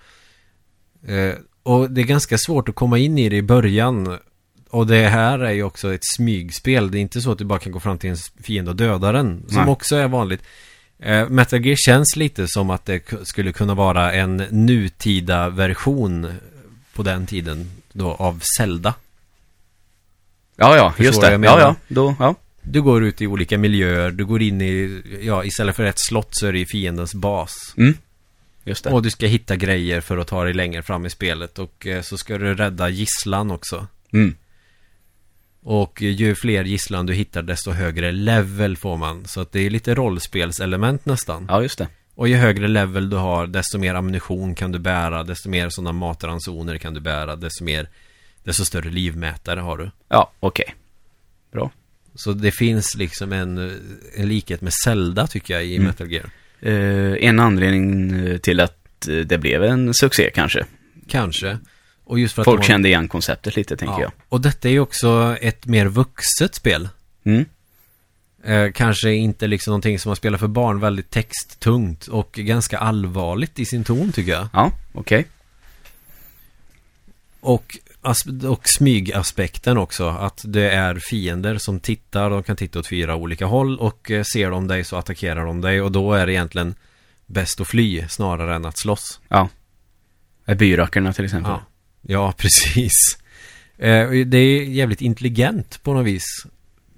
Eh, 1.07 1.35
och 1.63 1.91
det 1.91 2.01
är 2.01 2.05
ganska 2.05 2.39
svårt 2.39 2.69
att 2.69 2.75
komma 2.75 2.99
in 2.99 3.19
i 3.19 3.29
det 3.29 3.37
i 3.37 3.43
början. 3.43 4.19
Och 4.71 4.87
det 4.87 5.09
här 5.09 5.39
är 5.39 5.53
ju 5.53 5.63
också 5.63 5.95
ett 5.95 6.05
smygspel. 6.17 6.91
Det 6.91 6.99
är 6.99 7.01
inte 7.01 7.21
så 7.21 7.33
att 7.33 7.39
du 7.39 7.45
bara 7.45 7.59
kan 7.59 7.73
gå 7.73 7.81
fram 7.81 7.99
till 7.99 8.11
en 8.11 8.17
fiende 8.43 8.71
och 8.71 8.77
döda 8.77 9.13
den. 9.13 9.45
Som 9.49 9.63
Nej. 9.63 9.73
också 9.73 9.97
är 9.97 10.09
vanligt. 10.09 10.43
Eh, 10.99 11.29
Metal 11.29 11.67
Gear 11.67 11.77
känns 11.77 12.17
lite 12.17 12.49
som 12.49 12.71
att 12.71 12.85
det 12.85 13.01
skulle 13.23 13.53
kunna 13.53 13.75
vara 13.75 14.13
en 14.13 14.37
nutida 14.37 15.49
version 15.49 16.33
på 16.97 17.03
den 17.03 17.27
tiden 17.27 17.71
då 17.93 18.13
av 18.13 18.43
Zelda. 18.59 18.95
Ja, 20.57 20.77
ja, 20.77 20.91
Förstår 20.91 21.07
just 21.07 21.21
det. 21.21 21.31
Ja, 21.31 21.61
ja. 21.61 21.77
Då, 21.89 22.15
ja. 22.19 22.35
Du 22.63 22.83
går 22.83 23.05
ut 23.05 23.23
i 23.23 23.27
olika 23.27 23.59
miljöer, 23.59 24.11
du 24.11 24.25
går 24.25 24.43
in 24.43 24.61
i, 24.61 25.03
ja 25.23 25.45
istället 25.45 25.77
för 25.77 25.85
ett 25.85 25.99
slott 25.99 26.29
så 26.31 26.47
är 26.47 26.53
det 26.53 26.59
i 26.59 26.67
fiendens 26.67 27.15
bas. 27.15 27.75
Mm. 27.77 27.95
Just 28.65 28.85
det. 28.85 28.91
Och 28.91 29.03
du 29.03 29.11
ska 29.11 29.27
hitta 29.27 29.57
grejer 29.57 30.01
för 30.01 30.19
att 30.19 30.27
ta 30.27 30.45
dig 30.45 30.55
längre 30.55 30.83
fram 30.83 31.07
i 31.07 31.11
spelet 31.11 31.59
och 31.59 31.87
eh, 31.87 32.03
så 32.03 32.19
ska 32.19 32.39
du 32.39 32.55
rädda 32.55 32.89
gisslan 32.89 33.51
också. 33.51 33.87
Mm. 34.13 34.37
Och 35.63 36.03
ju 36.03 36.35
fler 36.35 36.65
gisslan 36.65 37.07
du 37.07 37.15
hittar 37.15 37.43
desto 37.43 37.71
högre 37.71 38.13
level 38.13 38.77
får 38.77 38.97
man. 38.97 39.25
Så 39.25 39.41
att 39.41 39.53
det 39.53 39.61
är 39.61 39.71
lite 39.71 39.95
rollspelselement 39.95 41.07
nästan. 41.07 41.47
Ja, 41.49 41.63
just 41.63 41.79
det. 41.79 41.89
Och 42.17 42.29
ju 42.29 42.37
högre 42.37 42.69
level 42.69 43.11
du 43.11 43.17
har 43.17 43.47
desto 43.47 43.79
mer 43.79 43.95
ammunition 43.95 44.55
kan 44.55 44.73
du 44.73 44.79
bära, 44.79 45.25
desto 45.25 45.49
mer 45.49 45.69
sådana 45.69 45.93
matransoner 45.93 46.79
kan 46.79 46.95
du 46.95 47.01
bära, 47.01 47.37
desto 47.37 47.65
mer, 47.65 47.89
desto 48.45 48.65
större 48.65 48.91
livmätare 48.91 49.61
har 49.61 49.77
du. 49.79 49.91
Ja, 50.09 50.33
okej. 50.41 50.75
Bra. 51.53 51.71
Så 52.15 52.33
det 52.33 52.51
finns 52.53 52.95
liksom 52.95 53.33
en, 53.33 53.59
en 54.17 54.29
likhet 54.29 54.61
med 54.61 54.73
Zelda 54.73 55.27
tycker 55.27 55.55
jag 55.55 55.65
i 55.67 55.77
Mm. 55.77 55.87
Metal 55.87 56.13
Gear. 56.13 56.31
Eh, 56.61 57.29
en 57.29 57.41
anledning 57.41 58.11
eh, 58.27 58.37
till 58.39 58.61
att 58.61 59.09
eh, 59.09 59.15
det 59.17 59.39
blev 59.39 59.65
en 59.65 59.95
succé 59.95 60.31
kanske. 60.35 60.65
Kanske. 61.09 61.59
Och 62.05 62.19
just 62.19 62.35
för 62.35 62.43
att 62.43 62.45
Folk 62.45 62.61
har- 62.61 62.67
kände 62.67 62.89
igen 62.89 63.09
konceptet 63.09 63.57
lite, 63.57 63.77
tänker 63.77 64.01
jag. 64.01 64.13
Och 64.29 64.41
detta 64.41 64.69
är 64.69 64.73
ju 64.73 64.81
också 64.81 65.37
ett 65.41 65.67
mer 65.67 65.87
vuxet 65.87 66.55
spel. 66.55 66.89
Mm. 67.25 67.45
Eh, 68.45 68.73
kanske 68.73 69.13
inte 69.13 69.47
liksom 69.47 69.71
någonting 69.71 69.99
som 69.99 70.09
man 70.11 70.17
spelar 70.17 70.39
för 70.39 70.47
barn, 70.47 70.81
väldigt 70.81 71.11
texttungt 71.11 72.07
och 72.07 72.33
ganska 72.33 72.79
allvarligt 72.79 73.59
i 73.59 73.65
sin 73.65 73.85
ton 73.85 74.13
tycker 74.13 74.33
jag. 74.33 74.49
Ja, 74.53 74.73
okej. 74.93 75.27
Och, 77.41 77.79
as- 78.03 78.45
och 78.45 78.63
smygaspekten 78.65 79.79
också, 79.79 80.09
att 80.09 80.45
det 80.47 80.71
är 80.71 80.99
fiender 81.11 81.59
som 81.59 81.81
tittar, 81.81 82.31
de 82.31 82.43
kan 82.43 82.57
titta 82.57 82.79
åt 82.79 82.87
fyra 82.87 83.17
olika 83.17 83.47
håll 83.47 83.79
och 83.79 84.11
eh, 84.11 84.23
ser 84.23 84.51
de 84.51 84.69
dig 84.69 84.85
så 84.85 84.97
attackerar 84.97 85.47
de 85.47 85.61
dig 85.61 85.81
och 85.81 85.93
då 85.93 86.13
är 86.13 86.27
det 86.27 86.33
egentligen 86.33 86.75
bäst 87.27 87.61
att 87.61 87.69
fly 87.69 88.05
snarare 88.09 88.55
än 88.57 88.65
att 88.65 88.79
slåss. 88.79 89.21
Ja. 89.29 89.49
Eh, 90.47 90.57
Byrackerna 90.57 91.13
till 91.13 91.25
exempel. 91.25 91.53
Ja, 91.53 91.63
ja 92.03 92.33
precis. 92.39 92.93
Eh, 93.79 94.11
det 94.11 94.39
är 94.39 94.63
jävligt 94.65 95.01
intelligent 95.01 95.83
på 95.83 95.93
något 95.95 96.07
vis. 96.07 96.25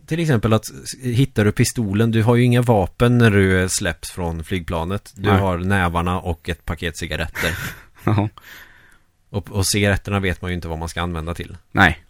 Till 0.08 0.20
exempel 0.20 0.52
att 0.52 0.64
hittar 1.02 1.44
du 1.44 1.52
pistolen, 1.52 2.10
du 2.10 2.22
har 2.22 2.36
ju 2.36 2.44
inga 2.44 2.62
vapen 2.62 3.18
när 3.18 3.30
du 3.30 3.68
släpps 3.68 4.10
från 4.10 4.44
flygplanet. 4.44 5.12
Du 5.16 5.30
Nej. 5.30 5.40
har 5.40 5.58
nävarna 5.58 6.20
och 6.20 6.48
ett 6.48 6.64
paket 6.64 6.98
cigaretter. 6.98 7.58
Ja. 8.04 8.28
och, 9.30 9.50
och 9.50 9.66
cigaretterna 9.66 10.20
vet 10.20 10.42
man 10.42 10.50
ju 10.50 10.54
inte 10.54 10.68
vad 10.68 10.78
man 10.78 10.88
ska 10.88 11.02
använda 11.02 11.34
till. 11.34 11.56
Nej. 11.72 12.04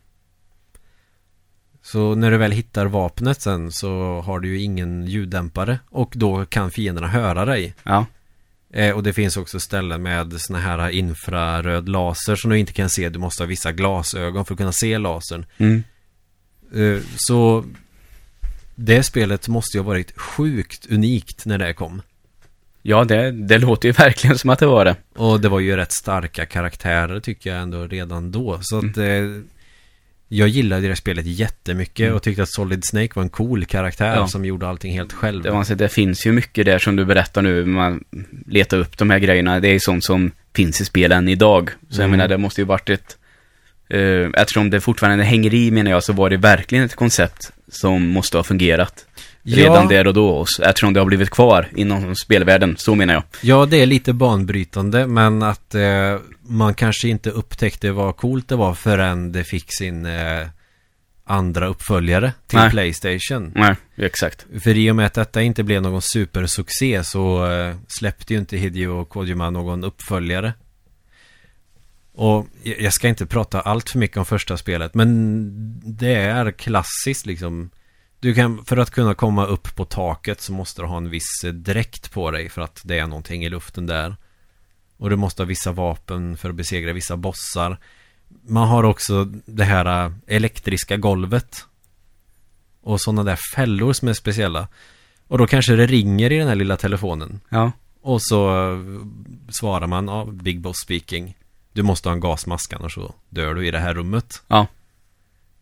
Så 1.82 2.14
när 2.14 2.30
du 2.30 2.36
väl 2.36 2.52
hittar 2.52 2.86
vapnet 2.86 3.40
sen 3.40 3.72
så 3.72 4.20
har 4.20 4.40
du 4.40 4.48
ju 4.48 4.60
ingen 4.60 5.06
ljuddämpare 5.06 5.78
och 5.88 6.12
då 6.16 6.44
kan 6.44 6.70
fienderna 6.70 7.08
höra 7.08 7.44
dig. 7.44 7.74
Ja. 7.82 8.06
Eh, 8.70 8.94
och 8.96 9.02
det 9.02 9.12
finns 9.12 9.36
också 9.36 9.60
ställen 9.60 10.02
med 10.02 10.40
såna 10.40 10.58
här 10.58 10.88
infraröd 10.88 11.88
laser 11.88 12.36
som 12.36 12.50
du 12.50 12.58
inte 12.58 12.72
kan 12.72 12.90
se. 12.90 13.08
Du 13.08 13.18
måste 13.18 13.42
ha 13.42 13.48
vissa 13.48 13.72
glasögon 13.72 14.44
för 14.44 14.54
att 14.54 14.58
kunna 14.58 14.72
se 14.72 14.98
lasern. 14.98 15.46
Mm. 15.58 15.82
Eh, 16.74 17.02
så 17.16 17.64
det 18.80 19.02
spelet 19.02 19.48
måste 19.48 19.76
ju 19.76 19.82
ha 19.82 19.88
varit 19.88 20.18
sjukt 20.18 20.86
unikt 20.90 21.46
när 21.46 21.58
det 21.58 21.74
kom. 21.74 22.02
Ja, 22.82 23.04
det, 23.04 23.30
det 23.30 23.58
låter 23.58 23.88
ju 23.88 23.92
verkligen 23.92 24.38
som 24.38 24.50
att 24.50 24.58
det 24.58 24.66
var 24.66 24.84
det. 24.84 24.96
Och 25.16 25.40
det 25.40 25.48
var 25.48 25.60
ju 25.60 25.76
rätt 25.76 25.92
starka 25.92 26.46
karaktärer 26.46 27.20
tycker 27.20 27.50
jag 27.50 27.62
ändå 27.62 27.86
redan 27.86 28.30
då. 28.32 28.58
Så 28.62 28.78
att 28.78 28.96
eh, 28.96 29.04
jag 30.28 30.48
gillade 30.48 30.88
det 30.88 30.96
spelet 30.96 31.26
jättemycket 31.26 32.00
Mm. 32.04 32.14
och 32.16 32.22
tyckte 32.22 32.42
att 32.42 32.48
Solid 32.52 32.84
Snake 32.84 33.10
var 33.14 33.22
en 33.22 33.28
cool 33.28 33.64
karaktär 33.64 34.14
Ja. 34.16 34.28
som 34.28 34.44
gjorde 34.44 34.68
allting 34.68 34.92
helt 34.92 35.12
själv. 35.12 35.42
Det, 35.42 35.50
var, 35.50 35.64
så 35.64 35.74
det 35.74 35.88
finns 35.88 36.26
ju 36.26 36.32
mycket 36.32 36.66
där 36.66 36.78
som 36.78 36.96
du 36.96 37.04
berättar 37.04 37.42
nu, 37.42 37.64
man 37.64 38.04
letar 38.46 38.78
upp 38.78 38.98
de 38.98 39.10
här 39.10 39.18
grejerna. 39.18 39.60
Det 39.60 39.68
är 39.68 39.72
ju 39.72 39.80
sånt 39.80 40.04
som 40.04 40.30
finns 40.54 40.80
i 40.80 40.84
spelen 40.84 41.28
idag. 41.28 41.70
Så 41.90 42.00
jag 42.00 42.04
Mm. 42.04 42.10
menar, 42.10 42.28
det 42.28 42.38
måste 42.38 42.60
ju 42.60 42.64
varit 42.64 42.90
ett... 42.90 43.16
Uh, 43.94 44.28
eftersom 44.34 44.70
det 44.70 44.80
fortfarande 44.80 45.24
hänger 45.24 45.54
i 45.54 45.70
menar 45.70 45.90
jag, 45.90 46.04
så 46.04 46.12
var 46.12 46.30
det 46.30 46.36
verkligen 46.36 46.84
ett 46.84 46.96
koncept 46.96 47.52
som 47.70 48.08
måste 48.08 48.36
ha 48.36 48.44
fungerat. 48.44 49.06
Redan 49.42 49.82
ja, 49.82 49.88
där 49.88 50.06
och 50.06 50.14
då, 50.14 50.46
eftersom 50.62 50.92
det 50.92 51.00
har 51.00 51.06
blivit 51.06 51.30
kvar 51.30 51.68
inom 51.76 52.14
spelvärlden, 52.16 52.76
så 52.76 52.94
menar 52.94 53.14
jag. 53.14 53.22
ja, 53.40 53.66
det 53.66 53.76
är 53.76 53.86
lite 53.86 54.12
banbrytande 54.12 55.06
men 55.06 55.42
att 55.42 55.74
eh, 55.74 56.18
man 56.42 56.74
kanske 56.74 57.08
inte 57.08 57.30
upptäckte 57.30 57.92
vad 57.92 58.16
coolt 58.16 58.48
det 58.48 58.56
var 58.56 58.74
förrän 58.74 59.32
det 59.32 59.44
fick 59.44 59.66
sin 59.78 60.06
eh, 60.06 60.46
andra 61.28 61.66
uppföljare 61.66 62.32
till 62.46 62.58
Nej. 62.58 62.70
Playstation. 62.70 63.52
Nej, 63.54 63.74
exakt. 63.96 64.46
För 64.62 64.76
i 64.76 64.90
och 64.90 64.96
med 64.96 65.06
att 65.06 65.14
detta 65.14 65.42
inte 65.42 65.62
blev 65.62 65.82
någon 65.82 66.02
supersuccé 66.02 67.04
så 67.04 67.50
eh, 67.52 67.76
släppte 67.88 68.34
ju 68.34 68.40
inte 68.40 68.56
Hideo 68.56 69.04
Kojima 69.04 69.50
någon 69.50 69.84
uppföljare. 69.84 70.52
Och 72.18 72.46
jag 72.62 72.92
ska 72.92 73.08
inte 73.08 73.26
prata 73.26 73.60
allt 73.60 73.90
för 73.90 73.98
mycket 73.98 74.16
om 74.16 74.24
första 74.24 74.56
spelet, 74.56 74.94
men 74.94 75.96
det 75.98 76.14
är 76.14 76.50
klassiskt 76.50 77.26
liksom. 77.26 77.70
Du 78.20 78.34
kan, 78.34 78.64
för 78.64 78.76
att 78.76 78.90
kunna 78.90 79.14
komma 79.14 79.46
upp 79.46 79.76
på 79.76 79.84
taket 79.84 80.40
så 80.40 80.52
måste 80.52 80.82
du 80.82 80.86
ha 80.86 80.96
en 80.96 81.10
viss 81.10 81.44
eh, 81.44 81.52
dräkt 81.52 82.12
på 82.12 82.30
dig 82.30 82.48
för 82.48 82.62
att 82.62 82.82
det 82.84 82.98
är 82.98 83.06
någonting 83.06 83.44
i 83.44 83.48
luften 83.48 83.86
där. 83.86 84.16
Och 84.96 85.10
du 85.10 85.16
måste 85.16 85.42
ha 85.42 85.46
vissa 85.46 85.72
vapen 85.72 86.36
för 86.36 86.48
att 86.48 86.54
besegra 86.54 86.92
vissa 86.92 87.16
bossar. 87.16 87.78
Man 88.46 88.68
har 88.68 88.84
också 88.84 89.24
det 89.46 89.64
här 89.64 90.06
eh, 90.06 90.12
elektriska 90.26 90.96
golvet. 90.96 91.66
Och 92.82 93.00
sådana 93.00 93.24
där 93.24 93.38
fällor 93.54 93.92
som 93.92 94.08
är 94.08 94.12
speciella. 94.12 94.68
Och 95.26 95.38
då 95.38 95.46
kanske 95.46 95.76
det 95.76 95.86
ringer 95.86 96.32
i 96.32 96.38
den 96.38 96.48
här 96.48 96.54
lilla 96.54 96.76
telefonen. 96.76 97.40
Ja. 97.48 97.72
Och 98.02 98.22
så 98.22 98.70
eh, 98.72 98.78
svarar 99.48 99.86
man, 99.86 100.08
ja, 100.08 100.24
Big 100.24 100.60
Boss 100.60 100.76
speaking. 100.82 101.34
Du 101.78 101.82
måste 101.82 102.08
ha 102.08 102.14
en 102.14 102.20
gasmask 102.20 102.72
annars 102.72 102.94
så 102.94 103.14
dör 103.28 103.54
du 103.54 103.66
i 103.66 103.70
det 103.70 103.78
här 103.78 103.94
rummet. 103.94 104.42
Ja. 104.48 104.66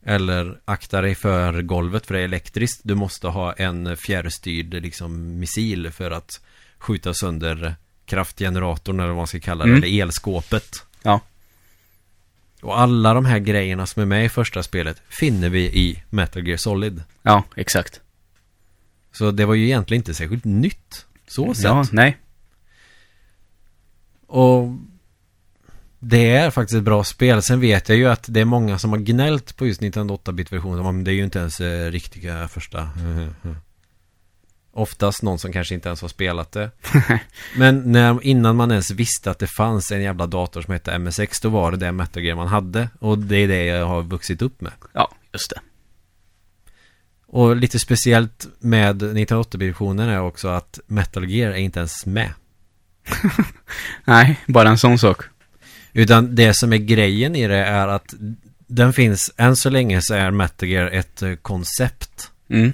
Eller 0.04 0.60
akta 0.64 1.00
dig 1.00 1.14
för 1.14 1.62
golvet 1.62 2.06
för 2.06 2.14
det 2.14 2.20
är 2.20 2.24
elektriskt. 2.24 2.80
Du 2.84 2.94
måste 2.94 3.28
ha 3.28 3.52
en 3.52 3.96
fjärrstyrd 3.96 4.74
liksom 4.74 5.38
missil 5.38 5.90
för 5.90 6.10
att 6.10 6.40
skjuta 6.78 7.14
sönder 7.14 7.74
kraftgeneratorn 8.06 9.00
eller 9.00 9.08
vad 9.08 9.16
man 9.16 9.26
ska 9.26 9.40
kalla 9.40 9.64
det. 9.64 9.70
Mm. 9.70 9.82
Eller 9.82 10.02
elskåpet. 10.02 10.86
Ja. 11.02 11.20
Och 12.62 12.80
alla 12.80 13.14
de 13.14 13.24
här 13.24 13.38
grejerna 13.38 13.86
som 13.86 14.02
är 14.02 14.06
med 14.06 14.24
i 14.24 14.28
första 14.28 14.62
spelet 14.62 15.02
finner 15.08 15.48
vi 15.48 15.60
i 15.60 16.02
Metal 16.10 16.46
Gear 16.46 16.56
Solid. 16.56 17.02
Ja, 17.22 17.44
exakt. 17.56 18.00
Så 19.12 19.30
det 19.30 19.44
var 19.44 19.54
ju 19.54 19.64
egentligen 19.64 20.00
inte 20.00 20.14
särskilt 20.14 20.44
nytt. 20.44 21.06
Så 21.28 21.54
sett. 21.54 21.64
Ja, 21.64 21.84
nej. 21.92 22.16
Och 24.26 24.76
det 25.99 26.30
är 26.30 26.51
faktiskt 26.51 26.76
ett 26.76 26.84
bra 26.84 27.05
spel. 27.05 27.42
Sen 27.42 27.61
vet 27.61 27.88
jag 27.88 27.99
ju 27.99 28.07
att 28.07 28.24
det 28.28 28.40
är 28.40 28.44
många 28.44 28.78
som 28.78 28.90
har 28.90 28.99
gnällt 28.99 29.57
på 29.57 29.66
just 29.66 29.80
Nintendo 29.80 30.16
8-bit-versionen. 30.16 30.84
Men 30.84 31.05
det 31.05 31.11
är 31.11 31.14
ju 31.14 31.24
inte 31.24 31.38
ens 31.38 31.61
eh, 31.61 31.90
riktiga 31.90 32.49
första. 32.49 32.90
Oftast 34.72 35.22
någon 35.22 35.38
som 35.38 35.53
kanske 35.53 35.74
inte 35.74 35.88
ens 35.88 36.01
har 36.01 36.09
spelat 36.09 36.53
det. 36.53 36.70
Men 37.57 37.92
när, 37.92 38.24
innan 38.24 38.57
man 38.57 38.70
ens 38.70 38.90
visste 38.90 39.30
att 39.30 39.38
det 39.38 39.47
fanns 39.47 39.92
en 39.92 40.03
jävla 40.03 40.26
dator 40.26 40.62
som 40.62 40.72
hette 40.72 40.99
MSX, 40.99 41.40
då 41.40 41.49
var 41.49 41.70
det 41.70 41.76
det 41.76 41.92
Metal 41.92 42.36
man 42.36 42.49
hade. 42.49 42.88
Och 42.99 43.18
det 43.18 43.36
är 43.36 43.49
det 43.49 43.64
jag 43.64 43.86
har 43.86 44.03
vuxit 44.03 44.42
upp 44.42 44.61
med. 44.61 44.72
Ja, 44.92 45.11
just 45.32 45.51
det. 45.51 45.61
Och 47.26 47.57
lite 47.57 47.78
speciellt 47.78 48.47
med 48.59 49.03
Nintendo 49.03 49.42
8-bit-versionen 49.42 50.09
är 50.09 50.20
också 50.20 50.49
att 50.49 50.80
Metal 50.86 51.30
Gear 51.30 51.51
är 51.51 51.57
inte 51.57 51.78
ens 51.78 52.07
med. 52.07 52.32
Nej, 54.05 54.40
bara 54.47 54.68
en 54.68 54.78
sån 54.78 54.99
sak. 54.99 55.22
Utan 55.97 56.34
det 56.34 56.55
som 56.55 56.72
är 56.72 56.76
grejen 56.76 57.36
i 57.36 57.47
det 57.49 57.57
är 57.64 57.88
att 57.88 58.14
den 58.66 58.92
finns, 58.92 59.30
än 59.36 59.57
så 59.57 59.70
länge 59.70 60.01
så 60.03 60.14
är 60.14 60.30
Metal 60.30 60.68
Gear 60.68 60.86
ett 60.90 61.22
eh, 61.22 61.34
koncept. 61.34 62.30
Mm. 62.51 62.72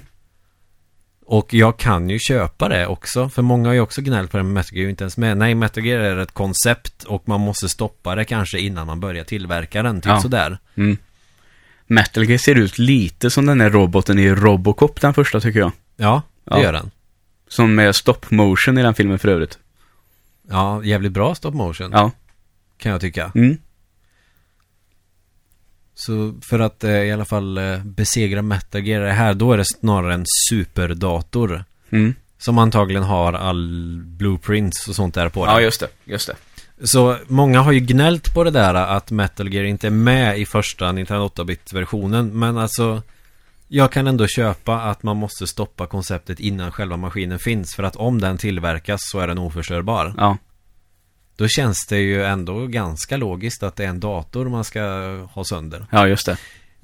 Och 1.25 1.53
jag 1.53 1.77
kan 1.77 2.09
ju 2.09 2.19
köpa 2.19 2.69
det 2.69 2.87
också, 2.87 3.29
för 3.29 3.41
många 3.41 3.69
har 3.69 3.73
ju 3.73 3.79
också 3.79 4.01
gnällt 4.01 4.31
på 4.31 4.37
det 4.37 4.43
med 4.43 4.53
Metal 4.53 4.77
Gear 4.77 4.89
inte 4.89 5.03
ens 5.03 5.17
med. 5.17 5.37
Nej, 5.37 5.55
Metal 5.55 5.85
Gear 5.85 5.99
är 5.99 6.17
ett 6.17 6.31
koncept 6.31 7.03
och 7.03 7.27
man 7.27 7.41
måste 7.41 7.69
stoppa 7.69 8.15
det 8.15 8.25
kanske 8.25 8.59
innan 8.59 8.87
man 8.87 8.99
börjar 8.99 9.23
tillverka 9.23 9.83
den, 9.83 10.01
typ 10.01 10.05
Ja. 10.09 10.21
sådär. 10.21 10.57
Mm. 10.75 10.97
Metal 11.87 12.23
Gear 12.25 12.37
ser 12.37 12.55
ut 12.55 12.77
lite 12.79 13.29
som 13.29 13.45
den 13.45 13.61
här 13.61 13.69
roboten 13.69 14.19
i 14.19 14.29
Robocop, 14.29 15.01
den 15.01 15.13
första 15.13 15.39
tycker 15.39 15.59
jag. 15.59 15.71
Ja, 15.95 16.21
det 16.45 16.51
Ja. 16.55 16.63
gör 16.63 16.73
den. 16.73 16.91
Som 17.47 17.75
med 17.75 17.95
stop 17.95 18.19
motion 18.29 18.77
i 18.77 18.81
den 18.81 18.93
filmen 18.93 19.19
för 19.19 19.27
övrigt. 19.29 19.57
Ja, 20.49 20.83
jävligt 20.83 21.11
bra 21.11 21.35
stop 21.35 21.51
motion, 21.51 21.89
Ja. 21.91 22.11
Kan 22.83 22.91
jag 22.91 23.01
tycka. 23.01 23.31
Mm. 23.35 23.57
Så 25.95 26.33
för 26.41 26.59
att 26.59 26.83
eh, 26.83 26.91
i 26.91 27.11
alla 27.11 27.25
fall 27.25 27.57
eh, 27.57 27.83
besegra 27.83 28.41
Metal 28.41 28.83
Gear 28.83 29.05
här, 29.05 29.33
då 29.33 29.53
är 29.53 29.57
det 29.57 29.65
snarare 29.65 30.13
en 30.13 30.25
superdator. 30.49 31.63
Mm. 31.89 32.15
Som 32.37 32.57
antagligen 32.57 33.03
har 33.03 33.33
all 33.33 34.01
blueprints 34.05 34.87
och 34.87 34.95
sånt 34.95 35.13
där 35.13 35.29
på 35.29 35.45
den. 35.45 35.55
Ja, 35.55 35.61
just 35.61 35.79
det. 35.79 35.87
Just 36.05 36.27
det. 36.27 36.35
Så 36.87 37.17
många 37.27 37.61
har 37.61 37.71
ju 37.71 37.79
gnällt 37.79 38.33
på 38.33 38.43
det 38.43 38.51
där 38.51 38.73
att 38.73 39.11
Metal 39.11 39.53
Gear 39.53 39.63
inte 39.63 39.87
är 39.87 39.91
med 39.91 40.39
i 40.39 40.45
första 40.45 40.91
Nintendo 40.91 41.27
8-bit-versionen. 41.27 42.39
Men 42.39 42.57
alltså, 42.57 43.01
jag 43.67 43.91
kan 43.91 44.07
ändå 44.07 44.27
köpa 44.27 44.81
att 44.81 45.03
man 45.03 45.17
måste 45.17 45.47
stoppa 45.47 45.87
konceptet 45.87 46.39
innan 46.39 46.71
själva 46.71 46.97
maskinen 46.97 47.39
finns. 47.39 47.75
För 47.75 47.83
att 47.83 47.95
om 47.95 48.21
den 48.21 48.37
tillverkas 48.37 48.99
så 49.03 49.19
är 49.19 49.27
den 49.27 49.37
oförstörbar. 49.37 50.13
Ja. 50.17 50.37
Då 51.35 51.47
känns 51.47 51.85
det 51.85 51.97
ju 51.97 52.23
ändå 52.23 52.67
ganska 52.67 53.17
logiskt 53.17 53.63
att 53.63 53.75
det 53.75 53.83
är 53.83 53.87
en 53.87 53.99
dator 53.99 54.49
man 54.49 54.63
ska 54.63 54.81
ha 55.31 55.43
sönder. 55.43 55.85
Ja, 55.91 56.07
just 56.07 56.25
det. 56.25 56.37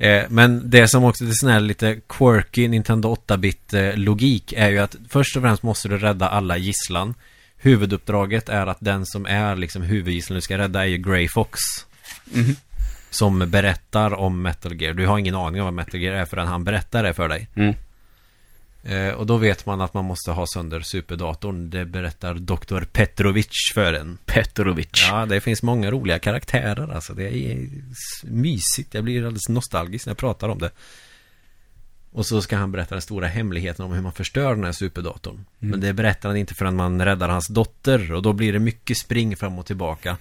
Eh, 0.08 0.26
men 0.30 0.70
det 0.70 0.88
som 0.88 1.04
också 1.04 1.24
är 1.24 1.30
sån 1.32 1.50
här 1.50 1.60
lite 1.60 2.00
quirky 2.10 2.68
Nintendo 2.68 3.16
8-bit 3.16 3.74
eh, 3.74 3.97
logik 3.97 4.54
är 4.54 4.70
ju 4.70 4.80
att 4.80 4.95
först 5.10 5.36
och 5.36 5.41
främst 5.41 5.64
måste 5.64 5.88
du 5.88 5.97
rädda 5.97 6.30
alla 6.30 6.58
gisslan. 6.58 7.14
Huvuduppdraget 7.58 8.50
är 8.50 8.68
att 8.68 8.78
den 8.80 9.06
som 9.06 9.26
är 9.26 9.56
liksom 9.56 9.82
huvudgisslan 9.82 10.36
du 10.36 10.41
ska 10.41 10.58
rädda 10.58 10.82
är 10.82 10.88
ju 10.88 10.97
Grey 10.97 11.28
Fox. 11.28 11.60
Mhm. 12.24 12.56
Som 13.10 13.50
berättar 13.52 14.14
om 14.14 14.41
Metal 14.41 14.82
Gear. 14.82 14.93
Du 14.93 15.08
har 15.08 15.18
ingen 15.18 15.36
aning 15.36 15.62
om 15.62 15.66
vad 15.66 15.74
Metal 15.74 16.00
Gear 16.00 16.16
är 16.16 16.26
förrän 16.26 16.47
han 16.47 16.64
berättar 16.64 17.04
det 17.04 17.14
för 17.14 17.30
dig. 17.30 17.47
Mm. 17.56 17.76
Eh, 18.90 19.14
och 19.14 19.26
då 19.26 19.38
vet 19.38 19.66
man 19.66 19.82
att 19.82 19.94
man 19.94 20.06
måste 20.06 20.32
ha 20.32 20.48
sönder 20.48 20.80
superdatorn. 20.82 21.70
Det 21.70 21.86
berättar 21.86 22.34
Dr. 22.34 22.84
Petrovic 22.86 23.48
för 23.74 23.94
en. 23.94 24.18
Petrovic. 24.26 25.08
Ja, 25.10 25.26
det 25.26 25.42
finns 25.42 25.64
många 25.64 25.92
roliga 25.92 26.20
karaktärer 26.20 26.94
alltså. 26.94 27.14
Det 27.14 27.38
är 27.38 27.68
mysigt. 28.24 28.94
Jag 28.94 29.04
blir 29.04 29.18
alldeles 29.18 29.50
nostalgisk 29.50 30.06
när 30.06 30.12
jag 30.12 30.18
pratar 30.18 30.50
om 30.50 30.60
det. 30.60 30.72
Och 32.12 32.26
så 32.26 32.42
ska 32.42 32.58
han 32.58 32.72
berätta 32.72 32.96
den 32.96 33.02
stora 33.02 33.28
hemligheten 33.28 33.86
om 33.86 33.92
hur 33.92 34.02
man 34.02 34.12
förstör 34.12 34.56
den 34.56 34.64
här 34.64 34.72
superdatorn. 34.72 35.46
Men 35.60 35.80
det 35.80 35.94
berättar 35.94 36.30
han 36.30 36.38
inte 36.38 36.56
förrän 36.56 36.76
man 36.76 37.06
räddar 37.06 37.30
hans 37.30 37.48
dotter. 37.48 38.14
Och 38.14 38.22
då 38.22 38.34
blir 38.34 38.54
det 38.54 38.60
mycket 38.60 38.98
spring 38.98 39.38
fram 39.38 39.60
och 39.60 39.66
tillbaka. 39.66 40.18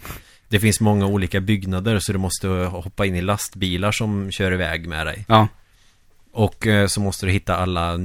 Det 0.48 0.60
finns 0.60 0.80
många 0.80 1.06
olika 1.06 1.40
byggnader 1.40 1.98
så 1.98 2.12
du 2.12 2.18
måste 2.18 2.48
hoppa 2.48 3.06
in 3.06 3.14
i 3.14 3.22
lastbilar 3.22 3.92
som 3.92 4.30
kör 4.30 4.52
iväg 4.52 4.88
med 4.88 5.06
dig. 5.06 5.24
Ja, 5.28 5.48
Och 6.38 6.66
eh, 6.66 6.86
så 6.86 7.00
måste 7.00 7.26
du 7.26 7.32
hitta 7.32 7.56
alla 7.56 7.98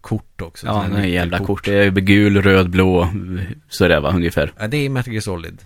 kort 0.00 0.40
också. 0.40 0.66
ja 0.66 0.80
här 0.80 1.04
jävla 1.04 1.36
nyckelkort. 1.38 1.46
kort. 1.58 1.64
Det 1.64 1.72
är 1.84 1.90
gul, 1.90 2.42
röd, 2.42 2.70
blå. 2.70 3.08
Så 3.68 3.88
det 3.88 4.00
va, 4.00 4.12
ungefär. 4.12 4.52
Ja, 4.58 4.66
det 4.68 4.76
är 4.76 4.88
Metal 4.88 5.12
Gear 5.12 5.20
Solid. 5.22 5.62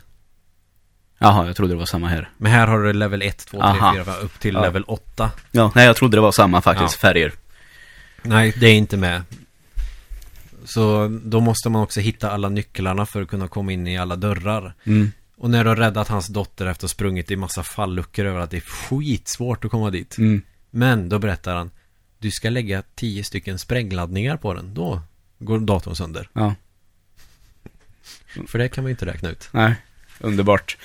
Jaha, 1.19 1.47
jag 1.47 1.57
trodde 1.57 1.73
det 1.73 1.79
var 1.79 1.87
samma 1.87 2.09
här. 2.09 2.31
Men 2.37 2.53
här 2.53 2.67
har 2.67 2.83
du 2.83 2.93
level 2.93 3.23
1, 3.23 3.39
2, 3.47 3.59
3, 3.59 3.61
Aha. 3.67 3.95
4, 3.95 4.05
5, 4.05 4.15
upp 4.23 4.41
till 4.41 4.55
Ja. 4.55 4.61
level 4.63 4.85
8. 4.85 5.31
Ja, 5.51 5.73
nej 5.75 5.87
jag 5.87 5.97
trodde 5.97 6.17
det 6.17 6.21
var 6.21 6.33
samma 6.33 6.61
faktiskt, 6.61 6.99
Ja. 7.03 7.09
färger. 7.09 7.33
Nej, 8.23 8.55
det 8.61 8.67
är 8.67 8.75
inte 8.75 8.97
med. 8.97 9.23
Så 10.65 11.09
då 11.25 11.41
måste 11.41 11.71
man 11.71 11.83
också 11.83 12.01
hitta 12.01 12.31
alla 12.31 12.49
nycklarna 12.49 13.07
för 13.07 13.23
att 13.23 13.29
kunna 13.29 13.49
komma 13.49 13.73
in 13.73 13.87
i 13.87 13.99
alla 13.99 14.17
dörrar. 14.17 14.75
Mm. 14.85 15.13
Och 15.37 15.51
när 15.51 15.65
du 15.65 15.71
har 15.71 15.77
räddat 15.77 16.09
hans 16.09 16.27
dotter 16.29 16.67
efter 16.67 16.71
att 16.71 16.83
ha 16.83 16.89
sprungit 16.89 17.31
i 17.31 17.37
massa 17.37 17.63
falluckor 17.63 18.25
över 18.27 18.41
att 18.41 18.51
det 18.51 18.57
är 18.57 18.61
skitsvårt 18.61 19.65
att 19.65 19.71
komma 19.71 19.91
dit. 19.91 20.19
Mm. 20.19 20.43
Men 20.71 21.09
då 21.09 21.19
berättar 21.19 21.57
han 21.57 21.71
Du 22.19 22.31
ska 22.31 22.51
lägga 22.51 22.83
tio 22.95 23.25
stycken 23.25 23.59
sprängladdningar 23.59 24.37
på 24.37 24.55
den. 24.55 24.75
Då 24.75 25.03
går 25.39 25.59
datorn 25.59 25.97
sönder. 25.97 26.29
Ja. 26.33 26.55
För 28.47 28.59
det 28.59 28.69
kan 28.69 28.85
man 28.85 28.89
ju 28.89 28.93
inte 28.93 29.07
räkna 29.07 29.31
ut. 29.31 29.49
Nej, 29.53 29.75
underbart. 30.21 30.77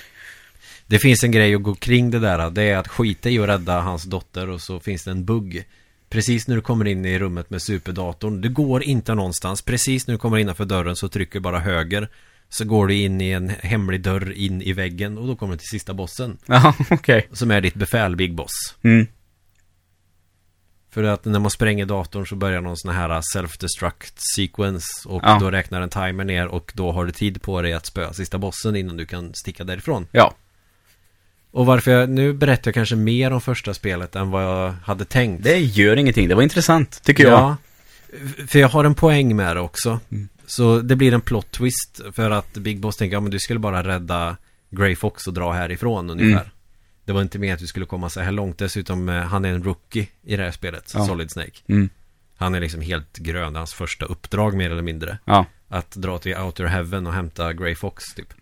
Det 0.87 0.99
finns 0.99 1.23
en 1.23 1.31
grej 1.31 1.55
att 1.55 1.63
gå 1.63 1.75
kring 1.75 2.11
det 2.11 2.19
där. 2.19 2.49
Det 2.49 2.63
är 2.63 2.77
att 2.77 2.87
skita 2.87 3.29
i 3.29 3.39
att 3.39 3.49
rädda 3.49 3.81
hans 3.81 4.03
dotter 4.03 4.49
och 4.49 4.61
så 4.61 4.79
finns 4.79 5.03
det 5.03 5.11
en 5.11 5.25
bugg. 5.25 5.65
Precis 6.09 6.47
när 6.47 6.55
du 6.55 6.61
kommer 6.61 6.87
in 6.87 7.05
i 7.05 7.19
rummet 7.19 7.49
med 7.49 7.61
superdatorn. 7.61 8.41
Du 8.41 8.49
går 8.49 8.83
inte 8.83 9.15
någonstans. 9.15 9.61
Precis 9.61 10.07
när 10.07 10.13
du 10.13 10.17
kommer 10.17 10.37
innanför 10.37 10.65
dörren 10.65 10.95
så 10.95 11.09
trycker 11.09 11.33
du 11.33 11.39
bara 11.39 11.59
höger. 11.59 12.09
Så 12.49 12.65
går 12.65 12.87
du 12.87 12.95
in 12.95 13.21
i 13.21 13.29
en 13.29 13.49
hemlig 13.49 14.01
dörr 14.01 14.31
in 14.31 14.61
i 14.61 14.73
väggen 14.73 15.17
och 15.17 15.27
då 15.27 15.35
kommer 15.35 15.53
du 15.53 15.57
till 15.57 15.67
sista 15.67 15.93
bossen. 15.93 16.37
Ja, 16.45 16.75
okej. 16.89 17.27
Som 17.31 17.51
är 17.51 17.61
ditt 17.61 17.73
befäl, 17.75 18.15
Big 18.15 18.35
Boss. 18.35 18.75
Mm. 18.81 19.07
För 20.93 21.03
att 21.03 21.25
när 21.25 21.39
man 21.39 21.51
spränger 21.51 21.85
datorn 21.85 22.27
så 22.27 22.35
börjar 22.35 22.61
någon 22.61 22.77
sån 22.77 22.93
här 22.95 23.21
self-destruct 23.35 24.13
sequence 24.35 24.87
Och 25.05 25.21
Ja. 25.25 25.37
då 25.39 25.51
räknar 25.51 25.81
en 25.81 25.89
timer 25.89 26.23
ner 26.23 26.47
och 26.47 26.71
då 26.75 26.91
har 26.91 27.05
du 27.05 27.11
tid 27.11 27.41
på 27.41 27.61
dig 27.61 27.73
att 27.73 27.85
spöa 27.85 28.13
sista 28.13 28.37
bossen 28.37 28.75
innan 28.75 28.97
du 28.97 29.05
kan 29.05 29.33
sticka 29.33 29.63
därifrån 29.63 30.07
Ja. 30.11 30.33
Och 31.51 31.65
varför 31.65 31.91
jag, 31.91 32.09
nu 32.09 32.33
berättar 32.33 32.69
jag 32.69 32.73
kanske 32.73 32.95
mer 32.95 33.31
om 33.33 33.41
första 33.41 33.73
spelet 33.73 34.15
än 34.15 34.31
vad 34.31 34.43
jag 34.43 34.71
hade 34.83 35.05
tänkt 35.05 35.43
Det 35.43 35.57
gör 35.59 35.97
ingenting. 35.97 36.27
Det 36.27 36.35
var 36.35 36.43
intressant, 36.43 37.03
tycker 37.03 37.23
jag. 37.23 37.33
Ja, 37.33 37.57
för 38.47 38.59
jag 38.59 38.69
har 38.69 38.83
en 38.85 38.95
poäng 38.95 39.35
med 39.35 39.55
det 39.55 39.59
också 39.59 39.99
Mm. 40.11 40.27
Så 40.45 40.79
det 40.79 40.95
blir 40.95 41.13
en 41.13 41.21
plot 41.21 41.51
twist 41.51 42.01
för 42.13 42.31
att 42.31 42.53
Big 42.53 42.79
Boss 42.79 42.97
tänker, 42.97 43.15
ja 43.15 43.19
men 43.21 43.31
du 43.31 43.39
skulle 43.39 43.59
bara 43.59 43.83
rädda 43.83 44.37
Grey 44.69 44.95
Fox 44.95 45.27
och 45.27 45.33
dra 45.33 45.51
härifrån 45.51 46.09
ungefär 46.09 46.41
Mm. 46.41 46.52
Det 47.05 47.11
var 47.11 47.21
inte 47.21 47.39
med 47.39 47.53
att 47.53 47.59
du 47.59 47.67
skulle 47.67 47.85
komma 47.85 48.09
så 48.09 48.21
här 48.21 48.31
långt 48.31 48.57
Dessutom, 48.57 49.09
eh, 49.09 49.21
han 49.21 49.45
är 49.45 49.49
en 49.49 49.63
rookie 49.63 50.07
i 50.23 50.35
det 50.35 50.43
här 50.43 50.51
spelet, 50.51 50.91
Ja. 50.95 51.05
Solid 51.05 51.31
Snake 51.31 51.59
Mm. 51.67 51.89
Han 52.35 52.55
är 52.55 52.59
liksom 52.59 52.81
helt 52.81 53.17
grön, 53.17 53.55
hans 53.55 53.73
första 53.73 54.05
uppdrag 54.05 54.53
mer 54.53 54.71
eller 54.71 54.81
mindre. 54.81 55.17
Ja. 55.25 55.45
Att 55.67 55.91
dra 55.91 56.17
till 56.17 56.37
Outer 56.37 56.65
Heaven 56.65 57.07
och 57.07 57.13
hämta 57.13 57.53
Grey 57.53 57.75
Fox 57.75 58.13
typ. 58.15 58.33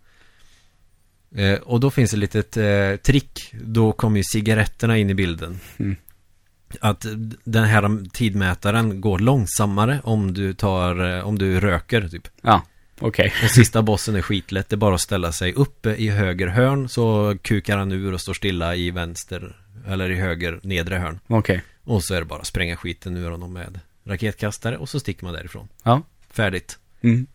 Eh, 1.36 1.60
och 1.60 1.80
då 1.80 1.92
finns 1.92 2.12
det 2.12 2.16
ett 2.16 2.20
litet 2.20 2.58
eh, 2.58 2.96
trick. 2.96 3.54
Då 3.62 3.92
kommer 3.92 4.18
ju 4.18 4.24
cigaretterna 4.24 4.98
in 4.98 5.10
i 5.10 5.14
bilden. 5.14 5.60
Mm. 5.78 5.96
Att 6.80 7.06
den 7.44 7.64
här 7.64 8.10
tidmätaren 8.14 9.02
går 9.02 9.20
långsammare 9.20 10.02
om 10.04 10.34
du 10.34 10.54
tar, 10.54 11.18
eh, 11.18 11.28
om 11.28 11.40
du 11.40 11.60
röker 11.60 12.08
typ. 12.08 12.28
Ja. 12.42 12.64
Okej. 13.02 13.34
Och 13.44 13.50
sista 13.50 13.82
bossen 13.82 14.16
är 14.16 14.22
skitlätt. 14.22 14.70
Det 14.70 14.76
är 14.76 14.78
bara 14.78 14.96
att 14.96 15.02
ställa 15.02 15.32
sig 15.32 15.54
uppe 15.54 15.90
i 15.96 16.10
höger 16.10 16.48
hörn 16.48 16.90
så 16.90 17.38
kukar 17.42 17.78
han 17.78 17.92
ur 17.92 18.14
och 18.14 18.22
står 18.22 18.34
stilla 18.34 18.76
i 18.76 18.92
vänster 18.92 19.56
eller 19.88 20.12
i 20.12 20.16
höger 20.16 20.60
nedre 20.64 20.96
hörn. 20.96 21.20
Okej. 21.28 21.62
Och 21.84 22.04
så 22.04 22.14
är 22.14 22.20
det 22.20 22.26
bara 22.26 22.40
att 22.40 22.48
spränga 22.48 22.76
skiten 22.76 23.18
ur 23.18 23.32
honom 23.32 23.54
med 23.54 23.80
raketkastare 24.04 24.78
och 24.78 24.90
så 24.90 25.00
sticker 25.00 25.26
man 25.26 25.34
därifrån. 25.34 25.68
Ja. 25.84 26.02
Färdigt. 26.30 26.80
Mm. 27.02 27.28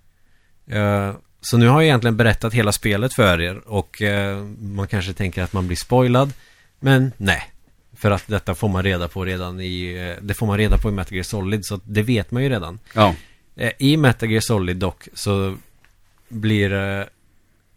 Eh, 0.67 1.15
så 1.41 1.57
nu 1.57 1.69
har 1.69 1.81
jag 1.81 1.87
egentligen 1.87 2.17
berättat 2.17 2.55
hela 2.55 2.73
spelet 2.73 3.15
för 3.15 3.41
er 3.41 3.69
och 3.69 4.03
eh, 4.03 4.45
man 4.59 4.87
kanske 4.87 5.13
tänker 5.13 5.43
att 5.43 5.53
man 5.53 5.67
blir 5.67 5.77
spoilad. 5.77 6.33
Men 6.81 7.13
nej. 7.17 7.53
För 7.97 8.11
att 8.11 8.27
detta 8.27 8.55
får 8.55 8.69
man 8.69 8.83
reda 8.83 9.09
på 9.09 9.25
redan 9.25 9.61
i, 9.61 9.95
eh, 9.95 10.25
det 10.25 10.35
får 10.35 10.47
man 10.47 10.59
reda 10.59 10.79
på 10.79 10.89
i 10.89 10.93
Metal 10.93 11.15
Gear 11.15 11.25
Solid 11.25 11.65
så 11.65 11.81
det 11.85 12.03
vet 12.03 12.31
man 12.31 12.43
ju 12.43 12.49
redan. 12.49 12.79
Ja. 12.95 13.15
Eh, 13.57 13.73
I 13.79 13.97
Metal 13.97 14.31
Gear 14.31 14.41
Solid 14.41 14.77
dock 14.77 15.09
så 15.15 15.57
blir 16.29 16.73
eh, 16.73 17.05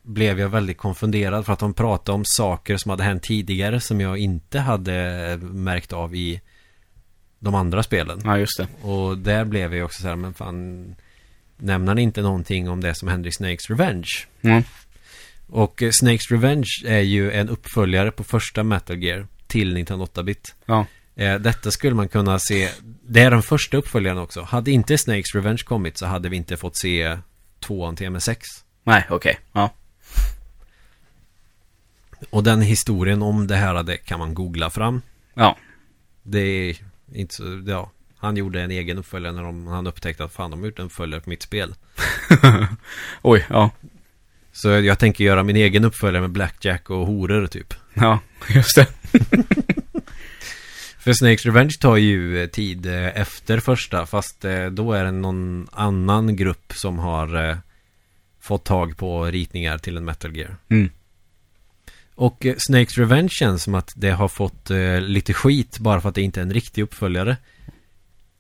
blev 0.02 0.40
jag 0.40 0.50
väldigt 0.50 0.78
konfunderad 0.78 1.46
för 1.46 1.54
att 1.54 1.60
de 1.60 1.74
pratade 1.74 2.16
om 2.16 2.24
saker 2.26 2.78
som 2.78 2.90
hade 2.90 3.04
hänt 3.04 3.24
tidigare 3.24 3.80
som 3.80 4.02
jag 4.02 4.18
inte 4.18 4.60
hade 4.60 5.38
märkt 5.42 5.94
av 5.94 6.16
i 6.16 6.42
de 7.40 7.56
andra 7.56 7.84
spelen. 7.84 8.22
Ja, 8.24 8.38
just 8.38 8.58
det. 8.58 8.88
Och 8.88 9.18
där 9.18 9.46
blev 9.46 9.76
jag 9.76 9.86
också 9.86 10.02
så 10.02 10.08
här, 10.08 10.16
men 10.16 10.34
fan 10.34 10.96
Nämner 11.62 11.96
ni 11.96 12.02
inte 12.02 12.22
någonting 12.22 12.70
om 12.70 12.82
det 12.82 12.96
som 12.96 13.08
händer 13.08 13.30
i 13.30 13.32
Snakes 13.32 13.70
Revenge? 13.70 14.08
Mm. 14.42 14.64
Och 15.48 15.84
eh, 15.84 15.90
Snakes 15.92 16.32
Revenge 16.32 16.68
är 16.86 17.00
ju 17.00 17.32
en 17.32 17.50
uppföljare 17.50 18.12
på 18.12 18.24
första 18.24 18.64
Metal 18.64 19.04
Gear 19.04 19.28
till 19.48 19.74
Nintendo 19.74 20.06
8-bit. 20.06 20.56
Ja. 20.66 20.86
Eh, 21.20 21.40
detta 21.40 21.72
skulle 21.72 21.96
man 21.96 22.08
kunna 22.08 22.40
se, 22.40 22.70
det 23.08 23.22
är 23.22 23.32
den 23.32 23.42
första 23.42 23.78
uppföljaren 23.78 24.18
också. 24.18 24.42
Hade 24.42 24.72
inte 24.72 24.98
Snakes 24.98 25.36
Revenge 25.36 25.62
kommit 25.66 25.98
så 25.98 26.06
hade 26.06 26.30
vi 26.30 26.38
inte 26.38 26.58
fått 26.58 26.78
se 26.78 27.18
tvåan 27.60 27.96
till 27.96 28.08
MS6. 28.08 28.38
Nej, 28.84 29.06
okej. 29.10 29.40
Ja. 29.54 29.74
Och 32.30 32.44
den 32.44 32.62
historien 32.62 33.22
om 33.22 33.48
det 33.48 33.56
här 33.56 33.84
det 33.84 33.98
kan 33.98 34.20
man 34.20 34.34
googla 34.34 34.70
fram. 34.70 35.02
Ja. 35.34 35.58
Det 36.24 36.40
är 36.40 36.76
inte 37.14 37.36
så, 37.36 37.64
ja. 37.68 37.92
Han 38.18 38.38
gjorde 38.38 38.62
en 38.62 38.72
egen 38.72 38.98
uppföljare 38.98 39.34
när 39.34 39.44
de, 39.44 39.68
han 39.68 39.88
upptäckte 39.88 40.24
att 40.24 40.34
fan 40.34 40.52
de 40.52 40.60
har 40.60 40.68
gjort 40.68 40.80
en 40.80 40.86
uppföljare 40.86 41.22
på 41.22 41.30
mitt 41.30 41.44
spel. 41.44 41.76
Oj, 43.22 43.46
ja. 43.50 43.70
Så 44.52 44.70
jag 44.70 45.00
tänker 45.00 45.24
göra 45.24 45.44
min 45.44 45.56
egen 45.56 45.86
uppföljare 45.86 46.22
med 46.22 46.32
Blackjack 46.32 46.90
och 46.90 47.08
horor 47.08 47.48
typ. 47.48 47.74
Ja, 47.94 48.20
just 48.50 48.76
det. 48.76 48.88
För 51.00 51.14
Snakes 51.14 51.46
Revenge 51.46 51.76
tar 51.80 51.98
ju 51.98 52.42
eh, 52.42 52.48
tid 52.48 52.86
eh, 52.86 53.18
efter 53.22 53.60
första 53.60 54.06
fast 54.06 54.46
eh, 54.46 54.66
då 54.66 54.94
är 54.94 55.04
det 55.04 55.12
någon 55.12 55.68
annan 55.72 56.36
grupp 56.36 56.74
som 56.76 57.00
har 57.00 57.58
fått 58.40 58.64
tag 58.64 58.98
på 58.98 59.26
ritningar 59.26 59.78
till 59.78 59.98
en 59.98 60.06
Metal 60.06 60.38
Gear. 60.38 60.58
Mm. 60.70 60.90
Och 62.16 62.46
Snakes 62.58 62.98
Revenge 62.98 63.30
känns 63.30 63.64
som 63.64 63.76
att 63.76 63.94
det 63.96 64.12
har 64.12 64.28
fått 64.28 64.70
lite 65.02 65.34
skit 65.34 65.80
bara 65.80 66.02
för 66.02 66.10
att 66.10 66.16
det 66.16 66.22
inte 66.22 66.40
är 66.40 66.42
en 66.42 66.54
riktig 66.54 66.82
uppföljare. 66.82 67.38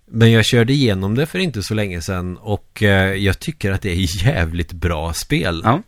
Men 0.05 0.31
jag 0.31 0.45
körde 0.45 0.73
igenom 0.73 1.15
det 1.15 1.25
för 1.25 1.39
inte 1.39 1.63
så 1.63 1.73
länge 1.73 2.01
sedan 2.01 2.37
och 2.37 2.81
jag 3.17 3.39
tycker 3.39 3.71
att 3.71 3.81
det 3.81 3.91
är 3.91 4.25
jävligt 4.25 4.71
bra 4.71 5.13
spel. 5.13 5.61
Ja. 5.65 5.81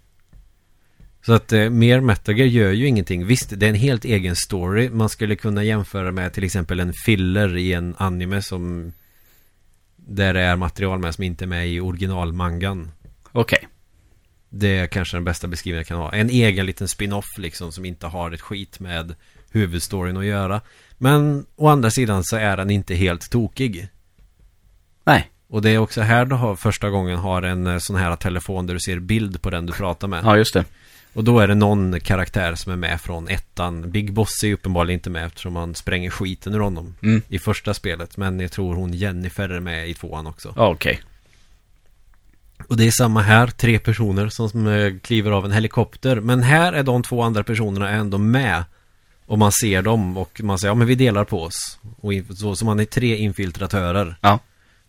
Så 1.26 1.34
att 1.34 1.54
eh, 1.54 1.70
mer 1.70 2.00
Metal 2.00 2.38
Gear 2.38 2.48
gör 2.48 2.72
ju 2.72 2.88
ingenting. 2.88 3.26
Visst, 3.26 3.60
det 3.60 3.66
är 3.66 3.70
en 3.70 3.76
helt 3.76 4.06
egen 4.06 4.36
story. 4.36 4.90
Man 4.90 5.10
skulle 5.10 5.36
kunna 5.36 5.64
jämföra 5.64 6.12
med 6.12 6.34
till 6.34 6.44
exempel 6.44 6.80
en 6.80 6.94
filler 6.94 7.58
i 7.58 7.74
en 7.74 7.96
anime 7.98 8.42
som 8.42 8.94
där 9.96 10.34
det 10.34 10.42
är 10.42 10.56
material 10.56 11.00
med 11.00 11.16
som 11.16 11.24
inte 11.24 11.46
är 11.46 11.48
med 11.48 11.70
i 11.70 11.80
originalmangan. 11.80 12.92
Okej. 13.32 13.68
Det 14.50 14.78
är 14.78 14.88
kanske 14.88 15.18
den 15.18 15.24
bästa 15.24 15.48
beskrivningen 15.48 15.80
jag 15.80 15.88
kan 15.88 15.98
ha. 15.98 16.14
En 16.14 16.30
egen 16.30 16.66
liten 16.66 16.88
spin-off 16.88 17.38
liksom 17.38 17.72
som 17.72 17.86
inte 17.86 18.08
har 18.08 18.32
ett 18.32 18.42
skit 18.42 18.80
med 18.80 19.16
huvudstoryn 19.52 20.18
att 20.18 20.26
göra. 20.26 20.62
Men 20.98 21.46
å 21.56 21.68
andra 21.68 21.92
sidan 21.92 22.24
så 22.24 22.36
är 22.36 22.58
den 22.58 22.70
inte 22.70 22.96
helt 22.96 23.30
tokig. 23.30 23.88
Nej. 25.04 25.32
Och 25.48 25.62
det 25.62 25.70
är 25.70 25.78
också 25.78 26.02
här 26.02 26.26
du 26.26 26.36
har 26.36 26.56
första 26.56 26.90
gången 26.90 27.18
har 27.18 27.42
en 27.42 27.68
eh, 27.68 27.78
sån 27.78 27.96
här 27.96 28.16
telefon 28.16 28.68
där 28.68 28.74
du 28.74 28.80
ser 28.80 29.00
bild 29.00 29.42
på 29.42 29.50
den 29.50 29.66
du 29.66 29.74
pratar 29.74 30.08
med. 30.08 30.26
Ja, 30.26 30.38
just 30.38 30.54
det. 30.54 30.66
Och 31.14 31.24
då 31.24 31.40
är 31.40 31.48
det 31.48 31.56
någon 31.56 32.00
karaktär 32.00 32.56
som 32.56 32.72
är 32.72 32.76
med 32.76 33.02
från 33.02 33.28
ettan. 33.28 33.92
Big 33.92 34.14
Boss 34.14 34.44
är 34.44 34.48
ju 34.48 34.54
uppenbarligen 34.54 35.00
inte 35.00 35.10
med 35.10 35.26
eftersom 35.26 35.54
man 35.54 35.76
spränger 35.76 36.10
skiten 36.10 36.54
ur 36.54 36.60
honom 36.60 36.96
Mm. 37.04 37.22
i 37.28 37.40
första 37.40 37.74
spelet. 37.74 38.18
Men 38.18 38.40
jag 38.40 38.52
tror 38.52 38.76
hon 38.76 38.94
Jennifer 38.94 39.50
är 39.50 39.60
med 39.60 39.90
i 39.90 39.94
tvåan 39.94 40.28
också. 40.28 40.54
Ja, 40.56 40.68
okej. 40.70 41.02
Och 42.68 42.78
det 42.78 42.88
är 42.88 42.92
samma 42.92 43.22
här, 43.22 43.48
tre 43.48 43.80
personer 43.80 44.30
som, 44.30 44.50
som 44.50 44.68
eh, 44.68 44.94
kliver 45.04 45.32
av 45.32 45.46
en 45.46 45.52
helikopter. 45.52 46.20
Men 46.20 46.44
här 46.44 46.74
är 46.74 46.84
de 46.84 47.04
två 47.04 47.22
andra 47.22 47.44
personerna 47.44 47.90
ändå 47.90 48.18
med. 48.18 48.64
Och 49.26 49.40
man 49.40 49.52
ser 49.52 49.82
dem 49.82 50.18
och 50.18 50.42
man 50.44 50.60
säger 50.60 50.70
ja 50.72 50.76
men 50.76 50.88
vi 50.88 50.96
delar 50.96 51.24
på 51.24 51.44
oss. 51.44 51.80
Och 51.98 52.14
så, 52.38 52.56
så 52.56 52.66
man 52.66 52.80
är 52.80 52.86
tre 52.86 53.16
infiltratörer. 53.18 54.16
Ja. 54.22 54.40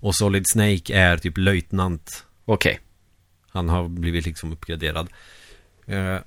Och 0.01 0.15
Solid 0.15 0.45
Snake 0.53 0.95
är 0.95 1.17
typ 1.17 1.39
löjtnant. 1.39 2.25
Okej. 2.45 2.81
Han 3.51 3.69
har 3.69 3.89
blivit 3.89 4.27
liksom 4.27 4.53
uppgraderad. 4.53 5.09
Eh, 5.87 6.19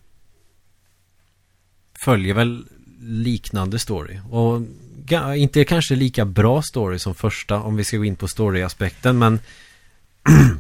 följer 2.06 2.34
väl 2.34 2.66
liknande 3.02 3.80
story. 3.80 4.20
Och 4.30 4.62
inte 5.38 5.66
kanske 5.66 5.96
lika 5.96 6.26
bra 6.26 6.62
story 6.62 7.00
som 7.00 7.16
första 7.16 7.60
om 7.60 7.76
vi 7.76 7.84
ska 7.84 7.98
gå 7.98 8.06
in 8.06 8.16
på 8.16 8.28
storyaspekten 8.28 9.18
men 9.18 9.40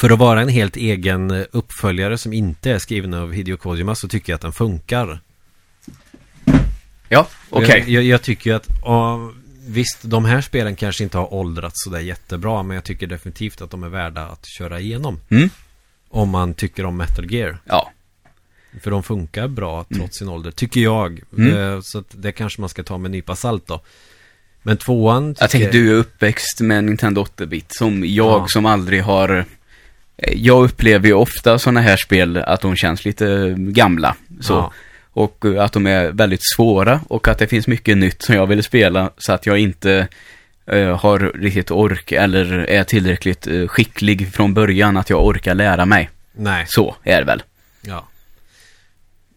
för 0.00 0.10
att 0.10 0.18
vara 0.18 0.40
en 0.42 0.48
helt 0.48 0.76
egen 0.76 1.30
uppföljare 1.30 2.18
som 2.18 2.32
inte 2.32 2.70
är 2.70 2.78
skriven 2.78 3.14
av 3.14 3.32
Hideo 3.32 3.56
Kojima 3.56 3.94
så 3.94 4.08
tycker 4.08 4.32
jag 4.32 4.34
att 4.34 4.42
den 4.42 4.52
funkar. 4.52 5.20
Ja, 7.08 7.28
okej. 7.50 7.78
Jag, 7.78 7.88
jag, 7.88 8.04
jag 8.04 8.22
tycker 8.22 8.54
att 8.54 8.68
ja, 8.84 9.32
Visst, 9.68 9.98
de 10.02 10.24
här 10.24 10.40
spelen 10.40 10.76
kanske 10.76 11.04
inte 11.04 11.18
har 11.18 11.34
åldrats 11.34 11.84
sådär 11.84 12.00
jättebra 12.00 12.62
Men 12.62 12.74
jag 12.74 12.84
tycker 12.84 13.06
definitivt 13.06 13.60
att 13.60 13.70
de 13.70 13.82
är 13.82 13.88
värda 13.88 14.26
att 14.26 14.46
köra 14.58 14.80
igenom 14.80 15.20
Mm. 15.30 15.50
Om 16.08 16.28
man 16.28 16.54
tycker 16.54 16.84
om 16.84 16.96
Metal 16.96 17.32
Gear 17.32 17.58
Ja. 17.64 17.92
För 18.82 18.90
de 18.90 19.02
funkar 19.02 19.48
bra 19.48 19.84
trots 19.96 20.18
sin 20.18 20.28
ålder, 20.28 20.50
tycker 20.50 20.80
jag 20.80 21.20
Mm. 21.38 21.56
Eh, 21.74 21.80
Så 21.82 22.04
det 22.10 22.32
kanske 22.32 22.60
man 22.60 22.68
ska 22.68 22.82
ta 22.82 22.98
med 22.98 23.08
en 23.08 23.12
nypa 23.12 23.36
salt 23.36 23.66
då 23.66 23.80
Men 24.62 24.76
tvåan 24.76 25.34
Jag 25.40 25.50
tänker, 25.50 25.72
du 25.72 25.90
är 25.90 25.94
uppväxt 25.94 26.60
med 26.60 26.84
Nintendo 26.84 27.22
8-bit, 27.24 27.66
som 27.68 28.04
jag 28.04 28.26
Ja. 28.40 28.46
som 28.48 28.66
aldrig 28.66 29.02
har... 29.02 29.44
Jag 30.32 30.64
upplever 30.64 31.08
ju 31.08 31.14
ofta 31.14 31.58
sådana 31.58 31.80
här 31.80 31.96
spel 31.96 32.36
att 32.36 32.60
de 32.60 32.76
känns 32.76 33.04
lite 33.04 33.54
gamla. 33.58 34.16
Så. 34.40 34.52
Ja. 34.52 34.72
Och 35.12 35.44
eh, 35.44 35.64
att 35.64 35.72
de 35.72 35.86
är 35.86 36.12
väldigt 36.12 36.40
svåra 36.56 37.00
och 37.08 37.28
att 37.28 37.38
det 37.38 37.46
finns 37.46 37.66
mycket 37.66 37.96
nytt 37.98 38.22
som 38.22 38.34
jag 38.34 38.46
vill 38.46 38.62
spela 38.62 39.10
så 39.18 39.32
att 39.32 39.46
jag 39.46 39.58
inte 39.58 40.08
eh, 40.66 40.98
har 41.00 41.18
riktigt 41.18 41.70
ork 41.70 42.12
eller 42.12 42.52
är 42.70 42.84
tillräckligt 42.84 43.46
eh, 43.46 43.66
skicklig 43.68 44.32
från 44.32 44.54
början 44.54 44.96
att 44.96 45.10
jag 45.10 45.26
orkar 45.26 45.54
lära 45.54 45.86
mig. 45.86 46.10
Nej. 46.32 46.64
Så 46.68 46.96
är 47.02 47.18
det 47.18 47.24
väl. 47.24 47.42
Ja. 47.82 48.06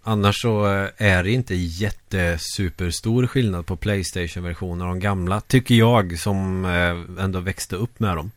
Annars 0.10 0.41
så 0.41 0.66
eh, 0.66 0.89
är 0.97 1.24
det 1.24 1.32
inte 1.32 1.55
jättesuperstor 1.55 3.28
skillnad 3.28 3.66
på 3.66 3.76
Playstation-versioner 3.76 4.86
och 4.86 4.91
de 4.91 4.99
gamla. 4.99 5.41
Tycker 5.41 5.76
jag 5.76 6.20
som 6.20 6.66
eh, 6.66 7.24
ändå 7.24 7.39
växte 7.39 7.76
upp 7.76 7.99
med 7.99 8.16
dem. 8.16 8.32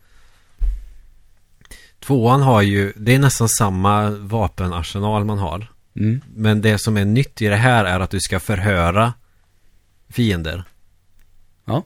Tvåan 2.00 2.42
har 2.42 2.62
ju, 2.62 2.92
det 2.96 3.14
är 3.14 3.18
nästan 3.18 3.48
samma 3.48 4.10
vapenarsenal 4.10 5.24
man 5.24 5.38
har. 5.38 5.66
Mm. 5.96 6.20
Men 6.34 6.60
det 6.60 6.78
som 6.78 6.96
är 6.96 7.04
nytt 7.04 7.42
i 7.42 7.46
det 7.46 7.56
här 7.56 7.84
är 7.84 8.00
att 8.00 8.10
du 8.10 8.20
ska 8.20 8.40
förhöra 8.40 9.12
fiender. 10.08 10.64
Ja. 11.64 11.84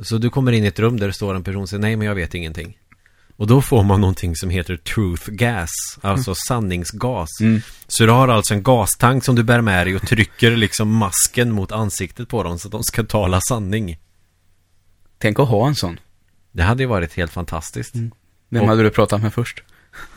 Så 0.00 0.18
du 0.18 0.30
kommer 0.30 0.52
in 0.52 0.64
i 0.64 0.66
ett 0.66 0.78
rum 0.78 1.00
där 1.00 1.06
det 1.06 1.12
står 1.12 1.34
en 1.34 1.44
person 1.44 1.62
och 1.62 1.68
säger 1.68 1.80
nej 1.80 1.96
men 1.96 2.06
jag 2.06 2.14
vet 2.14 2.34
ingenting. 2.34 2.77
Och 3.38 3.46
då 3.46 3.62
får 3.62 3.82
man 3.82 4.00
någonting 4.00 4.36
som 4.36 4.50
heter 4.50 4.76
truth 4.76 5.30
gas, 5.30 5.70
alltså 6.00 6.34
sanningsgas. 6.48 7.28
Mm. 7.40 7.60
Så 7.86 8.06
du 8.06 8.12
har 8.12 8.28
alltså 8.28 8.54
en 8.54 8.62
gastank 8.62 9.24
som 9.24 9.34
du 9.34 9.42
bär 9.42 9.60
med 9.60 9.86
dig 9.86 9.96
och 9.96 10.06
trycker 10.08 10.56
liksom 10.56 10.94
masken 10.96 11.52
mot 11.52 11.72
ansiktet 11.72 12.28
på 12.28 12.42
dem 12.42 12.58
så 12.58 12.68
att 12.68 12.72
de 12.72 12.82
ska 12.84 13.04
tala 13.04 13.40
sanning. 13.40 13.98
Tänk 15.18 15.38
att 15.38 15.48
ha 15.48 15.68
en 15.68 15.74
sån. 15.74 16.00
Det 16.52 16.62
hade 16.62 16.82
ju 16.82 16.86
varit 16.88 17.14
helt 17.14 17.32
fantastiskt. 17.32 17.94
Mm. 17.94 18.10
Vem 18.48 18.62
Och- 18.62 18.68
hade 18.68 18.82
du 18.82 18.90
pratat 18.90 19.22
med 19.22 19.34
först? 19.34 19.62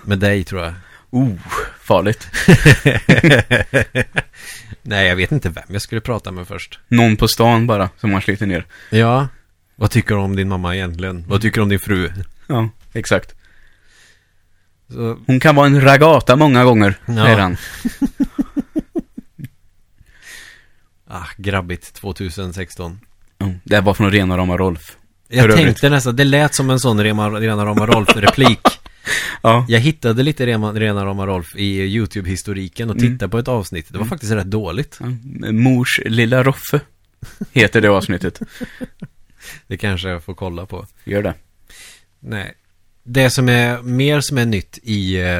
Med 0.03 0.19
dig 0.19 0.43
tror 0.43 0.63
jag. 0.63 0.73
Oh, 1.09 1.29
farligt. 1.81 2.27
Nej, 4.81 5.07
jag 5.07 5.15
vet 5.15 5.31
inte 5.31 5.49
vem 5.49 5.63
jag 5.67 5.81
skulle 5.81 6.01
prata 6.01 6.31
med 6.31 6.47
först. 6.47 6.79
Någon 6.87 7.17
på 7.17 7.27
stan 7.27 7.67
bara, 7.67 7.89
som 7.97 8.11
man 8.11 8.21
sliter 8.21 8.45
ner. 8.45 8.65
Ja. 8.89 9.27
Vad 9.75 9.91
tycker 9.91 10.15
du 10.15 10.21
om 10.21 10.35
din 10.35 10.49
mamma 10.49 10.75
egentligen? 10.75 11.25
Vad 11.27 11.41
tycker 11.41 11.55
du 11.57 11.61
om 11.63 11.69
din 11.69 11.79
fru? 11.79 12.11
Ja, 12.47 12.69
exakt. 12.93 13.35
Så, 14.89 15.17
Hon 15.27 15.39
kan 15.39 15.55
vara 15.55 15.67
en 15.67 15.81
ragata 15.81 16.35
många 16.35 16.63
gånger, 16.63 16.95
Ja. 17.05 17.13
säger 17.25 17.37
han. 17.39 17.57
ah, 21.07 21.25
grabbigt 21.37 21.93
2016. 21.93 22.99
Mm. 23.39 23.59
Det 23.63 23.81
var 23.81 23.93
från 23.93 24.11
rena 24.11 24.37
rama 24.37 24.57
Rolf. 24.57 24.97
Jag 25.27 25.41
För 25.43 25.49
övrigt. 25.49 25.65
tänkte 25.65 25.89
nästan, 25.89 26.15
det 26.15 26.23
lät 26.23 26.55
som 26.55 26.69
en 26.69 26.79
sån 26.79 27.03
rena, 27.03 27.29
rena 27.29 27.65
rama 27.65 27.85
Rolf-replik. 27.85 28.59
Ja. 29.43 29.65
Jag 29.69 29.79
hittade 29.79 30.23
lite 30.23 30.45
rena, 30.45 30.73
rena 30.73 31.05
rama 31.05 31.27
Rolf 31.27 31.55
i 31.55 31.65
YouTube-historiken 31.81 32.89
och 32.89 32.95
Mm. 32.97 33.11
tittade 33.13 33.29
på 33.29 33.37
ett 33.39 33.47
avsnitt. 33.47 33.85
Det 33.89 33.97
var 33.97 34.05
faktiskt 34.05 34.31
rätt 34.31 34.45
dåligt. 34.51 34.97
ja. 34.99 35.05
Mors 35.51 35.99
lilla 36.05 36.43
Roffe 36.43 36.79
heter 37.51 37.81
det 37.81 37.87
avsnittet. 37.89 38.39
Det 39.67 39.77
kanske 39.77 40.09
jag 40.09 40.23
får 40.23 40.33
kolla 40.35 40.65
på. 40.65 40.87
Gör 41.03 41.23
det. 41.23 41.33
Nej. 42.19 42.53
Det 43.03 43.29
som 43.29 43.49
är 43.49 43.81
mer 43.81 44.21
som 44.21 44.37
är 44.37 44.45
nytt 44.45 44.79
i 44.83 45.15
eh, 45.19 45.39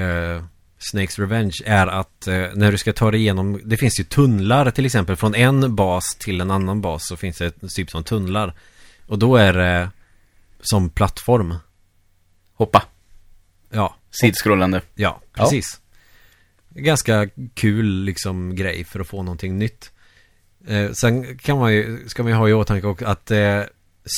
eh, 0.00 0.44
Snakes 0.78 1.18
Revenge 1.18 1.56
är 1.64 1.86
att 1.86 2.26
eh, 2.26 2.46
när 2.54 2.72
du 2.72 2.78
ska 2.78 2.92
ta 2.92 3.10
dig 3.10 3.20
igenom, 3.20 3.60
det 3.64 3.76
finns 3.76 4.00
ju 4.00 4.04
tunnlar 4.04 4.70
till 4.70 4.86
exempel 4.86 5.16
från 5.16 5.34
en 5.34 5.74
bas 5.76 6.16
till 6.18 6.40
en 6.40 6.50
annan 6.50 6.80
bas 6.80 7.06
så 7.06 7.16
finns 7.16 7.38
det 7.38 7.68
typ 7.68 7.90
som 7.90 8.04
tunnlar. 8.04 8.54
Och 9.06 9.18
då 9.18 9.36
är 9.36 9.52
det 9.52 9.90
som 10.60 10.90
plattform. 10.90 11.54
Hoppa. 12.54 12.82
Ja, 13.70 13.96
Sidskrollande. 14.10 14.82
ja, 14.94 15.20
Ja. 15.34 15.42
precis. 15.42 15.80
Ganska 16.68 17.28
kul 17.54 18.04
liksom 18.04 18.54
grej 18.54 18.84
för 18.84 19.00
att 19.00 19.08
få 19.08 19.22
någonting 19.22 19.58
nytt. 19.58 19.92
Eh, 20.66 20.92
sen 20.92 21.38
kan 21.38 21.58
man 21.58 21.72
ju, 21.74 22.08
ska 22.08 22.22
man 22.22 22.32
ju 22.32 22.38
ha 22.38 22.48
i 22.48 22.52
åtanke 22.52 22.86
också 22.86 23.04
att 23.04 23.30
eh, 23.30 23.62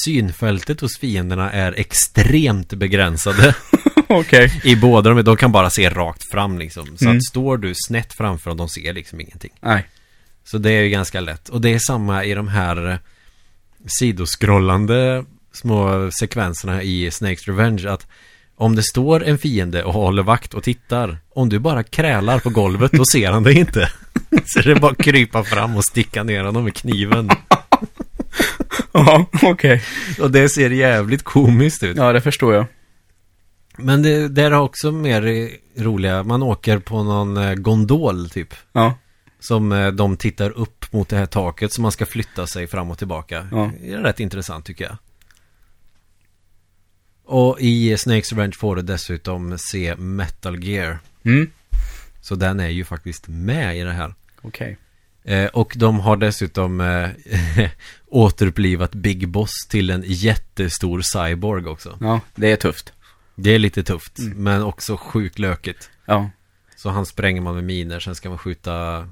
synfältet 0.05 0.81
hos 0.81 0.99
fienderna 0.99 1.53
är 1.53 1.73
extremt 1.73 2.69
begränsade. 2.75 3.55
Okej. 4.09 4.61
I 4.65 4.77
båda 4.77 5.11
de, 5.15 5.23
de 5.23 5.37
kan 5.37 5.53
bara 5.53 5.71
se 5.71 5.89
rakt 5.91 6.31
fram 6.33 6.59
liksom. 6.59 6.97
Så 6.97 7.05
Mm. 7.05 7.17
att 7.17 7.25
står 7.25 7.57
du 7.59 7.73
snett 7.77 8.13
framför 8.13 8.51
dem, 8.51 8.57
de 8.57 8.69
ser 8.69 8.93
liksom 8.93 9.21
ingenting. 9.21 9.51
Nej. 9.61 9.87
Så 10.45 10.59
det 10.59 10.71
är 10.71 10.83
ju 10.83 10.89
ganska 10.91 11.21
lätt. 11.21 11.49
Och 11.49 11.61
det 11.61 11.75
är 11.75 11.79
samma 11.79 12.25
i 12.25 12.35
de 12.35 12.49
här 12.49 12.91
eh, 12.91 12.99
sidoskrollande 13.87 15.25
små 15.53 16.11
sekvenserna 16.21 16.83
i 16.83 17.11
Snakes 17.11 17.47
Revenge. 17.49 17.91
Att 17.91 18.07
om 18.57 18.77
det 18.77 18.83
står 18.83 19.25
en 19.25 19.39
fiende 19.39 19.85
och 19.85 19.93
håller 19.93 20.23
vakt 20.23 20.55
och 20.55 20.63
tittar. 20.63 21.19
Om 21.35 21.49
du 21.49 21.59
bara 21.59 21.83
krälar 21.83 22.39
på 22.39 22.51
golvet, 22.51 22.93
då 22.93 23.05
ser 23.13 23.31
han 23.31 23.43
dig 23.43 23.59
inte. 23.59 23.93
Så 24.47 24.61
det 24.61 24.71
är 24.71 24.81
bara 24.81 24.93
att 24.93 25.05
krypa 25.05 25.45
fram 25.45 25.77
och 25.77 25.85
sticka 25.85 26.23
ner 26.23 26.45
honom 26.45 26.65
med 26.65 26.75
kniven. 26.75 27.31
Ja, 28.93 29.27
okej. 29.43 29.83
Och 30.21 30.31
det 30.31 30.49
ser 30.49 30.71
jävligt 30.71 31.23
komiskt 31.23 31.83
ut. 31.83 31.97
Ja, 31.97 32.13
det 32.13 32.21
förstår 32.21 32.55
jag. 32.55 32.67
Men 33.77 34.03
det, 34.03 34.29
det 34.29 34.43
är 34.43 34.53
också 34.53 34.93
mer 34.93 35.51
roliga. 35.83 36.23
Man 36.23 36.43
åker 36.43 36.79
på 36.79 37.03
någon 37.03 37.37
eh, 37.37 37.55
gondol 37.55 38.31
typ. 38.31 38.55
Ja. 38.73 38.95
Som 39.41 39.73
eh, 39.73 39.89
de 39.89 40.17
tittar 40.17 40.51
upp 40.51 40.93
mot 40.93 41.09
det 41.09 41.17
här 41.17 41.27
taket 41.27 41.73
så 41.73 41.83
man 41.83 41.93
ska 41.93 42.07
flytta 42.07 42.47
sig 42.47 42.67
fram 42.67 42.91
och 42.91 42.99
tillbaka. 42.99 43.49
Ja. 43.53 43.71
Det 43.81 43.93
är 43.93 43.99
rätt 43.99 44.21
intressant 44.21 44.65
tycker 44.65 44.85
jag. 44.85 44.97
Och 47.25 47.61
i 47.61 47.97
Snakes 47.99 48.33
Revenge 48.33 48.55
får 48.59 48.77
du 48.77 48.83
dessutom 48.83 49.59
se 49.59 49.97
Metal 49.97 50.65
Gear. 50.65 50.99
Mm. 51.25 51.51
Så 52.21 52.35
den 52.35 52.61
är 52.61 52.69
ju 52.69 52.85
faktiskt 52.85 53.29
med 53.29 53.79
i 53.79 53.83
det 53.83 53.93
här. 53.93 54.15
Okej. 54.43 54.79
Eh, 55.29 55.47
och 55.47 55.73
de 55.77 56.01
har 56.01 56.17
dessutom 56.17 56.81
eh, 56.81 57.09
återupplivat 58.07 58.95
Big 58.95 59.29
Boss 59.29 59.67
till 59.69 59.91
en 59.91 60.03
jättestor 60.07 61.01
cyborg 61.03 61.67
också. 61.67 61.99
Ja, 62.01 62.21
det 62.35 62.53
är 62.53 62.57
tufft. 62.57 62.93
Det 63.35 63.51
är 63.51 63.59
lite 63.59 63.83
tufft, 63.83 64.19
Mm. 64.19 64.43
men 64.43 64.63
också 64.63 64.97
sjukt 64.97 65.39
lökigt. 65.39 65.91
Ja. 66.07 66.31
Så 66.77 66.89
han 66.91 67.07
spränger 67.07 67.41
man 67.41 67.55
med 67.55 67.65
miner, 67.65 68.01
sen 68.01 68.15
ska 68.15 68.29
man 68.29 68.39
skjuta 68.39 69.09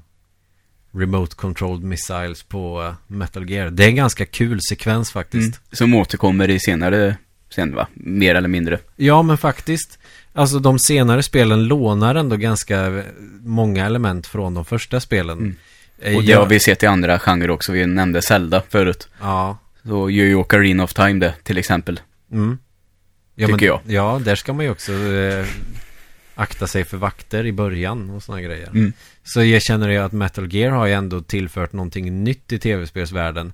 Remote 0.91 1.35
Controlled 1.35 1.83
Missiles 1.83 2.43
på 2.43 2.83
eh, 2.83 2.93
Metal 3.07 3.49
Gear. 3.49 3.69
Det 3.69 3.83
är 3.83 3.87
en 3.87 3.95
ganska 3.95 4.25
kul 4.25 4.59
sekvens 4.69 5.11
faktiskt. 5.11 5.57
Mm. 5.57 5.59
Som 5.71 5.93
återkommer 5.93 6.49
i 6.49 6.59
senare 6.59 7.17
sen 7.55 7.75
va? 7.75 7.87
Mer 7.93 8.35
eller 8.35 8.47
mindre. 8.49 8.79
Ja, 8.95 9.21
men 9.21 9.37
faktiskt. 9.37 9.99
Alltså 10.33 10.59
de 10.59 10.79
senare 10.79 11.23
spelen 11.23 11.63
lånar 11.63 12.15
ändå 12.15 12.35
ganska 12.35 12.85
eh, 12.85 13.03
många 13.41 13.85
element 13.85 14.27
från 14.27 14.53
de 14.53 14.65
första 14.65 14.99
spelen. 14.99 15.37
Mm. 15.37 15.55
Eh, 16.01 16.15
Och 16.17 16.23
det 16.23 16.33
har 16.33 16.45
vi 16.45 16.59
sett 16.59 16.83
i 16.83 16.85
andra 16.85 17.19
genrer 17.19 17.49
också. 17.49 17.71
Vi 17.71 17.85
nämnde 17.85 18.21
Zelda 18.21 18.63
förut. 18.69 19.09
Ja. 19.21 19.57
Så 19.83 20.09
gör 20.09 20.25
ju 20.25 20.35
Ocarina 20.35 20.83
of 20.83 20.93
Time 20.93 21.19
det, 21.25 21.33
till 21.43 21.57
exempel. 21.57 21.99
Mm. 22.31 22.57
Ja, 23.35 23.47
Tycker 23.47 23.65
jag. 23.65 23.81
Ja, 23.87 24.21
där 24.25 24.35
ska 24.35 24.53
man 24.53 24.65
ju 24.65 24.71
också 24.71 24.93
eh, 24.93 25.45
akta 26.35 26.67
sig 26.67 26.83
för 26.85 26.97
vakter 26.97 27.45
i 27.45 27.51
början 27.51 28.09
och 28.09 28.23
sådana 28.23 28.41
grejer. 28.41 28.67
Mm. 28.67 28.93
Så 29.23 29.43
jag 29.43 29.61
känner 29.61 29.89
ju 29.89 29.97
att 29.97 30.11
Metal 30.11 30.53
Gear 30.53 30.71
har 30.71 30.85
ju 30.85 30.93
ändå 30.93 31.21
tillfört 31.21 31.73
någonting 31.73 32.23
nytt 32.23 32.51
i 32.53 32.59
tv-spelsvärlden. 32.59 33.53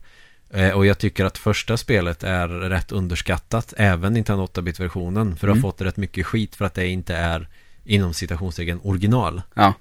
Eh, 0.53 0.69
och 0.69 0.85
jag 0.85 0.97
tycker 0.97 1.25
att 1.25 1.37
första 1.37 1.77
spelet 1.77 2.23
är 2.23 2.47
rätt 2.47 2.91
underskattat, 2.91 3.73
även 3.77 4.13
Nintendo 4.13 4.45
8-bit-versionen. 4.45 5.35
För 5.35 5.47
det 5.47 5.51
har 5.51 5.55
Mm. 5.57 5.61
fått 5.61 5.81
rätt 5.81 5.97
mycket 5.97 6.25
skit 6.25 6.55
för 6.55 6.65
att 6.65 6.73
det 6.73 6.87
inte 6.87 7.15
är, 7.15 7.47
inom 7.85 8.13
citationstecken, 8.13 8.79
original. 8.83 9.41
Ja. 9.53 9.73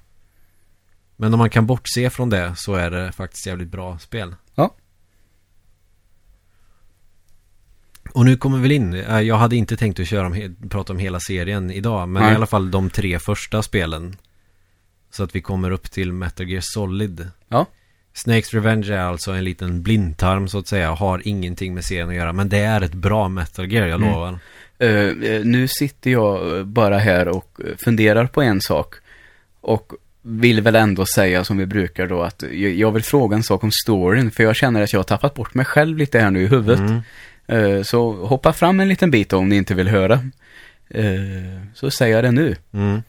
Men 1.22 1.34
om 1.34 1.38
man 1.38 1.50
kan 1.50 1.66
bortse 1.66 2.10
från 2.10 2.30
det 2.30 2.52
så 2.56 2.74
är 2.74 2.90
det 2.90 3.12
faktiskt 3.12 3.46
jävligt 3.46 3.68
bra 3.68 3.98
spel. 3.98 4.34
Ja. 4.54 4.74
Och 8.12 8.24
nu 8.24 8.36
kommer 8.36 8.56
vi 8.56 8.62
väl 8.62 8.72
in, 8.72 8.94
eh, 8.94 9.20
jag 9.20 9.36
hade 9.36 9.56
inte 9.56 9.76
tänkt 9.76 10.00
att 10.00 10.06
köra 10.06 10.26
om, 10.26 10.56
prata 10.70 10.92
om 10.92 10.98
hela 10.98 11.20
serien 11.20 11.70
idag, 11.70 12.08
men 12.08 12.22
Nej. 12.22 12.32
i 12.32 12.36
alla 12.36 12.46
fall 12.46 12.70
de 12.70 12.90
tre 12.90 13.18
första 13.18 13.62
spelen. 13.62 14.16
Så 15.10 15.22
att 15.22 15.34
vi 15.34 15.40
kommer 15.40 15.70
upp 15.70 15.90
till 15.90 16.12
Metal 16.12 16.48
Gear 16.48 16.62
Solid. 16.64 17.30
Ja. 17.48 17.66
Snakes 18.12 18.54
Revenge 18.54 18.94
är 18.94 18.98
alltså 19.02 19.32
en 19.32 19.44
liten 19.44 19.82
blindtarm 19.82 20.48
så 20.48 20.58
att 20.58 20.66
säga, 20.68 20.90
har 20.90 21.22
ingenting 21.28 21.74
med 21.74 21.84
serien 21.84 22.08
att 22.08 22.14
göra, 22.14 22.32
men 22.32 22.48
det 22.48 22.58
är 22.58 22.80
ett 22.80 22.94
bra 22.94 23.28
Metal 23.28 23.72
Gear, 23.72 23.86
jag 23.86 24.00
Mm. 24.00 24.12
lovar. 24.12 24.38
Eh, 24.78 25.44
nu 25.44 25.68
sitter 25.68 26.10
jag 26.10 26.66
bara 26.66 26.98
här 26.98 27.28
och 27.28 27.60
funderar 27.84 28.26
på 28.26 28.42
en 28.42 28.60
sak. 28.60 28.94
Och 29.60 29.92
vill 30.22 30.60
väl 30.60 30.76
ändå 30.76 31.06
säga 31.06 31.44
som 31.44 31.56
vi 31.56 31.66
brukar 31.66 32.06
då 32.06 32.22
att 32.22 32.44
jag, 32.52 32.92
vill 32.92 33.02
fråga 33.02 33.36
en 33.36 33.42
sak 33.42 33.64
om 33.64 33.70
storyn. 33.72 34.30
För 34.30 34.42
jag 34.42 34.56
känner 34.56 34.82
att 34.82 34.92
jag 34.92 34.98
har 34.98 35.04
tappat 35.04 35.34
bort 35.34 35.54
mig 35.54 35.64
själv 35.64 35.98
lite 35.98 36.18
här 36.18 36.30
nu 36.30 36.42
i 36.42 36.46
huvudet. 36.46 36.78
Mm. 36.78 37.02
Eh, 37.46 37.82
så 37.82 38.12
hoppa 38.26 38.52
fram 38.52 38.80
en 38.80 38.88
liten 38.88 39.10
bit 39.10 39.32
om 39.32 39.48
ni 39.48 39.56
inte 39.56 39.74
vill 39.74 39.88
höra. 39.88 40.14
Eh, 40.90 41.04
så 41.74 41.90
säger 41.90 42.14
jag 42.14 42.24
det 42.24 42.30
nu. 42.30 42.56
Mm. 42.72 43.02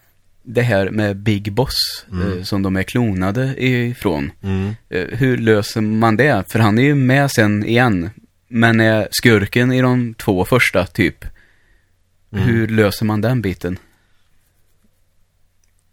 Det 0.43 0.61
här 0.61 0.89
med 0.89 1.16
Big 1.18 1.51
Boss 1.51 2.05
Mm. 2.11 2.38
eh, 2.38 2.43
som 2.43 2.64
de 2.64 2.76
är 2.76 2.84
klonade 2.84 3.53
ifrån. 3.57 4.32
Mm. 4.43 4.76
Hur 4.89 5.38
löser 5.38 5.82
man 5.82 6.18
det? 6.18 6.51
För 6.51 6.59
han 6.59 6.78
är 6.78 6.84
ju 6.84 6.95
med 6.95 7.32
sen 7.32 7.66
igen. 7.66 8.09
Men 8.47 8.80
är 8.80 9.07
skurken 9.11 9.72
i 9.72 9.82
de 9.82 10.14
två 10.14 10.45
första 10.45 10.86
typ. 10.86 11.26
Mm. 12.34 12.45
Hur 12.45 12.68
löser 12.68 13.05
man 13.05 13.22
den 13.22 13.41
biten? 13.41 13.78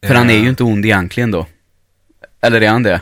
För 0.06 0.14
han 0.14 0.30
är 0.30 0.34
ju 0.34 0.40
Eh, 0.42 0.48
inte 0.48 0.64
ond 0.64 0.84
egentligen 0.84 1.30
då. 1.30 1.46
Eller 2.40 2.60
är 2.60 2.68
han 2.68 2.82
det? 2.82 3.00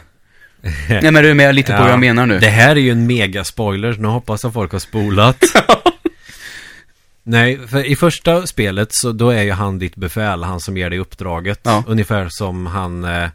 Nej, 0.88 1.10
men 1.10 1.14
du 1.22 1.30
är 1.30 1.34
med 1.34 1.54
lite 1.54 1.72
på 1.72 1.82
vad 1.82 1.90
jag 1.92 2.00
menar 2.00 2.26
nu. 2.26 2.38
Det 2.38 2.48
här 2.48 2.70
är 2.76 2.80
ju 2.80 2.90
en 2.90 3.06
mega 3.06 3.44
spoiler, 3.44 3.96
nu 3.98 4.08
hoppas 4.08 4.42
jag 4.44 4.52
folk 4.52 4.72
har 4.72 4.78
spolat. 4.78 5.44
Nej, 7.22 7.66
för 7.68 7.86
i 7.86 7.96
första 7.96 8.46
spelet 8.46 8.88
så 8.92 9.12
då 9.12 9.30
är 9.30 9.42
ju 9.42 9.52
han 9.52 9.78
ditt 9.78 9.96
befäl, 9.96 10.42
han 10.44 10.60
som 10.60 10.76
ger 10.76 10.90
dig 10.90 10.98
uppdraget. 10.98 11.60
Ja. 11.62 11.84
Ungefär 11.86 12.28
som 12.30 12.66
han, 12.66 13.04
eh, 13.04 13.28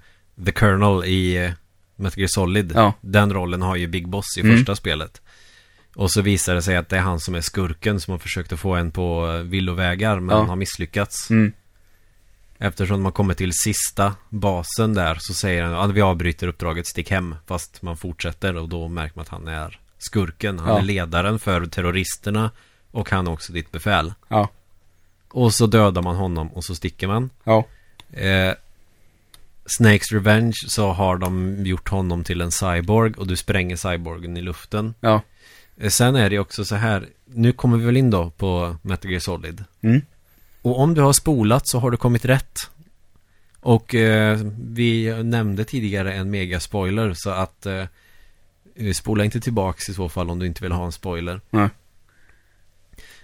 The 0.45 0.51
Colonel 0.51 1.05
i 1.09 1.36
eh, 1.45 1.51
Metal 1.95 2.20
Gear 2.20 2.28
Solid. 2.28 2.72
Ja. 2.76 2.93
Den 3.01 3.34
rollen 3.34 3.61
har 3.61 3.76
ju 3.76 3.88
Big 3.88 4.07
Boss 4.07 4.38
i 4.38 4.41
Mm. 4.41 4.57
första 4.57 4.76
spelet. 4.76 5.22
Och 5.95 6.11
så 6.11 6.22
visar 6.22 6.55
det 6.55 6.61
sig 6.61 6.76
att 6.78 6.89
det 6.89 6.97
är 6.97 7.01
han 7.01 7.20
som 7.20 7.36
är 7.36 7.41
skurken 7.41 7.99
som 7.99 8.11
har 8.11 8.20
försökt 8.20 8.53
att 8.53 8.59
få 8.59 8.76
en 8.76 8.91
på 8.91 9.32
eh, 9.36 9.41
villovägar 9.43 10.20
men 10.20 10.38
Ja. 10.38 10.43
har 10.43 10.55
misslyckats. 10.55 11.30
Mm. 11.30 11.53
Eftersom 12.58 13.01
man 13.01 13.12
kommer 13.12 13.34
till 13.34 13.54
sista 13.54 14.16
basen 14.30 14.93
där 14.93 15.18
så 15.20 15.34
säger 15.34 15.64
han 15.64 15.74
att 15.89 15.95
vi 15.95 16.01
avbryter 16.01 16.47
uppdraget, 16.47 16.88
stick 16.88 17.12
hem. 17.12 17.36
Fast 17.47 17.82
man 17.82 17.97
fortsätter 17.97 18.56
och 18.58 18.70
då 18.70 18.88
märker 18.88 19.16
man 19.16 19.22
att 19.24 19.30
han 19.30 19.47
är 19.47 19.80
skurken. 19.97 20.60
Han 20.60 20.70
Ja. 20.70 20.78
är 20.80 20.84
ledaren 20.84 21.39
för 21.39 21.66
terroristerna 21.66 22.51
och 22.91 23.10
han 23.10 23.28
är 23.28 23.32
också 23.32 23.54
ditt 23.54 23.72
befäl. 23.72 24.14
Ja. 24.28 24.49
Och 25.30 25.54
så 25.54 25.68
dödar 25.68 26.01
man 26.01 26.16
honom 26.16 26.47
och 26.47 26.64
så 26.64 26.76
sticker 26.76 27.08
man. 27.08 27.30
Ja. 27.43 27.66
Eh, 28.12 28.54
Snakes 29.66 30.12
Revenge 30.12 30.54
så 30.68 30.91
har 30.91 31.18
de 31.18 31.58
gjort 31.66 31.89
honom 31.89 32.24
till 32.24 32.41
en 32.41 32.51
cyborg 32.51 33.14
och 33.18 33.28
du 33.28 33.36
spränger 33.36 33.76
cyborgen 33.76 34.38
i 34.38 34.41
luften. 34.41 34.93
Ja. 34.99 35.22
Eh, 35.78 35.89
Sen 35.89 36.16
är 36.16 36.30
det 36.30 36.39
också 36.39 36.66
så 36.66 36.76
här, 36.76 37.08
nu 37.26 37.51
kommer 37.51 37.78
vi 37.78 37.86
väl 37.86 37.97
in 37.97 38.10
då 38.10 38.30
på 38.30 38.78
Metal 38.82 39.12
Gear 39.12 39.20
Solid. 39.20 39.64
Mm. 39.82 40.01
Och 40.64 40.80
om 40.80 40.93
du 40.93 41.01
har 41.01 41.14
spolat 41.14 41.68
så 41.68 41.80
har 41.80 41.91
du 41.91 41.97
kommit 41.97 42.26
rätt. 42.26 42.59
Och 43.59 43.95
eh, 43.95 44.39
vi 44.57 45.24
nämnde 45.24 45.66
tidigare 45.66 46.14
en 46.14 46.30
megaspoiler 46.30 47.14
så 47.16 47.30
att 47.30 47.66
eh, 47.66 47.86
spola 48.93 49.26
inte 49.26 49.39
tillbaks 49.39 49.89
i 49.89 49.93
så 49.93 50.09
fall 50.09 50.30
om 50.30 50.39
du 50.39 50.45
inte 50.45 50.64
vill 50.64 50.72
ha 50.72 50.86
en 50.86 50.91
spoiler. 50.91 51.41
Nej. 51.49 51.70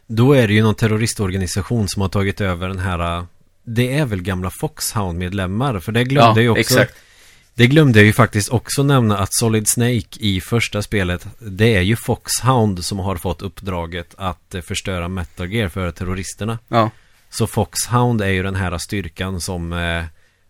Då 0.08 0.34
är 0.34 0.48
det 0.48 0.54
ju 0.54 0.64
någon 0.64 0.76
terroristorganisation 0.76 1.88
som 1.88 2.02
har 2.02 2.10
tagit 2.10 2.42
över 2.42 2.68
den 2.68 2.80
här 2.80 3.18
eh, 3.18 3.24
Det 3.64 3.98
är 3.98 4.06
väl 4.06 4.22
gamla 4.22 4.50
Foxhound-medlemmar 4.50 5.80
För 5.80 5.92
det 5.92 6.04
glömde 6.04 6.42
Ja, 6.42 6.46
jag 6.46 6.52
också 6.52 6.62
exakt. 6.62 6.96
Det 7.54 7.68
glömde 7.68 8.00
jag 8.00 8.06
ju 8.06 8.14
faktiskt 8.14 8.50
också 8.50 8.84
nämna 8.84 9.18
att 9.18 9.34
Solid 9.34 9.68
Snake 9.68 10.20
i 10.20 10.42
första 10.42 10.82
spelet 10.82 11.28
Det 11.40 11.76
är 11.76 11.82
ju 11.82 11.96
Foxhound 11.96 12.86
som 12.86 13.00
har 13.00 13.16
fått 13.16 13.42
uppdraget 13.42 14.16
att 14.18 14.56
eh, 14.56 14.62
förstöra 14.62 15.08
Metal 15.08 15.54
Gear 15.54 15.70
för 15.70 15.92
terroristerna 15.92 16.60
Ja. 16.68 16.92
Så 17.30 17.48
Foxhound 17.48 18.22
är 18.22 18.28
ju 18.28 18.44
den 18.44 18.56
här 18.56 18.78
styrkan 18.78 19.42
som 19.42 19.74
eh, 19.74 20.04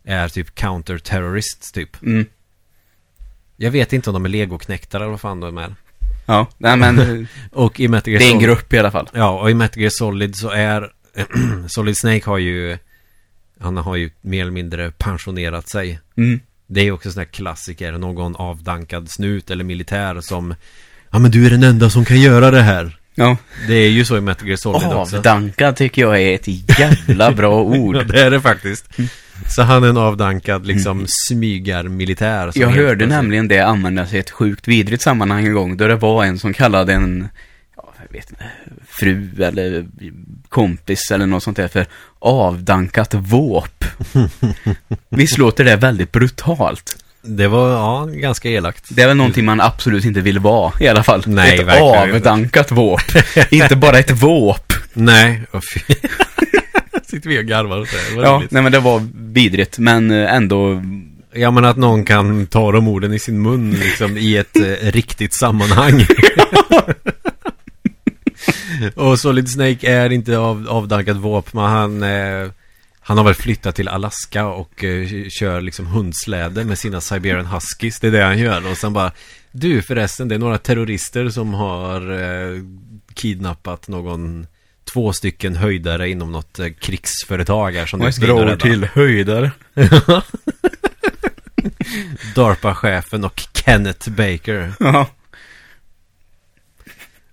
är 0.03 0.29
typ 0.29 0.55
counter-terrorist 0.55 1.73
typ 1.73 2.01
Mm. 2.01 2.25
Jag 3.57 3.71
vet 3.71 3.93
inte 3.93 4.09
om 4.09 4.13
de 4.13 4.25
är 4.25 4.29
legoknäktare 4.29 5.03
eller 5.03 5.11
vad 5.11 5.21
fan 5.21 5.39
de 5.39 5.57
är 5.57 5.75
Ja. 6.25 6.47
Nej, 6.57 6.77
men 6.77 7.27
Och 7.51 7.79
i 7.79 7.87
Metal 7.87 8.13
Gear 8.13 8.19
det 8.19 8.29
är 8.29 8.33
en 8.33 8.39
grupp 8.39 8.73
i 8.73 8.79
alla 8.79 8.91
fall. 8.91 9.09
Ja, 9.13 9.41
och 9.41 9.51
i 9.51 9.53
Metal 9.53 9.81
Gear 9.81 9.89
Solid 9.89 10.35
så 10.35 10.49
är 10.49 10.91
Solid 11.67 11.97
Snake 11.97 12.25
har 12.25 12.37
ju 12.37 12.77
Han 13.59 13.77
har 13.77 13.95
ju 13.95 14.11
mer 14.21 14.41
eller 14.41 14.51
mindre 14.51 14.91
pensionerat 14.91 15.69
sig 15.69 15.99
Mm. 16.17 16.39
Det 16.67 16.79
är 16.79 16.83
ju 16.83 16.91
också 16.91 17.11
sån 17.11 17.19
här 17.19 17.25
klassiker 17.25 17.91
Någon 17.91 18.35
avdankad 18.35 19.11
snut 19.11 19.51
eller 19.51 19.63
militär 19.63 20.21
som 20.21 20.55
Ja 21.09 21.19
men 21.19 21.31
du 21.31 21.45
är 21.45 21.49
den 21.49 21.63
enda 21.63 21.89
som 21.89 22.05
kan 22.05 22.21
göra 22.21 22.51
det 22.51 22.61
här 22.61 22.98
Ja. 23.19 23.37
Det 23.67 23.73
är 23.73 23.89
ju 23.89 24.05
så 24.05 24.17
i 24.17 24.21
Metal 24.21 24.47
Gear 24.47 24.57
Solid 24.57 24.87
också 24.93 25.17
Avdankad 25.17 25.75
tycker 25.75 26.01
jag 26.01 26.21
är 26.21 26.35
ett 26.35 26.47
jävla 26.79 27.31
bra 27.31 27.51
Ja 27.51 27.59
ord. 27.79 28.07
det 28.07 28.21
är 28.21 28.31
det 28.31 28.41
faktiskt 28.41 28.85
Så 29.47 29.61
han 29.61 29.83
är 29.83 29.87
en 29.89 29.97
avdankad 29.97 30.67
liksom 30.67 31.05
smygarmilitär 31.27 32.51
som 32.51 32.61
Jag 32.61 32.69
hörde 32.69 32.85
plötsligt- 32.87 33.09
nämligen 33.09 33.47
det 33.47 33.59
användas 33.59 34.13
i 34.13 34.17
ett 34.17 34.29
sjukt 34.29 34.67
vidrigt 34.67 35.01
sammanhang 35.03 35.45
en 35.45 35.53
gång, 35.53 35.77
då 35.77 35.87
det 35.87 35.95
var 35.95 36.25
en 36.25 36.39
som 36.39 36.53
kallade 36.53 36.93
en, 36.93 37.27
ja, 37.77 37.93
jag 38.07 38.13
vet 38.19 38.29
inte, 38.29 38.43
fru 38.87 39.43
eller 39.43 39.85
kompis 40.49 41.11
eller 41.11 41.25
något 41.25 41.43
sånt 41.43 41.57
där 41.57 41.67
för 41.67 41.85
avdankat 42.19 43.13
våp. 43.13 43.85
Visst 45.09 45.37
låter 45.37 45.63
det 45.65 45.75
väldigt 45.75 46.11
brutalt? 46.11 47.03
Det 47.21 47.47
var, 47.47 47.69
ja, 47.71 48.05
ganska 48.13 48.49
elakt 48.49 48.85
Det 48.89 49.01
är 49.01 49.07
väl 49.07 49.17
någonting 49.17 49.45
man 49.45 49.61
absolut 49.61 50.05
inte 50.05 50.21
vill 50.21 50.39
vara 50.39 50.73
i 50.79 50.87
alla 50.87 51.03
fall. 51.03 51.23
Nej, 51.27 51.59
ett 51.59 51.67
verkligen 51.67 52.15
inte. 52.15 52.29
avdankat 52.29 52.71
våp. 52.71 53.01
inte 53.49 53.75
bara 53.75 53.99
ett 53.99 54.11
våp. 54.11 54.73
Nej, 54.93 55.41
oh. 55.51 55.59
Sitter 57.07 57.29
vi 57.29 57.39
och 57.39 57.43
garvar 57.45 57.77
det 58.09 58.15
var 58.15 58.23
Ja, 58.23 58.37
roligt. 58.37 58.51
nej 58.51 58.63
men 58.63 58.71
det 58.71 58.79
var 58.79 59.07
vidrigt, 59.15 59.79
men 59.79 60.11
eh, 60.11 60.33
ändå, 60.33 60.81
Ja 61.33 61.51
men 61.51 61.65
att 61.65 61.77
någon 61.77 62.05
kan 62.05 62.47
ta 62.47 62.71
de 62.71 62.87
orden 62.87 63.13
i 63.13 63.19
sin 63.19 63.41
mun 63.41 63.71
liksom 63.71 64.17
i 64.17 64.37
ett 64.37 64.55
eh, 64.55 64.63
riktigt 64.91 65.33
sammanhang. 65.33 66.05
och 68.95 69.19
Solid 69.19 69.49
Snake 69.49 69.87
är 69.91 70.09
inte 70.09 70.37
av, 70.37 70.67
avdankat 70.69 71.17
våp 71.17 71.53
men 71.53 71.63
han 71.63 72.03
eh, 72.03 72.49
Han 73.09 73.17
har 73.17 73.25
väl 73.25 73.33
flyttat 73.33 73.75
till 73.75 73.87
Alaska 73.87 74.45
och 74.45 74.83
eh, 74.83 75.29
kör 75.29 75.61
liksom 75.61 75.85
hundsläde 75.87 76.65
med 76.65 76.79
sina 76.79 77.01
Siberian 77.01 77.45
Huskies. 77.45 77.99
Det 77.99 78.07
är 78.07 78.11
det 78.11 78.23
han 78.23 78.39
gör 78.39 78.71
och 78.71 78.77
sen 78.77 78.93
bara 78.93 79.11
Du 79.51 79.81
förresten, 79.81 80.27
det 80.27 80.35
är 80.35 80.39
några 80.39 80.57
terrorister 80.57 81.29
som 81.29 81.53
har 81.53 82.11
eh, 82.11 82.61
kidnappat 83.13 83.87
någon 83.87 84.47
Två 84.93 85.13
stycken 85.13 85.55
höjdare 85.55 86.09
inom 86.09 86.31
något 86.31 86.59
eh, 86.59 86.69
krigsföretag 86.69 87.71
här 87.71 87.85
som 87.85 87.99
du 87.99 88.11
ska 88.11 88.25
in 88.25 88.49
och 88.49 88.59
till 88.59 88.85
höjdare. 88.85 89.51
DARPA-chefen 92.35 93.23
och 93.23 93.43
Kenneth 93.53 94.09
Baker. 94.09 94.73
Ja. 94.79 95.07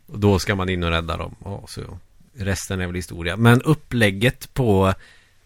Och 0.07 0.19
då 0.19 0.39
ska 0.39 0.55
man 0.55 0.69
in 0.69 0.85
och 0.85 0.91
rädda 0.91 1.17
dem. 1.17 1.35
Och 1.39 1.71
så 1.71 1.99
resten 2.39 2.81
är 2.81 2.87
väl 2.87 2.97
historia. 2.97 3.37
Men 3.37 3.63
upplägget 3.63 4.55
på 4.55 4.95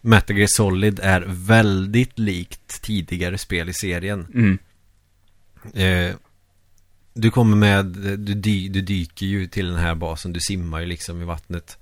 Metal 0.01 0.37
Gear 0.37 0.47
Solid 0.47 0.99
är 1.03 1.23
väldigt 1.27 2.19
likt 2.19 2.81
tidigare 2.81 3.37
spel 3.37 3.69
i 3.69 3.73
serien. 3.73 4.27
Mm. 4.33 4.57
Eh, 5.73 6.15
du 7.13 7.31
kommer 7.31 7.57
med, 7.57 7.85
du, 7.85 8.33
dy, 8.33 8.69
du 8.69 8.81
dyker 8.81 9.25
ju 9.25 9.47
till 9.47 9.67
den 9.67 9.75
här 9.77 9.95
basen, 9.95 10.33
du 10.33 10.39
simmar 10.39 10.79
ju 10.79 10.85
liksom 10.85 11.21
i 11.21 11.25
vattnet. 11.25 11.77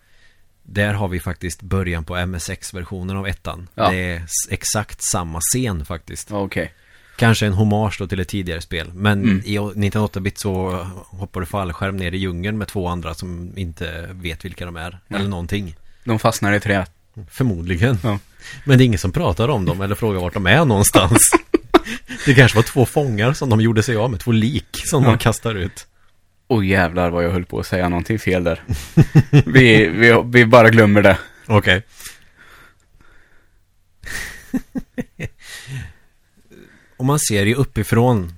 Där 0.64 0.94
har 0.94 1.08
vi 1.08 1.20
faktiskt 1.20 1.62
början 1.62 2.04
på 2.06 2.26
MSX-versionen 2.26 3.18
av 3.18 3.28
ettan. 3.28 3.68
Ja. 3.76 3.90
Det 3.92 3.98
är 3.98 4.24
exakt 4.50 5.02
samma 5.02 5.40
scen 5.42 5.86
faktiskt. 5.86 6.32
Okej. 6.32 6.74
Kanske 7.18 7.46
en 7.46 7.54
hommage 7.54 7.96
då 8.00 8.08
till 8.08 8.20
ett 8.20 8.28
tidigare 8.28 8.62
spel. 8.62 8.92
Men 8.94 9.24
Mm. 9.24 9.42
i 9.46 9.58
1908-bit 9.58 10.38
så 10.38 10.70
hoppar 11.10 11.40
du 11.40 11.46
fallskärm 11.46 11.98
ner 11.98 12.12
i 12.12 12.18
djungeln 12.18 12.58
med 12.58 12.68
två 12.68 12.88
andra 12.88 13.14
som 13.14 13.58
inte 13.58 14.10
vet 14.12 14.46
vilka 14.46 14.66
de 14.66 14.76
är. 14.76 15.00
Nej. 15.08 15.20
Eller 15.20 15.30
någonting. 15.30 15.76
De 16.04 16.20
fastnar 16.20 16.54
i 16.54 16.60
träet. 16.60 16.92
Förmodligen. 17.32 17.98
Ja. 18.04 18.20
Men 18.66 18.78
det 18.78 18.84
är 18.84 18.86
ingen 18.86 19.00
som 19.00 19.12
pratar 19.12 19.48
om 19.48 19.66
dem 19.66 19.82
eller 19.82 19.96
frågar 19.96 20.20
vart 20.20 20.34
de 20.34 20.46
är 20.46 20.66
någonstans. 20.66 21.20
det 22.26 22.34
kanske 22.34 22.56
var 22.56 22.64
två 22.64 22.86
fångar 22.86 23.34
som 23.34 23.50
de 23.50 23.62
gjorde 23.62 23.84
sig 23.84 23.96
av 23.96 24.12
med. 24.12 24.20
Två 24.20 24.32
lik 24.32 24.68
som 24.86 25.04
Ja. 25.04 25.10
de 25.10 25.18
kastar 25.18 25.56
ut. 25.56 25.88
Åh 26.48 26.68
jävlar 26.68 27.10
vad 27.10 27.24
jag 27.24 27.32
höll 27.32 27.46
på 27.46 27.60
att 27.60 27.68
säga 27.68 27.90
någonting 27.90 28.20
fel 28.20 28.44
där. 28.44 28.64
vi, 29.46 29.88
vi, 29.88 30.24
vi 30.26 30.46
bara 30.46 30.70
glömmer 30.70 31.02
det. 31.02 31.18
Okej. 31.48 31.84
Och 36.98 37.06
man 37.06 37.20
ser 37.20 37.46
ju 37.46 37.56
uppifrån 37.56 38.34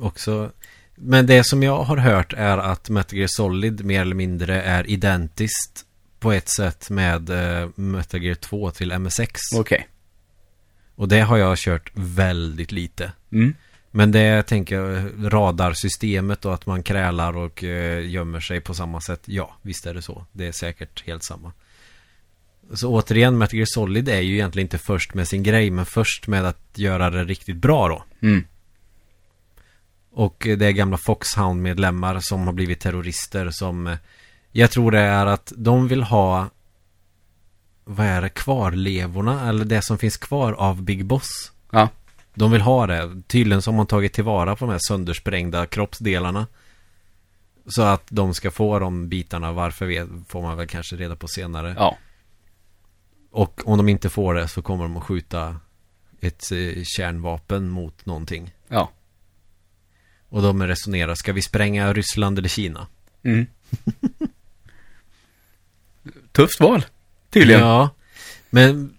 också. 0.00 0.50
Men 0.94 1.26
det 1.26 1.44
som 1.46 1.62
jag 1.62 1.82
har 1.82 1.96
hört 1.96 2.32
är 2.32 2.58
att 2.58 2.88
Metal 2.90 3.18
Gear 3.18 3.28
Solid 3.28 3.84
mer 3.84 4.00
eller 4.00 4.14
mindre 4.14 4.62
är 4.62 4.90
identiskt 4.90 5.84
på 6.22 6.32
ett 6.32 6.48
sätt 6.48 6.90
med 6.90 7.30
uh, 7.30 7.68
Metal 7.74 8.22
Gear 8.22 8.34
2 8.34 8.70
till 8.70 8.98
MSX. 8.98 9.40
Okej. 9.54 9.88
Och 10.94 11.08
det 11.08 11.20
har 11.20 11.36
jag 11.36 11.58
kört 11.58 11.90
väldigt 11.94 12.72
lite. 12.72 13.12
Mm. 13.32 13.54
Men 13.90 14.12
det 14.12 14.42
tänker 14.42 14.76
jag, 14.76 15.10
radarsystemet 15.32 16.44
och 16.44 16.54
att 16.54 16.66
man 16.66 16.82
krälar 16.82 17.36
och 17.36 17.64
eh, 17.64 18.10
gömmer 18.10 18.40
sig 18.40 18.60
på 18.60 18.74
samma 18.74 19.00
sätt. 19.00 19.20
Ja, 19.24 19.56
visst 19.62 19.86
är 19.86 19.94
det 19.94 20.02
så. 20.02 20.26
Det 20.32 20.46
är 20.46 20.52
säkert 20.52 21.06
helt 21.06 21.24
samma. 21.24 21.52
Så 22.72 22.90
återigen, 22.90 23.38
Metal 23.38 23.56
Gear 23.56 23.66
Solid 23.66 24.08
är 24.08 24.20
ju 24.20 24.34
egentligen 24.34 24.66
inte 24.66 24.78
först 24.78 25.14
med 25.14 25.28
sin 25.28 25.42
grej, 25.42 25.70
men 25.70 25.86
först 25.86 26.26
med 26.26 26.44
att 26.44 26.70
göra 26.74 27.10
det 27.10 27.24
riktigt 27.24 27.56
bra 27.56 27.88
då. 27.88 28.04
Mm. 28.26 28.44
Och 30.12 30.46
eh, 30.46 30.58
det 30.58 30.66
är 30.66 30.72
gamla 30.72 30.96
Foxhound-medlemmar 30.96 32.18
som 32.20 32.46
har 32.46 32.52
blivit 32.52 32.80
terrorister 32.80 33.48
som 33.50 33.86
eh, 33.86 33.96
Jag 34.52 34.70
tror 34.70 34.90
det 34.90 34.98
är 34.98 35.26
att 35.26 35.52
de 35.56 35.88
vill 35.88 36.02
ha 36.02 36.48
Vad 37.84 38.06
är 38.06 38.22
det? 38.22 38.28
Kvarlevorna 38.28 39.48
eller 39.48 39.64
det 39.64 39.82
som 39.82 39.98
finns 39.98 40.16
kvar 40.16 40.52
av 40.52 40.82
Big 40.82 41.04
Boss 41.04 41.52
Ja. 41.70 41.88
De 42.34 42.50
vill 42.50 42.60
ha 42.60 42.86
det 42.86 43.22
Tydligen 43.26 43.62
så 43.62 43.70
har 43.70 43.76
man 43.76 43.86
tagit 43.86 44.12
tillvara 44.12 44.56
på 44.56 44.64
de 44.64 44.70
här 44.70 44.80
söndersprängda 44.88 45.66
kroppsdelarna 45.66 46.46
Så 47.66 47.82
att 47.82 48.06
de 48.08 48.34
ska 48.34 48.50
få 48.50 48.78
de 48.78 49.08
bitarna 49.08 49.52
Varför 49.52 49.86
vet, 49.86 50.08
får 50.28 50.42
man 50.42 50.56
väl 50.56 50.66
kanske 50.66 50.96
reda 50.96 51.16
på 51.16 51.28
senare 51.28 51.74
Ja. 51.78 51.96
Och 53.30 53.62
om 53.64 53.76
de 53.78 53.88
inte 53.88 54.10
får 54.10 54.34
det 54.34 54.48
så 54.48 54.62
kommer 54.62 54.84
de 54.84 54.96
att 54.96 55.02
skjuta 55.02 55.56
Ett 56.20 56.52
eh, 56.52 56.82
kärnvapen 56.84 57.68
mot 57.68 58.06
någonting 58.06 58.54
Ja. 58.68 58.90
Och 60.28 60.42
de 60.42 60.62
resonerar, 60.62 61.14
ska 61.14 61.32
vi 61.32 61.42
spränga 61.42 61.92
Ryssland 61.92 62.38
eller 62.38 62.48
Kina? 62.48 62.86
Mm. 63.22 63.46
Tufft 66.32 66.60
val, 66.60 66.84
tydligen. 67.30 67.60
Ja, 67.60 67.90
men 68.50 68.94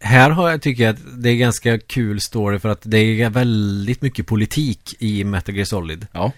här 0.00 0.30
har 0.30 0.50
jag, 0.50 0.62
tycker 0.62 0.84
jag 0.84 0.94
att 0.94 1.22
det 1.22 1.30
är 1.30 1.36
ganska 1.36 1.78
kul 1.78 2.20
story 2.20 2.58
för 2.58 2.68
att 2.68 2.82
det 2.84 2.98
är 2.98 3.30
väldigt 3.30 4.02
mycket 4.02 4.26
politik 4.26 4.94
i 4.98 5.24
Metal 5.24 5.54
Gear 5.54 5.64
Solid. 5.64 6.06
Ja. 6.12 6.32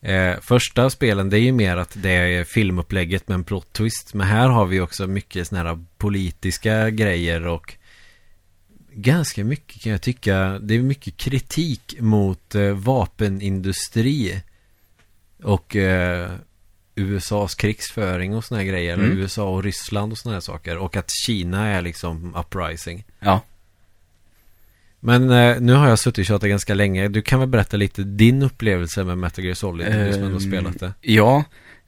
Eh, 0.00 0.40
första 0.40 0.90
spelen 0.90 1.30
det 1.30 1.38
är 1.38 1.40
ju 1.40 1.52
mer 1.52 1.76
att 1.76 1.96
det 2.02 2.10
är 2.10 2.44
filmupplägget 2.44 3.28
med 3.28 3.34
en 3.34 3.44
plot 3.44 3.72
twist. 3.72 4.14
Men 4.14 4.26
här 4.26 4.48
har 4.48 4.66
vi 4.66 4.80
också 4.80 5.06
mycket 5.06 5.48
sådana 5.48 5.68
här 5.68 5.84
politiska 5.98 6.90
grejer 6.90 7.46
och 7.46 7.74
ganska 8.92 9.44
mycket 9.44 9.82
kan 9.82 9.92
jag 9.92 10.02
tycka. 10.02 10.58
Det 10.58 10.74
är 10.74 10.82
mycket 10.82 11.16
kritik 11.16 11.96
mot 12.00 12.54
eh, 12.54 12.70
vapenindustri 12.70 14.42
och 15.42 15.76
eh, 15.76 16.30
USAs 16.96 17.54
krigsföring 17.54 18.34
och 18.34 18.44
sådana 18.44 18.62
här 18.62 18.70
grejer. 18.70 18.94
Mm. 18.94 19.06
Eller 19.06 19.20
USA 19.20 19.48
och 19.48 19.62
Ryssland 19.64 20.12
och 20.12 20.18
sådana 20.18 20.36
här 20.36 20.40
saker. 20.40 20.76
Och 20.78 20.96
att 20.96 21.10
Kina 21.26 21.66
är 21.66 21.82
liksom 21.82 22.34
uprising. 22.36 23.04
Ja. 23.20 23.40
Men 25.00 25.30
eh, 25.30 25.60
nu 25.60 25.72
har 25.72 25.88
jag 25.88 25.98
suttit 25.98 26.18
och 26.18 26.24
tjatat 26.26 26.48
ganska 26.48 26.74
länge. 26.74 27.08
Du 27.08 27.22
kan 27.22 27.40
väl 27.40 27.48
berätta 27.48 27.76
lite 27.76 28.02
din 28.02 28.42
upplevelse 28.42 29.04
med 29.04 29.18
Metal 29.18 29.44
Gear 29.44 29.54
Solid? 29.54 29.86
Du 29.86 30.12
som 30.12 30.22
ändå 30.22 30.34
Ehm, 30.36 30.40
spelat 30.40 30.80
det. 30.80 30.92
Ja, 31.00 31.44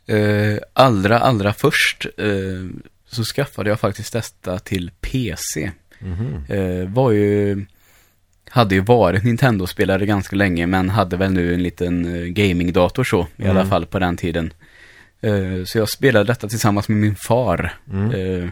eh, 0.06 0.58
allra, 0.72 1.18
allra 1.18 1.52
först 1.52 2.06
eh, 2.16 2.28
så 3.08 3.24
skaffade 3.24 3.70
jag 3.70 3.80
faktiskt 3.80 4.12
detta 4.12 4.58
till 4.58 4.90
PC. 5.00 5.70
Mhm. 5.98 6.44
Eh, 6.48 6.88
var 6.88 7.10
ju, 7.10 7.64
hade 8.50 8.74
ju 8.74 8.80
varit 8.80 9.24
Nintendo-spelare 9.24 10.06
ganska 10.06 10.36
länge 10.36 10.66
men 10.66 10.90
hade 10.90 11.16
väl 11.16 11.32
nu 11.32 11.54
en 11.54 11.62
liten 11.62 12.14
eh, 12.14 12.22
gamingdator 12.26 13.04
så, 13.04 13.26
i 13.36 13.42
Mm. 13.42 13.56
alla 13.56 13.66
fall 13.66 13.86
på 13.86 13.98
den 13.98 14.16
tiden. 14.16 14.52
Eh, 15.20 15.64
så 15.64 15.78
jag 15.78 15.88
spelade 15.88 16.24
detta 16.24 16.48
tillsammans 16.48 16.88
med 16.88 16.98
min 16.98 17.16
far. 17.16 17.74
Mm. 17.92 18.10
Eh, 18.10 18.50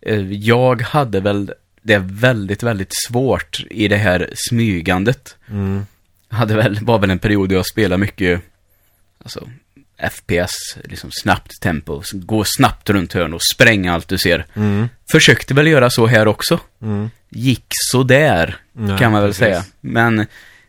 eh, 0.00 0.32
jag 0.32 0.82
hade 0.82 1.20
väl 1.20 1.52
det 1.82 1.98
väldigt, 1.98 2.62
väldigt 2.62 2.92
svårt 3.08 3.64
i 3.70 3.88
det 3.88 3.96
här 3.96 4.30
smygandet. 4.34 5.36
Mm. 5.48 5.86
Hade 6.28 6.56
väl, 6.56 6.78
var 6.82 6.98
väl 6.98 7.10
en 7.10 7.18
period 7.18 7.48
då 7.48 7.54
jag 7.54 7.66
spelade 7.66 8.00
mycket, 8.00 8.40
alltså 9.22 9.48
FPS, 10.10 10.76
liksom 10.84 11.10
snabbt 11.12 11.60
tempo, 11.60 12.02
gå 12.12 12.44
snabbt 12.44 12.90
runt 12.90 13.12
hörn 13.12 13.34
och 13.34 13.42
spränga 13.42 13.94
allt 13.94 14.08
du 14.08 14.18
ser. 14.18 14.46
Mm. 14.54 14.88
Försökte 15.12 15.54
väl 15.54 15.66
göra 15.66 15.90
så 15.90 16.06
här 16.06 16.28
också. 16.28 16.60
Mm. 16.82 17.10
Gick 17.28 17.66
så 17.70 18.02
där 18.02 18.56
Nej, 18.72 18.98
kan 18.98 19.12
man 19.12 19.22
väl 19.22 19.30
precis. 19.30 19.38
säga. 19.38 19.64
Men 19.80 20.26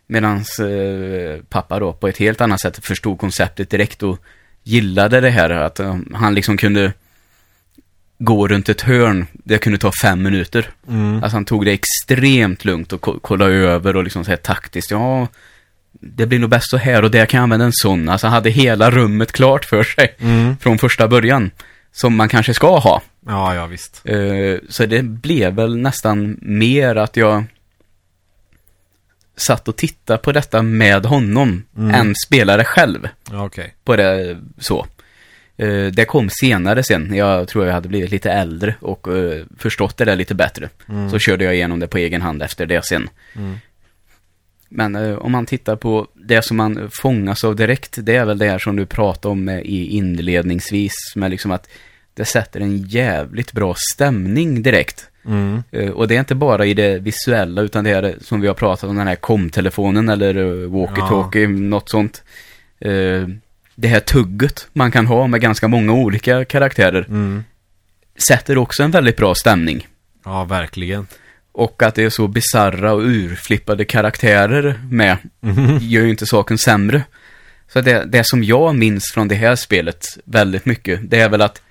medans 0.07 0.59
eh, 0.59 1.41
pappa 1.49 1.80
då 1.80 1.93
på 1.93 2.07
ett 2.07 2.18
helt 2.18 2.41
annat 2.41 2.62
sätt 2.62 2.86
förstod 2.86 3.20
konceptet 3.20 3.70
direkt 3.70 4.03
och 4.03 4.20
gillade 4.64 5.22
det 5.22 5.30
här 5.30 5.49
att 5.49 5.80
eh, 5.80 5.97
han 6.14 6.36
liksom 6.36 6.57
kunde 6.57 6.93
gå 8.20 8.47
runt 8.47 8.70
ett 8.70 8.82
hörn, 8.82 9.28
det 9.34 9.57
kunde 9.57 9.78
ta 9.78 9.91
fem 10.01 10.22
minuter. 10.24 10.70
Mm. 10.89 11.16
Alltså 11.24 11.36
han 11.36 11.45
tog 11.45 11.66
det 11.66 11.72
extremt 11.72 12.66
lugnt 12.66 12.93
och 12.93 13.01
ko- 13.01 13.20
kollade 13.20 13.53
över 13.53 13.95
och 13.95 14.03
liksom 14.03 14.24
så 14.24 14.30
här 14.32 14.38
taktiskt, 14.38 14.91
ja, 14.91 15.28
det 15.91 16.26
blir 16.26 16.39
nog 16.39 16.49
bäst 16.49 16.70
så 16.70 16.78
här 16.78 17.03
och 17.03 17.12
där 17.12 17.26
kan 17.26 17.38
jag 17.38 17.43
använda 17.43 17.66
en 17.66 17.74
sån. 17.74 18.09
Alltså 18.09 18.28
han 18.28 18.34
hade 18.34 18.49
hela 18.49 18.91
rummet 18.91 19.32
klart 19.32 19.66
för 19.66 19.84
sig 19.84 20.16
Mm. 20.20 20.57
från 20.57 20.78
första 20.78 21.07
början. 21.07 21.51
Som 21.93 22.16
man 22.16 22.30
kanske 22.30 22.53
ska 22.53 22.78
ha. 22.80 23.01
Ja, 23.28 23.55
ja 23.55 23.66
visst. 23.66 24.01
Eh, 24.05 24.16
så 24.70 24.86
det 24.86 25.03
blev 25.03 25.53
väl 25.53 25.78
nästan 25.78 26.38
mer 26.41 26.95
att 26.95 27.18
jag 27.18 27.43
satt 29.42 29.68
och 29.68 29.76
tittade 29.76 30.20
på 30.20 30.32
detta 30.32 30.62
med 30.62 31.06
honom 31.06 31.64
Mm. 31.78 31.96
än 31.96 32.14
spelare 32.26 32.64
själv 32.64 33.08
okej. 33.32 33.76
på 33.84 33.96
det 33.96 34.38
så. 34.58 34.86
Eh, 35.58 35.86
det 35.86 36.06
kom 36.06 36.30
senare 36.30 36.84
sen, 36.84 37.16
jag 37.16 37.48
tror 37.48 37.66
jag 37.66 37.74
hade 37.74 37.89
blivit 37.89 38.12
lite 38.12 38.32
äldre 38.32 38.76
och 38.80 39.18
eh, 39.18 39.44
förstått 39.58 39.98
det 39.98 40.06
där 40.06 40.16
lite 40.16 40.36
bättre. 40.36 40.70
Mm. 40.89 41.10
Så 41.10 41.20
körde 41.20 41.44
jag 41.44 41.56
igenom 41.56 41.80
det 41.80 41.88
på 41.88 41.98
egen 41.98 42.22
hand 42.22 42.44
efter 42.44 42.66
det 42.66 42.86
sen. 42.86 43.10
Mm. 43.36 43.58
Men 44.70 44.96
eh, 44.96 45.16
om 45.18 45.32
man 45.32 45.46
tittar 45.46 45.76
på 45.76 46.08
det 46.14 46.42
som 46.42 46.58
man 46.58 46.89
fångas 46.94 47.44
av 47.44 47.56
direkt, 47.56 47.98
det 48.02 48.16
är 48.16 48.26
väl 48.26 48.38
det 48.38 48.48
här 48.50 48.60
som 48.60 48.76
du 48.76 48.86
pratade 48.86 49.32
om 49.32 49.50
i 49.50 49.86
inledningsvis, 49.88 50.94
med 51.16 51.32
liksom 51.32 51.52
att 51.52 51.68
det 52.14 52.26
sätter 52.26 52.60
en 52.60 52.78
jävligt 52.78 53.52
bra 53.52 53.76
stämning 53.94 54.64
direkt. 54.64 55.08
Mm. 55.26 55.63
Eh, 55.72 55.89
Och 55.89 56.07
det 56.07 56.15
är 56.15 56.19
inte 56.19 56.36
bara 56.36 56.65
i 56.65 56.74
det 56.74 56.99
visuella, 56.99 57.61
utan 57.61 57.84
det 57.84 57.89
är 57.89 58.15
som 58.22 58.41
vi 58.41 58.47
har 58.47 58.53
pratat 58.53 58.89
om, 58.89 58.95
den 58.95 59.07
här 59.07 59.15
kom-telefonen 59.15 60.09
eller 60.09 60.36
eh, 60.36 60.69
walkie-talkie, 60.69 61.47
något 61.47 61.89
sånt. 61.89 62.24
Eh, 62.80 63.28
Det 63.76 63.88
här 63.88 63.99
tugget 63.99 64.67
man 64.74 64.91
kan 64.91 65.07
ha 65.07 65.28
med 65.28 65.41
ganska 65.41 65.67
många 65.67 65.93
olika 65.93 66.45
karaktärer 66.45 67.05
Mm. 67.09 67.43
sätter 68.28 68.57
också 68.57 68.84
en 68.84 68.91
väldigt 68.91 69.17
bra 69.17 69.36
stämning. 69.36 69.88
Ja, 70.26 70.43
verkligen. 70.43 71.07
Och 71.51 71.84
att 71.84 71.95
det 71.95 72.03
är 72.03 72.09
så 72.09 72.28
bizarra 72.28 72.93
och 72.93 73.01
urflippade 73.01 73.86
karaktärer 73.86 74.82
med 74.89 75.17
Mm. 75.43 75.78
gör 75.82 76.03
ju 76.03 76.09
inte 76.09 76.26
saken 76.26 76.57
sämre. 76.57 77.03
Så 77.74 77.82
det, 77.82 78.05
det 78.05 78.24
som 78.24 78.43
jag 78.43 78.76
minns 78.76 79.11
från 79.13 79.28
det 79.28 79.36
här 79.36 79.55
spelet 79.55 80.05
väldigt 80.26 80.65
mycket, 80.65 80.99
det 81.09 81.19
är 81.19 81.30
väl 81.30 81.41
att 81.41 81.61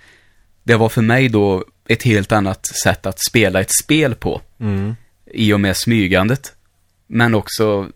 det 0.64 0.76
var 0.76 0.88
för 0.88 1.02
mig 1.02 1.28
då 1.28 1.64
ett 1.92 2.02
helt 2.02 2.32
annat 2.32 2.66
sätt 2.66 3.06
att 3.06 3.18
spela 3.28 3.60
ett 3.60 3.74
spel 3.82 4.14
på. 4.14 4.40
Mm. 4.60 4.96
i 5.32 5.52
och 5.52 5.60
med 5.60 5.76
smygandet. 5.76 6.52
Men 7.06 7.34
också 7.34 7.88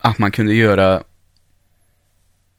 att 0.00 0.18
man 0.18 0.30
kunde 0.30 0.54
göra 0.54 1.02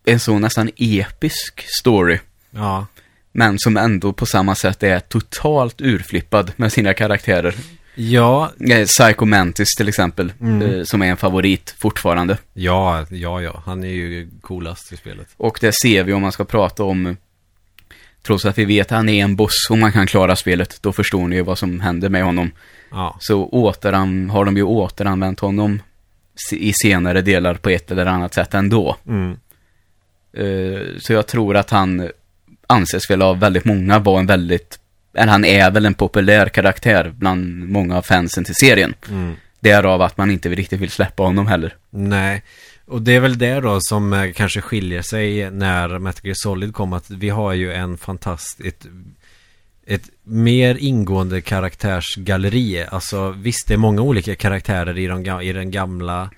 en 0.05 0.19
så 0.19 0.39
nästan 0.39 0.69
episk 0.77 1.65
story. 1.79 2.19
Ja. 2.51 2.86
Men 3.32 3.59
som 3.59 3.77
ändå 3.77 4.13
på 4.13 4.25
samma 4.25 4.55
sätt 4.55 4.84
är 4.84 4.99
totalt 4.99 5.82
urflippad 5.82 6.51
med 6.55 6.71
sina 6.73 6.93
karaktärer. 6.93 7.55
Ja, 7.95 8.51
Eh, 8.69 8.86
Psycho 8.86 9.25
Mantis 9.25 9.75
till 9.77 9.88
exempel, 9.88 10.34
Mm. 10.41 10.61
eh, 10.61 10.84
som 10.84 11.01
är 11.01 11.05
en 11.05 11.17
favorit 11.17 11.75
fortfarande. 11.79 12.38
ja, 12.53 13.05
ja, 13.09 13.41
ja. 13.41 13.61
Han 13.65 13.84
är 13.84 13.88
ju 13.88 14.29
coolast 14.41 14.91
i 14.93 14.97
spelet. 14.97 15.27
Och 15.38 15.57
det 15.61 15.71
ser 15.82 16.03
vi 16.03 16.13
om 16.13 16.21
man 16.21 16.32
ska 16.32 16.45
prata 16.45 16.84
om, 16.84 17.17
trots 18.26 18.45
att 18.45 18.57
vi 18.57 18.65
vet 18.65 18.88
att 18.88 18.97
han 18.97 19.09
är 19.09 19.24
en 19.24 19.36
boss 19.36 19.67
och 19.69 19.78
man 19.78 19.91
kan 19.91 20.07
klara 20.07 20.36
spelet, 20.36 20.78
då 20.82 20.93
förstår 20.93 21.28
ni 21.28 21.36
ju 21.36 21.41
vad 21.41 21.57
som 21.57 21.80
händer 21.80 22.09
med 22.09 22.24
honom. 22.24 22.51
Ja. 22.91 23.17
så 23.19 23.45
återan, 23.45 24.30
har 24.30 24.45
de 24.45 24.57
ju 24.57 24.63
återanvänt 24.63 25.39
honom 25.39 25.82
i 26.51 26.74
senare 26.74 27.22
delar 27.22 27.53
på 27.53 27.69
ett 27.69 27.91
eller 27.91 28.05
annat 28.05 28.34
sätt 28.34 28.53
ändå. 28.53 28.95
Mm. 29.07 29.32
Eh, 30.34 30.82
så 30.99 31.13
jag 31.13 31.28
tror 31.28 31.57
att 31.57 31.69
han 31.69 32.09
anses 32.67 33.09
väl 33.09 33.22
av 33.22 33.39
väldigt 33.39 33.65
många 33.65 33.99
vara 33.99 34.19
en 34.19 34.26
väldigt, 34.26 34.80
eller 35.13 35.32
han 35.32 35.45
är 35.45 35.72
väl 35.72 35.86
en 35.86 35.93
populär 35.93 36.49
karaktär 36.49 37.13
bland 37.15 37.69
många 37.69 37.97
av 37.97 38.01
fansen 38.01 38.43
till 38.43 38.55
serien. 38.55 38.93
Mm. 39.09 39.36
Därav 39.59 40.01
att 40.01 40.17
man 40.17 40.32
inte 40.32 40.49
riktigt 40.49 40.82
vill 40.82 40.91
släppa 40.91 41.24
honom 41.24 41.47
heller. 41.47 41.76
Nej, 41.89 42.43
och 42.91 43.01
det 43.01 43.15
är 43.15 43.19
väl 43.19 43.37
det 43.37 43.59
då 43.59 43.77
som 43.81 44.13
eh, 44.13 44.31
kanske 44.31 44.61
skiljer 44.61 45.01
sig 45.01 45.51
när 45.51 45.99
Metal 45.99 46.25
Gear 46.25 46.35
Solid 46.35 46.73
kom 46.73 46.93
att 46.93 47.09
vi 47.09 47.29
har 47.29 47.53
ju 47.53 47.73
en 47.73 47.97
fantastisk, 47.97 48.85
ett, 49.85 50.09
mer 50.23 50.75
ingående 50.75 51.41
karaktärsgalleri. 51.41 52.83
Alltså 52.83 53.29
visst, 53.29 53.67
det 53.67 53.73
är 53.73 53.77
många 53.77 54.01
olika 54.01 54.35
karaktärer 54.35 54.97
i, 54.97 55.07
de, 55.07 55.41
i 55.41 55.53
den 55.53 55.71
gamla 55.71 56.29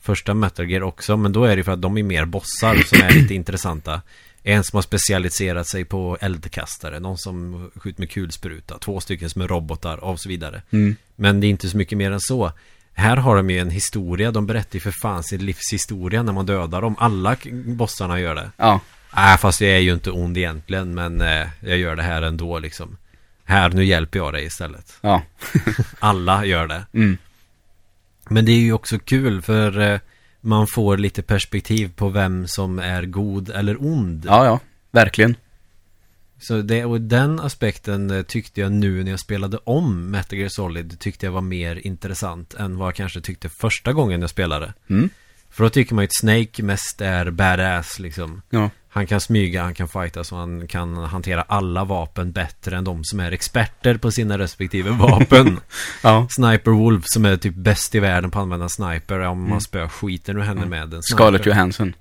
första 0.00 0.34
Metal 0.34 0.70
Gear 0.70 0.82
också, 0.82 1.16
men 1.16 1.32
då 1.32 1.44
är 1.44 1.56
det 1.56 1.64
för 1.64 1.72
att 1.72 1.82
de 1.82 1.98
är 1.98 2.02
mer 2.02 2.24
bossar 2.24 2.74
som 2.74 3.00
är 3.00 3.10
lite 3.14 3.34
intressanta. 3.34 4.02
En 4.42 4.64
som 4.64 4.76
har 4.76 4.82
specialiserat 4.82 5.66
sig 5.66 5.84
på 5.84 6.18
eldkastare, 6.20 7.00
någon 7.00 7.18
som 7.18 7.70
skjuter 7.74 8.00
med 8.00 8.10
kulspruta, 8.10 8.78
två 8.78 9.00
stycken 9.00 9.30
som 9.30 9.42
är 9.42 9.48
robotar 9.48 10.04
och 10.04 10.20
så 10.20 10.28
vidare. 10.28 10.62
Mm. 10.70 10.96
Men 11.16 11.40
det 11.40 11.46
är 11.46 11.48
inte 11.48 11.68
så 11.68 11.76
mycket 11.76 11.98
mer 11.98 12.10
än 12.10 12.20
så. 12.20 12.52
Här 12.94 13.16
har 13.16 13.36
de 13.36 13.50
ju 13.50 13.58
en 13.58 13.70
historia, 13.70 14.30
de 14.30 14.46
berättar 14.46 14.74
ju 14.74 14.80
för 14.80 14.90
fan 14.90 15.22
sin 15.22 15.46
livshistoria 15.46 16.22
när 16.22 16.32
man 16.32 16.46
dödar 16.46 16.82
dem. 16.82 16.96
Alla 16.98 17.36
bossarna 17.66 18.20
gör 18.20 18.34
det. 18.34 18.50
Ja, 18.56 18.80
Nej, 19.16 19.38
fast 19.38 19.60
jag 19.60 19.70
är 19.70 19.78
ju 19.78 19.92
inte 19.92 20.10
ond 20.10 20.38
egentligen, 20.38 20.94
men 20.94 21.20
eh, 21.20 21.46
jag 21.60 21.78
gör 21.78 21.96
det 21.96 22.02
här 22.02 22.22
ändå 22.22 22.58
liksom. 22.58 22.96
Här, 23.44 23.70
nu 23.70 23.84
hjälper 23.84 24.18
jag 24.18 24.32
dig 24.32 24.44
istället. 24.44 24.98
ja. 25.00 25.22
Alla 25.98 26.44
gör 26.44 26.66
det. 26.66 26.86
Mm. 26.92 27.18
Men 28.28 28.44
det 28.44 28.52
är 28.52 28.60
ju 28.60 28.72
också 28.72 28.98
kul 28.98 29.42
för 29.42 29.80
eh, 29.80 30.00
man 30.40 30.66
får 30.66 30.96
lite 30.96 31.22
perspektiv 31.22 31.92
på 31.96 32.08
vem 32.08 32.48
som 32.48 32.78
är 32.78 33.02
god 33.02 33.48
eller 33.50 33.76
ond. 33.82 34.24
Ja, 34.26 34.44
ja. 34.44 34.60
Verkligen. 34.90 35.36
Så 36.42 36.62
det, 36.62 36.84
och 36.84 37.00
den 37.00 37.40
aspekten 37.40 38.10
eh, 38.10 38.22
tyckte 38.22 38.60
jag 38.60 38.72
nu 38.72 39.04
när 39.04 39.10
jag 39.10 39.20
spelade 39.20 39.58
om 39.64 40.10
Metal 40.10 40.38
Gear 40.38 40.48
Solid 40.48 40.98
tyckte 41.00 41.26
jag 41.26 41.32
var 41.32 41.40
mer 41.40 41.86
intressant 41.86 42.54
än 42.54 42.76
vad 42.78 42.86
jag 42.88 42.94
kanske 42.94 43.20
tyckte 43.20 43.48
första 43.48 43.92
gången 43.92 44.20
jag 44.20 44.30
spelade. 44.30 44.72
Mm. 44.90 45.08
För 45.50 45.64
då 45.64 45.70
tycker 45.70 45.94
man 45.94 46.02
ju 46.02 46.06
att 46.06 46.16
Snake 46.20 46.62
mest 46.62 47.00
är 47.00 47.30
badass 47.30 47.98
liksom. 47.98 48.42
Ja. 48.50 48.70
Han 48.88 49.06
kan 49.06 49.20
smyga, 49.20 49.62
han 49.62 49.74
kan 49.74 49.88
fighta 49.88 50.24
så 50.24 50.36
han 50.36 50.66
kan 50.68 50.96
hantera 50.96 51.42
alla 51.42 51.84
vapen 51.84 52.32
bättre 52.32 52.76
än 52.76 52.84
de 52.84 53.04
som 53.04 53.20
är 53.20 53.32
experter 53.32 53.96
på 53.96 54.10
sina 54.10 54.38
respektive 54.38 54.90
vapen. 55.00 55.60
Ja. 56.02 56.26
Sniper 56.30 56.70
Wolf 56.70 57.04
som 57.06 57.24
är 57.24 57.36
typ 57.36 57.54
bäst 57.54 57.94
i 57.94 58.00
världen 58.00 58.30
på 58.30 58.38
att 58.38 58.42
använda 58.42 58.68
sniper 58.68 59.20
om 59.20 59.38
Mm. 59.38 59.50
man 59.50 59.60
spöar 59.60 59.88
skiten 59.88 60.36
ur 60.36 60.40
henne 60.40 60.60
Ja. 60.60 60.66
med 60.66 60.82
en 60.82 61.02
sniper. 61.02 61.02
Scarlett 61.16 61.46
Johansson. 61.46 61.94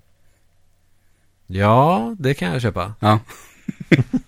Ja, 1.47 2.15
det 2.19 2.33
kan 2.33 2.51
jag 2.53 2.61
köpa. 2.61 2.93
Ja. 2.99 3.19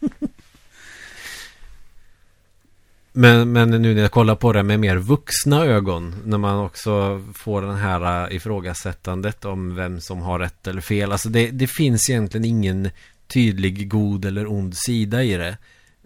Men, 3.16 3.52
men 3.52 3.70
nu 3.70 3.94
när 3.94 4.02
jag 4.02 4.12
kollar 4.12 4.36
på 4.36 4.54
det 4.54 4.64
med 4.64 4.80
mer 4.80 4.98
vuxna 4.98 5.66
ögon, 5.66 6.16
när 6.26 6.38
man 6.38 6.60
också 6.60 7.22
får 7.34 7.62
den 7.62 7.76
här 7.76 8.28
äh, 8.30 8.36
ifrågasättandet 8.36 9.46
om 9.46 9.76
vem 9.76 10.02
som 10.02 10.22
har 10.22 10.40
rätt 10.40 10.68
eller 10.68 10.82
fel. 10.82 11.12
Alltså 11.12 11.30
det, 11.30 11.52
det 11.52 11.68
finns 11.68 12.10
egentligen 12.10 12.46
ingen 12.46 12.90
tydlig 13.28 13.90
god 13.90 14.26
eller 14.26 14.52
ond 14.52 14.78
sida 14.78 15.24
i 15.24 15.38
det. 15.38 15.58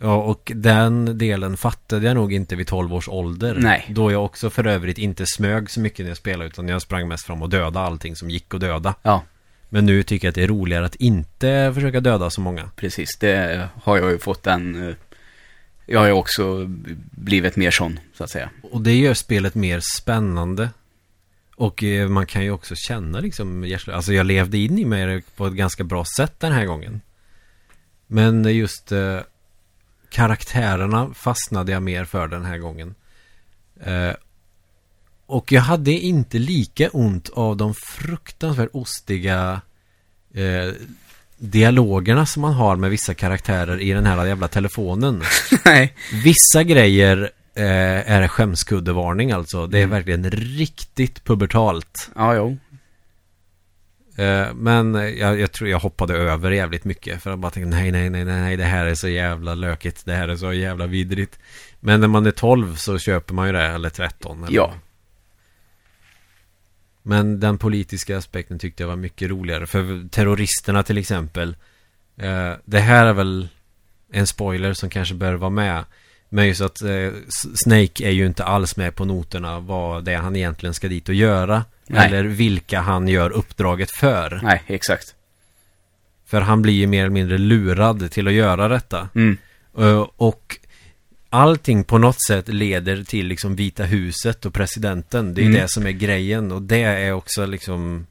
Ja, 0.02 0.16
och 0.16 0.52
den 0.56 1.18
delen 1.18 1.58
fattade 1.58 2.06
jag 2.06 2.16
nog 2.16 2.34
inte 2.34 2.56
vid 2.56 2.68
12 2.68 2.94
års 2.94 3.10
ålder. 3.10 3.58
Nej. 3.60 3.86
Då 3.90 4.12
jag 4.12 4.26
också 4.26 4.50
för 4.50 4.68
övrigt 4.68 4.98
inte 4.98 5.26
smög 5.26 5.70
så 5.70 5.80
mycket 5.80 6.00
när 6.00 6.10
jag 6.10 6.18
spelade, 6.18 6.46
utan 6.46 6.68
jag 6.68 6.82
sprang 6.82 7.08
mest 7.08 7.26
fram 7.26 7.42
och 7.42 7.50
döda 7.50 7.80
allting 7.80 8.16
som 8.16 8.30
gick 8.30 8.54
att 8.54 8.62
döda. 8.62 8.96
Ja, 9.02 9.24
Men 9.70 9.86
nu 9.86 10.04
tycker 10.04 10.28
jag 10.28 10.32
att 10.32 10.36
det 10.36 10.44
är 10.44 10.48
roligare 10.48 10.86
att 10.86 10.96
inte 10.96 11.72
försöka 11.76 12.00
döda 12.00 12.30
så 12.30 12.42
många. 12.42 12.70
precis. 12.76 13.18
Det 13.20 13.68
har 13.84 13.98
jag 13.98 14.12
ju 14.12 14.20
fått 14.20 14.44
den... 14.44 14.96
Jag 15.90 16.00
har 16.00 16.08
ju 16.08 16.14
också 16.14 16.66
blivit 17.12 17.56
mer 17.56 17.72
sån, 17.72 18.00
så 18.14 18.24
att 18.24 18.30
säga. 18.30 18.50
Och 18.72 18.82
det 18.82 18.96
gör 18.96 19.14
spelet 19.14 19.56
mer 19.56 19.82
spännande. 20.00 20.70
Och 21.56 21.84
eh, 21.84 22.10
man 22.10 22.26
kan 22.26 22.44
ju 22.44 22.52
också 22.52 22.76
känna 22.76 23.20
liksom 23.20 23.64
hjärtligt. 23.64 23.96
Alltså 23.96 24.14
jag 24.14 24.26
levde 24.26 24.58
in 24.58 24.78
i 24.78 24.86
mig 24.86 25.22
på 25.22 25.48
ett 25.48 25.54
ganska 25.54 25.84
bra 25.84 26.06
sätt 26.18 26.40
den 26.40 26.52
här 26.52 26.66
gången. 26.66 27.02
Men 28.08 28.56
just 28.56 28.92
eh, 28.92 29.20
karaktärerna 30.10 31.14
fastnade 31.14 31.72
jag 31.72 31.84
mer 31.84 32.06
för 32.06 32.28
den 32.28 32.46
här 32.46 32.58
gången. 32.58 32.96
Eh, 33.80 34.14
och 35.26 35.52
jag 35.52 35.62
hade 35.62 35.92
inte 35.92 36.40
lika 36.40 36.90
ont 36.90 37.30
av 37.30 37.58
de 37.58 37.74
fruktansvärt 37.74 38.70
ostiga 38.74 39.62
eh, 40.34 40.74
dialogerna 41.38 42.26
som 42.26 42.42
man 42.42 42.54
har 42.54 42.76
med 42.76 42.90
vissa 42.90 43.14
karaktärer 43.14 43.82
i 43.82 43.92
den 43.92 44.06
här 44.06 44.26
jävla 44.26 44.48
telefonen. 44.48 45.24
Nej. 45.66 45.96
Vissa 46.24 46.64
grejer 46.64 47.32
eh, 47.56 48.12
är 48.12 48.28
skämskuddevarning 48.28 49.32
alltså. 49.32 49.68
Det 49.68 49.80
är 49.80 49.88
verkligen 49.88 50.32
riktigt 50.32 51.24
pubertalt. 51.24 52.10
Ja, 52.16 52.36
jo. 52.36 52.58
Eh, 54.18 54.54
men 54.54 54.94
jag, 55.18 55.40
jag 55.40 55.52
tror 55.52 55.70
jag 55.70 55.80
hoppade 55.80 56.14
över 56.14 56.52
jävligt 56.52 56.84
mycket. 56.84 57.24
För 57.24 57.30
jag 57.30 57.40
bara 57.40 57.52
tänkte 57.52 57.70
nej, 57.70 57.92
nej, 57.92 58.10
nej, 58.10 58.26
nej, 58.26 58.58
det 58.58 58.64
här 58.64 58.86
är 58.86 58.96
så 58.96 59.08
jävla 59.08 59.56
lökigt. 59.56 60.06
Det 60.06 60.14
här 60.14 60.28
är 60.28 60.36
så 60.36 60.54
jävla 60.54 60.88
vidrigt. 60.88 61.40
Men 61.80 62.00
när 62.02 62.08
man 62.08 62.26
är 62.26 62.32
12 62.32 62.76
så 62.76 62.98
köper 63.00 63.34
man 63.34 63.48
ju 63.48 63.54
det, 63.54 63.64
eller 63.64 63.90
13. 63.90 64.44
Eller 64.44 64.56
Ja. 64.56 64.74
Men 67.08 67.40
den 67.40 67.58
politiska 67.58 68.18
aspekten 68.18 68.60
tyckte 68.60 68.84
jag 68.84 68.88
var 68.88 68.96
mycket 68.96 69.30
roligare. 69.30 69.68
För 69.68 70.10
terroristerna 70.10 70.84
till 70.84 70.98
exempel. 70.98 71.56
Eh, 72.18 72.54
det 72.66 72.80
här 72.80 73.06
är 73.06 73.14
väl 73.14 73.48
en 74.12 74.28
spoiler 74.28 74.74
som 74.74 74.90
kanske 74.90 75.16
bör 75.16 75.34
vara 75.34 75.50
med. 75.50 75.84
Men 76.30 76.48
just 76.48 76.62
att 76.62 76.82
eh, 76.82 77.10
Snake 77.64 78.04
är 78.08 78.12
ju 78.12 78.26
inte 78.26 78.44
alls 78.44 78.78
med 78.78 78.96
på 78.96 79.06
noterna 79.06 79.60
vad 79.60 80.04
det 80.04 80.14
är 80.14 80.18
han 80.18 80.36
egentligen 80.36 80.74
ska 80.74 80.88
dit 80.88 81.10
och 81.10 81.16
göra. 81.16 81.66
Nej. 81.88 82.08
Eller 82.08 82.24
vilka 82.24 82.82
han 82.82 83.08
gör 83.08 83.30
uppdraget 83.30 83.92
för. 83.92 84.40
Nej, 84.44 84.64
exakt. 84.68 85.16
För 86.26 86.42
han 86.42 86.62
blir 86.62 86.74
ju 86.74 86.88
mer 86.88 87.00
eller 87.00 87.10
mindre 87.10 87.38
lurad 87.38 88.12
till 88.12 88.28
att 88.28 88.34
göra 88.34 88.68
detta. 88.68 89.10
Mm. 89.16 89.38
Eh, 89.78 90.08
Och 90.18 90.58
allting 91.38 91.84
på 91.84 91.98
något 91.98 92.22
sätt 92.28 92.48
leder 92.48 93.04
till 93.04 93.26
liksom 93.28 93.56
Vita 93.56 93.84
huset 93.84 94.46
och 94.46 94.54
presidenten. 94.54 95.34
Det 95.34 95.42
är 95.42 95.46
Mm. 95.46 95.62
det 95.62 95.68
som 95.68 95.86
är 95.86 95.92
grejen. 95.92 96.52
Och 96.52 96.62
det 96.62 96.82
är 96.84 97.12
också 97.14 97.46
liksom 97.46 98.08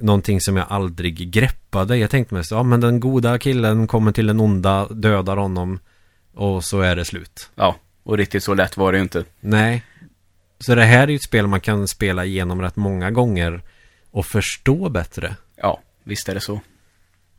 någonting 0.00 0.40
som 0.40 0.56
jag 0.56 0.66
aldrig 0.70 1.30
greppade. 1.32 1.96
Jag 1.96 2.10
tänkte 2.10 2.34
mest, 2.34 2.50
ja 2.50 2.62
men 2.62 2.80
den 2.80 3.00
goda 3.00 3.38
killen 3.38 3.86
kommer 3.86 4.12
till 4.12 4.26
den 4.26 4.40
onda, 4.40 4.88
dödar 4.88 5.36
honom 5.36 5.78
och 6.34 6.64
så 6.64 6.80
är 6.80 6.96
det 6.96 7.04
slut. 7.04 7.50
Ja, 7.54 7.76
och 8.02 8.16
riktigt 8.18 8.42
så 8.44 8.54
lätt 8.54 8.76
var 8.76 8.92
det 8.92 8.98
ju 8.98 9.02
inte. 9.02 9.24
Nej. 9.40 9.82
Så 10.58 10.74
det 10.74 10.84
här 10.84 11.02
är 11.02 11.08
ju 11.08 11.16
ett 11.16 11.22
spel 11.24 11.46
man 11.46 11.60
kan 11.60 11.88
spela 11.88 12.24
igenom 12.24 12.62
rätt 12.62 12.76
många 12.76 13.10
gånger 13.10 13.62
och 14.10 14.26
förstå 14.26 14.88
bättre. 14.88 15.36
Ja, 15.56 15.80
visst 16.04 16.28
är 16.28 16.34
det 16.34 16.40
så. 16.40 16.60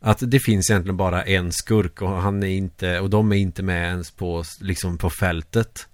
Att 0.06 0.18
det 0.22 0.40
finns 0.40 0.70
egentligen 0.70 0.98
bara 0.98 1.24
en 1.24 1.52
skurk 1.52 2.02
och 2.02 2.10
han 2.10 2.44
är 2.44 2.48
inte, 2.48 3.00
och 3.00 3.10
de 3.10 3.32
är 3.32 3.36
inte 3.36 3.64
med 3.64 3.84
ens 3.88 4.12
på, 4.12 4.44
liksom 4.62 4.98
på 4.98 5.10
fältet. 5.10 5.88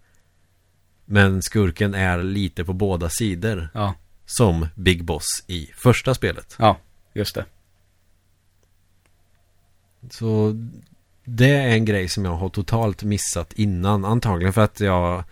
Men 1.06 1.42
skurken 1.42 1.94
är 1.94 2.24
lite 2.24 2.64
på 2.66 2.74
båda 2.74 3.10
sidor. 3.10 3.70
Ja, 3.74 3.96
Som 4.26 4.68
Big 4.76 5.04
Boss 5.04 5.44
i 5.48 5.70
första 5.84 6.14
spelet. 6.16 6.56
ja, 6.60 6.78
just 7.14 7.36
det. 7.36 7.46
Så 10.10 10.56
det 11.26 11.50
är 11.50 11.68
en 11.70 11.86
grej 11.86 12.08
som 12.08 12.26
jag 12.26 12.36
har 12.36 12.50
totalt 12.50 13.04
missat 13.04 13.54
innan. 13.54 14.06
Antagligen 14.06 14.54
för 14.54 14.62
att 14.62 14.80
jag 14.80 15.24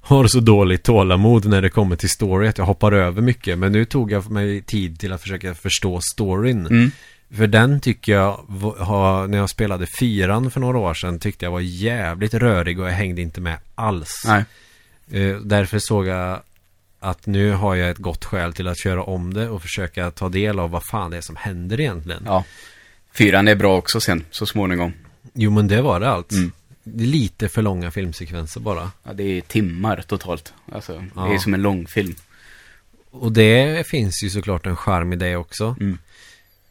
har 0.00 0.26
så 0.26 0.40
dåligt 0.40 0.82
tålamod 0.84 1.46
när 1.46 1.62
det 1.62 1.70
kommer 1.70 1.96
till 1.96 2.10
story 2.10 2.48
att 2.48 2.58
jag 2.58 2.64
hoppar 2.64 2.92
över 2.92 3.22
mycket. 3.22 3.58
Men 3.58 3.72
nu 3.72 3.84
tog 3.84 4.12
jag 4.12 4.30
mig 4.30 4.62
tid 4.62 4.98
till 5.00 5.12
att 5.12 5.20
försöka 5.22 5.54
förstå 5.54 6.00
storyn. 6.00 6.66
Mm. 6.66 6.90
För 7.36 7.46
den 7.46 7.80
tycker 7.80 8.12
jag, 8.12 8.32
har, 8.78 9.26
när 9.28 9.38
jag 9.38 9.50
spelade 9.50 9.86
fyran 10.00 10.50
för 10.50 10.60
några 10.60 10.78
år 10.78 10.94
sedan, 10.94 11.18
tyckte 11.18 11.44
jag 11.44 11.52
var 11.52 11.60
jävligt 11.60 12.34
rörig 12.34 12.80
och 12.80 12.86
jag 12.86 12.92
hängde 12.92 13.22
inte 13.22 13.40
med 13.40 13.58
alls. 13.74 14.22
Nej, 14.26 14.44
Eh, 15.10 15.36
därför 15.36 15.78
såg 15.78 16.06
jag 16.06 16.40
att 17.00 17.26
nu 17.26 17.50
har 17.52 17.74
jag 17.74 17.90
ett 17.90 17.98
gott 17.98 18.24
skäl 18.24 18.52
till 18.52 18.68
att 18.68 18.78
köra 18.78 19.02
om 19.02 19.34
det 19.34 19.48
och 19.48 19.62
försöka 19.62 20.10
ta 20.10 20.28
del 20.28 20.58
av 20.58 20.70
vad 20.70 20.84
fan 20.86 21.10
det 21.10 21.16
är 21.16 21.20
som 21.20 21.36
händer 21.36 21.80
egentligen. 21.80 22.22
ja. 22.26 22.44
Fyran 23.14 23.48
är 23.48 23.54
bra 23.54 23.76
också 23.76 24.00
sen, 24.00 24.24
så 24.30 24.46
småningom. 24.46 24.92
Jo 25.32 25.50
men 25.50 25.68
det 25.68 25.82
var 25.82 26.00
det 26.00 26.08
allt. 26.08 26.32
Mm. 26.32 26.52
Det 26.84 27.04
är 27.04 27.08
lite 27.08 27.48
för 27.48 27.62
långa 27.62 27.90
filmsekvenser 27.90 28.60
bara. 28.60 28.90
Ja, 29.04 29.12
det 29.12 29.22
är 29.22 29.40
timmar 29.40 30.04
totalt. 30.06 30.52
Alltså, 30.72 31.04
Ja. 31.16 31.24
det 31.24 31.34
är 31.34 31.38
som 31.38 31.54
en 31.54 31.62
långfilm. 31.62 32.14
Och 33.10 33.32
det 33.32 33.86
finns 33.86 34.22
ju 34.24 34.30
såklart 34.30 34.66
en 34.66 34.76
charm 34.76 35.12
i 35.12 35.16
det 35.16 35.36
också. 35.36 35.76
Mm. 35.80 35.98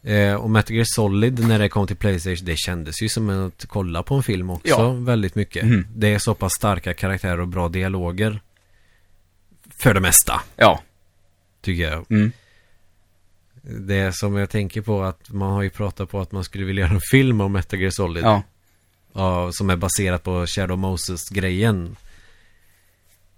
Eh, 0.04 0.34
och 0.34 0.50
Metal 0.50 0.76
Gear 0.76 0.84
Solid 0.88 1.48
när 1.48 1.58
det 1.58 1.68
kom 1.68 1.86
till 1.86 1.96
Playstation, 1.96 2.44
det 2.46 2.56
kändes 2.56 3.02
ju 3.02 3.08
som 3.08 3.30
att 3.46 3.64
kolla 3.68 4.02
på 4.02 4.14
en 4.14 4.22
film 4.22 4.50
också 4.50 4.68
Ja. 4.68 4.92
väldigt 4.92 5.34
mycket. 5.34 5.62
Mm. 5.62 5.86
Det 5.96 6.08
är 6.14 6.18
så 6.18 6.34
pass 6.34 6.52
starka 6.54 6.94
karaktärer 6.94 7.40
och 7.40 7.48
bra 7.48 7.68
dialoger. 7.68 8.40
För 9.82 9.94
det 9.94 10.00
mesta, 10.00 10.40
Ja. 10.56 10.82
tycker 11.60 11.82
jag. 11.82 12.10
Mm. 12.10 12.32
Det 13.62 14.12
som 14.16 14.36
jag 14.36 14.50
tänker 14.50 14.82
på 14.82 15.02
att 15.02 15.30
man 15.30 15.52
har 15.52 15.62
ju 15.62 15.70
pratat 15.70 16.10
på 16.10 16.20
att 16.20 16.32
man 16.32 16.44
skulle 16.44 16.64
vilja 16.64 16.84
göra 16.84 16.94
en 16.94 17.00
film 17.10 17.40
om 17.40 17.52
Metal 17.52 17.80
Gear 17.80 17.90
Solid. 17.90 18.24
Ja. 18.24 18.42
Ja, 19.12 19.52
som 19.52 19.70
är 19.70 19.76
baserat 19.76 20.22
på 20.22 20.46
Shadow 20.46 20.78
Moses-grejen. 20.78 21.96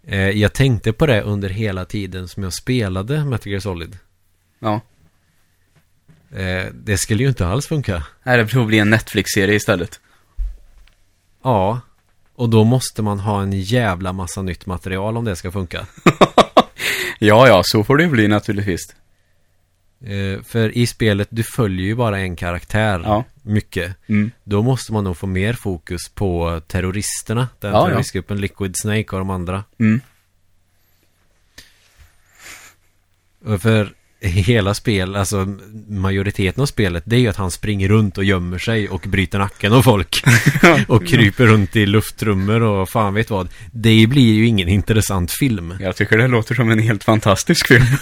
Eh, 0.07 0.19
jag 0.31 0.53
tänkte 0.53 0.93
på 0.93 1.07
det 1.07 1.23
under 1.23 1.49
hela 1.49 1.85
tiden 1.85 2.29
som 2.29 2.43
jag 2.43 2.53
spelade 2.53 3.25
Metal 3.25 3.51
Gear 3.53 3.61
Solid. 3.61 3.99
Ja. 4.59 4.81
Eh, 6.33 6.67
det 6.75 6.99
skulle 6.99 7.23
ju 7.23 7.29
inte 7.29 7.47
alls 7.47 7.67
funka. 7.67 8.03
Nej, 8.23 8.37
det 8.39 8.49
får 8.49 8.65
bli 8.65 8.79
en 8.79 8.91
Netflix-serie 8.91 9.55
istället. 9.55 10.01
Ja, 11.43 11.81
och 12.35 12.49
då 12.49 12.65
måste 12.65 13.03
man 13.03 13.21
ha 13.21 13.43
en 13.43 13.53
jävla 13.53 14.13
massa 14.13 14.43
nytt 14.43 14.67
material 14.67 15.17
om 15.17 15.25
det 15.25 15.37
ska 15.37 15.53
funka. 15.53 15.87
Ja, 17.19 17.49
ja, 17.49 17.61
så 17.65 17.85
får 17.85 17.97
det 17.97 18.07
bli 18.07 18.29
naturligtvis. 18.29 18.81
Eh, 20.05 20.43
för 20.43 20.77
i 20.79 20.87
spelet, 20.87 21.29
du 21.31 21.43
följer 21.43 21.87
ju 21.87 21.95
bara 21.95 22.19
en 22.19 22.37
karaktär 22.37 23.01
Ja. 23.05 23.25
mycket. 23.43 23.97
Mm. 24.09 24.31
Då 24.45 24.63
måste 24.63 24.93
man 24.93 25.05
nog 25.05 25.17
få 25.17 25.27
mer 25.27 25.53
fokus 25.53 26.09
på 26.15 26.61
terroristerna. 26.67 27.49
Den 27.61 27.73
Ja, 27.73 27.79
ja. 27.81 27.87
terroristgruppen 27.87 28.41
Liquid 28.41 28.75
Snake 28.77 29.07
och 29.11 29.19
de 29.19 29.31
andra. 29.31 29.65
Mm. 29.79 30.01
Och 33.45 33.63
För 33.63 33.95
hela 34.29 34.75
spel, 34.75 35.17
alltså 35.17 35.57
majoriteten 35.89 36.63
av 36.63 36.67
spelet, 36.67 37.03
det 37.07 37.17
är 37.17 37.21
ju 37.21 37.29
att 37.29 37.37
han 37.37 37.51
springer 37.51 37.89
runt 37.89 38.19
och 38.19 38.25
gömmer 38.25 38.59
sig 38.59 38.89
och 38.89 39.05
bryter 39.09 39.39
nacken 39.39 39.73
av 39.73 39.83
folk. 39.83 40.25
och 40.89 41.07
kryper 41.07 41.47
runt 41.47 41.77
i 41.77 41.87
luftrummer 41.87 42.63
och 42.63 42.89
fan 42.89 43.15
vet 43.15 43.31
vad. 43.31 43.49
Det 43.73 44.07
blir 44.07 44.35
ju 44.35 44.47
ingen 44.47 44.69
intressant 44.69 45.33
film. 45.33 45.75
Jag 45.81 45.97
tycker 45.97 46.19
det 46.19 46.29
låter 46.29 46.55
som 46.55 46.71
en 46.71 46.79
helt 46.79 47.05
fantastisk 47.05 47.67
film. 47.67 47.85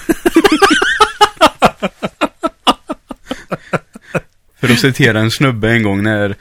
För 4.60 4.72
att 4.72 4.78
citera 4.78 5.20
en 5.20 5.30
snubbe 5.30 5.70
en 5.70 5.82
gång 5.82 6.02
när 6.02 6.36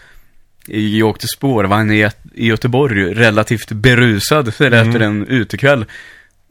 jag 0.68 1.10
åkte 1.10 1.28
spårvagn 1.28 1.92
i, 1.92 2.04
Gö- 2.04 2.12
i 2.34 2.48
Göteborg, 2.48 3.14
relativt 3.14 3.72
berusad 3.72 4.54
så 4.54 4.64
är 4.64 4.70
det 4.70 4.80
efter 4.80 5.00
en 5.00 5.28
utekväll. 5.28 5.86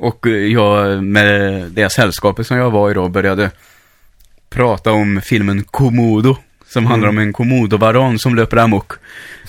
Och 0.01 0.27
jag 0.27 1.05
med 1.05 1.63
det 1.71 1.93
sällskapet 1.93 2.47
som 2.47 2.57
jag 2.57 2.71
var 2.71 2.91
i 2.91 2.95
då 2.95 3.09
började 3.09 3.51
prata 4.51 4.93
om 4.93 5.21
filmen 5.25 5.65
Komodo. 5.65 6.37
Som 6.67 6.87
handlar 6.87 7.09
om 7.09 7.19
en 7.19 7.33
komodovaran 7.33 8.19
som 8.19 8.35
löper 8.35 8.57
amok. 8.57 8.93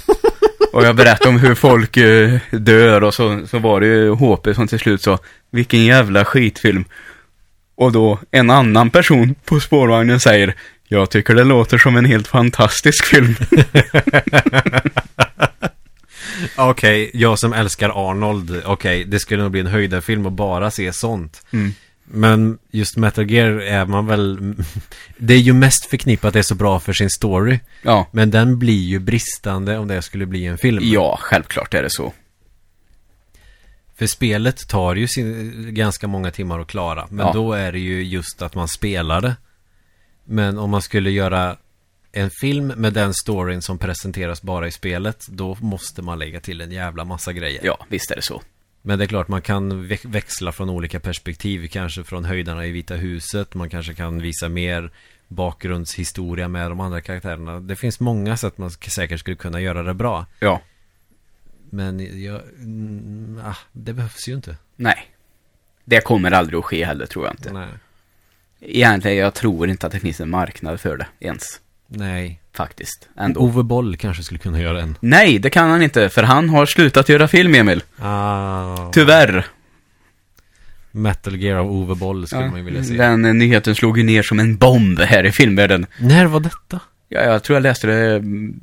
Och 0.73 0.83
jag 0.83 0.95
berättade 0.95 1.29
om 1.29 1.39
hur 1.39 1.55
folk 1.55 1.97
eh, 1.97 2.39
dör 2.51 3.03
och 3.03 3.13
så, 3.13 3.47
så 3.47 3.59
var 3.59 3.79
det 3.79 3.85
ju 3.85 4.11
HP 4.11 4.55
som 4.55 4.67
till 4.67 4.79
slut 4.79 5.01
sa 5.01 5.19
Vilken 5.51 5.85
jävla 5.85 6.25
skitfilm. 6.25 6.85
Och 7.75 7.91
då 7.91 8.19
en 8.31 8.49
annan 8.49 8.89
person 8.89 9.35
på 9.45 9.59
spårvagnen 9.59 10.19
säger 10.19 10.55
Jag 10.87 11.09
tycker 11.09 11.35
det 11.35 11.43
låter 11.43 11.77
som 11.77 11.97
en 11.97 12.05
helt 12.05 12.27
fantastisk 12.27 13.05
film. 13.05 13.35
Okej, 16.57 17.11
jag 17.13 17.39
som 17.39 17.53
älskar 17.53 18.09
Arnold, 18.09 18.61
okej, 18.65 19.03
det 19.03 19.19
skulle 19.19 19.43
nog 19.43 19.51
bli 19.51 19.61
en 19.61 19.67
höjdarfilm 19.67 20.25
att 20.25 20.33
bara 20.33 20.71
se 20.71 20.93
sånt. 20.93 21.43
Mm. 21.53 21.73
Men 22.03 22.57
just 22.71 22.97
Metal 22.97 23.31
Gear 23.31 23.49
är 23.51 23.85
man 23.85 24.07
väl 24.07 24.55
Det 25.17 25.33
är 25.33 25.37
ju 25.37 25.53
mest 25.53 25.85
förknippat 25.85 26.27
att 26.27 26.33
det 26.33 26.39
är 26.39 26.43
så 26.43 26.55
bra 26.55 26.79
för 26.79 26.93
sin 26.93 27.09
story 27.09 27.59
Ja. 27.81 28.07
Men 28.11 28.31
den 28.31 28.59
blir 28.59 28.83
ju 28.83 28.99
bristande 28.99 29.77
om 29.77 29.87
det 29.87 30.01
skulle 30.01 30.25
bli 30.25 30.45
en 30.45 30.57
film 30.57 30.79
Ja, 30.83 31.17
självklart 31.21 31.73
är 31.73 31.83
det 31.83 31.89
så. 31.89 32.13
För 33.97 34.07
spelet 34.07 34.67
tar 34.67 34.95
ju 34.95 35.07
sin, 35.07 35.53
ganska 35.75 36.07
många 36.07 36.31
timmar 36.31 36.59
att 36.59 36.67
klara 36.67 37.07
Men 37.09 37.25
Ja. 37.27 37.33
då 37.33 37.53
är 37.53 37.71
det 37.71 37.79
ju 37.79 38.03
just 38.03 38.41
att 38.41 38.55
man 38.55 38.67
spelar 38.67 39.21
det 39.21 39.35
Men 40.25 40.57
om 40.57 40.69
man 40.69 40.81
skulle 40.81 41.11
göra 41.11 41.57
en 42.11 42.29
film 42.41 42.67
med 42.67 42.93
den 42.93 43.13
storyn 43.13 43.61
som 43.61 43.77
presenteras 43.77 44.41
bara 44.41 44.67
i 44.67 44.71
spelet 44.71 45.25
Då 45.29 45.57
måste 45.61 46.01
man 46.01 46.19
lägga 46.19 46.39
till 46.39 46.61
en 46.61 46.71
jävla 46.71 47.05
massa 47.05 47.33
grejer 47.33 47.61
Ja, 47.63 47.85
visst 47.89 48.11
är 48.11 48.15
det 48.15 48.21
så. 48.21 48.41
Men 48.81 48.99
det 48.99 49.05
är 49.05 49.07
klart 49.07 49.27
man 49.27 49.41
kan 49.41 49.87
väx- 49.87 50.05
växla 50.05 50.51
från 50.51 50.69
olika 50.69 50.99
perspektiv 50.99 51.67
Kanske 51.67 52.03
från 52.03 52.25
höjdarna 52.25 52.65
i 52.65 52.71
Vita 52.71 52.95
huset 52.95 53.53
Man 53.53 53.69
kanske 53.69 53.93
kan 53.93 54.21
visa 54.21 54.49
mer 54.49 54.91
bakgrundshistoria 55.27 56.47
med 56.47 56.71
de 56.71 56.79
andra 56.79 57.01
karaktärerna 57.01 57.59
Det 57.59 57.75
finns 57.75 57.99
många 57.99 58.37
sätt 58.37 58.57
man 58.57 58.71
säkert 58.71 59.19
skulle 59.19 59.35
kunna 59.35 59.61
göra 59.61 59.83
det 59.83 59.93
bra 59.93 60.25
Ja. 60.39 60.61
Men 61.69 62.23
jag, 62.23 62.41
mm, 62.57 63.41
ah, 63.45 63.57
det 63.71 63.93
behövs 63.93 64.27
ju 64.27 64.33
inte 64.33 64.57
Nej. 64.75 65.07
Det 65.85 66.01
kommer 66.01 66.31
aldrig 66.31 66.59
att 66.59 66.65
ske 66.65 66.85
heller, 66.85 67.05
tror 67.05 67.25
jag 67.25 67.33
inte. 67.33 67.53
Nej, 67.53 67.67
Egentligen, 68.59 69.17
jag 69.17 69.33
tror 69.33 69.69
inte 69.69 69.85
att 69.87 69.93
det 69.93 69.99
finns 69.99 70.21
en 70.21 70.29
marknad 70.29 70.79
för 70.79 70.97
det 70.97 71.07
ens. 71.19 71.59
Nej. 71.93 72.37
Faktiskt. 72.53 73.09
Ändå. 73.17 73.39
Ove 73.39 73.63
Boll 73.63 73.97
kanske 73.97 74.23
skulle 74.23 74.37
kunna 74.37 74.61
göra 74.61 74.81
en 74.81 74.97
Nej, 74.99 75.39
det 75.39 75.49
kan 75.49 75.69
han 75.69 75.81
inte, 75.81 76.09
för 76.09 76.23
han 76.23 76.49
har 76.49 76.65
slutat 76.65 77.09
göra 77.09 77.27
film, 77.27 77.55
Emil. 77.55 77.83
ah, 77.99 78.91
Tyvärr. 78.91 79.45
Metal 80.91 81.35
Gear 81.35 81.57
av 81.57 81.71
Ove 81.71 81.95
Boll 81.95 82.27
skulle 82.27 82.47
man 82.49 82.57
ju 82.59 82.65
vilja 82.65 82.83
se 82.83 82.93
Den 82.93 83.25
eh, 83.25 83.33
nyheten 83.33 83.75
slog 83.75 83.97
ju 83.97 84.03
ner 84.03 84.23
som 84.23 84.39
en 84.39 84.57
bomb 84.57 84.99
här 84.99 85.25
i 85.25 85.31
filmvärlden. 85.31 85.85
När 85.97 86.25
var 86.25 86.39
detta? 86.39 86.79
Ja, 87.09 87.21
jag 87.21 87.43
tror 87.43 87.55
jag 87.55 87.63
läste 87.63 87.87
det 87.87 88.15
mm, 88.15 88.59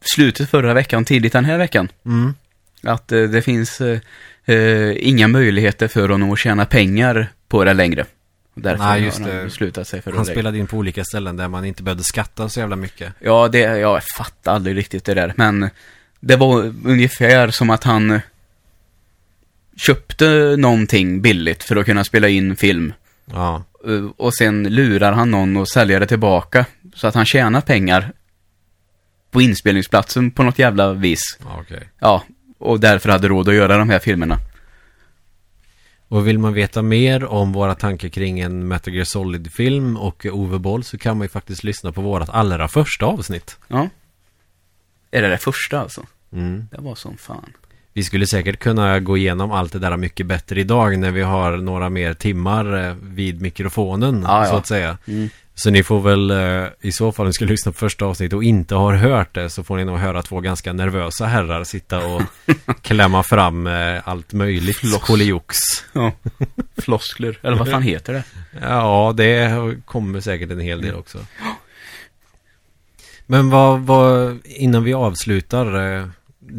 slutet 0.00 0.50
förra 0.50 0.74
veckan, 0.74 1.04
tidigt 1.04 1.32
den 1.32 1.44
här 1.44 1.58
veckan. 1.58 1.88
Mm. 2.06 2.34
Att 2.82 3.12
eh, 3.12 3.22
det 3.22 3.42
finns 3.42 3.80
eh, 3.80 3.98
eh, 4.44 5.08
inga 5.08 5.28
möjligheter 5.28 5.88
för 5.88 6.08
honom 6.08 6.32
att 6.32 6.38
tjäna 6.38 6.64
pengar 6.64 7.28
på 7.48 7.64
det 7.64 7.74
längre. 7.74 8.04
Därför 8.58 8.84
Nej, 8.84 9.02
just 9.04 9.18
har 9.18 9.26
han 9.28 9.36
det. 9.36 9.44
beslutat 9.44 9.88
sig 9.88 10.02
för 10.02 10.10
Han 10.10 10.20
att 10.20 10.26
lägga- 10.26 10.34
spelade 10.34 10.58
in 10.58 10.66
på 10.66 10.76
olika 10.76 11.04
ställen 11.04 11.36
där 11.36 11.48
man 11.48 11.64
inte 11.64 11.82
behövde 11.82 12.04
skatta 12.04 12.48
så 12.48 12.60
jävla 12.60 12.76
mycket 12.76 13.12
Ja, 13.20 13.48
det, 13.48 13.58
jag 13.58 14.02
fattar 14.16 14.54
aldrig 14.54 14.76
riktigt 14.76 15.04
det 15.04 15.14
där. 15.14 15.32
Men 15.36 15.68
det 16.20 16.36
var 16.36 16.74
ungefär 16.84 17.50
som 17.50 17.70
att 17.70 17.84
han 17.84 18.20
köpte 19.76 20.54
någonting 20.58 21.20
billigt 21.22 21.62
för 21.64 21.76
att 21.76 21.86
kunna 21.86 22.04
spela 22.04 22.28
in 22.28 22.56
film. 22.56 22.92
Ja, 23.24 23.62
Eh, 23.88 24.04
Och 24.16 24.34
sen 24.34 24.62
lurar 24.62 25.12
han 25.12 25.30
någon 25.30 25.56
och 25.56 25.68
säljer 25.68 26.00
det 26.00 26.06
tillbaka. 26.06 26.66
Så 26.94 27.06
att 27.06 27.14
han 27.14 27.24
tjänar 27.26 27.60
pengar 27.60 28.12
på 29.30 29.40
inspelningsplatsen 29.42 30.30
på 30.30 30.42
något 30.42 30.58
jävla 30.58 30.92
vis. 30.92 31.38
ja 31.44 31.58
okej 31.60 31.88
Ja, 32.00 32.22
och 32.58 32.80
därför 32.80 33.08
hade 33.08 33.28
råd 33.28 33.48
att 33.48 33.54
göra 33.54 33.78
de 33.78 33.90
här 33.90 33.98
filmerna. 33.98 34.38
Och 36.08 36.26
vill 36.26 36.38
man 36.38 36.52
veta 36.52 36.82
mer 36.82 37.24
om 37.24 37.52
våra 37.52 37.74
tankar 37.74 38.08
kring 38.08 38.40
en 38.40 38.68
Metal 38.68 38.94
Gear 38.94 39.04
Solid-film 39.04 39.96
och 39.96 40.26
Ove 40.26 40.58
Boll 40.58 40.84
så 40.84 40.98
kan 40.98 41.18
man 41.18 41.24
ju 41.24 41.28
faktiskt 41.28 41.64
lyssna 41.64 41.92
på 41.92 42.00
vårat 42.00 42.28
allra 42.28 42.68
första 42.68 43.06
avsnitt. 43.06 43.58
Ja. 43.68 43.88
Är 45.10 45.22
det 45.22 45.28
det 45.28 45.38
första 45.38 45.80
alltså? 45.80 46.06
Mm. 46.32 46.68
Det 46.70 46.80
var 46.80 46.94
som 46.94 47.16
fan. 47.16 47.52
Vi 47.96 48.04
skulle 48.04 48.26
säkert 48.26 48.58
kunna 48.58 49.00
gå 49.00 49.16
igenom 49.16 49.52
allt 49.52 49.72
det 49.72 49.78
där 49.78 49.96
mycket 49.96 50.26
bättre 50.26 50.60
idag 50.60 50.98
när 50.98 51.10
vi 51.10 51.22
har 51.22 51.56
några 51.56 51.88
mer 51.88 52.14
timmar 52.14 52.88
eh, 52.88 52.94
vid 53.02 53.40
mikrofonen 53.40 54.24
ja. 54.28 54.46
så 54.46 54.56
att 54.56 54.66
säga. 54.66 54.98
Mm. 55.06 55.28
Så 55.54 55.70
ni 55.70 55.82
får 55.82 56.00
väl 56.00 56.30
eh, 56.30 56.68
i 56.80 56.92
så 56.92 57.12
fall, 57.12 57.24
om 57.24 57.28
ni 57.28 57.32
ska 57.32 57.44
lyssna 57.44 57.72
på 57.72 57.78
första 57.78 58.04
avsnittet 58.04 58.32
och 58.32 58.44
inte 58.44 58.74
har 58.74 58.92
hört 58.92 59.34
det 59.34 59.50
så 59.50 59.64
får 59.64 59.76
ni 59.76 59.84
nog 59.84 59.98
höra 59.98 60.22
två 60.22 60.40
ganska 60.40 60.72
nervösa 60.72 61.26
herrar 61.26 61.64
sitta 61.64 62.06
och 62.06 62.22
klämma 62.82 63.22
fram 63.22 63.66
eh, 63.66 64.08
allt 64.08 64.32
möjligt. 64.32 64.76
Floss. 64.76 65.02
Koliox. 65.02 65.58
Ja. 65.92 66.12
Floskler, 66.78 67.38
eller 67.42 67.56
vad 67.56 67.70
fan 67.70 67.82
heter 67.82 68.12
det? 68.12 68.24
Ja, 68.60 69.14
det 69.16 69.50
kommer 69.84 70.20
säkert 70.20 70.50
en 70.50 70.60
hel 70.60 70.82
del 70.82 70.94
också. 70.94 71.18
Men 73.26 73.50
vad, 73.50 73.80
vad 73.80 74.38
innan 74.44 74.84
vi 74.84 74.94
avslutar. 74.94 76.06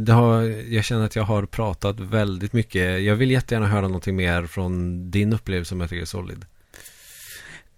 Har, 0.08 0.42
jag 0.74 0.84
känner 0.84 1.06
att 1.06 1.16
jag 1.16 1.24
har 1.24 1.46
pratat 1.46 2.00
väldigt 2.00 2.54
mycket. 2.54 3.02
Jag 3.02 3.16
vill 3.16 3.32
jättegärna 3.32 3.68
höra 3.68 3.82
någonting 3.82 4.16
mer 4.16 4.46
från 4.46 5.12
din 5.12 5.34
upplevelse 5.34 5.76
med 5.76 5.86
Metal 5.86 5.98
Gear 5.98 6.06
Solid. 6.06 6.46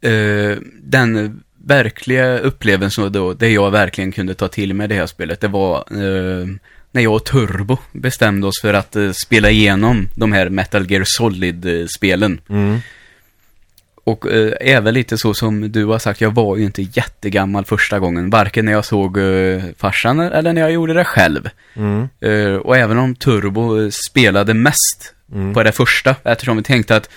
Eh, 0.02 0.58
den 0.82 1.44
verkliga 1.66 2.40
upplevelsen 2.40 3.12
då, 3.12 3.34
det 3.34 3.50
jag 3.50 3.72
verkligen 3.72 4.12
kunde 4.12 4.34
ta 4.34 4.48
till 4.48 4.74
med 4.74 4.90
det 4.90 4.96
här 4.96 5.08
spelet, 5.08 5.42
det 5.42 5.48
var 5.48 5.78
eh, 5.92 6.48
när 6.92 7.02
jag 7.02 7.14
och 7.14 7.26
Turbo 7.26 7.78
bestämde 7.92 8.48
oss 8.48 8.62
för 8.62 8.74
att 8.74 8.96
eh, 8.96 9.12
spela 9.12 9.50
igenom 9.50 10.10
de 10.16 10.32
här 10.32 10.50
Metal 10.50 10.92
Gear 10.92 11.04
Solid-spelen. 11.06 12.42
Mm. 12.50 12.80
Och 14.10 14.32
eh, 14.32 14.54
även 14.62 14.94
lite 14.94 15.18
så 15.18 15.34
som 15.34 15.72
du 15.72 15.86
har 15.86 16.00
sagt, 16.00 16.22
jag 16.22 16.32
var 16.36 16.58
ju 16.58 16.64
inte 16.64 16.82
jättegammal 16.82 17.66
första 17.66 18.00
gången, 18.00 18.30
varken 18.30 18.66
när 18.66 18.72
jag 18.72 18.86
såg 18.86 19.18
eh, 19.18 19.62
farsan 19.78 20.20
eller 20.20 20.54
när 20.54 20.62
jag 20.62 20.72
gjorde 20.72 20.94
det 20.94 21.04
själv. 21.06 21.50
Mm. 21.76 22.10
Eh, 22.22 22.56
och 22.56 22.78
även 22.78 22.98
om 22.98 23.16
Turbo 23.16 23.82
eh, 23.82 23.90
spelade 24.10 24.54
mest 24.54 25.14
Mm. 25.34 25.54
på 25.54 25.64
det 25.64 25.72
första, 25.72 26.16
eftersom 26.24 26.58
vi 26.58 26.64
tänkte 26.64 26.96
att 26.96 27.10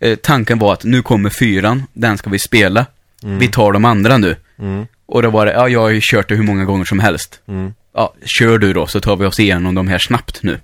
eh, 0.00 0.16
tanken 0.16 0.58
var 0.58 0.72
att 0.72 0.84
nu 0.84 1.02
kommer 1.02 1.30
fyran, 1.30 1.82
den 1.92 2.18
ska 2.18 2.30
vi 2.30 2.38
spela. 2.38 2.86
Mm. 3.22 3.38
Vi 3.38 3.48
tar 3.48 3.72
de 3.72 3.84
andra 3.84 4.18
nu. 4.18 4.36
Mm. 4.58 4.86
Och 5.06 5.22
då 5.22 5.30
var 5.30 5.46
det, 5.46 5.52
ja 5.52 5.68
jag 5.68 5.80
har 5.80 5.88
ju 5.88 6.00
kört 6.02 6.28
det 6.28 6.34
hur 6.34 6.42
många 6.42 6.64
gånger 6.64 6.84
som 6.84 7.00
helst. 7.00 7.40
Mm. 7.48 7.74
Ja, 7.94 8.14
kör 8.24 8.58
du 8.58 8.72
då 8.72 8.86
så 8.86 9.00
tar 9.00 9.16
vi 9.16 9.26
oss 9.26 9.40
igenom 9.40 9.74
de 9.74 9.88
här 9.88 9.98
snabbt 9.98 10.42
nu. 10.42 10.60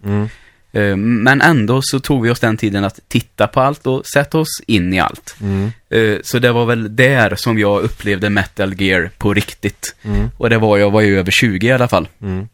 Eh, 0.73 0.97
men 0.97 1.40
ändå 1.40 1.81
så 1.82 2.01
tog 2.01 2.23
vi 2.23 2.31
oss 2.31 2.40
den 2.40 2.57
tiden 2.57 2.85
att 2.85 3.01
titta 3.09 3.47
på 3.47 3.61
allt 3.61 3.86
och 3.86 4.07
sätta 4.07 4.39
oss 4.39 4.61
in 4.66 4.94
i 4.94 5.01
allt. 5.01 5.36
Mm. 5.40 5.70
Eh, 5.90 6.19
så 6.23 6.39
det 6.39 6.53
var 6.53 6.66
väl 6.66 6.97
där 6.97 7.35
som 7.36 7.59
jag 7.59 7.82
upplevde 7.82 8.31
Metal 8.31 8.81
Gear 8.82 9.11
på 9.19 9.35
riktigt. 9.35 9.94
Mm. 10.03 10.28
Och 10.39 10.51
det 10.51 10.59
var, 10.59 10.78
jag 10.78 10.90
var 10.90 11.01
ju 11.01 11.19
över 11.19 11.31
20 11.31 11.66
i 11.66 11.73
alla 11.73 11.89
fall. 11.89 12.09
Mm. 12.23 12.49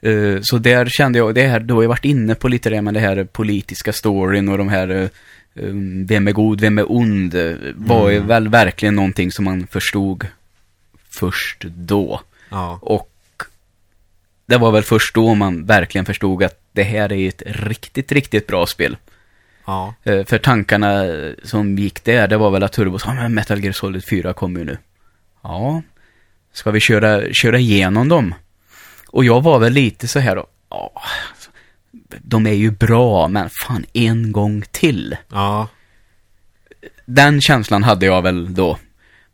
Eh, 0.00 0.40
Så 0.42 0.58
där 0.58 0.86
kände 0.88 1.18
jag, 1.18 1.34
det 1.34 1.46
här, 1.46 1.60
då 1.60 1.74
har 1.74 1.82
jag 1.82 1.88
varit 1.88 2.04
inne 2.04 2.34
på 2.34 2.48
lite 2.48 2.70
det 2.70 2.82
med 2.82 2.94
det 2.94 3.00
här 3.00 3.24
politiska 3.24 3.92
storyn 3.92 4.48
och 4.48 4.58
de 4.58 4.68
här, 4.68 5.10
vem 6.06 6.28
är 6.28 6.32
god, 6.32 6.60
vem 6.60 6.78
är 6.78 6.92
ond, 6.92 7.34
var 7.74 8.10
ju 8.10 8.16
Mm. 8.16 8.28
väl 8.28 8.48
verkligen 8.48 8.94
någonting 8.94 9.32
som 9.32 9.44
man 9.44 9.66
förstod 9.66 10.26
först 11.10 11.64
då. 11.64 12.20
Ja. 12.50 12.78
Och 12.82 13.08
det 14.46 14.56
var 14.58 14.70
väl 14.72 14.82
först 14.82 15.14
då 15.14 15.34
man 15.34 15.64
verkligen 15.66 16.04
förstod 16.04 16.42
att 16.42 16.61
det 16.72 16.82
här 16.82 17.12
är 17.12 17.28
ett 17.28 17.42
riktigt, 17.46 18.12
riktigt 18.12 18.46
bra 18.46 18.66
spel. 18.66 18.96
Ja. 19.64 19.94
Eh, 20.02 20.24
För 20.24 20.38
tankarna 20.38 21.04
som 21.44 21.78
gick 21.78 22.04
där, 22.04 22.28
det 22.28 22.36
var 22.36 22.50
väl 22.50 22.62
att 22.62 22.72
Turbo 22.72 22.98
sa, 22.98 23.14
men 23.14 23.34
Metal 23.34 23.60
Gear 23.64 23.72
Solid 23.72 24.04
4 24.10 24.32
kommer 24.32 24.60
ju 24.60 24.66
nu. 24.66 24.78
Ja, 25.42 25.82
ska 26.52 26.70
vi 26.70 26.80
köra, 26.80 27.32
köra 27.32 27.58
igenom 27.58 28.08
dem? 28.08 28.34
Och 29.08 29.24
jag 29.24 29.40
var 29.42 29.58
väl 29.58 29.72
lite 29.72 30.08
så 30.08 30.18
här 30.18 30.36
då, 30.36 30.46
ja, 30.70 31.02
de 32.22 32.46
är 32.46 32.52
ju 32.52 32.70
bra, 32.70 33.28
men 33.28 33.50
fan 33.50 33.84
en 33.92 34.32
gång 34.32 34.62
till. 34.70 35.16
Ja. 35.28 35.68
Den 37.04 37.40
känslan 37.40 37.82
hade 37.82 38.06
jag 38.06 38.22
väl 38.22 38.54
då. 38.54 38.78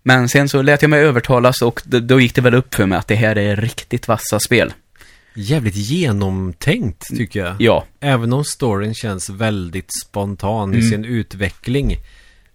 Men 0.03 0.29
sen 0.29 0.49
så 0.49 0.63
lät 0.63 0.83
jag 0.83 0.89
mig 0.91 1.01
övertalas 1.01 1.63
och 1.63 1.83
då 1.85 2.21
gick 2.21 2.35
det 2.35 2.41
väl 2.41 2.55
upp 2.55 2.75
för 2.75 2.87
mig 2.87 2.99
att 2.99 3.07
det 3.09 3.15
här 3.15 3.39
är 3.39 3.57
riktigt 3.57 4.09
vassa 4.09 4.41
spel. 4.41 4.73
Jävligt 5.41 5.77
genomtänkt 5.77 7.05
tycker 7.17 7.41
jag. 7.41 7.55
Ja, 7.59 7.85
Även 8.01 8.33
om 8.33 8.45
storyn 8.45 8.95
känns 8.95 9.31
väldigt 9.31 9.89
spontan 10.05 10.75
i 10.75 10.77
Mm. 10.77 10.91
sin 10.91 11.05
utveckling. 11.05 11.97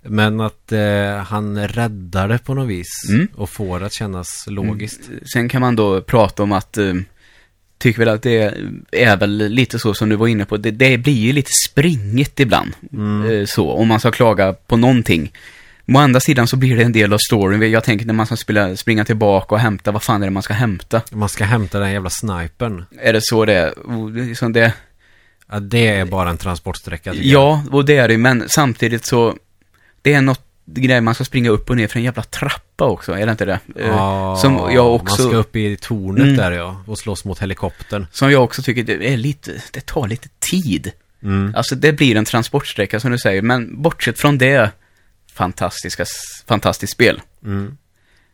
Men 0.05 0.41
att 0.41 0.72
eh, 0.72 1.15
han 1.26 1.68
räddar 1.68 2.27
det 2.27 2.38
på 2.38 2.53
något 2.53 2.69
vis. 2.69 2.88
Mm. 3.10 3.27
Och 3.35 3.49
får 3.49 3.80
det 3.80 3.85
att 3.85 3.93
kännas 3.93 4.45
logiskt. 4.47 4.99
Sen 5.34 5.49
kan 5.49 5.61
man 5.61 5.76
då 5.76 6.01
prata 6.01 6.43
om 6.43 6.51
att, 6.51 6.77
eh, 6.77 6.93
tycker 7.77 7.99
väl 7.99 8.10
att 8.10 8.22
det 8.22 8.53
är 8.91 9.18
väl 9.18 9.49
lite 9.49 9.80
så 9.80 9.93
som 9.93 10.10
du 10.10 10.15
var 10.15 10.27
inne 10.27 10.45
på, 10.45 10.57
det, 10.57 10.72
det 10.72 10.97
blir 10.97 11.14
ju 11.14 11.34
lite 11.34 11.51
springigt 11.69 12.39
ibland. 12.39 12.72
Mm. 12.93 13.31
Eh, 13.31 13.45
så, 13.45 13.72
om 13.72 13.88
man 13.88 13.99
ska 13.99 14.11
klaga 14.11 14.53
på 14.53 14.77
någonting. 14.77 15.31
Å 15.88 15.97
andra 15.97 16.19
sidan 16.19 16.47
så 16.47 16.55
blir 16.57 16.77
det 16.77 16.84
en 16.84 16.91
del 16.91 17.14
av 17.14 17.18
storyn. 17.18 17.72
Jag 17.72 17.84
tänker 17.84 18.05
när 18.05 18.14
man 18.14 18.26
ska 18.26 18.35
spela, 18.35 18.76
springa 18.76 19.05
tillbaka 19.05 19.55
och 19.55 19.61
hämta, 19.61 19.91
vad 19.91 20.03
fan 20.03 20.22
är 20.22 20.27
det 20.27 20.31
man 20.31 20.43
ska 20.43 20.53
hämta? 20.53 21.01
Man 21.11 21.30
ska 21.30 21.43
hämta 21.43 21.80
den 21.80 21.91
jävla 21.91 22.10
snipern. 22.10 22.85
Är 23.01 23.14
det 23.14 23.19
så 23.23 23.45
det 23.45 23.53
är? 23.53 24.26
Liksom 24.26 24.53
det, 24.53 24.73
Ja, 25.51 25.60
det 25.60 25.88
är 25.88 26.05
bara 26.05 26.30
en 26.30 26.38
transportsträcka 26.38 27.14
ja, 27.14 27.64
och 27.72 27.85
det 27.85 27.97
är 27.97 28.07
det, 28.07 28.18
men 28.18 28.43
samtidigt 28.49 29.05
så, 29.05 29.35
det 30.01 30.14
är 30.14 30.22
något 30.22 30.41
grej 30.65 31.01
man 31.01 31.15
ska 31.15 31.23
springa 31.23 31.49
upp 31.49 31.69
och 31.69 31.76
ner 31.77 31.88
för 31.88 31.97
en 31.99 32.03
jävla 32.05 32.23
trappa 32.23 32.85
också, 32.85 33.11
är 33.11 33.26
det 33.26 33.31
inte 33.31 33.45
det? 33.45 33.60
Eh, 33.76 33.88
Ja, 33.88 34.35
som 34.41 34.53
jag 34.73 34.95
också... 34.95 35.22
Man 35.22 35.30
ska 35.31 35.38
upp 35.38 35.55
i 35.55 35.77
tornet 35.77 36.23
Mm. 36.23 36.38
där 36.38 36.51
ja, 36.51 36.84
och 36.88 36.97
slåss 36.97 37.26
mot 37.26 37.39
helikoptern. 37.39 38.07
Som 38.11 38.31
jag 38.31 38.43
också 38.43 38.61
tycker 38.61 38.84
det 38.84 39.14
är 39.14 39.18
lite, 39.18 39.51
det 39.73 39.85
tar 39.85 40.07
lite 40.07 40.27
tid. 40.51 40.91
Mm. 41.23 41.53
Alltså 41.55 41.76
det 41.76 41.93
blir 41.93 42.15
en 42.15 42.26
transportsträcka 42.26 42.99
som 42.99 43.11
du 43.11 43.18
säger, 43.18 43.41
men 43.41 43.81
bortsett 43.81 44.19
från 44.19 44.38
det, 44.38 44.72
fantastiska, 45.34 46.05
fantastiskt 46.45 46.93
spel. 46.93 47.22
Mm. 47.43 47.77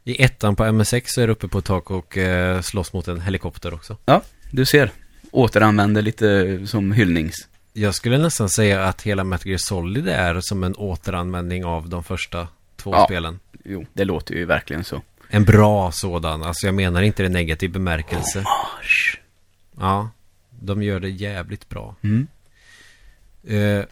I 0.04 0.24
ettan 0.24 0.56
på 0.56 0.64
MS6 0.64 1.02
så 1.06 1.22
är 1.22 1.28
det 1.28 1.34
uppe 1.34 1.48
på 1.48 1.60
ett 1.60 1.66
tak 1.66 1.92
och 1.92 2.18
eh, 2.18 2.62
slåss 2.62 2.94
mot 2.94 3.08
en 3.08 3.22
helikopter 3.22 3.74
också. 3.74 3.98
Ja, 4.06 4.22
du 4.52 4.66
ser. 4.66 4.92
Återanvänder 5.32 6.02
lite 6.02 6.60
som 6.68 6.92
hyllnings. 6.92 7.36
Jag 7.74 7.96
skulle 7.96 8.18
nästan 8.18 8.50
säga 8.50 8.84
att 8.86 9.02
hela 9.02 9.24
Metal 9.24 9.48
Gear 9.48 9.58
Solid 9.58 10.08
är 10.08 10.40
som 10.42 10.64
en 10.64 10.76
återanvändning 10.76 11.66
av 11.66 11.90
de 11.90 12.04
första 12.04 12.48
två 12.78 12.92
Ja. 12.94 13.06
spelen. 13.06 13.40
Jo, 13.66 13.86
det 13.94 14.06
låter 14.06 14.36
ju 14.36 14.46
verkligen 14.46 14.84
så. 14.84 15.02
En 15.30 15.44
bra 15.44 15.92
sådan, 15.92 16.44
alltså 16.44 16.66
jag 16.66 16.76
menar 16.76 17.02
inte 17.02 17.24
det 17.24 17.30
negativ 17.30 17.72
bemärkelse. 17.72 18.40
Mars. 18.42 19.20
Ja, 19.80 20.10
de 20.50 20.84
gör 20.84 21.00
det 21.00 21.10
jävligt 21.10 21.70
bra. 21.70 21.96
Mm. 22.02 22.28
Eh, 23.48 23.86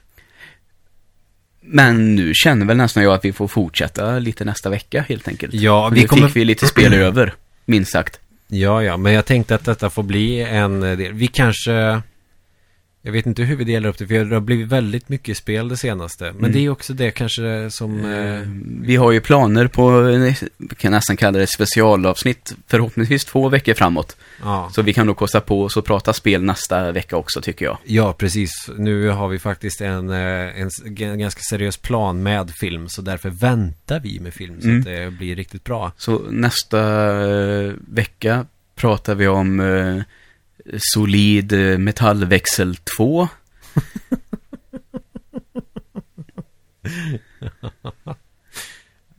Men 1.70 2.16
nu 2.16 2.34
känner 2.34 2.66
väl 2.66 2.78
nästan 2.78 3.04
jag 3.04 3.14
att 3.14 3.26
vi 3.26 3.34
får 3.34 3.48
fortsätta 3.48 4.20
lite 4.20 4.46
nästa 4.46 4.70
vecka 4.70 5.06
helt 5.10 5.28
enkelt. 5.28 5.54
ja, 5.54 5.90
Vi 5.90 6.02
vi 6.02 6.08
kommer... 6.08 6.28
fick 6.28 6.36
vi 6.36 6.46
lite 6.46 6.68
spel 6.68 6.94
över, 6.94 7.34
minst 7.66 7.92
sagt. 7.92 8.20
Ja, 8.48 8.84
ja, 8.84 8.98
men 8.98 9.14
jag 9.14 9.26
tänkte 9.26 9.56
att 9.56 9.66
detta 9.66 9.90
får 9.90 10.04
bli 10.04 10.42
en 10.42 10.80
del. 10.80 11.14
Vi 11.14 11.28
kanske... 11.28 12.02
Jag 13.08 13.12
vet 13.14 13.26
inte 13.26 13.44
hur 13.44 13.56
vi 13.56 13.64
delar 13.64 13.90
upp 13.90 13.98
det, 13.98 14.08
för 14.08 14.26
det 14.26 14.36
har 14.36 14.42
blivit 14.42 14.68
väldigt 14.68 15.10
mycket 15.10 15.38
spel 15.38 15.70
det 15.70 15.78
senaste. 15.78 16.24
Men 16.26 16.36
Mm. 16.38 16.52
det 16.52 16.60
är 16.66 16.70
också 16.70 16.94
det 16.94 17.12
kanske 17.12 17.70
som... 17.72 18.06
Eh, 18.06 18.18
Eh, 18.18 18.42
Vi 18.82 18.96
har 18.96 19.12
ju 19.12 19.22
planer 19.22 19.68
på, 19.68 20.02
vi 20.02 20.36
kan 20.78 20.92
nästan 20.92 21.18
kalla 21.18 21.40
det 21.40 21.48
specialavsnitt, 21.48 22.56
förhoppningsvis 22.68 23.26
två 23.26 23.50
veckor 23.50 23.74
framåt. 23.74 24.16
ja. 24.44 24.70
Så 24.74 24.82
vi 24.82 24.94
kan 24.94 25.08
nog 25.08 25.18
kosta 25.18 25.42
på 25.42 25.64
oss 25.64 25.78
att 25.78 25.86
prata 25.86 26.14
spel 26.14 26.44
nästa 26.44 26.92
vecka 26.92 27.18
också, 27.18 27.42
tycker 27.42 27.66
jag. 27.66 27.78
ja, 27.86 28.14
precis. 28.14 28.70
Nu 28.78 29.10
har 29.10 29.28
vi 29.28 29.40
faktiskt 29.40 29.82
en, 29.82 30.10
eh, 30.10 30.62
en, 30.62 30.70
ganska 31.20 31.42
seriös 31.42 31.78
plan 31.78 32.24
med 32.24 32.52
film, 32.52 32.90
så 32.90 33.02
därför 33.02 33.30
väntar 33.30 34.00
vi 34.00 34.20
med 34.20 34.34
film, 34.34 34.62
så 34.62 34.68
Mm. 34.68 34.80
att 34.80 34.86
det 34.86 35.12
blir 35.12 35.36
riktigt 35.36 35.64
bra. 35.64 35.92
Så 35.98 36.22
nästa 36.30 36.80
eh, 37.30 37.72
vecka 37.92 38.46
pratar 38.76 39.16
vi 39.16 39.28
om 39.28 39.60
Solid 40.78 41.54
eh, 41.54 41.78
Metallväxel 41.78 42.76
2. 42.98 43.28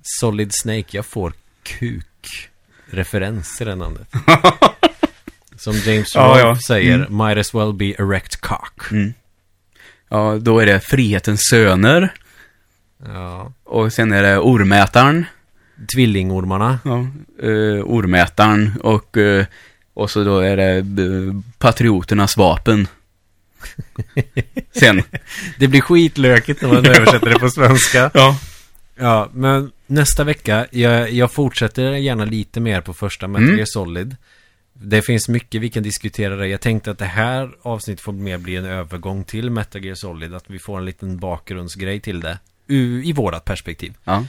Solid 0.03 0.51
Snake, 0.55 0.97
jag 0.97 1.07
får 1.07 1.33
kuk-referens 1.63 3.61
i 3.61 3.65
det 3.65 3.75
namnet. 3.75 4.09
Som 5.57 5.75
James 5.75 6.15
Ja, 6.15 6.21
Rolfe 6.29 6.41
ja. 6.41 6.57
säger, 6.67 6.95
Mm. 6.95 7.17
might 7.27 7.39
as 7.39 7.55
well 7.55 7.73
be 7.73 7.85
erect 7.99 8.41
cock. 8.41 8.91
Mm. 8.93 9.15
Ja, 10.09 10.39
då 10.41 10.59
är 10.59 10.67
det 10.67 10.81
Frihetens 10.81 11.41
Söner. 11.51 12.15
Ja. 13.07 13.53
Och 13.65 13.93
sen 13.93 14.13
är 14.13 14.23
det 14.23 14.39
Ormätaren. 14.39 15.25
Tvillingormarna. 15.95 16.79
Ja, 16.85 16.99
eh, 17.49 17.85
Ormätaren 17.85 18.81
och, 18.83 19.17
eh, 19.17 19.47
och 19.99 20.11
så 20.11 20.25
då 20.25 20.39
är 20.39 20.57
det 20.57 20.77
eh, 21.03 21.35
Patrioternas 21.59 22.37
vapen. 22.37 22.89
Sen. 24.73 25.03
Det 25.59 25.69
blir 25.69 25.81
skitlökigt 25.81 26.63
när 26.63 26.69
man 26.69 26.87
översätter 26.87 27.29
det 27.31 27.39
på 27.39 27.51
svenska. 27.51 28.11
Ja. 28.15 28.39
Ja, 28.97 29.29
men 29.33 29.73
nästa 29.87 30.25
vecka, 30.25 30.67
jag, 30.71 31.13
jag 31.13 31.33
fortsätter 31.33 31.93
gärna 31.93 32.25
lite 32.25 32.61
mer 32.61 32.81
på 32.81 32.95
första 32.95 33.29
Metal 33.29 33.49
Mm. 33.49 33.67
Solid. 33.67 34.17
Det 34.73 35.03
finns 35.03 35.29
mycket 35.29 35.61
vi 35.61 35.71
kan 35.71 35.83
diskutera 35.83 36.37
där. 36.37 36.45
Jag 36.45 36.61
tänkte 36.61 36.91
att 36.91 36.99
det 36.99 37.05
här 37.05 37.51
avsnittet 37.63 38.01
får 38.01 38.13
mer 38.13 38.39
bli 38.39 38.57
en 38.57 38.65
övergång 38.65 39.25
till 39.25 39.51
Metal 39.51 39.85
Gear 39.85 39.95
Solid. 39.95 40.35
Att 40.35 40.51
vi 40.51 40.59
får 40.59 40.79
en 40.79 40.85
liten 40.85 41.19
bakgrundsgrej 41.19 42.01
till 42.01 42.21
det. 42.21 42.39
I 43.05 43.13
vårat 43.13 43.45
perspektiv. 43.45 43.95
Ja. 44.05 44.25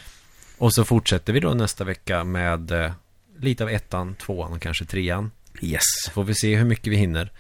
Och 0.57 0.73
så 0.73 0.83
fortsätter 0.83 1.33
vi 1.33 1.39
då 1.39 1.53
nästa 1.53 1.83
vecka 1.83 2.23
med 2.23 2.71
eh, 2.71 2.91
lite 3.39 3.63
av 3.63 3.69
ettan, 3.69 4.15
tvåan 4.15 4.53
och 4.53 4.61
kanske 4.61 4.85
trean. 4.85 5.31
Yes. 5.61 5.83
Får 6.11 6.23
vi 6.23 6.35
se 6.35 6.55
hur 6.55 6.65
mycket 6.65 6.93
vi 6.93 6.95
hinner. 6.95 7.31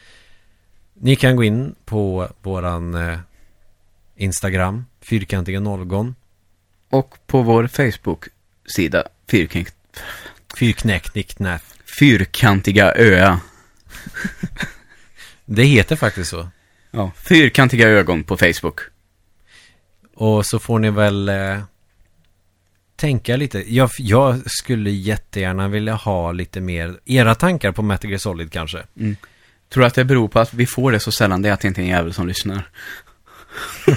Ni 0.93 1.15
kan 1.15 1.35
gå 1.35 1.43
in 1.43 1.75
på 1.85 2.31
våran 2.41 2.95
eh, 2.95 3.19
Instagram, 4.15 4.85
fyrkantiga 5.01 5.59
någon. 5.59 6.15
Och 6.89 7.17
på 7.27 7.41
vår 7.41 7.67
Facebook-sida, 7.67 9.03
fyrkant, 9.27 9.75
Fyrknäcknicknäff. 10.57 11.73
Fyrkantiga 11.99 12.93
öa. 12.95 13.39
Det 15.45 15.63
heter 15.63 15.95
faktiskt 15.95 16.29
så. 16.29 16.49
Ja, 16.91 17.11
fyrkantiga 17.15 17.87
ögon 17.87 18.23
på 18.23 18.37
Facebook. 18.37 18.79
Och 20.15 20.45
så 20.45 20.59
får 20.59 20.79
ni 20.79 20.89
väl 20.89 21.29
eh, 21.29 21.59
tänka 22.99 23.35
lite. 23.35 23.75
Jag, 23.75 23.89
jag 23.97 24.51
skulle 24.51 24.91
jättegärna 24.91 25.67
vilja 25.67 25.93
ha 25.93 26.31
lite 26.31 26.61
mer 26.61 26.95
era 27.05 27.35
tankar 27.35 27.71
på 27.71 27.81
Metal 27.81 28.09
Gear 28.09 28.19
Solid 28.19 28.51
kanske. 28.51 28.83
Tror 29.73 29.81
du 29.81 29.85
att 29.85 29.93
det 29.93 30.05
beror 30.05 30.27
på 30.27 30.39
att 30.39 30.53
vi 30.53 30.65
får 30.65 30.91
det 30.91 30.99
så 30.99 31.11
sällan 31.11 31.41
det 31.41 31.49
är 31.49 31.53
att 31.53 31.59
det 31.61 31.67
inte 31.67 31.81
är 31.81 31.83
en 31.83 31.89
jävel 31.89 32.13
som 32.13 32.27
lyssnar? 32.27 32.63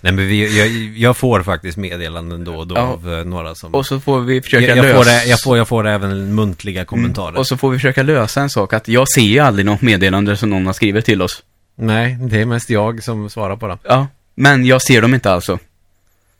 Nej 0.00 0.12
men 0.12 0.28
vi, 0.28 0.58
jag, 0.58 0.68
jag 0.96 1.16
får 1.16 1.42
faktiskt 1.42 1.76
meddelanden 1.78 2.44
då 2.44 2.54
och 2.54 2.66
då 2.66 2.74
Ja. 2.74 2.80
av 2.80 3.12
eh, 3.14 3.24
några 3.24 3.54
som... 3.54 3.74
Och 3.74 3.86
så 3.86 4.00
får 4.00 4.20
vi 4.20 4.42
försöka 4.42 4.66
jag, 4.66 4.78
jag, 4.78 4.82
lösa... 4.82 4.96
får 4.96 5.04
det, 5.04 5.24
jag, 5.24 5.42
får, 5.42 5.58
jag 5.58 5.68
får 5.68 5.86
även 5.86 6.34
muntliga 6.34 6.84
kommentarer. 6.84 7.28
Mm. 7.28 7.38
Och 7.38 7.46
så 7.46 7.56
får 7.56 7.70
vi 7.70 7.78
försöka 7.78 8.02
lösa 8.02 8.40
en 8.40 8.50
sak, 8.50 8.72
att 8.72 8.88
jag 8.88 9.08
ser 9.08 9.22
ju 9.22 9.38
aldrig 9.38 9.66
något 9.66 9.82
meddelande 9.82 10.36
som 10.36 10.50
någon 10.50 10.66
har 10.66 10.72
skrivit 10.72 11.04
till 11.04 11.22
oss. 11.22 11.42
Nej, 11.76 12.18
det 12.20 12.40
är 12.40 12.46
mest 12.46 12.70
jag 12.70 13.02
som 13.02 13.30
svarar 13.30 13.56
på 13.56 13.68
dem. 13.68 13.78
Ja, 13.82 14.06
men 14.34 14.64
jag 14.64 14.82
ser 14.82 15.02
dem 15.02 15.14
inte 15.14 15.30
alltså. 15.30 15.58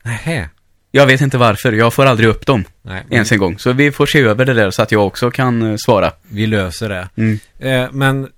Nähä. 0.03 0.49
Jag 0.95 1.05
vet 1.05 1.21
inte 1.21 1.37
varför, 1.37 1.73
jag 1.73 1.93
får 1.93 2.05
aldrig 2.05 2.29
upp 2.29 2.45
dem 2.45 2.63
Nej, 2.81 3.03
ens 3.09 3.31
en 3.31 3.37
gång. 3.37 3.59
Så 3.59 3.73
vi 3.73 3.91
får 3.91 4.05
se 4.05 4.19
över 4.21 4.45
det 4.45 4.53
där 4.53 4.71
så 4.71 4.81
att 4.81 4.91
jag 4.91 5.07
också 5.07 5.31
kan 5.31 5.71
eh, 5.71 5.75
svara. 5.77 6.11
vi 6.27 6.47
löser 6.47 6.89
det. 6.89 7.09
Mm. 7.15 7.39
Eh, 7.59 7.91
men 7.91 8.29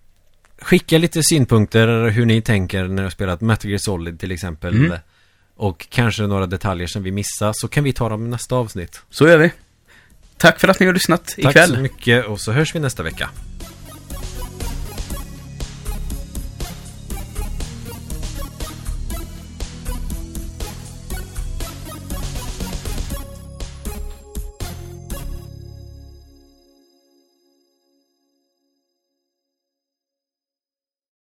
skicka 0.61 0.97
lite 0.97 1.23
synpunkter 1.23 2.09
hur 2.09 2.25
ni 2.25 2.41
tänker 2.41 2.88
när 2.88 3.03
har 3.03 3.09
spelat 3.09 3.41
Metal 3.41 3.69
Gear 3.69 3.77
Solid 3.77 4.19
till 4.19 4.31
exempel. 4.31 4.75
Mm. 4.75 4.97
Och 5.55 5.88
kanske 5.89 6.23
några 6.23 6.45
detaljer 6.45 6.88
som 6.88 7.03
vi 7.03 7.11
missar 7.11 7.51
så 7.53 7.67
kan 7.67 7.84
vi 7.84 7.93
ta 7.93 8.09
dem 8.09 8.25
i 8.25 8.29
nästa 8.29 8.55
avsnitt. 8.55 9.01
Så 9.09 9.27
gör 9.27 9.38
vi. 9.38 9.51
Tack 10.38 10.59
för 10.59 10.67
att 10.67 10.79
ni 10.79 10.85
har 10.85 10.93
lyssnat 10.93 11.25
Tack 11.25 11.38
ikväll. 11.38 11.69
så 11.69 11.79
mycket 11.79 12.25
och 12.25 12.41
så 12.41 12.51
hörs 12.51 12.75
vi 12.75 12.79
nästa 12.79 13.03
vecka. 13.03 13.29